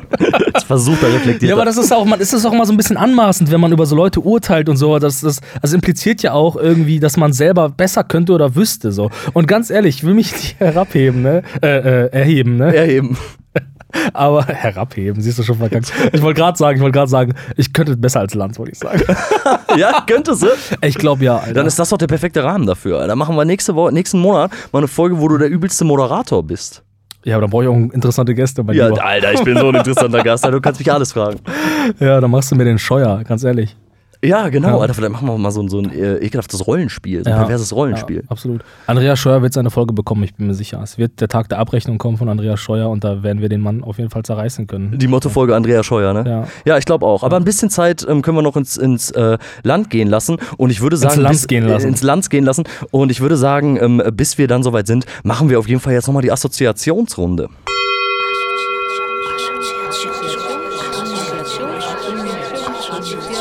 jetzt 0.54 0.66
versucht 0.66 1.02
er 1.02 1.12
reflektiert. 1.12 1.50
Ja, 1.50 1.56
aber 1.56 1.64
das 1.64 1.76
ist 1.76 1.92
auch, 1.92 2.04
man 2.04 2.20
ist 2.20 2.32
das 2.32 2.44
auch 2.44 2.52
immer 2.52 2.66
so 2.66 2.72
ein 2.72 2.76
bisschen 2.76 2.96
anmaßend, 2.96 3.50
wenn 3.50 3.60
man 3.60 3.72
über 3.72 3.86
so 3.86 3.96
Leute 3.96 4.20
urteilt 4.20 4.68
und 4.68 4.76
so. 4.76 4.98
Das, 4.98 5.20
das 5.20 5.40
also 5.60 5.74
impliziert 5.74 6.22
ja 6.22 6.32
auch 6.32 6.56
irgendwie, 6.56 7.00
dass 7.00 7.16
man 7.16 7.32
selber 7.32 7.68
besser 7.68 8.04
könnte 8.04 8.32
oder 8.32 8.54
wüsste 8.54 8.92
so. 8.92 9.10
Und 9.32 9.48
ganz 9.48 9.70
ehrlich, 9.70 9.96
ich 9.96 10.04
will 10.04 10.14
mich 10.14 10.32
nicht 10.32 10.56
herabheben, 10.60 11.22
ne? 11.22 11.42
Äh, 11.62 11.66
äh, 11.66 12.12
erheben, 12.12 12.56
ne? 12.56 12.74
erheben. 12.74 13.16
Aber 14.12 14.44
herabheben, 14.44 15.22
siehst 15.22 15.38
du 15.38 15.42
schon 15.42 15.56
verkackt. 15.56 15.92
Ich 16.12 16.20
wollte 16.20 16.40
gerade 16.40 16.58
sagen, 16.58 16.76
ich 16.76 16.82
wollte 16.82 16.98
gerade 16.98 17.10
sagen, 17.10 17.34
ich 17.56 17.72
könnte 17.72 17.96
besser 17.96 18.20
als 18.20 18.34
Lanz, 18.34 18.58
wollte 18.58 18.72
ich 18.72 18.78
sagen. 18.78 19.02
ja, 19.76 20.04
könnte 20.06 20.34
sie. 20.34 20.48
Ich 20.82 20.96
glaube 20.96 21.24
ja, 21.24 21.38
Alter. 21.38 21.54
Dann 21.54 21.66
ist 21.66 21.78
das 21.78 21.88
doch 21.88 21.98
der 21.98 22.08
perfekte 22.08 22.44
Rahmen 22.44 22.66
dafür. 22.66 23.06
Dann 23.06 23.16
machen 23.16 23.36
wir 23.36 23.44
nächste 23.44 23.74
Woche, 23.74 23.92
nächsten 23.92 24.18
Monat 24.18 24.50
mal 24.72 24.80
eine 24.80 24.88
Folge, 24.88 25.18
wo 25.20 25.28
du 25.28 25.38
der 25.38 25.48
übelste 25.48 25.84
Moderator 25.84 26.42
bist. 26.42 26.82
Ja, 27.26 27.34
aber 27.34 27.42
dann 27.42 27.50
brauche 27.50 27.64
ich 27.64 27.68
auch 27.68 27.74
interessante 27.92 28.34
Gäste, 28.34 28.62
mein 28.62 28.76
Ja, 28.76 28.86
Lieber. 28.86 29.04
Alter, 29.04 29.32
ich 29.32 29.42
bin 29.42 29.58
so 29.58 29.68
ein 29.68 29.74
interessanter 29.74 30.22
Gast. 30.22 30.46
Du 30.50 30.60
kannst 30.60 30.78
mich 30.78 30.92
alles 30.92 31.12
fragen. 31.12 31.40
Ja, 31.98 32.20
dann 32.20 32.30
machst 32.30 32.52
du 32.52 32.54
mir 32.54 32.64
den 32.64 32.78
Scheuer, 32.78 33.24
ganz 33.24 33.42
ehrlich. 33.42 33.74
Ja, 34.24 34.48
genau. 34.48 34.68
Ja. 34.68 34.78
Alter, 34.78 34.94
vielleicht 34.94 35.12
machen 35.12 35.28
wir 35.28 35.36
mal 35.38 35.50
so 35.50 35.60
ein, 35.62 35.68
so 35.68 35.78
ein 35.78 35.90
äh, 35.92 36.16
ekelhaftes 36.16 36.66
Rollenspiel, 36.66 37.22
so 37.24 37.30
ein 37.30 37.36
Ja. 37.36 37.42
perverses 37.42 37.74
Rollenspiel. 37.74 38.16
Ja, 38.18 38.22
absolut. 38.30 38.62
Andreas 38.86 39.18
Scheuer 39.18 39.42
wird 39.42 39.52
seine 39.52 39.70
Folge 39.70 39.92
bekommen, 39.92 40.22
ich 40.24 40.34
bin 40.34 40.46
mir 40.46 40.54
sicher. 40.54 40.80
Es 40.82 40.98
wird 40.98 41.20
der 41.20 41.28
Tag 41.28 41.48
der 41.48 41.58
Abrechnung 41.58 41.98
kommen 41.98 42.16
von 42.16 42.28
Andreas 42.28 42.58
Scheuer 42.60 42.88
und 42.90 43.04
da 43.04 43.22
werden 43.22 43.42
wir 43.42 43.48
den 43.48 43.60
Mann 43.60 43.84
auf 43.84 43.98
jeden 43.98 44.10
Fall 44.10 44.22
zerreißen 44.22 44.66
können. 44.66 44.98
Die 44.98 45.06
Mottofolge 45.08 45.54
Andrea 45.54 45.82
Scheuer, 45.82 46.12
ne? 46.12 46.24
Ja. 46.28 46.46
Ja, 46.64 46.78
ich 46.78 46.84
glaube 46.84 47.04
auch. 47.06 47.22
Aber 47.22 47.36
ein 47.36 47.44
bisschen 47.44 47.70
Zeit 47.70 48.06
ähm, 48.08 48.22
können 48.22 48.36
wir 48.36 48.42
noch 48.42 48.56
ins, 48.56 48.76
ins 48.76 49.10
äh, 49.12 49.38
Land 49.62 49.90
gehen 49.90 50.08
lassen. 50.08 50.36
Und 50.56 50.70
ich 50.70 50.80
würde 50.80 50.96
sagen, 50.96 51.20
Land 51.20 51.32
bis, 51.34 51.46
gehen 51.46 51.66
lassen. 51.66 51.84
Äh, 51.86 51.88
ins 51.88 52.02
Land 52.02 52.30
gehen 52.30 52.44
lassen. 52.44 52.64
Und 52.90 53.10
ich 53.10 53.20
würde 53.20 53.36
sagen, 53.36 53.78
ähm, 53.80 54.02
bis 54.12 54.38
wir 54.38 54.48
dann 54.48 54.62
soweit 54.62 54.86
sind, 54.86 55.06
machen 55.22 55.50
wir 55.50 55.58
auf 55.58 55.68
jeden 55.68 55.80
Fall 55.80 55.92
jetzt 55.92 56.06
nochmal 56.06 56.22
die 56.22 56.32
Assoziationsrunde. 56.32 57.48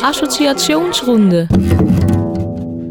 Assoziationsrunde. 0.05 1.47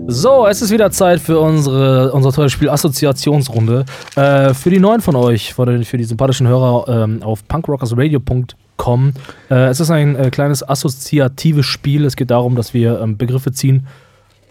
So, 0.08 0.48
es 0.48 0.62
ist 0.62 0.72
wieder 0.72 0.90
Zeit 0.90 1.20
für 1.20 1.38
unsere, 1.38 2.10
unser 2.10 2.32
tolles 2.32 2.50
Spiel 2.50 2.68
Assoziationsrunde. 2.68 3.84
Äh, 4.16 4.52
für 4.52 4.68
die 4.68 4.80
neuen 4.80 5.00
von 5.00 5.14
euch, 5.14 5.54
für 5.54 5.64
die, 5.64 5.84
für 5.84 5.96
die 5.96 6.02
sympathischen 6.02 6.48
Hörer 6.48 7.04
ähm, 7.04 7.22
auf 7.22 7.46
punkrockersradio.com. 7.46 9.12
Äh, 9.48 9.54
es 9.54 9.78
ist 9.78 9.92
ein 9.92 10.16
äh, 10.16 10.30
kleines 10.30 10.68
assoziatives 10.68 11.64
Spiel. 11.64 12.04
Es 12.04 12.16
geht 12.16 12.32
darum, 12.32 12.56
dass 12.56 12.74
wir 12.74 13.00
ähm, 13.00 13.16
Begriffe 13.16 13.52
ziehen 13.52 13.86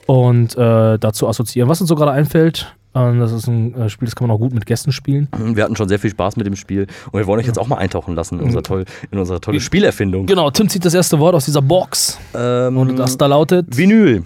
und 0.06 0.56
äh, 0.56 0.98
dazu 1.00 1.28
assoziieren, 1.28 1.68
was 1.68 1.82
uns 1.82 1.90
so 1.90 1.96
gerade 1.96 2.12
einfällt. 2.12 2.74
Ähm, 2.96 3.20
das 3.20 3.32
ist 3.32 3.48
ein 3.48 3.74
äh, 3.76 3.90
Spiel, 3.90 4.06
das 4.08 4.16
kann 4.16 4.28
man 4.28 4.36
auch 4.36 4.40
gut 4.40 4.54
mit 4.54 4.66
Gästen 4.66 4.92
spielen. 4.92 5.28
Wir 5.38 5.64
hatten 5.64 5.76
schon 5.76 5.90
sehr 5.90 6.00
viel 6.00 6.12
Spaß 6.12 6.38
mit 6.38 6.46
dem 6.46 6.56
Spiel 6.56 6.88
und 7.12 7.20
wir 7.20 7.26
wollen 7.28 7.40
euch 7.40 7.48
jetzt 7.48 7.60
auch 7.60 7.68
mal 7.68 7.78
eintauchen 7.78 8.16
lassen 8.16 8.40
in, 8.40 8.46
unser 8.46 8.62
toll, 8.64 8.86
in 9.12 9.18
unsere 9.18 9.42
tolle 9.42 9.60
Spielerfindung. 9.60 10.26
Genau, 10.26 10.52
Tim 10.52 10.70
zieht 10.70 10.86
das 10.86 10.94
erste 10.94 11.20
Wort 11.20 11.36
aus 11.36 11.46
dieser 11.46 11.62
Box. 11.62 12.20
Ähm, 12.36 12.78
Und 12.78 12.96
das 12.98 13.18
da 13.18 13.26
lautet 13.26 13.76
Vinyl. 13.76 14.24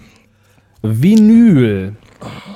Vinyl. 0.82 1.95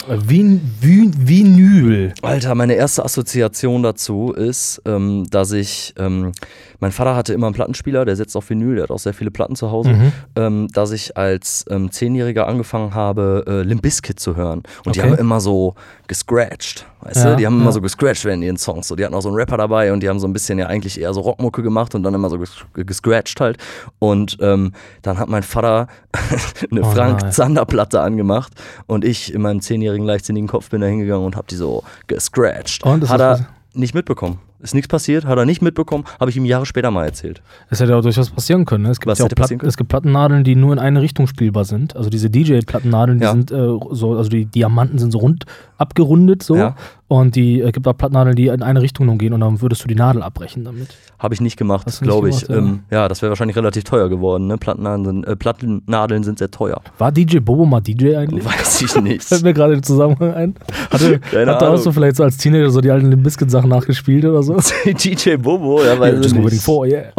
Vin, 0.07 0.59
Vin, 0.82 1.14
Vinyl. 1.16 2.14
Alter, 2.22 2.55
meine 2.55 2.74
erste 2.74 3.05
Assoziation 3.05 3.84
dazu 3.84 4.32
ist, 4.34 4.82
ähm, 4.86 5.26
dass 5.30 5.51
ich, 5.51 5.93
ähm, 5.97 6.32
mein 6.80 6.91
Vater 6.91 7.16
hatte 7.16 7.34
immer 7.34 7.47
einen 7.47 7.53
Plattenspieler, 7.55 8.03
der 8.05 8.16
setzt 8.16 8.36
auf 8.36 8.49
Vinyl, 8.49 8.76
der 8.76 8.84
hat 8.84 8.91
auch 8.91 8.99
sehr 8.99 9.14
viele 9.14 9.30
Platten 9.32 9.55
zu 9.55 9.72
Hause, 9.72 9.91
Mhm. 9.91 10.12
ähm, 10.36 10.68
dass 10.74 10.91
ich 10.91 11.16
als 11.18 11.66
ähm, 11.70 11.91
Zehnjähriger 11.91 12.47
angefangen 12.47 12.95
habe, 12.95 13.43
äh, 13.47 13.62
Limp 13.62 13.84
Bizkit 13.84 14.20
zu 14.20 14.36
hören. 14.36 14.64
Und 14.86 14.95
die 14.95 15.01
Okay. 15.01 15.12
haben 15.12 15.18
immer 15.20 15.39
so 15.39 15.76
gescratcht, 16.07 16.86
weißt 17.01 17.18
Ja, 17.18 17.30
du? 17.32 17.36
Die 17.38 17.45
haben 17.45 17.55
ja. 17.57 17.62
immer 17.62 17.72
so 17.72 17.82
gescratcht 17.82 18.26
während 18.26 18.43
ihren 18.43 18.57
Songs. 18.57 18.88
So, 18.88 18.95
die 18.95 19.05
hatten 19.05 19.14
auch 19.14 19.22
so 19.22 19.30
einen 19.30 19.38
Rapper 19.38 19.57
dabei 19.57 19.93
und 19.93 20.01
die 20.01 20.09
haben 20.09 20.20
so 20.20 20.28
ein 20.28 20.34
bisschen 20.34 20.57
ja 20.59 20.68
eigentlich 20.68 20.99
eher 20.99 21.14
so 21.14 21.22
Rockmucke 21.22 21.62
gemacht 21.64 21.95
und 21.95 22.03
dann 22.03 22.14
immer 22.14 22.30
so 22.30 22.38
ges 22.39 22.57
gescratcht 22.74 23.39
halt. 23.39 23.57
Und 23.99 24.38
ähm, 24.41 24.74
dann 25.03 25.18
hat 25.20 25.30
mein 25.30 25.43
Vater 25.43 25.88
eine 26.72 26.82
Oh 26.82 26.91
Frank. 26.91 27.32
Zander 27.32 27.66
Platte 27.66 28.01
angemacht 28.01 28.53
und 28.88 29.05
ich 29.05 29.34
in 29.34 29.41
meinem 29.52 29.62
zehnjährigen 29.62 30.06
leichtsinnigen 30.06 30.47
Kopf 30.47 30.70
bin 30.70 30.82
da 30.82 30.88
hingegangen 30.88 31.26
und 31.26 31.36
hab 31.36 31.47
die 31.47 31.56
so 31.56 31.84
gescratcht. 32.08 32.84
Und, 32.86 33.10
hat 33.10 33.20
er 33.20 33.47
nicht 33.74 33.93
mitbekommen. 33.93 34.39
Ist 34.60 34.76
nichts 34.76 34.88
passiert, 34.89 35.26
hat 35.26 35.39
er 35.39 35.45
nicht 35.45 35.64
mitbekommen, 35.64 36.04
habe 36.20 36.30
ich 36.30 36.38
ihm 36.38 36.45
Jahre 36.45 36.68
später 36.68 36.91
mal 36.91 37.04
erzählt. 37.06 37.41
Es 37.72 37.80
hätte 37.80 37.95
auch 37.95 38.02
durchaus 38.04 38.30
passieren 38.30 38.66
können. 38.66 38.84
Ne? 38.84 38.91
Es, 38.91 38.99
gibt 38.99 39.10
Was 39.10 39.18
ja 39.18 39.26
auch 39.26 39.30
Platten, 39.30 39.60
es 39.66 39.76
gibt 39.76 39.89
Plattennadeln, 39.89 40.43
die 40.43 40.56
nur 40.56 40.72
in 40.72 40.78
eine 40.78 41.02
Richtung 41.02 41.26
spielbar 41.26 41.66
sind. 41.66 41.95
Also 41.95 42.12
diese 42.12 42.30
DJ-Plattennadeln, 42.30 43.18
die 43.18 43.24
Ja. 43.26 43.32
sind 43.32 43.49
äh, 43.49 43.56
so, 43.89 44.16
also 44.16 44.30
die 44.30 44.45
Diamanten 44.45 44.99
sind 44.99 45.12
so 45.12 45.18
rund 45.18 45.45
abgerundet 45.78 46.43
so. 46.43 46.56
Ja. 46.56 46.76
Und 47.12 47.36
die 47.36 47.59
äh, 47.59 47.74
gibt 47.74 47.86
auch 47.89 47.97
Plattennadeln, 47.97 48.38
die 48.38 48.47
in 48.47 48.64
eine 48.64 48.82
Richtung 48.82 49.07
nur 49.07 49.18
gehen 49.18 49.34
und 49.34 49.41
dann 49.41 49.62
würdest 49.62 49.84
du 49.84 49.89
die 49.89 49.95
Nadel 49.95 50.24
abbrechen 50.24 50.64
damit. 50.64 50.95
Habe 51.20 51.34
ich 51.34 51.41
nicht 51.41 51.57
gemacht, 51.57 51.86
glaube 52.01 52.30
ich. 52.30 52.47
gemacht, 52.47 52.64
ähm, 52.64 52.84
ja, 52.89 53.09
das 53.09 53.22
wäre 53.22 53.32
wahrscheinlich 53.32 53.57
relativ 53.57 53.84
teuer 53.84 54.07
geworden. 54.07 54.47
Ne? 54.47 54.57
Plattennadeln, 54.57 55.03
sind, 55.03 55.28
äh, 55.28 55.36
Plattennadeln 55.36 56.24
sind 56.24 56.39
sehr 56.39 56.49
teuer. 56.51 56.80
War 56.99 57.12
DJ 57.12 57.39
Bobo 57.39 57.66
mal 57.66 57.82
DJ 57.82 58.16
eigentlich? 58.16 58.45
Weiß 58.45 58.82
ich 58.82 58.95
nicht. 59.01 59.24
Fällt 59.28 59.43
mir 59.43 59.53
gerade 59.53 59.74
im 59.74 59.84
Zusammenhang 59.84 60.34
ein. 60.34 60.55
Hatte, 60.89 61.20
Keine 61.32 61.51
hat 61.51 61.62
da 61.62 61.74
auch 61.74 61.76
so 61.76 61.91
vielleicht 61.91 62.16
so 62.16 62.24
als 62.24 62.38
Teenager 62.38 62.70
so 62.70 62.80
die 62.80 62.89
alten 62.89 63.09
Limp 63.09 63.24
Bizkit 63.24 63.51
Sachen 63.51 63.70
nachgespielt 63.70 64.24
oder 64.24 64.41
so? 64.41 64.55
DJ 64.86 65.36
Bobo, 65.36 65.84
ja, 65.84 65.99
weiß 65.99 66.14
Ja, 66.14 66.22
ich 66.22 66.34
nicht. 66.34 66.62
for, 66.64 66.86
yeah. 66.86 67.12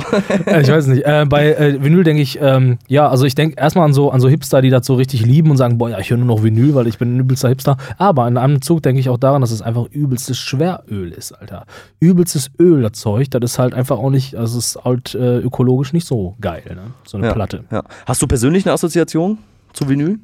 Äh, 0.46 0.62
ich 0.62 0.68
weiß 0.68 0.86
nicht. 0.86 1.04
Äh, 1.04 1.26
bei 1.28 1.52
äh, 1.52 1.84
Vinyl 1.84 2.02
denke 2.02 2.22
ich, 2.22 2.38
ähm, 2.40 2.78
ja, 2.88 3.10
also 3.10 3.26
ich 3.26 3.34
denke 3.34 3.60
erstmal 3.60 3.84
an 3.84 3.92
so, 3.92 4.10
an 4.10 4.20
so 4.20 4.30
Hipster, 4.30 4.62
die 4.62 4.70
das 4.70 4.86
so 4.86 4.94
richtig 4.94 5.26
lieben 5.26 5.50
und 5.50 5.58
sagen, 5.58 5.76
boah, 5.76 5.90
ja, 5.90 5.98
ich 5.98 6.08
höre 6.08 6.16
nur 6.16 6.28
noch 6.28 6.42
Vinyl, 6.42 6.74
weil 6.74 6.86
ich 6.86 6.96
bin 6.96 7.14
ein 7.14 7.20
übelster 7.20 7.50
Hipster. 7.50 7.76
Aber 7.98 8.26
in 8.26 8.38
einem 8.38 8.62
Zug 8.62 8.82
denke 8.82 9.00
ich 9.00 9.10
auch 9.10 9.18
daran, 9.18 9.42
dass 9.42 9.50
es 9.50 9.60
einfach 9.60 9.81
übelstes 9.88 10.38
Schweröl 10.38 11.12
ist, 11.12 11.32
Alter. 11.32 11.66
Übelstes 12.00 12.50
Öl, 12.58 12.82
das 12.82 12.92
Zeug. 12.92 13.30
Das 13.30 13.42
ist 13.42 13.58
halt 13.58 13.74
einfach 13.74 13.98
auch 13.98 14.10
nicht, 14.10 14.34
also 14.36 14.58
es 14.58 14.76
ist 14.76 14.84
halt 14.84 15.14
äh, 15.14 15.38
ökologisch 15.38 15.92
nicht 15.92 16.06
so 16.06 16.36
geil, 16.40 16.62
ne? 16.74 16.92
So 17.04 17.18
eine 17.18 17.28
Ja, 17.28 17.32
Platte. 17.34 17.64
Ja. 17.70 17.82
Hast 18.06 18.22
du 18.22 18.26
persönlich 18.26 18.64
eine 18.66 18.72
Assoziation 18.72 19.38
zu 19.72 19.88
Vinyl? 19.88 20.18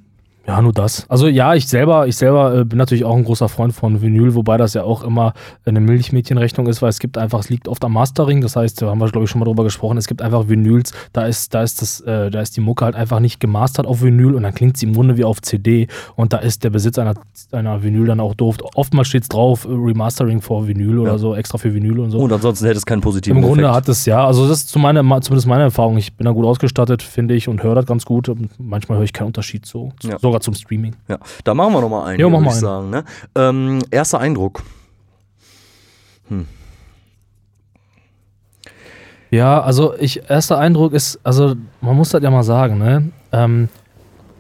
Ja, 0.49 0.63
nur 0.63 0.73
das. 0.73 1.05
Also 1.11 1.29
ja, 1.29 1.55
ich 1.55 1.69
selber, 1.69 2.07
ich 2.09 2.17
selber 2.17 2.57
äh, 2.61 2.65
bin 2.65 2.79
natürlich 2.79 3.05
auch 3.05 3.15
ein 3.15 3.23
großer 3.25 3.51
Freund 3.51 3.75
von 3.75 4.01
Vinyl, 4.01 4.35
wobei 4.35 4.57
das 4.57 4.73
ja 4.73 4.83
auch 4.83 5.03
immer 5.05 5.35
eine 5.67 5.79
Milchmädchenrechnung 5.81 6.67
ist, 6.69 6.81
weil 6.81 6.89
es 6.89 6.99
gibt 7.01 7.19
einfach, 7.19 7.41
es 7.41 7.51
liegt 7.51 7.69
oft 7.69 7.85
am 7.85 7.93
Mastering. 7.93 8.41
Das 8.41 8.57
heißt, 8.57 8.81
da 8.81 8.87
haben 8.87 8.99
wir 8.99 9.09
glaube 9.11 9.25
ich 9.27 9.31
schon 9.31 9.41
mal 9.41 9.45
drüber 9.45 9.63
gesprochen. 9.65 9.99
Es 9.99 10.07
gibt 10.09 10.23
einfach 10.23 10.49
Vinyls, 10.49 10.93
da 11.13 11.27
ist, 11.27 11.53
da 11.53 11.63
ist 11.63 11.83
das, 11.83 12.01
äh, 12.01 12.31
da 12.31 12.41
ist 12.41 12.57
die 12.57 12.63
Mucke 12.63 12.87
halt 12.87 12.95
einfach 12.97 13.21
nicht 13.21 13.41
gemastert 13.41 13.87
auf 13.87 14.01
Vinyl 14.03 14.35
und 14.35 14.43
dann 14.43 14.55
klingt 14.55 14.79
sie 14.79 14.87
im 14.87 14.95
Grunde 14.95 15.19
wie 15.19 15.25
auf 15.25 15.43
CD 15.43 15.87
und 16.17 16.33
da 16.33 16.39
ist 16.39 16.65
der 16.65 16.71
Besitz 16.71 16.99
einer, 16.99 17.13
einer 17.53 17.83
Vinyl 17.83 18.07
dann 18.07 18.21
auch 18.21 18.35
doof. 18.35 18.57
Oftmals 18.75 19.09
steht 19.09 19.25
es 19.25 19.29
drauf, 19.29 19.67
äh, 19.67 19.69
Remastering 19.71 20.41
for 20.41 20.67
Vinyl 20.67 20.99
oder 21.01 21.13
Ja. 21.13 21.19
so, 21.19 21.35
extra 21.35 21.59
für 21.59 21.75
Vinyl 21.75 21.99
und 22.01 22.11
so. 22.11 22.21
Und 22.21 22.33
ansonsten 22.33 22.65
hätte 22.65 22.79
es 22.79 22.87
keinen 22.87 23.03
positiven 23.03 23.37
Im 23.37 23.45
Grunde 23.45 23.65
Effekt. 23.65 23.77
hat 23.77 23.89
es 23.91 24.07
ja, 24.07 24.27
also 24.27 24.49
das 24.49 24.61
ist 24.61 24.69
zu 24.71 24.79
meiner, 24.79 25.03
zumindest 25.21 25.47
meine 25.47 25.65
Erfahrung. 25.65 25.99
Ich 25.99 26.17
bin 26.17 26.25
da 26.25 26.31
gut 26.31 26.47
ausgestattet, 26.47 27.03
finde 27.03 27.35
ich, 27.35 27.49
und 27.49 27.63
höre 27.63 27.75
das 27.75 27.85
ganz 27.85 28.07
gut. 28.07 28.33
Manchmal 28.59 28.97
höre 28.97 29.05
ich 29.05 29.13
keinen 29.13 29.27
Unterschied 29.27 29.67
so, 29.67 29.93
Ja. 30.03 30.19
sogar 30.19 30.38
zum 30.41 30.55
Streaming. 30.55 30.97
Ja, 31.09 31.19
da 31.45 31.55
machen 31.55 31.73
wir 31.73 31.81
nochmal 31.81 32.09
einen, 32.09 32.21
Ja, 32.21 32.27
hier, 32.27 32.31
mach 32.31 32.39
würd 32.41 32.45
mal 32.47 32.51
ich 32.51 32.55
einen. 32.57 32.61
sagen. 32.61 32.91
Ne? 32.91 33.05
Ähm, 33.35 33.83
erster 33.91 34.19
Eindruck. 34.21 34.63
Ja, 39.31 39.61
also 39.61 39.95
ich, 39.99 40.29
erster 40.31 40.59
Eindruck 40.59 40.93
ist, 40.95 41.21
also 41.23 41.55
man 41.81 41.97
muss 41.97 42.11
das 42.11 42.23
ja 42.23 42.31
mal 42.31 42.43
sagen, 42.43 42.79
ne? 42.79 43.11
Ähm, 43.33 43.69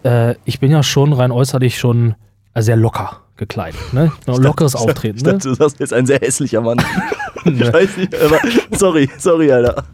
äh, 0.03 0.35
ich 0.45 0.61
bin 0.61 0.71
ja 0.71 0.83
schon 0.83 1.13
rein 1.13 1.31
äußerlich 1.31 1.79
schon 1.79 2.15
sehr 2.57 2.77
locker 2.77 3.21
gekleidet, 3.37 3.93
ne? 3.93 4.11
Ein 4.27 4.35
lockeres 4.43 4.75
Auftreten, 4.75 5.19
Ich 5.19 5.25
ne? 5.25 5.33
dachte, 5.35 5.49
du 5.49 5.55
sagst 5.55 5.79
jetzt 5.79 5.93
ein 5.93 6.07
sehr 6.07 6.19
hässlicher 6.21 6.63
Mann. 6.63 6.79
ich 7.55 7.61
Ne. 7.61 7.73
weiß 7.73 7.97
nicht, 7.97 8.15
aber 8.21 8.39
sorry, 8.77 9.09
sorry, 9.19 9.51
Alter. 9.53 9.85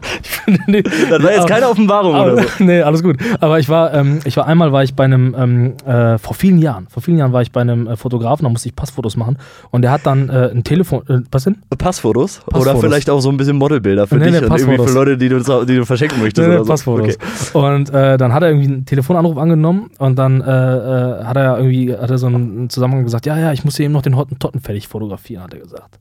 Nee, 0.67 0.83
Das 0.83 1.23
war 1.23 1.33
jetzt 1.33 1.47
keine 1.49 1.69
Offenbarung 1.69 2.15
aber, 2.15 2.33
oder 2.35 2.43
so. 2.43 2.49
Nee, 2.65 2.83
alles 2.83 3.03
gut. 3.03 3.17
Aber 3.41 3.59
ich 3.59 3.69
war, 3.69 3.95
ähm, 3.95 4.21
ich 4.25 4.37
war 4.37 4.47
einmal 4.47 4.73
war 4.73 4.83
ich 4.83 4.95
bei 4.95 5.05
einem, 5.05 5.35
ähm, 5.39 5.73
äh, 5.87 6.19
vor 6.19 6.35
vielen 6.35 6.59
Jahren, 6.59 6.87
vor 6.89 7.03
vielen 7.03 7.19
Jahren 7.19 7.33
war 7.33 7.43
ich 7.43 7.53
bei 7.53 7.61
einem 7.63 7.87
äh, 7.87 7.97
Fotografen, 7.97 8.45
da 8.45 8.51
musste 8.51 8.69
ich 8.69 8.77
Passfotos 8.77 9.17
machen 9.17 9.39
und 9.71 9.83
der 9.83 9.91
hat 9.91 10.05
dann 10.05 10.29
äh, 10.29 10.51
ein 10.53 10.65
Telefon, 10.65 11.03
äh, 11.09 11.21
was 11.31 11.45
denn? 11.45 11.57
Passfotos? 11.79 12.41
Oder 12.47 12.59
Passfotos. 12.59 12.81
vielleicht 12.83 13.11
auch 13.11 13.21
so 13.21 13.31
ein 13.31 13.37
bisschen 13.37 13.57
Modelbilder 13.57 14.07
für 14.07 14.17
Nee, 14.17 14.31
dich 14.31 14.41
nee, 14.41 14.47
und 14.47 14.59
irgendwie 14.61 14.87
für 14.87 14.95
Leute, 14.95 15.17
die 15.17 15.29
du, 15.29 15.39
die 15.65 15.77
du 15.77 15.85
verschenken 15.87 16.21
möchtest 16.21 16.47
Nee, 16.47 16.55
oder 16.55 16.65
so. 16.65 16.71
Passfotos. 16.71 17.17
Okay. 17.53 17.75
Und 17.75 17.91
äh, 17.91 18.17
dann 18.19 18.33
hat 18.33 18.43
er 18.43 18.51
irgendwie 18.51 18.69
einen 18.69 18.85
Telefonanruf 18.87 19.37
angenommen 19.39 19.91
und 19.99 20.19
dann 20.19 20.43
hat 20.45 21.37
er 21.37 21.59
irgendwie 21.59 21.95
hat 21.97 22.11
er 22.11 22.19
so 22.19 22.27
einen 22.27 22.69
Zusammenhang 22.71 23.05
gesagt, 23.05 23.27
ja, 23.27 23.39
ja, 23.39 23.53
ich 23.53 23.65
muss 23.65 23.77
hier 23.77 23.85
eben 23.85 23.93
noch 23.95 24.03
den 24.03 24.17
Hottentotten 24.17 24.61
fertig 24.61 24.89
fotografieren, 24.89 25.43
hat 25.45 25.55
er 25.55 25.61
gesagt. 25.61 25.99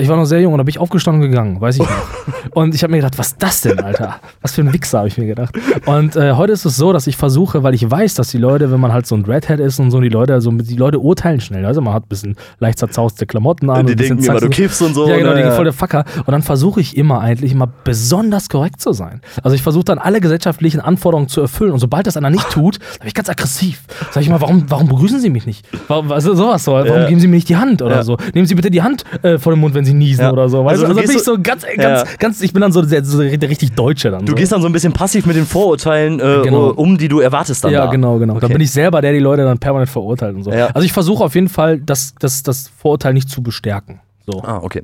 Ich 0.00 0.08
war 0.08 0.16
noch 0.16 0.24
sehr 0.24 0.40
jung 0.40 0.52
und 0.52 0.58
da 0.58 0.64
bin 0.64 0.70
ich 0.70 0.78
aufgestanden 0.78 1.22
und 1.22 1.30
gegangen, 1.30 1.60
weiß 1.60 1.76
ich 1.76 1.82
noch. 1.82 1.88
Und 2.50 2.74
ich 2.74 2.82
habe 2.84 2.90
mir 2.92 2.98
gedacht, 2.98 3.18
was 3.18 3.28
ist 3.28 3.42
das 3.42 3.62
denn, 3.62 3.80
Alter? 3.80 4.16
Was 4.40 4.52
für 4.54 4.60
ein 4.60 4.72
Wichser, 4.72 4.98
habe 4.98 5.08
ich 5.08 5.18
mir 5.18 5.26
gedacht. 5.26 5.54
Und 5.86 6.14
äh, 6.14 6.32
heute 6.34 6.52
ist 6.52 6.64
es 6.64 6.76
so, 6.76 6.92
dass 6.92 7.06
ich 7.08 7.16
versuche, 7.16 7.62
weil 7.64 7.74
ich 7.74 7.90
weiß, 7.90 8.14
dass 8.14 8.28
die 8.28 8.38
Leute, 8.38 8.70
wenn 8.70 8.78
man 8.78 8.92
halt 8.92 9.06
so 9.06 9.16
ein 9.16 9.24
Redhead 9.24 9.58
ist 9.58 9.80
und 9.80 9.90
so, 9.90 10.00
die 10.00 10.08
Leute, 10.08 10.34
also 10.34 10.50
die 10.52 10.76
Leute 10.76 11.00
urteilen 11.00 11.40
schnell. 11.40 11.64
Also 11.66 11.80
man 11.80 11.94
hat 11.94 12.04
ein 12.04 12.08
bisschen 12.08 12.36
leicht 12.60 12.78
zerzauste 12.78 13.26
Klamotten 13.26 13.70
an. 13.70 13.86
Die 13.86 13.92
und 13.92 13.98
bisschen 13.98 14.18
denken 14.18 14.30
immer, 14.30 14.40
du 14.40 14.50
kiffst 14.50 14.80
und 14.82 14.94
so. 14.94 15.08
ja, 15.08 15.16
genau, 15.16 15.34
ne? 15.34 15.42
die 15.42 15.50
voll 15.50 15.64
der 15.64 15.72
Facker. 15.72 16.04
Und 16.18 16.30
dann 16.32 16.42
versuche 16.42 16.80
ich 16.80 16.96
immer 16.96 17.20
eigentlich 17.20 17.50
immer 17.50 17.66
besonders 17.66 18.48
korrekt 18.48 18.80
zu 18.80 18.92
sein. 18.92 19.20
Also 19.42 19.54
ich 19.56 19.62
versuche 19.62 19.84
dann 19.84 19.98
alle 19.98 20.20
gesellschaftlichen 20.20 20.80
Anforderungen 20.80 21.28
zu 21.28 21.40
erfüllen. 21.40 21.72
Und 21.72 21.78
sobald 21.80 22.06
das 22.06 22.16
einer 22.16 22.30
nicht 22.30 22.48
tut, 22.50 22.78
bin 23.00 23.08
ich 23.08 23.14
ganz 23.14 23.28
aggressiv. 23.28 23.82
Sag 24.12 24.22
ich 24.22 24.28
mal, 24.28 24.40
warum, 24.40 24.64
warum 24.68 24.86
begrüßen 24.88 25.18
Sie 25.18 25.30
mich 25.30 25.46
nicht? 25.46 25.66
Warum, 25.88 26.12
also 26.12 26.34
sowas 26.34 26.62
so. 26.64 26.72
Warum 26.72 26.86
Ja. 26.86 27.08
geben 27.08 27.20
Sie 27.20 27.26
mir 27.26 27.36
nicht 27.36 27.48
die 27.48 27.56
Hand 27.56 27.82
oder 27.82 27.96
Ja. 27.96 28.02
so? 28.04 28.16
Nehmen 28.34 28.46
Sie 28.46 28.54
bitte 28.54 28.70
die 28.70 28.82
Hand 28.82 29.04
äh, 29.22 29.38
vor 29.38 29.52
den 29.52 29.60
Mund, 29.60 29.74
wenn 29.74 29.83
Sie 29.84 29.94
niesen 29.94 30.22
Ja. 30.22 30.32
oder 30.32 30.48
so. 30.48 30.64
Weißt 30.64 30.82
Also 30.82 30.92
du? 30.92 30.98
Also, 30.98 31.02
bin 31.08 31.16
ich 31.16 31.22
so 31.24 31.36
ganz, 31.42 31.62
Ja. 31.76 31.82
ganz, 31.82 32.18
ganz, 32.18 32.40
ich 32.42 32.52
bin 32.52 32.60
dann 32.62 32.72
so 32.72 32.82
der, 32.82 33.04
so 33.04 33.22
der 33.22 33.48
richtig 33.48 33.72
Deutsche 33.72 34.10
dann. 34.10 34.24
Du 34.26 34.32
so. 34.32 34.36
gehst 34.36 34.52
dann 34.52 34.60
so 34.62 34.66
ein 34.68 34.72
bisschen 34.72 34.92
passiv 34.92 35.26
mit 35.26 35.36
den 35.36 35.46
Vorurteilen 35.46 36.20
äh, 36.20 36.40
Genau. 36.44 36.70
um, 36.70 36.96
die 36.98 37.08
du 37.08 37.20
erwartest 37.20 37.64
dann 37.64 37.72
ja, 37.72 37.84
da. 37.86 37.90
genau, 37.90 38.18
genau. 38.18 38.34
Da 38.34 38.46
Okay. 38.46 38.52
bin 38.54 38.62
ich 38.62 38.70
selber, 38.70 39.00
der 39.00 39.12
die 39.12 39.18
Leute 39.18 39.44
dann 39.44 39.58
permanent 39.58 39.90
verurteilt 39.90 40.34
und 40.36 40.42
so. 40.44 40.50
Also 40.50 40.80
ich 40.80 40.92
versuche 40.92 41.24
auf 41.24 41.34
jeden 41.34 41.48
Fall, 41.48 41.78
das, 41.78 42.14
das, 42.18 42.42
das 42.42 42.70
Vorurteil 42.76 43.12
nicht 43.14 43.28
zu 43.28 43.42
bestärken. 43.42 44.00
So. 44.26 44.42
Ah, 44.42 44.60
okay. 44.62 44.82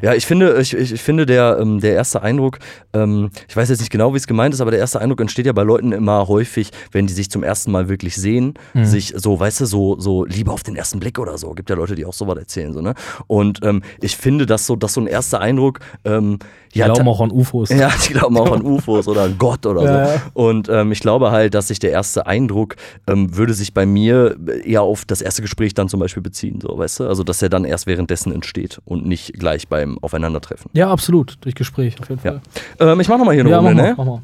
Ja, 0.00 0.14
ich 0.14 0.26
finde, 0.26 0.60
ich, 0.60 0.72
ich, 0.72 1.00
finde 1.02 1.26
der, 1.26 1.58
ähm, 1.60 1.80
der 1.80 1.94
erste 1.94 2.22
Eindruck, 2.22 2.60
ähm, 2.92 3.30
ich 3.48 3.56
weiß 3.56 3.68
jetzt 3.68 3.80
nicht 3.80 3.90
genau, 3.90 4.12
wie 4.12 4.16
es 4.18 4.28
gemeint 4.28 4.54
ist, 4.54 4.60
aber 4.60 4.70
der 4.70 4.78
erste 4.78 5.00
Eindruck 5.00 5.20
entsteht 5.20 5.46
ja 5.46 5.52
bei 5.52 5.64
Leuten 5.64 5.90
immer 5.90 6.28
häufig, 6.28 6.70
wenn 6.92 7.08
die 7.08 7.12
sich 7.12 7.28
zum 7.28 7.42
ersten 7.42 7.72
Mal 7.72 7.88
wirklich 7.88 8.14
sehen, 8.14 8.54
Mhm. 8.74 8.84
sich 8.84 9.12
so, 9.16 9.40
weißt 9.40 9.62
du, 9.62 9.66
so, 9.66 9.98
so 9.98 10.24
Liebe 10.24 10.52
auf 10.52 10.62
den 10.62 10.76
ersten 10.76 11.00
Blick 11.00 11.18
oder 11.18 11.36
so. 11.36 11.50
Gibt 11.54 11.68
ja 11.68 11.74
Leute, 11.74 11.96
die 11.96 12.04
auch 12.06 12.12
sowas 12.12 12.38
erzählen, 12.38 12.72
so, 12.72 12.80
ne? 12.80 12.94
Und 13.26 13.58
ähm, 13.64 13.82
ich 14.00 14.16
finde, 14.16 14.46
dass 14.46 14.66
so, 14.66 14.76
dass 14.76 14.94
so 14.94 15.00
ein 15.00 15.08
erster 15.08 15.40
Eindruck, 15.40 15.80
ähm, 16.04 16.38
Die 16.72 16.78
ja, 16.78 16.86
glauben 16.86 17.08
auch 17.08 17.20
an 17.20 17.32
UFOs. 17.32 17.70
Ja, 17.70 17.90
die 18.08 18.12
glauben 18.12 18.36
auch 18.38 18.52
an 18.52 18.62
UFOs 18.64 19.08
oder 19.08 19.22
an 19.22 19.34
Gott 19.36 19.66
oder 19.66 19.82
Ja, 19.82 20.06
so. 20.06 20.20
Und 20.34 20.68
ähm, 20.68 20.92
ich 20.92 21.00
glaube 21.00 21.32
halt, 21.32 21.54
dass 21.54 21.68
sich 21.68 21.80
der 21.80 21.90
erste 21.90 22.26
Eindruck 22.26 22.76
ähm, 23.08 23.36
würde 23.36 23.52
sich 23.54 23.74
bei 23.74 23.84
mir 23.84 24.36
eher 24.64 24.82
auf 24.82 25.04
das 25.04 25.22
erste 25.22 25.42
Gespräch 25.42 25.74
dann 25.74 25.88
zum 25.88 25.98
Beispiel 25.98 26.22
beziehen, 26.22 26.60
so, 26.60 26.76
weißt 26.78 27.00
du? 27.00 27.08
Also, 27.08 27.24
dass 27.24 27.42
er 27.42 27.48
dann 27.48 27.64
erst 27.64 27.86
währenddessen 27.88 28.30
entsteht 28.32 28.75
und 28.84 29.06
nicht 29.06 29.34
gleich 29.34 29.68
beim 29.68 29.98
Aufeinandertreffen. 29.98 30.70
Ja, 30.74 30.90
absolut. 30.90 31.36
Durch 31.40 31.54
Gespräch, 31.54 32.00
auf 32.00 32.08
jeden 32.08 32.20
Fall. 32.20 32.40
Ja. 32.80 32.92
Ähm, 32.92 33.00
ich 33.00 33.08
mach 33.08 33.18
nochmal 33.18 33.34
hier 33.34 33.42
eine 33.44 33.50
Ja, 33.50 33.58
Runde, 33.58 33.74
mach 33.74 33.82
mal, 33.82 33.88
ne? 33.88 33.94
mach 33.96 34.04
mal. 34.04 34.22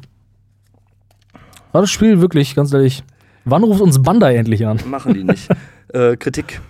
War 1.71 1.81
das 1.81 1.89
Spiel 1.91 2.21
wirklich, 2.21 2.55
ganz 2.55 2.71
ehrlich, 2.73 3.03
wann 3.45 3.63
ruft 3.63 3.81
uns 3.81 4.01
Bandai 4.01 4.35
endlich 4.35 4.65
an? 4.65 4.79
Machen 4.85 5.13
die 5.13 5.23
nicht. 5.23 5.49
äh, 5.93 6.15
Kritik. 6.17 6.61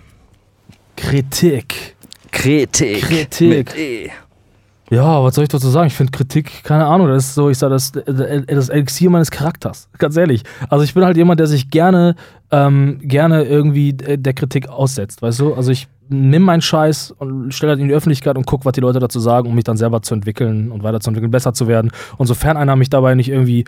Kritik. 0.96 1.96
Kritik. 2.32 3.02
Kritik. 3.02 3.76
E. 3.76 4.10
Ja, 4.90 5.22
was 5.22 5.34
soll 5.34 5.44
ich 5.44 5.48
dazu 5.48 5.68
sagen? 5.68 5.86
Ich 5.86 5.94
finde 5.94 6.12
Kritik, 6.12 6.62
keine 6.62 6.86
Ahnung, 6.86 7.08
das 7.08 7.26
ist 7.26 7.34
so, 7.34 7.48
ich 7.48 7.56
sage, 7.56 7.72
das, 7.72 7.92
das 7.92 8.68
Elixier 8.68 9.08
meines 9.10 9.30
Charakters, 9.30 9.88
ganz 9.98 10.16
ehrlich. 10.16 10.42
Also 10.68 10.84
ich 10.84 10.92
bin 10.94 11.04
halt 11.04 11.16
jemand, 11.16 11.40
der 11.40 11.46
sich 11.46 11.70
gerne, 11.70 12.16
ähm, 12.50 12.98
gerne 13.02 13.44
irgendwie 13.44 13.94
der 13.94 14.34
Kritik 14.34 14.68
aussetzt, 14.68 15.22
weißt 15.22 15.40
du? 15.40 15.54
Also 15.54 15.72
ich 15.72 15.88
nehme 16.08 16.44
meinen 16.46 16.62
Scheiß 16.62 17.12
und 17.12 17.52
stelle 17.52 17.70
halt 17.70 17.80
in 17.80 17.88
die 17.88 17.94
Öffentlichkeit 17.94 18.36
und 18.36 18.46
gucke, 18.46 18.64
was 18.64 18.72
die 18.72 18.80
Leute 18.80 18.98
dazu 18.98 19.20
sagen, 19.20 19.48
um 19.48 19.54
mich 19.54 19.64
dann 19.64 19.76
selber 19.76 20.02
zu 20.02 20.14
entwickeln 20.14 20.70
und 20.70 20.82
weiterzuentwickeln, 20.82 21.30
besser 21.30 21.54
zu 21.54 21.66
werden. 21.68 21.90
Und 22.18 22.26
sofern 22.26 22.56
einer 22.56 22.76
mich 22.76 22.90
dabei 22.90 23.14
nicht 23.14 23.28
irgendwie 23.28 23.64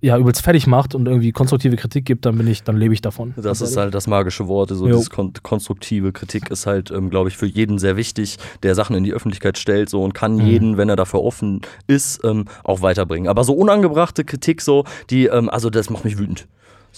ja, 0.00 0.16
übelst 0.16 0.42
fertig 0.42 0.68
macht 0.68 0.94
und 0.94 1.06
irgendwie 1.06 1.32
konstruktive 1.32 1.74
Kritik 1.74 2.04
gibt, 2.04 2.24
dann 2.24 2.38
bin 2.38 2.46
ich, 2.46 2.62
dann 2.62 2.76
lebe 2.76 2.94
ich 2.94 3.00
davon. 3.00 3.34
Das 3.36 3.60
ist 3.60 3.76
halt 3.76 3.94
das 3.94 4.06
magische 4.06 4.46
Wort. 4.46 4.70
So 4.70 4.86
dieses 4.86 5.10
kon 5.10 5.32
konstruktive 5.42 6.12
Kritik 6.12 6.50
ist 6.50 6.66
halt, 6.66 6.92
ähm, 6.92 7.10
glaube 7.10 7.28
ich, 7.28 7.36
für 7.36 7.46
jeden 7.46 7.78
sehr 7.78 7.96
wichtig, 7.96 8.38
der 8.62 8.76
Sachen 8.76 8.94
in 8.94 9.02
die 9.02 9.12
Öffentlichkeit 9.12 9.58
stellt 9.58 9.88
so 9.88 10.04
und 10.04 10.14
kann 10.14 10.36
mhm. 10.36 10.46
jeden, 10.46 10.76
wenn 10.76 10.88
er 10.88 10.96
dafür 10.96 11.22
offen 11.22 11.62
ist, 11.88 12.20
ähm, 12.24 12.44
auch 12.62 12.80
weiterbringen. 12.80 13.28
Aber 13.28 13.42
so 13.42 13.54
unangebrachte 13.54 14.24
Kritik, 14.24 14.62
so, 14.62 14.84
die, 15.10 15.26
ähm, 15.26 15.48
also 15.48 15.68
das 15.68 15.90
macht 15.90 16.04
mich 16.04 16.16
wütend. 16.16 16.46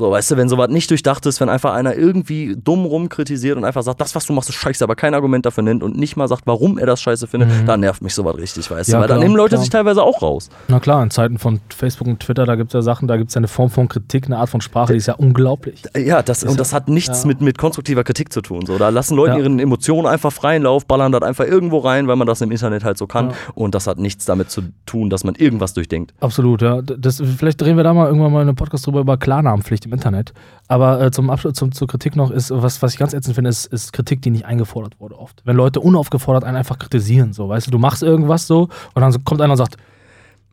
So, 0.01 0.11
weißt 0.11 0.31
du, 0.31 0.39
wenn 0.39 0.49
sowas 0.49 0.71
nicht 0.71 0.89
durchdacht 0.89 1.27
ist, 1.27 1.43
wenn 1.43 1.51
einfach 1.51 1.75
einer 1.75 1.95
irgendwie 1.95 2.57
dumm 2.57 2.87
rumkritisiert 2.87 3.59
und 3.59 3.67
einfach 3.67 3.83
sagt, 3.83 4.01
das, 4.01 4.15
was 4.15 4.25
du 4.25 4.33
machst, 4.33 4.49
ist 4.49 4.55
scheiße, 4.55 4.83
aber 4.83 4.97
kein 4.97 5.13
Argument 5.13 5.45
dafür 5.45 5.63
nennt 5.63 5.83
und 5.83 5.95
nicht 5.95 6.17
mal 6.17 6.27
sagt, 6.27 6.47
warum 6.47 6.79
er 6.79 6.87
das 6.87 7.03
scheiße 7.03 7.27
findet, 7.27 7.51
mhm. 7.51 7.67
dann 7.67 7.81
nervt 7.81 8.01
mich 8.01 8.15
sowas 8.15 8.39
richtig, 8.39 8.71
weißt 8.71 8.89
ja, 8.89 8.97
du, 8.97 9.01
weil 9.03 9.09
klar, 9.09 9.19
dann 9.19 9.27
nehmen 9.27 9.37
Leute 9.37 9.57
klar. 9.57 9.61
sich 9.61 9.69
teilweise 9.69 10.03
auch 10.03 10.23
raus. 10.23 10.49
Na 10.69 10.81
klar, 10.81 11.03
in 11.03 11.11
Zeiten 11.11 11.37
von 11.37 11.61
Facebook 11.69 12.09
und 12.09 12.21
Twitter, 12.21 12.47
da 12.47 12.55
gibt 12.55 12.71
es 12.71 12.73
ja 12.73 12.81
Sachen, 12.81 13.09
da 13.09 13.19
gibt 13.19 13.29
es 13.29 13.35
ja 13.35 13.41
eine 13.41 13.49
Form 13.49 13.69
von 13.69 13.89
Kritik, 13.89 14.25
eine 14.25 14.39
Art 14.39 14.49
von 14.49 14.63
Sprache, 14.63 14.95
die 14.95 14.97
ist 14.97 15.07
ja 15.07 15.17
unglaublich. 15.17 15.83
Ja, 15.95 16.23
das, 16.23 16.45
und 16.45 16.59
das 16.59 16.73
hat 16.73 16.89
nichts 16.89 17.25
ja. 17.25 17.29
mit, 17.29 17.43
mit 17.43 17.59
konstruktiver 17.59 18.03
Kritik 18.03 18.33
zu 18.33 18.41
tun. 18.41 18.65
So. 18.65 18.79
Da 18.79 18.89
lassen 18.89 19.17
Leute 19.17 19.33
ja. 19.33 19.41
ihren 19.41 19.59
Emotionen 19.59 20.07
einfach 20.07 20.33
freien 20.33 20.63
Lauf, 20.63 20.87
ballern 20.87 21.13
das 21.13 21.21
einfach 21.21 21.45
irgendwo 21.45 21.77
rein, 21.77 22.09
weil 22.09 22.17
man 22.17 22.27
das 22.27 22.41
im 22.41 22.51
Internet 22.51 22.85
halt 22.85 22.97
so 22.97 23.07
kann. 23.07 23.35
Und 23.55 23.75
das 23.75 23.87
hat 23.87 23.99
nichts 23.99 24.25
damit 24.25 24.51
zu 24.51 24.63
tun, 24.87 25.11
dass 25.11 25.25
man 25.25 25.35
irgendwas 25.35 25.75
durchdenkt. 25.75 26.15
Absolut, 26.21 26.63
ja. 26.63 26.81
Das, 26.81 27.21
vielleicht 27.37 27.61
drehen 27.61 27.77
wir 27.77 27.85
da 27.85 27.93
mal 27.93 28.07
irgendwann 28.07 28.33
mal 28.33 28.41
einen 28.41 28.57
Podcast 28.57 28.87
drüber 28.87 29.01
über 29.01 29.19
Klarnamenpflicht 29.19 29.90
im 29.91 29.95
Internet. 29.95 30.33
Aber 30.69 31.01
äh, 31.01 31.11
zum 31.11 31.31
Abschluss, 31.31 31.55
zum, 31.55 31.73
zur 31.73 31.89
Kritik 31.89 32.17
noch, 32.17 32.31
ist, 32.31 32.51
was, 32.51 32.81
was 32.81 32.93
ich 32.93 32.99
ganz 32.99 33.13
ätzend 33.13 33.35
finde, 33.35 33.51
ist, 33.51 33.67
ist 33.67 33.93
Kritik, 33.93 34.23
die 34.23 34.31
nicht 34.31 34.47
eingefordert 34.47 35.01
wurde 35.01 35.19
oft. 35.19 35.43
Wenn 35.45 35.57
Leute 35.57 35.81
unaufgefordert 35.81 36.45
einen 36.45 36.57
einfach 36.57 36.79
kritisieren, 36.79 37.33
so, 37.33 37.49
weißt 37.49 37.67
du, 37.67 37.71
du 37.71 37.79
machst 37.79 38.03
irgendwas 38.03 38.47
so 38.47 38.69
und 38.95 39.03
dann 39.03 39.25
kommt 39.25 39.41
einer 39.41 39.53
und 39.53 39.59
sagt, 39.59 39.77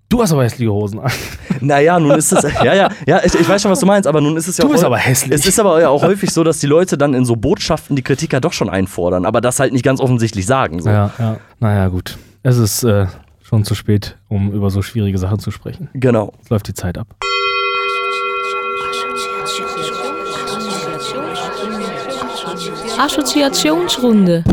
Du 0.09 0.21
hast 0.21 0.31
aber 0.31 0.45
hässliche 0.45 0.71
Hosen 0.71 0.99
an. 0.99 1.11
Naja, 1.59 1.99
nun 1.99 2.11
ist 2.11 2.31
es, 2.31 2.43
ja, 2.63 2.73
ja, 2.73 2.89
ja, 3.07 3.19
ich, 3.25 3.33
ich, 3.33 3.49
weiß 3.49 3.61
schon, 3.61 3.71
was 3.71 3.79
du 3.79 3.87
meinst, 3.87 4.07
aber 4.07 4.21
nun 4.21 4.37
ist 4.37 4.47
es 4.47 4.57
ja 4.57 4.63
Du 4.63 4.71
bist 4.71 4.83
aber 4.83 4.97
hässlich. 4.97 5.33
Es 5.33 5.45
ist 5.45 5.59
aber 5.59 5.81
ja 5.81 5.89
auch 5.89 6.03
häufig 6.03 6.31
so, 6.31 6.43
dass 6.43 6.59
die 6.59 6.67
Leute 6.67 6.97
dann 6.97 7.15
in 7.15 7.25
so 7.25 7.35
Botschaften 7.35 7.95
die 7.95 8.03
Kritiker 8.03 8.39
doch 8.39 8.53
schon 8.53 8.69
einfordern, 8.69 9.25
aber 9.25 9.41
das 9.41 9.59
halt 9.59 9.73
nicht 9.73 9.83
ganz 9.83 9.99
offensichtlich 9.99 10.45
sagen. 10.45 10.81
So. 10.81 10.89
Ja, 10.89 11.11
ja. 11.17 11.37
Naja, 11.59 11.87
gut. 11.87 12.17
Es 12.43 12.57
ist 12.57 12.83
äh, 12.83 13.07
schon 13.41 13.65
zu 13.65 13.73
spät, 13.73 14.17
um 14.29 14.51
über 14.51 14.69
so 14.69 14.81
schwierige 14.81 15.17
Sachen 15.17 15.39
zu 15.39 15.51
sprechen. 15.51 15.89
Genau. 15.93 16.31
Es 16.43 16.49
läuft 16.49 16.67
die 16.67 16.73
Zeit 16.73 16.97
ab. 16.97 17.07
Assoziationsrunde. 22.97 24.43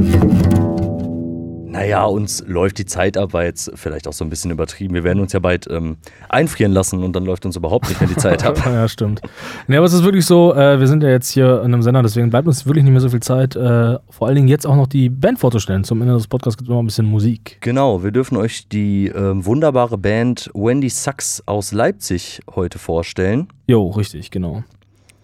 Naja, 1.67 2.05
uns 2.05 2.45
läuft 2.47 2.79
die 2.79 2.85
Zeit 2.85 3.17
ab, 3.17 3.33
war 3.33 3.45
jetzt 3.45 3.73
vielleicht 3.75 4.07
auch 4.07 4.13
so 4.13 4.23
ein 4.23 4.31
bisschen 4.31 4.51
übertrieben. 4.51 4.95
Wir 4.95 5.03
werden 5.03 5.19
uns 5.19 5.33
ja 5.33 5.41
bald 5.41 5.67
ähm, 5.69 5.97
einfrieren 6.29 6.71
lassen 6.71 7.03
und 7.03 7.17
dann 7.17 7.25
läuft 7.25 7.47
uns 7.47 7.57
überhaupt 7.57 7.89
nicht 7.89 8.01
mehr 8.01 8.09
die 8.09 8.17
Zeit 8.17 8.45
ab. 8.45 8.63
ja, 8.67 8.87
stimmt. 8.87 9.23
Nee, 9.67 9.77
aber 9.77 9.87
es 9.87 9.93
ist 9.93 10.05
wirklich 10.05 10.25
so, 10.25 10.55
äh, 10.55 10.79
wir 10.79 10.87
sind 10.87 11.03
ja 11.03 11.09
jetzt 11.09 11.31
hier 11.31 11.59
in 11.63 11.73
einem 11.73 11.83
Sender, 11.83 12.03
deswegen 12.03 12.31
bleibt 12.31 12.47
uns 12.47 12.65
wirklich 12.65 12.85
nicht 12.85 12.93
mehr 12.93 13.01
so 13.01 13.09
viel 13.09 13.21
Zeit. 13.21 13.57
Äh, 13.57 13.99
vor 14.09 14.29
allen 14.29 14.37
Dingen 14.37 14.49
jetzt 14.49 14.67
auch 14.67 14.77
noch 14.77 14.87
die 14.87 15.09
Band 15.09 15.41
vorzustellen. 15.41 15.83
Zum 15.83 16.01
Ende 16.03 16.15
des 16.15 16.29
Podcasts 16.29 16.57
gibt 16.57 16.69
es 16.69 16.73
immer 16.73 16.83
ein 16.83 16.87
bisschen 16.87 17.07
Musik. 17.07 17.57
Genau, 17.61 18.05
wir 18.05 18.13
dürfen 18.13 18.37
euch 18.37 18.69
die 18.69 19.09
äh, 19.09 19.45
wunderbare 19.45 19.99
Band 19.99 20.51
Wendy 20.55 20.91
Sachs 20.91 21.43
aus 21.47 21.73
Leipzig 21.73 22.41
heute 22.55 22.79
vorstellen. 22.79 23.49
Jo, 23.67 23.89
richtig, 23.89 24.31
genau. 24.31 24.63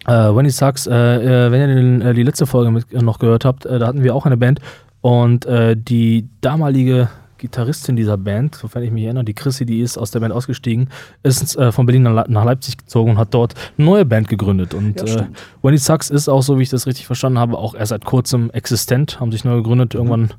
Äh, 0.07 0.12
Wendy 0.34 0.51
Sucks, 0.51 0.86
äh, 0.86 0.94
äh, 0.94 1.53
wenn 1.53 1.61
ihr 1.61 1.74
den, 1.74 2.01
äh, 2.01 2.14
die 2.14 2.22
letzte 2.22 2.46
Folge 2.46 2.70
mit, 2.70 2.92
äh, 2.92 3.03
noch 3.03 3.18
gehört 3.18 3.44
habt, 3.44 3.66
äh, 3.66 3.78
da 3.78 3.86
hatten 3.86 4.03
wir 4.03 4.14
auch 4.14 4.26
eine 4.26 4.36
Band 4.36 4.61
und 5.03 5.46
die 5.48 6.28
damalige 6.42 7.09
Gitarristin 7.38 7.96
dieser 7.96 8.18
Band, 8.18 8.55
sofern 8.55 8.82
ich 8.82 8.90
mich 8.90 9.05
erinnere, 9.05 9.24
die 9.24 9.32
Chrissy, 9.32 9.64
die 9.64 9.80
ist 9.80 9.96
aus 9.96 10.11
der 10.11 10.20
Band 10.20 10.34
ausgestiegen, 10.34 10.90
ist 11.22 11.59
von 11.70 11.86
Berlin 11.86 12.03
nach 12.03 12.44
Leipzig 12.44 12.76
gezogen 12.76 13.12
und 13.12 13.18
hat 13.18 13.32
dort 13.32 13.55
eine 13.78 13.86
neue 13.86 14.05
Band 14.05 14.28
gegründet. 14.28 14.74
Und 14.74 15.01
ja, 15.09 15.28
Wendy 15.62 15.78
Sucks 15.78 16.11
ist 16.11 16.28
auch, 16.28 16.42
so 16.42 16.59
wie 16.59 16.64
ich 16.64 16.68
das 16.68 16.86
richtig 16.86 17.07
verstanden 17.07 17.38
habe, 17.38 17.57
auch 17.57 17.74
erst 17.74 17.88
seit 17.88 18.05
kurzem 18.05 18.51
existent, 18.51 19.20
haben 19.20 19.32
sich 19.32 19.42
neu 19.42 19.57
gegründet, 19.57 19.94
irgendwann 19.94 20.34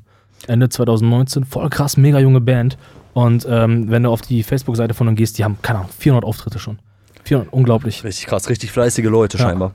Ende 0.46 0.68
2019. 0.68 1.42
Voll 1.44 1.68
krass, 1.68 1.96
mega 1.96 2.20
junge 2.20 2.40
Band. 2.40 2.78
Und 3.14 3.44
ähm, 3.50 3.90
wenn 3.90 4.04
du 4.04 4.10
auf 4.10 4.22
die 4.22 4.44
Facebook-Seite 4.44 4.94
von 4.94 5.08
denen 5.08 5.16
gehst, 5.16 5.38
die 5.38 5.44
haben, 5.44 5.58
keine 5.60 5.80
Ahnung, 5.80 5.90
400 5.98 6.24
Auftritte 6.24 6.60
schon. 6.60 6.78
400, 7.32 7.52
unglaublich. 7.52 8.04
Richtig 8.04 8.26
krass, 8.26 8.48
richtig 8.48 8.72
fleißige 8.72 9.06
Leute 9.06 9.38
ja. 9.38 9.44
scheinbar. 9.44 9.72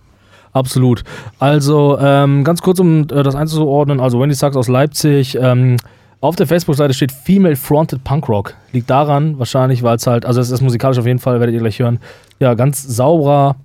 Absolut. 0.53 1.03
Also 1.39 1.97
ähm, 1.99 2.43
ganz 2.43 2.61
kurz, 2.61 2.79
um 2.79 3.01
äh, 3.01 3.23
das 3.23 3.35
einzuordnen, 3.35 3.99
also 3.99 4.19
Wendy 4.19 4.35
Sachs 4.35 4.55
aus 4.55 4.67
Leipzig. 4.67 5.37
Ähm, 5.39 5.77
auf 6.19 6.35
der 6.35 6.47
Facebook-Seite 6.47 6.93
steht 6.93 7.11
Female 7.11 7.55
Fronted 7.55 8.03
Punk 8.03 8.27
Rock. 8.27 8.55
Liegt 8.71 8.89
daran 8.89 9.37
wahrscheinlich, 9.37 9.83
weil 9.83 9.97
es 9.97 10.07
halt, 10.07 10.25
also 10.25 10.41
es 10.41 10.49
ist 10.49 10.61
musikalisch 10.61 10.97
auf 10.97 11.05
jeden 11.05 11.19
Fall, 11.19 11.39
werdet 11.39 11.53
ihr 11.53 11.61
gleich 11.61 11.79
hören, 11.79 11.99
ja, 12.39 12.55
ganz 12.55 12.81
sauberer, 12.81 13.55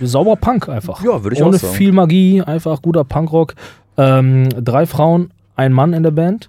sauberer 0.00 0.36
Punk 0.36 0.68
einfach. 0.68 1.02
Ja, 1.02 1.22
würde 1.24 1.34
ich 1.34 1.42
Ohne 1.42 1.56
auch 1.56 1.60
sagen. 1.60 1.74
viel 1.74 1.92
Magie, 1.92 2.42
einfach 2.42 2.80
guter 2.80 3.02
Punkrock. 3.02 3.54
Ähm, 3.96 4.48
drei 4.50 4.86
Frauen, 4.86 5.30
ein 5.56 5.72
Mann 5.72 5.92
in 5.94 6.04
der 6.04 6.12
Band. 6.12 6.48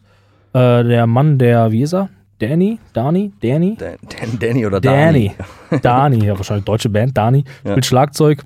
Äh, 0.54 0.84
der 0.84 1.08
Mann, 1.08 1.40
der, 1.40 1.72
wie 1.72 1.82
ist 1.82 1.94
er? 1.94 2.10
Danny, 2.40 2.80
Dani, 2.94 3.32
Danny? 3.42 3.76
Dan, 3.78 3.96
Dan, 4.02 4.40
Danny 4.40 4.66
oder 4.66 4.82
Dani? 4.82 5.32
Danny. 5.70 5.82
Dani, 5.82 6.26
ja, 6.26 6.38
wahrscheinlich 6.38 6.66
deutsche 6.66 6.90
Band, 6.90 7.18
Dani. 7.18 7.44
Ja. 7.64 7.72
Spielt 7.72 7.86
Schlagzeug. 7.86 8.44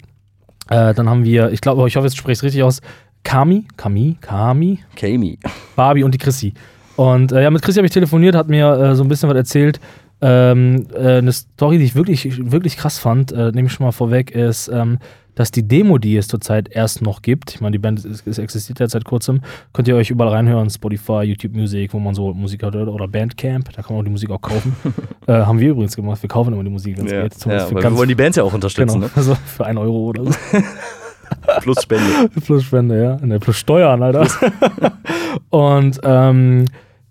Äh, 0.70 0.94
dann 0.94 1.10
haben 1.10 1.24
wir, 1.24 1.52
ich 1.52 1.62
glaube, 1.62 1.88
ich 1.88 1.96
hoffe, 1.96 2.06
jetzt 2.06 2.18
spreche 2.18 2.34
ich 2.34 2.40
es 2.40 2.44
richtig 2.44 2.64
aus, 2.64 2.82
Kami, 3.24 3.68
Kami, 3.78 4.18
Kami. 4.22 4.80
Kami. 4.96 5.40
Barbie 5.76 6.04
und 6.04 6.14
die 6.14 6.20
Chrissy. 6.20 6.54
Und 6.96 7.32
äh, 7.32 7.44
ja, 7.44 7.50
mit 7.50 7.62
Chrissy 7.62 7.78
habe 7.78 7.88
ich 7.88 7.94
telefoniert, 7.94 8.36
hat 8.36 8.50
mir 8.50 8.72
äh, 8.74 8.96
so 8.96 9.04
ein 9.04 9.10
bisschen 9.10 9.30
was 9.30 9.36
erzählt. 9.36 9.80
Ähm, 10.22 10.88
äh, 10.94 11.18
eine 11.18 11.32
Story, 11.32 11.78
die 11.78 11.86
ich 11.86 11.96
wirklich, 11.96 12.52
wirklich 12.52 12.78
krass 12.78 13.00
fand, 13.00 13.32
äh, 13.32 13.52
nehme 13.52 13.68
ich 13.68 13.74
schon 13.74 13.86
mal 13.86 13.92
vorweg, 13.92 14.32
ist, 14.32 14.68
ähm, 14.68 15.00
dass 15.36 15.52
die 15.52 15.68
Demo, 15.68 15.98
die 15.98 16.18
es 16.18 16.28
zurzeit 16.28 16.70
erst 16.70 17.02
noch 17.02 17.22
gibt, 17.22 17.52
ich 17.56 17.62
meine, 17.62 17.74
die 17.74 17.80
Band 17.80 18.04
ist, 18.04 18.28
ist 18.28 18.38
existiert 18.38 18.80
ja 18.80 18.88
seit 18.88 19.06
kurzem, 19.06 19.42
könnt 19.74 19.88
ihr 19.88 19.96
euch 19.96 20.10
überall 20.10 20.34
reinhören, 20.34 20.70
Spotify, 20.70 21.22
YouTube 21.22 21.54
Music, 21.54 21.94
wo 21.94 22.00
man 22.00 22.14
so 22.14 22.34
Musik 22.34 22.62
hört, 22.62 22.76
oder 22.76 23.08
Bandcamp, 23.08 23.72
da 23.74 23.82
kann 23.82 23.96
man 23.96 24.02
auch 24.02 24.06
die 24.06 24.12
Musik 24.12 24.30
auch 24.32 24.42
kaufen. 24.42 24.76
äh, 25.28 25.34
haben 25.34 25.60
wir 25.60 25.70
übrigens 25.70 25.96
gemacht, 25.96 26.22
wir 26.22 26.30
kaufen 26.30 26.54
immer 26.54 26.64
die 26.64 26.70
Musik, 26.70 26.98
wenn 26.98 27.06
es 27.06 27.12
ja, 27.12 27.24
geht. 27.24 27.46
ja, 27.46 27.84
wir 27.84 27.98
wollen 27.98 28.10
die 28.10 28.16
Bands 28.16 28.38
ja 28.38 28.44
auch 28.44 28.54
unterstützen. 28.54 29.02
Genau, 29.02 29.06
ne? 29.06 29.12
also 29.16 29.36
für 29.36 29.66
ein 29.66 29.78
Euro 29.78 30.10
oder 30.10 30.26
so. 30.26 30.32
plus 31.62 31.82
Spende. 31.84 32.30
plus 32.46 32.64
Spende, 32.64 33.02
ja. 33.02 33.26
Ne, 33.26 33.40
plus 33.40 33.58
Steuern, 33.58 34.02
Alter. 34.04 34.28
Und 35.50 36.00
ähm, 36.04 36.66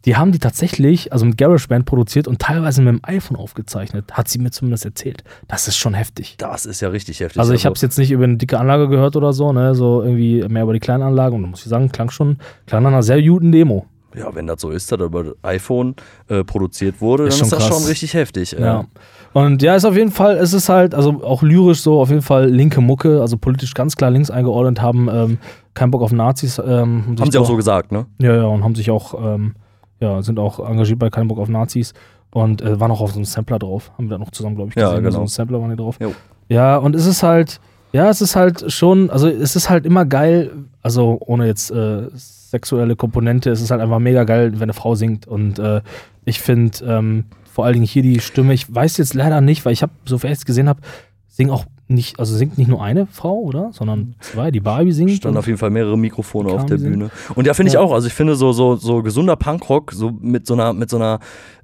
die 0.05 0.17
haben 0.17 0.33
die 0.33 0.39
tatsächlich, 0.39 1.13
also 1.13 1.27
mit 1.27 1.37
GarageBand 1.37 1.85
produziert 1.85 2.29
und 2.29 2.39
teilweise 2.39 2.83
mit 2.83 2.95
dem 2.95 3.01
iPhone 3.03 3.37
aufgezeichnet, 3.37 4.13
hat 4.13 4.29
sie 4.29 4.39
mir 4.39 4.51
zumindest 4.51 4.85
erzählt. 4.85 5.25
Das 5.49 5.69
ist 5.69 5.77
schon 5.77 5.95
heftig. 5.95 6.37
Das 6.39 6.67
ist 6.67 6.81
ja 6.81 6.89
richtig 6.89 7.21
heftig. 7.21 7.39
Also 7.39 7.53
ich 7.53 7.67
habe 7.67 7.75
es 7.75 7.83
jetzt 7.83 7.99
nicht 7.99 8.11
über 8.11 8.25
eine 8.25 8.37
dicke 8.37 8.59
Anlage 8.59 8.89
gehört 8.89 9.17
oder 9.17 9.33
so, 9.33 9.53
ne, 9.53 9.75
so 9.75 10.03
irgendwie 10.03 10.47
mehr 10.49 10.63
über 10.63 10.73
die 10.73 10.81
kleine 10.81 11.05
Anlage 11.05 11.35
und 11.35 11.43
da 11.43 11.49
muss 11.49 11.63
ich 11.63 11.69
sagen, 11.69 11.91
klang 11.91 12.11
schon, 12.11 12.39
klang 12.67 12.83
nach 12.83 12.91
einer 12.91 13.03
sehr 13.03 13.23
guten 13.23 13.53
Demo. 13.53 13.87
Ja, 14.15 14.35
wenn 14.35 14.47
das 14.47 14.61
so 14.61 14.71
ist, 14.71 14.91
dass 14.91 15.01
über 15.01 15.35
iPhone 15.43 15.95
äh, 16.29 16.43
produziert 16.43 17.01
wurde, 17.01 17.27
ist 17.27 17.39
dann 17.39 17.47
ist 17.47 17.53
das 17.53 17.69
krass. 17.69 17.79
schon 17.79 17.89
richtig 17.89 18.15
heftig. 18.15 18.53
Ja. 18.53 18.87
Und 19.35 19.63
ja, 19.63 19.77
ist 19.77 19.85
auf 19.85 19.95
jeden 19.97 20.11
Fall, 20.11 20.37
es 20.39 20.55
ist 20.55 20.69
halt, 20.69 20.95
also 20.95 21.23
auch 21.23 21.43
lyrisch 21.43 21.83
so, 21.83 22.01
auf 22.01 22.09
jeden 22.09 22.23
Fall 22.23 22.49
linke 22.49 22.81
Mucke, 22.81 23.21
also 23.21 23.37
politisch 23.37 23.75
ganz 23.75 23.97
klar 23.97 24.11
links 24.11 24.31
eingeordnet, 24.31 24.81
haben 24.81 25.09
ähm, 25.13 25.39
keinen 25.75 25.91
Bock 25.91 26.03
auf 26.03 26.13
Nazis. 26.13 26.59
Ähm, 26.59 27.17
haben 27.21 27.31
sie 27.31 27.39
auch 27.39 27.47
so 27.47 27.57
gesagt, 27.57 27.93
ne? 27.93 28.07
Ja, 28.19 28.35
ja, 28.35 28.45
und 28.45 28.65
haben 28.65 28.75
sich 28.75 28.91
auch 28.91 29.15
ähm, 29.23 29.55
ja, 30.01 30.23
sind 30.23 30.39
auch 30.39 30.59
engagiert 30.59 30.99
bei 30.99 31.11
Kein 31.11 31.29
Bock 31.29 31.39
auf 31.39 31.49
Nazis 31.49 31.93
und 32.31 32.63
äh, 32.63 32.79
waren 32.79 32.91
auch 32.91 33.01
auf 33.01 33.13
so 33.13 33.17
einem 33.17 33.25
Sampler 33.25 33.59
drauf. 33.59 33.93
Haben 33.97 34.07
wir 34.07 34.11
da 34.11 34.19
noch 34.19 34.31
zusammen, 34.31 34.57
glaube 34.57 34.71
ich, 34.71 34.75
gesehen. 34.75 34.91
Ja, 34.91 34.99
genau. 34.99 35.11
So 35.11 35.19
einem 35.19 35.29
Sampler 35.29 35.61
waren 35.61 35.71
die 35.71 35.77
drauf. 35.77 35.97
Jo. 36.01 36.15
Ja, 36.49 36.77
und 36.77 36.95
es 36.95 37.07
ist 37.07 37.23
halt, 37.23 37.61
ja, 37.93 38.09
es 38.09 38.21
ist 38.21 38.37
halt 38.37 38.71
schon, 38.73 39.11
also 39.11 39.29
es 39.29 39.57
ist 39.57 39.71
halt 39.71 39.87
immer 39.87 40.05
geil, 40.05 40.53
also 40.83 41.19
ohne 41.21 41.47
jetzt 41.47 41.71
äh, 41.71 42.09
sexuelle 42.15 42.97
Komponente, 42.97 43.51
es 43.51 43.61
ist 43.61 43.71
halt 43.71 43.81
einfach 43.81 43.99
mega 43.99 44.25
geil, 44.25 44.53
wenn 44.55 44.63
eine 44.63 44.73
Frau 44.73 44.95
singt. 44.95 45.27
Und 45.27 45.59
äh, 45.59 45.83
ich 46.25 46.41
finde 46.41 46.85
ähm, 46.85 47.25
vor 47.45 47.65
allen 47.65 47.75
Dingen 47.75 47.87
hier 47.87 48.03
die 48.03 48.21
Stimme, 48.21 48.55
ich 48.55 48.73
weiß 48.73 48.97
jetzt 48.99 49.15
leider 49.15 49.41
nicht, 49.41 49.65
weil 49.65 49.73
ich 49.73 49.83
habe, 49.83 49.93
so 50.05 50.19
viel 50.19 50.31
ich 50.31 50.39
es 50.39 50.45
gesehen 50.45 50.69
habe, 50.69 50.81
singen 51.27 51.51
auch 51.51 51.65
nicht, 51.89 52.21
also 52.21 52.37
singt 52.37 52.59
nicht 52.59 52.69
nur 52.69 52.83
eine 52.83 53.07
Frau, 53.07 53.37
oder? 53.37 53.71
Sondern 53.73 54.15
zwei, 54.21 54.51
die 54.51 54.61
Barbie 54.61 54.93
singt. 54.93 55.11
Standen 55.13 55.39
auf 55.39 55.47
jeden 55.47 55.59
Fall 55.59 55.71
mehrere 55.71 55.97
Mikrofone 55.97 56.51
auf 56.51 56.67
der 56.67 56.77
Bühne. 56.77 57.11
Und 57.35 57.47
ja, 57.47 57.55
finde 57.55 57.71
ich 57.71 57.79
auch. 57.79 57.93
Also 57.93 58.07
ich 58.07 58.15
finde 58.15 58.37
so, 58.37 58.53
so, 58.53 58.77
so 58.77 59.03
gesunder 59.03 59.37
Punkrock, 59.37 59.93
so 59.93 60.13
mit 60.21 60.47
so 60.47 60.55
einer, 60.55 60.75
mit 60.75 60.91
so 60.91 60.97
einer 60.97 61.19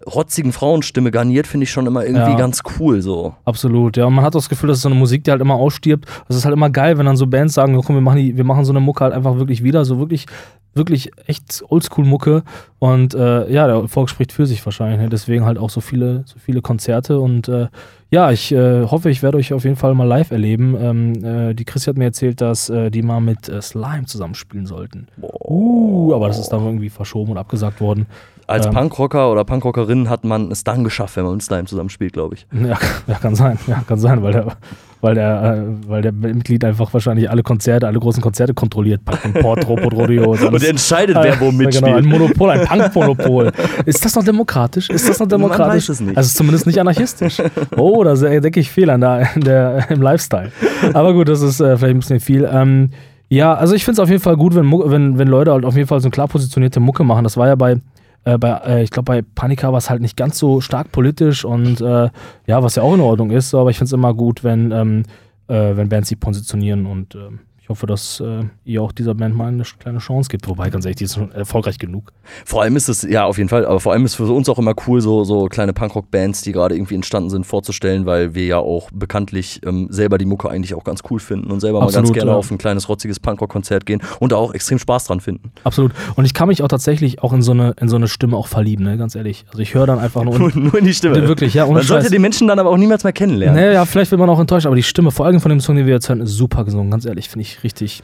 rotzigen 0.07 0.53
Frauenstimme 0.53 1.11
garniert, 1.11 1.47
finde 1.47 1.65
ich 1.65 1.71
schon 1.71 1.87
immer 1.87 2.05
irgendwie 2.05 2.33
ja. 2.33 2.37
ganz 2.37 2.63
cool 2.79 3.03
so. 3.03 3.35
Absolut, 3.45 3.97
ja. 3.97 4.07
Und 4.07 4.15
man 4.15 4.25
hat 4.25 4.35
das 4.35 4.49
Gefühl, 4.49 4.69
das 4.69 4.79
ist 4.79 4.83
so 4.83 4.89
eine 4.89 4.99
Musik, 4.99 5.25
die 5.25 5.31
halt 5.31 5.41
immer 5.41 5.55
ausstirbt. 5.55 6.07
Es 6.29 6.37
ist 6.37 6.45
halt 6.45 6.55
immer 6.55 6.71
geil, 6.71 6.99
wenn 6.99 7.07
dann 7.07 7.17
so 7.17 7.27
Bands 7.27 7.55
sagen, 7.55 7.79
komm, 7.85 7.97
wir 7.97 8.03
machen, 8.03 8.19
die, 8.19 8.37
wir 8.37 8.45
machen 8.45 8.65
so 8.65 8.73
eine 8.73 8.81
Mucke 8.81 9.05
halt 9.05 9.13
einfach 9.13 9.37
wirklich 9.37 9.63
wieder, 9.63 9.85
so 9.85 9.99
wirklich 9.99 10.27
wirklich 10.75 11.11
echt 11.27 11.65
Oldschool-Mucke 11.69 12.43
und 12.79 13.15
äh, 13.15 13.51
ja, 13.53 13.67
der 13.67 13.77
Erfolg 13.77 14.11
spricht 14.11 14.33
für 14.33 14.47
sich 14.47 14.65
wahrscheinlich. 14.65 15.01
Ne? 15.01 15.09
Deswegen 15.09 15.45
halt 15.45 15.59
auch 15.59 15.71
so 15.71 15.81
viele, 15.81 16.23
so 16.27 16.39
viele 16.39 16.63
Konzerte 16.63 17.19
und 17.21 17.49
äh, 17.49 17.69
ja, 18.11 18.31
ich 18.31 18.53
äh, 18.53 18.85
hoffe, 18.85 19.11
ich 19.11 19.23
werde 19.25 19.39
euch 19.39 19.53
auf 19.53 19.65
jeden 19.65 19.77
Fall 19.77 19.95
mal 19.95 20.05
live 20.05 20.31
erleben. 20.31 20.77
Ähm, 20.79 21.25
äh, 21.25 21.55
die 21.55 21.65
Chris 21.65 21.87
hat 21.89 21.97
mir 21.97 22.05
erzählt, 22.05 22.41
dass 22.41 22.71
äh, 22.71 22.91
die 22.91 23.03
mal 23.03 23.21
mit 23.21 23.49
äh, 23.49 23.61
Slime 23.61 24.05
zusammenspielen 24.07 24.67
sollten. 24.67 25.09
Uh, 25.21 26.15
aber 26.15 26.29
das 26.29 26.39
ist 26.39 26.51
dann 26.51 26.65
irgendwie 26.65 26.91
verschoben 26.91 27.33
und 27.33 27.39
abgesagt 27.39 27.81
worden. 27.81 28.07
Als 28.47 28.67
ähm, 28.67 28.73
Punkrocker 28.73 29.33
oder 29.33 29.45
Punkrockerin 29.45 30.09
hat 30.11 30.25
man 30.25 30.51
es 30.51 30.65
dann 30.65 30.85
geschafft, 30.85 31.17
wenn 31.17 31.25
man 31.25 31.35
mit 31.35 31.43
Slime 31.43 31.65
zusammenspielt, 31.65 32.13
glaube 32.13 32.37
ich. 32.37 32.47
Ja, 32.53 32.79
ja, 33.07 33.15
kann 33.15 33.35
sein. 33.35 33.59
Ja, 33.67 33.83
kann 33.87 33.99
sein, 33.99 34.23
weil 34.23 34.33
der, 34.33 34.57
weil 35.05 35.15
der, 35.15 35.59
äh, 35.59 35.89
weil 35.89 36.01
der 36.01 36.13
Mitglied 36.13 36.65
einfach 36.65 36.93
wahrscheinlich 36.95 37.29
alle 37.31 37.43
Konzerte, 37.43 37.87
alle 37.87 38.01
großen 38.01 38.23
Konzerte 38.23 38.55
kontrolliert. 38.55 39.03
Port, 39.05 39.69
Robot, 39.69 39.93
Rodeo. 39.95 40.31
Und 40.31 40.65
entscheidet, 40.65 41.15
wer 41.21 41.39
wo 41.41 41.53
mitspielt. 41.53 41.85
Genau, 41.85 41.99
ein 41.99 42.07
Monopol, 42.07 42.51
ein 42.51 42.67
Punkmonopol. 42.67 43.53
ist 43.85 44.03
das 44.03 44.15
noch 44.15 44.25
demokratisch? 44.25 44.89
Ist 44.89 45.07
das 45.07 45.21
noch 45.21 45.29
demokratisch? 45.29 45.59
Man 45.69 45.77
weiß 45.77 45.89
es 45.91 46.01
nicht. 46.01 46.17
Also 46.17 46.35
zumindest 46.35 46.67
nicht 46.67 46.81
anarchistisch. 46.81 47.37
Oh, 47.77 48.03
da 48.03 48.15
denke 48.15 48.59
ich 48.61 48.71
Fehler 48.71 48.97
der, 48.97 49.29
in 49.35 49.43
der, 49.43 49.91
im 49.91 50.01
Lifestyle. 50.01 50.51
Aber 50.95 51.13
gut, 51.13 51.29
das 51.29 51.43
ist 51.43 51.61
äh, 51.61 51.77
vielleicht 51.77 51.95
ein 51.95 51.99
bisschen 51.99 52.21
viel. 52.21 52.49
Ähm, 52.51 52.89
ja, 53.29 53.53
also 53.53 53.75
ich 53.75 53.85
finde 53.85 54.01
es 54.01 54.03
auf 54.03 54.09
jeden 54.09 54.23
Fall 54.23 54.39
gut, 54.39 54.55
wenn, 54.55 54.73
wenn, 54.73 55.19
wenn 55.19 55.29
Leute 55.29 55.53
halt 55.53 55.67
auf 55.67 55.77
jeden 55.77 55.87
Fall 55.87 56.01
so 56.01 56.07
eine 56.07 56.13
klar 56.13 56.29
positionierte 56.29 56.81
Mucke 56.81 57.05
machen. 57.05 57.25
Das 57.25 57.37
war 57.37 57.47
ja 57.47 57.57
bei 57.57 57.77
äh, 58.25 58.39
bei, 58.39 58.51
äh, 58.51 58.83
ich 58.83 58.91
glaube, 58.91 59.13
bei 59.13 59.23
Panika 59.23 59.71
war 59.71 59.79
es 59.79 59.91
halt 59.91 60.01
nicht 60.01 60.17
ganz 60.17 60.39
so 60.39 60.61
stark 60.61 60.93
politisch 60.93 61.45
und 61.45 61.81
äh, 61.81 62.11
ja, 62.47 62.63
was 62.63 62.77
ja 62.77 62.83
auch 62.83 62.95
in 62.95 63.01
Ordnung 63.01 63.31
ist, 63.31 63.55
aber 63.55 63.71
ich 63.71 63.77
finde 63.77 63.87
es 63.87 63.93
immer 63.93 64.15
gut, 64.15 64.45
wenn, 64.45 64.73
ähm, 64.73 65.03
äh, 65.49 65.77
wenn 65.77 65.89
Bands 65.89 66.09
sich 66.09 66.19
positionieren 66.19 66.87
und 66.87 67.15
ähm, 67.15 67.41
ich 67.65 67.71
hoffe, 67.71 67.87
dass 67.87 68.21
äh, 68.21 68.43
ihr 68.67 68.83
auch 68.83 68.93
dieser 68.93 69.15
Band 69.15 69.35
mal 69.35 69.49
eine 69.49 69.63
kleine 69.63 69.99
Chance 69.99 70.29
gibt. 70.29 70.47
Wobei, 70.49 70.69
ganz 70.69 70.85
ehrlich, 70.85 70.97
die 70.97 71.05
ist 71.05 71.15
schon 71.15 71.33
erfolgreich 71.33 71.79
genug. 71.79 72.13
Vor 72.45 72.61
allem 72.61 72.77
ist 72.77 72.91
es, 72.91 73.05
ja, 73.05 73.25
auf 73.25 73.39
jeden 73.39 73.49
Fall, 73.49 73.65
aber 73.65 73.81
vor 73.81 73.95
allem 73.95 74.05
ist 74.05 74.11
es 74.11 74.17
für 74.17 74.31
uns 74.31 74.51
auch 74.51 74.59
immer 74.59 74.75
cool, 74.87 75.01
so, 75.01 75.25
so 75.25 75.47
kleine 75.47 75.73
Punkrock-Bands, 75.73 76.43
die 76.43 76.53
gerade 76.53 76.77
irgendwie 76.77 76.95
entstanden 76.95 77.31
sind, 77.31 77.47
vorzustellen, 77.47 78.05
weil 78.05 78.35
wir 78.35 78.45
ja 78.45 78.59
auch 78.59 78.91
bekanntlich 78.93 79.63
ähm, 79.65 79.87
selber 79.89 80.19
die 80.19 80.27
Mucke 80.27 80.51
eigentlich 80.51 80.75
auch 80.75 80.85
ganz 80.85 81.01
cool 81.09 81.21
finden 81.21 81.51
und 81.51 81.61
selber 81.61 81.81
Absolut, 81.81 81.95
mal 81.95 82.01
ganz 82.03 82.13
gerne 82.13 82.31
ja. 82.33 82.37
auf 82.37 82.51
ein 82.51 82.59
kleines 82.59 82.91
rotziges 82.91 83.19
Punkrock-Konzert 83.19 83.87
gehen 83.87 84.03
und 84.21 84.33
da 84.33 84.37
auch 84.37 84.53
extrem 84.53 84.79
Spaß 84.79 85.07
dran 85.07 85.21
finden. 85.21 85.51
Absolut. 85.65 85.93
Und 86.17 86.27
ich 86.27 86.35
kann 86.35 86.49
mich 86.49 86.63
auch 86.63 86.69
tatsächlich 86.69 87.23
auch 87.23 87.33
in 87.33 87.41
so 87.41 87.53
eine, 87.53 87.75
in 87.81 87.89
so 87.89 87.97
eine 87.97 88.09
Stimme 88.09 88.37
auch 88.37 88.49
verlieben, 88.49 88.85
ne? 88.85 88.99
ganz 88.99 89.15
ehrlich. 89.15 89.47
Also 89.49 89.61
ich 89.61 89.73
höre 89.73 89.87
dann 89.87 90.01
einfach 90.01 90.23
nur, 90.23 90.39
nur, 90.39 90.55
nur 90.55 90.79
in 90.79 90.85
die 90.85 90.93
Stimme. 90.93 91.27
Wirklich, 91.27 91.55
ja. 91.55 91.65
Man 91.65 91.77
Scheiß. 91.77 91.87
sollte 91.87 92.11
die 92.11 92.19
Menschen 92.19 92.47
dann 92.47 92.59
aber 92.59 92.69
auch 92.69 92.77
niemals 92.77 93.05
mehr 93.05 93.15
kennenlernen. 93.15 93.59
Naja, 93.59 93.87
vielleicht 93.87 94.11
wird 94.11 94.21
man 94.21 94.29
auch 94.29 94.39
enttäuscht, 94.39 94.67
aber 94.67 94.77
die 94.77 94.83
Stimme, 94.83 95.11
vor 95.11 95.25
allem 95.25 95.41
von 95.41 95.49
dem 95.49 95.61
Song, 95.61 95.77
den 95.77 95.87
wir 95.87 95.95
jetzt 95.95 96.11
hören, 96.11 96.21
ist 96.21 96.33
super 96.33 96.67
gesungen, 96.67 96.91
ganz 96.91 97.07
ehrlich, 97.07 97.31
finde 97.31 97.41
ich 97.45 97.54
richtig 97.63 98.03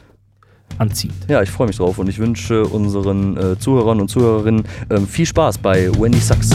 anziehend. 0.77 1.17
Ja, 1.27 1.41
ich 1.41 1.49
freue 1.49 1.67
mich 1.67 1.77
drauf 1.77 1.97
und 1.97 2.07
ich 2.07 2.19
wünsche 2.19 2.65
unseren 2.65 3.37
äh, 3.37 3.59
Zuhörern 3.59 3.99
und 3.99 4.07
Zuhörerinnen 4.07 4.63
äh, 4.89 4.99
viel 5.01 5.25
Spaß 5.25 5.57
bei 5.57 5.91
Wendy 5.99 6.19
Sucks. 6.19 6.51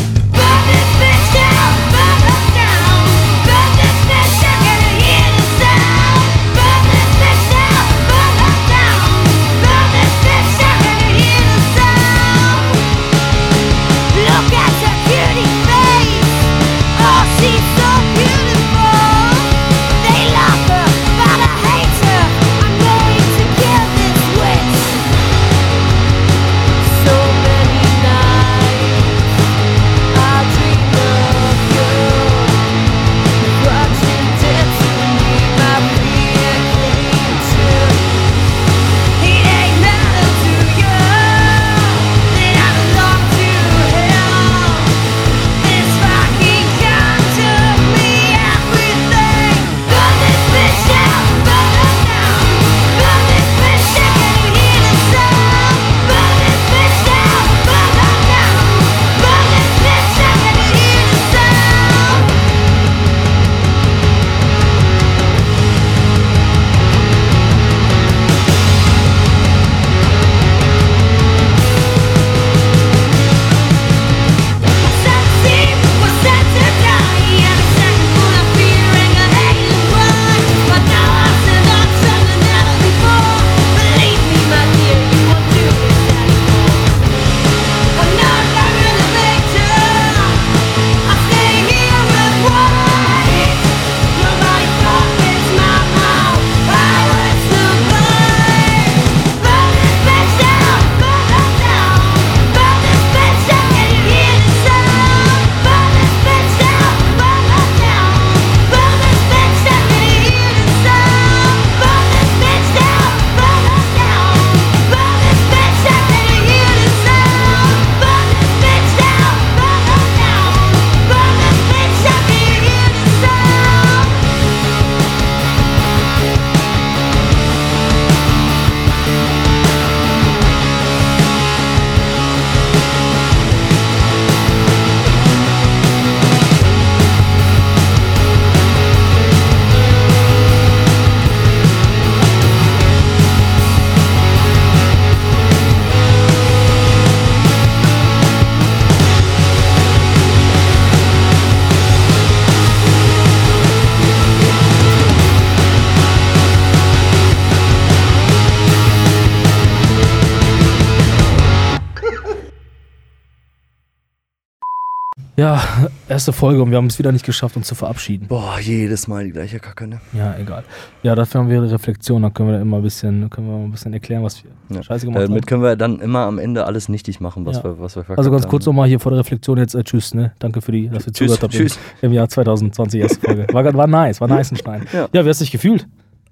Erste 166.17 166.33
Folge 166.33 166.63
und 166.63 166.71
wir 166.71 166.79
haben 166.79 166.87
es 166.87 166.99
wieder 166.99 167.13
nicht 167.13 167.27
geschafft, 167.27 167.59
uns 167.59 167.67
zu 167.67 167.75
verabschieden. 167.75 168.27
Boah, 168.29 168.59
jedes 168.59 169.07
Mal 169.07 169.25
die 169.25 169.33
gleiche 169.33 169.61
Kacke, 169.61 169.87
ne? 169.87 170.01
Ja, 170.15 170.35
egal. 170.39 170.65
Ja, 171.03 171.15
dafür 171.15 171.43
haben 171.43 171.51
wir 171.51 171.59
eine 171.59 171.71
Reflexion, 171.71 172.23
dann 172.23 172.33
können 172.33 172.49
wir 172.49 172.59
immer 172.59 172.79
ein 172.79 172.83
bisschen, 172.83 173.29
können 173.29 173.49
wir 173.49 173.55
ein 173.55 173.71
bisschen 173.71 173.93
erklären, 173.93 174.23
was 174.23 174.43
wir 174.43 174.51
ja. 174.75 174.83
scheiße 174.83 175.05
gemacht 175.05 175.17
Damit 175.17 175.29
haben. 175.29 175.35
Damit 175.35 175.47
können 175.47 175.63
wir 175.63 175.77
dann 175.77 176.01
immer 176.01 176.21
am 176.21 176.39
Ende 176.39 176.65
alles 176.65 176.89
nichtig 176.89 177.21
machen, 177.21 177.45
was, 177.45 177.59
ja. 177.59 177.65
wir, 177.65 177.79
was 177.81 177.97
wir 177.97 178.05
Also 178.17 178.31
ganz 178.31 178.49
kurz 178.49 178.65
nochmal 178.65 178.89
hier 178.89 178.99
vor 178.99 179.13
der 179.13 179.21
Reflexion 179.21 179.59
jetzt, 179.59 179.75
äh, 179.75 179.85
tschüss, 179.85 180.15
ne? 180.15 180.33
Danke 180.39 180.63
für 180.63 180.73
die, 180.73 180.89
dass 180.89 181.07
ihr 181.07 181.13
zugehört 181.13 181.43
habt 181.43 181.53
tschüss. 181.53 181.79
Im, 182.01 182.09
im 182.09 182.13
Jahr 182.15 182.31
2020 182.31 183.03
erste 183.03 183.21
Folge. 183.21 183.47
War, 183.53 183.75
war 183.75 183.87
nice, 183.87 184.19
war 184.23 184.29
nice 184.29 184.53
ein 184.53 184.57
Stein. 184.57 184.87
Ja. 184.95 185.09
ja, 185.13 185.23
wie 185.23 185.29
hast 185.29 185.41
du 185.41 185.45
dich 185.45 185.53
gefühlt? 185.53 185.87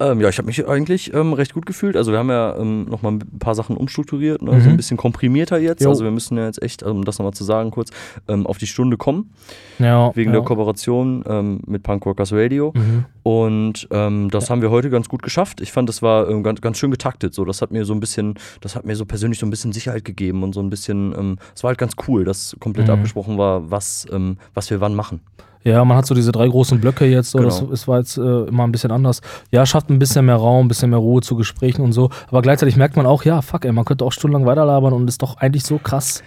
Ähm, 0.05 0.21
ja, 0.21 0.29
ich 0.29 0.39
habe 0.39 0.47
mich 0.47 0.67
eigentlich 0.67 1.15
ähm, 1.15 1.33
recht 1.33 1.55
gut 1.55 1.67
gefühlt. 1.67 1.97
Also 1.97 2.13
wir 2.13 2.19
haben 2.19 2.29
ja 2.29 2.57
ähm, 2.59 2.85
nochmal 2.85 3.13
ein 3.13 3.39
paar 3.39 3.55
Sachen 3.55 3.77
umstrukturiert, 3.77 4.43
ne? 4.43 4.53
mhm. 4.53 4.61
so 4.61 4.69
ein 4.71 4.77
bisschen 4.77 4.97
komprimierter 4.97 5.59
jetzt. 5.59 5.83
Jo. 5.83 5.91
Also 5.91 6.05
wir 6.05 6.11
müssen 6.11 6.37
ja 6.37 6.45
jetzt 6.45 6.63
echt, 6.63 6.83
um 6.83 7.05
das 7.05 7.19
nochmal 7.19 7.33
zu 7.33 7.45
sagen 7.45 7.71
kurz, 7.71 7.91
ähm, 8.29 8.47
auf 8.47 8.59
die 8.59 8.67
Stunde 8.67 8.97
kommen. 8.97 9.31
Ja, 9.79 10.15
wegen 10.15 10.31
ja. 10.31 10.39
der 10.39 10.45
Kooperation 10.45 11.25
ähm, 11.27 11.61
mit 11.67 11.83
Punkrockers 11.83 12.33
Radio. 12.33 12.73
Mhm. 12.75 13.05
Und 13.23 13.89
ähm, 13.91 14.31
das 14.31 14.45
ja. 14.45 14.51
haben 14.51 14.63
wir 14.63 14.71
heute 14.71 14.91
ganz 14.91 15.09
gut 15.09 15.23
geschafft. 15.23 15.61
Ich 15.61 15.73
fand, 15.73 15.89
das 15.89 16.03
war 16.03 16.29
ähm, 16.29 16.43
ganz, 16.43 16.61
ganz 16.61 16.79
schön 16.79 16.91
getaktet. 16.91 17.33
So, 17.33 17.45
das 17.45 17.63
hat 17.63 17.71
mir 17.71 17.85
so 17.85 17.95
ein 17.95 18.01
bisschen, 18.01 18.35
das 18.61 18.77
hat 18.77 18.85
mir 18.85 18.97
so 18.97 19.07
persönlich 19.07 19.39
so 19.39 19.47
ein 19.47 19.51
bisschen 19.51 19.73
Sicherheit 19.73 20.05
gegeben 20.05 20.43
und 20.43 20.53
so 20.53 20.61
ein 20.61 20.71
bisschen, 20.71 21.39
es 21.55 21.63
war 21.63 21.69
halt 21.69 21.79
ganz 21.79 21.95
cool, 22.07 22.25
dass 22.25 22.57
komplett 22.61 22.87
mhm. 22.87 22.95
abgesprochen 22.95 23.39
war, 23.39 23.71
was, 23.71 24.07
was 24.55 24.71
wir 24.71 24.81
wann 24.81 24.95
machen. 24.95 25.21
Ja, 25.65 25.83
man 25.85 25.97
hat 25.97 26.07
so 26.07 26.15
diese 26.15 26.31
drei 26.31 26.47
großen 26.47 26.79
Blöcke 26.79 27.07
jetzt, 27.07 27.31
so, 27.31 27.39
genau. 27.39 27.49
das, 27.49 27.69
das 27.69 27.89
war 27.89 27.99
jetzt 27.99 28.19
äh, 28.19 28.45
immer 28.45 28.65
ein 28.65 28.73
bisschen 28.73 28.91
anders. 28.91 29.23
Ja, 29.51 29.65
schafft 29.65 29.89
ein 29.89 29.99
bisschen 29.99 30.27
mehr 30.27 30.37
Raum, 30.37 30.67
ein 30.67 30.69
bisschen 30.69 30.91
mehr 30.91 30.99
Ruhe 30.99 31.23
zu 31.23 31.37
Gesprächen 31.37 31.81
und 31.81 31.93
so. 31.93 32.11
Aber 32.29 32.43
gleichzeitig 32.43 32.77
merkt 32.77 32.97
man 32.97 33.07
auch, 33.07 33.25
ja, 33.25 33.41
fuck, 33.41 33.65
ey, 33.65 33.73
man 33.73 33.87
könnte 33.87 34.05
auch 34.05 34.13
stundenlang 34.13 34.47
weiterlabern 34.47 34.93
und 34.93 35.09
ist 35.09 35.23
doch 35.23 35.39
eigentlich 35.39 35.65
so 35.65 35.79
krass. 35.79 36.23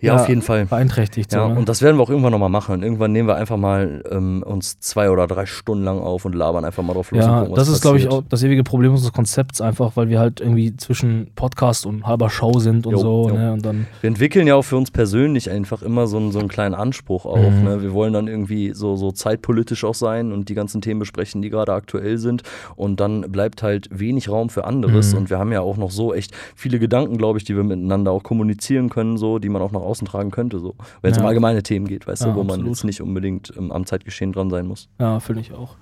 Ja, 0.00 0.14
ja, 0.14 0.22
auf 0.22 0.28
jeden 0.28 0.42
Fall. 0.42 0.66
Beeinträchtigt. 0.66 1.32
Ja, 1.32 1.42
so, 1.42 1.48
ne? 1.52 1.58
und 1.58 1.68
das 1.68 1.82
werden 1.82 1.98
wir 1.98 2.02
auch 2.02 2.10
irgendwann 2.10 2.32
nochmal 2.32 2.48
machen. 2.48 2.82
Irgendwann 2.82 3.12
nehmen 3.12 3.28
wir 3.28 3.36
einfach 3.36 3.56
mal 3.56 4.02
ähm, 4.10 4.42
uns 4.42 4.80
zwei 4.80 5.10
oder 5.10 5.26
drei 5.26 5.46
Stunden 5.46 5.84
lang 5.84 5.98
auf 5.98 6.24
und 6.24 6.34
labern 6.34 6.64
einfach 6.64 6.82
mal 6.82 6.94
drauf 6.94 7.10
los. 7.10 7.24
Ja, 7.24 7.40
gucken, 7.40 7.54
das 7.54 7.68
ist, 7.68 7.82
glaube 7.82 7.98
ich, 7.98 8.08
auch 8.08 8.22
das 8.28 8.42
ewige 8.42 8.64
Problem 8.64 8.92
unseres 8.92 9.12
Konzepts, 9.12 9.60
einfach 9.60 9.96
weil 9.96 10.08
wir 10.08 10.18
halt 10.18 10.40
irgendwie 10.40 10.74
zwischen 10.76 11.30
Podcast 11.34 11.84
und 11.84 12.06
halber 12.06 12.30
Show 12.30 12.58
sind 12.58 12.86
und 12.86 12.92
jo, 12.92 12.98
so. 12.98 13.28
Jo. 13.28 13.34
Ne? 13.34 13.52
Und 13.52 13.66
dann 13.66 13.86
wir 14.00 14.08
entwickeln 14.08 14.46
ja 14.46 14.54
auch 14.54 14.62
für 14.62 14.76
uns 14.76 14.90
persönlich 14.90 15.50
einfach 15.50 15.82
immer 15.82 16.06
so 16.06 16.16
einen, 16.16 16.32
so 16.32 16.38
einen 16.38 16.48
kleinen 16.48 16.74
Anspruch 16.74 17.26
auch. 17.26 17.36
Mhm. 17.36 17.64
Ne? 17.64 17.82
Wir 17.82 17.92
wollen 17.92 18.12
dann 18.12 18.26
irgendwie 18.26 18.72
so, 18.72 18.96
so 18.96 19.12
zeitpolitisch 19.12 19.84
auch 19.84 19.94
sein 19.94 20.32
und 20.32 20.48
die 20.48 20.54
ganzen 20.54 20.80
Themen 20.80 21.00
besprechen, 21.00 21.42
die 21.42 21.50
gerade 21.50 21.72
aktuell 21.72 22.16
sind. 22.18 22.42
Und 22.76 23.00
dann 23.00 23.22
bleibt 23.32 23.62
halt 23.62 23.88
wenig 23.90 24.28
Raum 24.30 24.48
für 24.48 24.64
anderes. 24.64 25.12
Mhm. 25.12 25.18
Und 25.18 25.30
wir 25.30 25.38
haben 25.38 25.52
ja 25.52 25.60
auch 25.60 25.76
noch 25.76 25.90
so 25.90 26.14
echt 26.14 26.34
viele 26.54 26.78
Gedanken, 26.78 27.18
glaube 27.18 27.38
ich, 27.38 27.44
die 27.44 27.54
wir 27.54 27.64
miteinander 27.64 28.12
auch 28.12 28.22
kommunizieren 28.22 28.88
können, 28.88 29.16
so, 29.16 29.38
die 29.38 29.48
man 29.48 29.60
auch 29.60 29.72
nach 29.72 29.80
außen 29.90 30.06
tragen 30.06 30.30
könnte. 30.30 30.58
So 30.58 30.74
wenn 31.02 31.10
es 31.10 31.16
ja. 31.16 31.22
um 31.22 31.28
allgemeine 31.28 31.62
Themen 31.62 31.86
geht, 31.86 32.06
weißt 32.06 32.22
ja, 32.22 32.28
du, 32.28 32.36
wo 32.36 32.40
absolut. 32.40 32.62
man 32.64 32.72
jetzt 32.72 32.84
nicht 32.84 33.00
unbedingt 33.00 33.52
ähm, 33.56 33.72
am 33.72 33.86
Zeitgeschehen 33.86 34.32
dran 34.32 34.50
sein 34.50 34.66
muss. 34.66 34.88
Ja, 34.98 35.20
finde 35.20 35.42
ich 35.42 35.52
auch. 35.52 35.76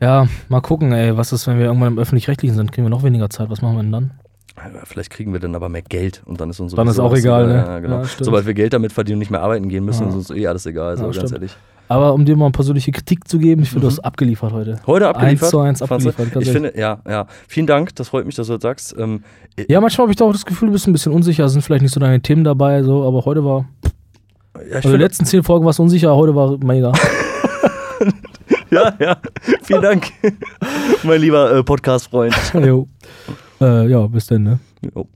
Ja, 0.00 0.28
mal 0.48 0.60
gucken, 0.60 0.92
ey, 0.92 1.16
was 1.16 1.32
ist, 1.32 1.46
wenn 1.46 1.58
wir 1.58 1.66
irgendwann 1.66 1.94
im 1.94 1.98
Öffentlich-Rechtlichen 1.98 2.54
sind? 2.54 2.72
Kriegen 2.72 2.86
wir 2.86 2.90
noch 2.90 3.02
weniger 3.02 3.30
Zeit? 3.30 3.50
Was 3.50 3.62
machen 3.62 3.76
wir 3.76 3.82
denn 3.82 3.92
dann? 3.92 4.10
Vielleicht 4.84 5.10
kriegen 5.10 5.32
wir 5.32 5.40
dann 5.40 5.54
aber 5.54 5.68
mehr 5.68 5.82
Geld 5.82 6.22
und 6.24 6.40
dann 6.40 6.50
ist 6.50 6.60
uns 6.60 6.74
Dann 6.74 6.88
ist 6.88 6.98
auch 6.98 7.14
egal, 7.14 7.46
ne? 7.46 7.54
Ja, 7.54 7.78
genau. 7.78 8.02
Sobald 8.20 8.46
wir 8.46 8.54
Geld 8.54 8.72
damit 8.72 8.92
verdienen 8.92 9.16
und 9.16 9.20
nicht 9.20 9.30
mehr 9.30 9.42
arbeiten 9.42 9.68
gehen 9.68 9.84
müssen, 9.84 10.08
ist 10.08 10.14
uns 10.14 10.30
eh 10.30 10.46
alles 10.46 10.66
egal, 10.66 10.96
so 10.96 11.10
ganz 11.10 11.32
ehrlich. 11.32 11.56
Aber 11.88 12.12
um 12.12 12.24
dir 12.24 12.36
mal 12.36 12.46
eine 12.46 12.52
persönliche 12.52 12.92
Kritik 12.92 13.26
zu 13.26 13.38
geben, 13.38 13.62
ich 13.62 13.70
finde, 13.70 13.86
mhm. 13.86 13.90
du 13.90 13.96
hast 13.96 14.04
abgeliefert 14.04 14.52
heute. 14.52 14.78
Heute 14.86 15.08
abgeliefert? 15.08 15.42
Eins 15.42 15.50
zu 15.50 15.60
eins 15.60 15.82
abgeliefert. 15.82 16.42
Ich 16.42 16.50
finde, 16.50 16.74
ja, 16.76 17.00
ja. 17.08 17.26
Vielen 17.48 17.66
Dank, 17.66 17.94
das 17.96 18.10
freut 18.10 18.26
mich, 18.26 18.34
dass 18.34 18.48
du 18.48 18.54
das 18.54 18.62
sagst. 18.62 18.94
Ähm, 18.98 19.22
ja, 19.68 19.80
manchmal 19.80 20.04
habe 20.04 20.12
ich 20.12 20.16
da 20.16 20.26
auch 20.26 20.32
das 20.32 20.44
Gefühl, 20.44 20.68
du 20.68 20.72
bist 20.72 20.86
ein 20.86 20.92
bisschen 20.92 21.12
unsicher, 21.12 21.48
sind 21.48 21.62
vielleicht 21.62 21.82
nicht 21.82 21.94
so 21.94 22.00
deine 22.00 22.20
Themen 22.20 22.44
dabei, 22.44 22.82
so, 22.82 23.04
aber 23.04 23.24
heute 23.24 23.42
war. 23.42 23.66
Ja, 24.68 24.76
also 24.76 24.90
die 24.90 24.96
letzten 24.98 25.24
zehn 25.24 25.42
Folgen 25.42 25.64
war 25.64 25.70
es 25.70 25.78
unsicher, 25.78 26.14
heute 26.14 26.34
war 26.34 26.58
mega. 26.58 26.92
ja, 28.70 28.94
ja. 28.98 29.16
Vielen 29.62 29.82
Dank, 29.82 30.06
mein 31.02 31.20
lieber 31.20 31.52
äh, 31.54 31.62
Podcast-Freund. 31.62 32.34
Äh, 33.60 33.88
ja, 33.88 34.06
bis 34.06 34.26
dann, 34.26 34.42
ne? 34.42 34.58
Jo. 34.94 35.06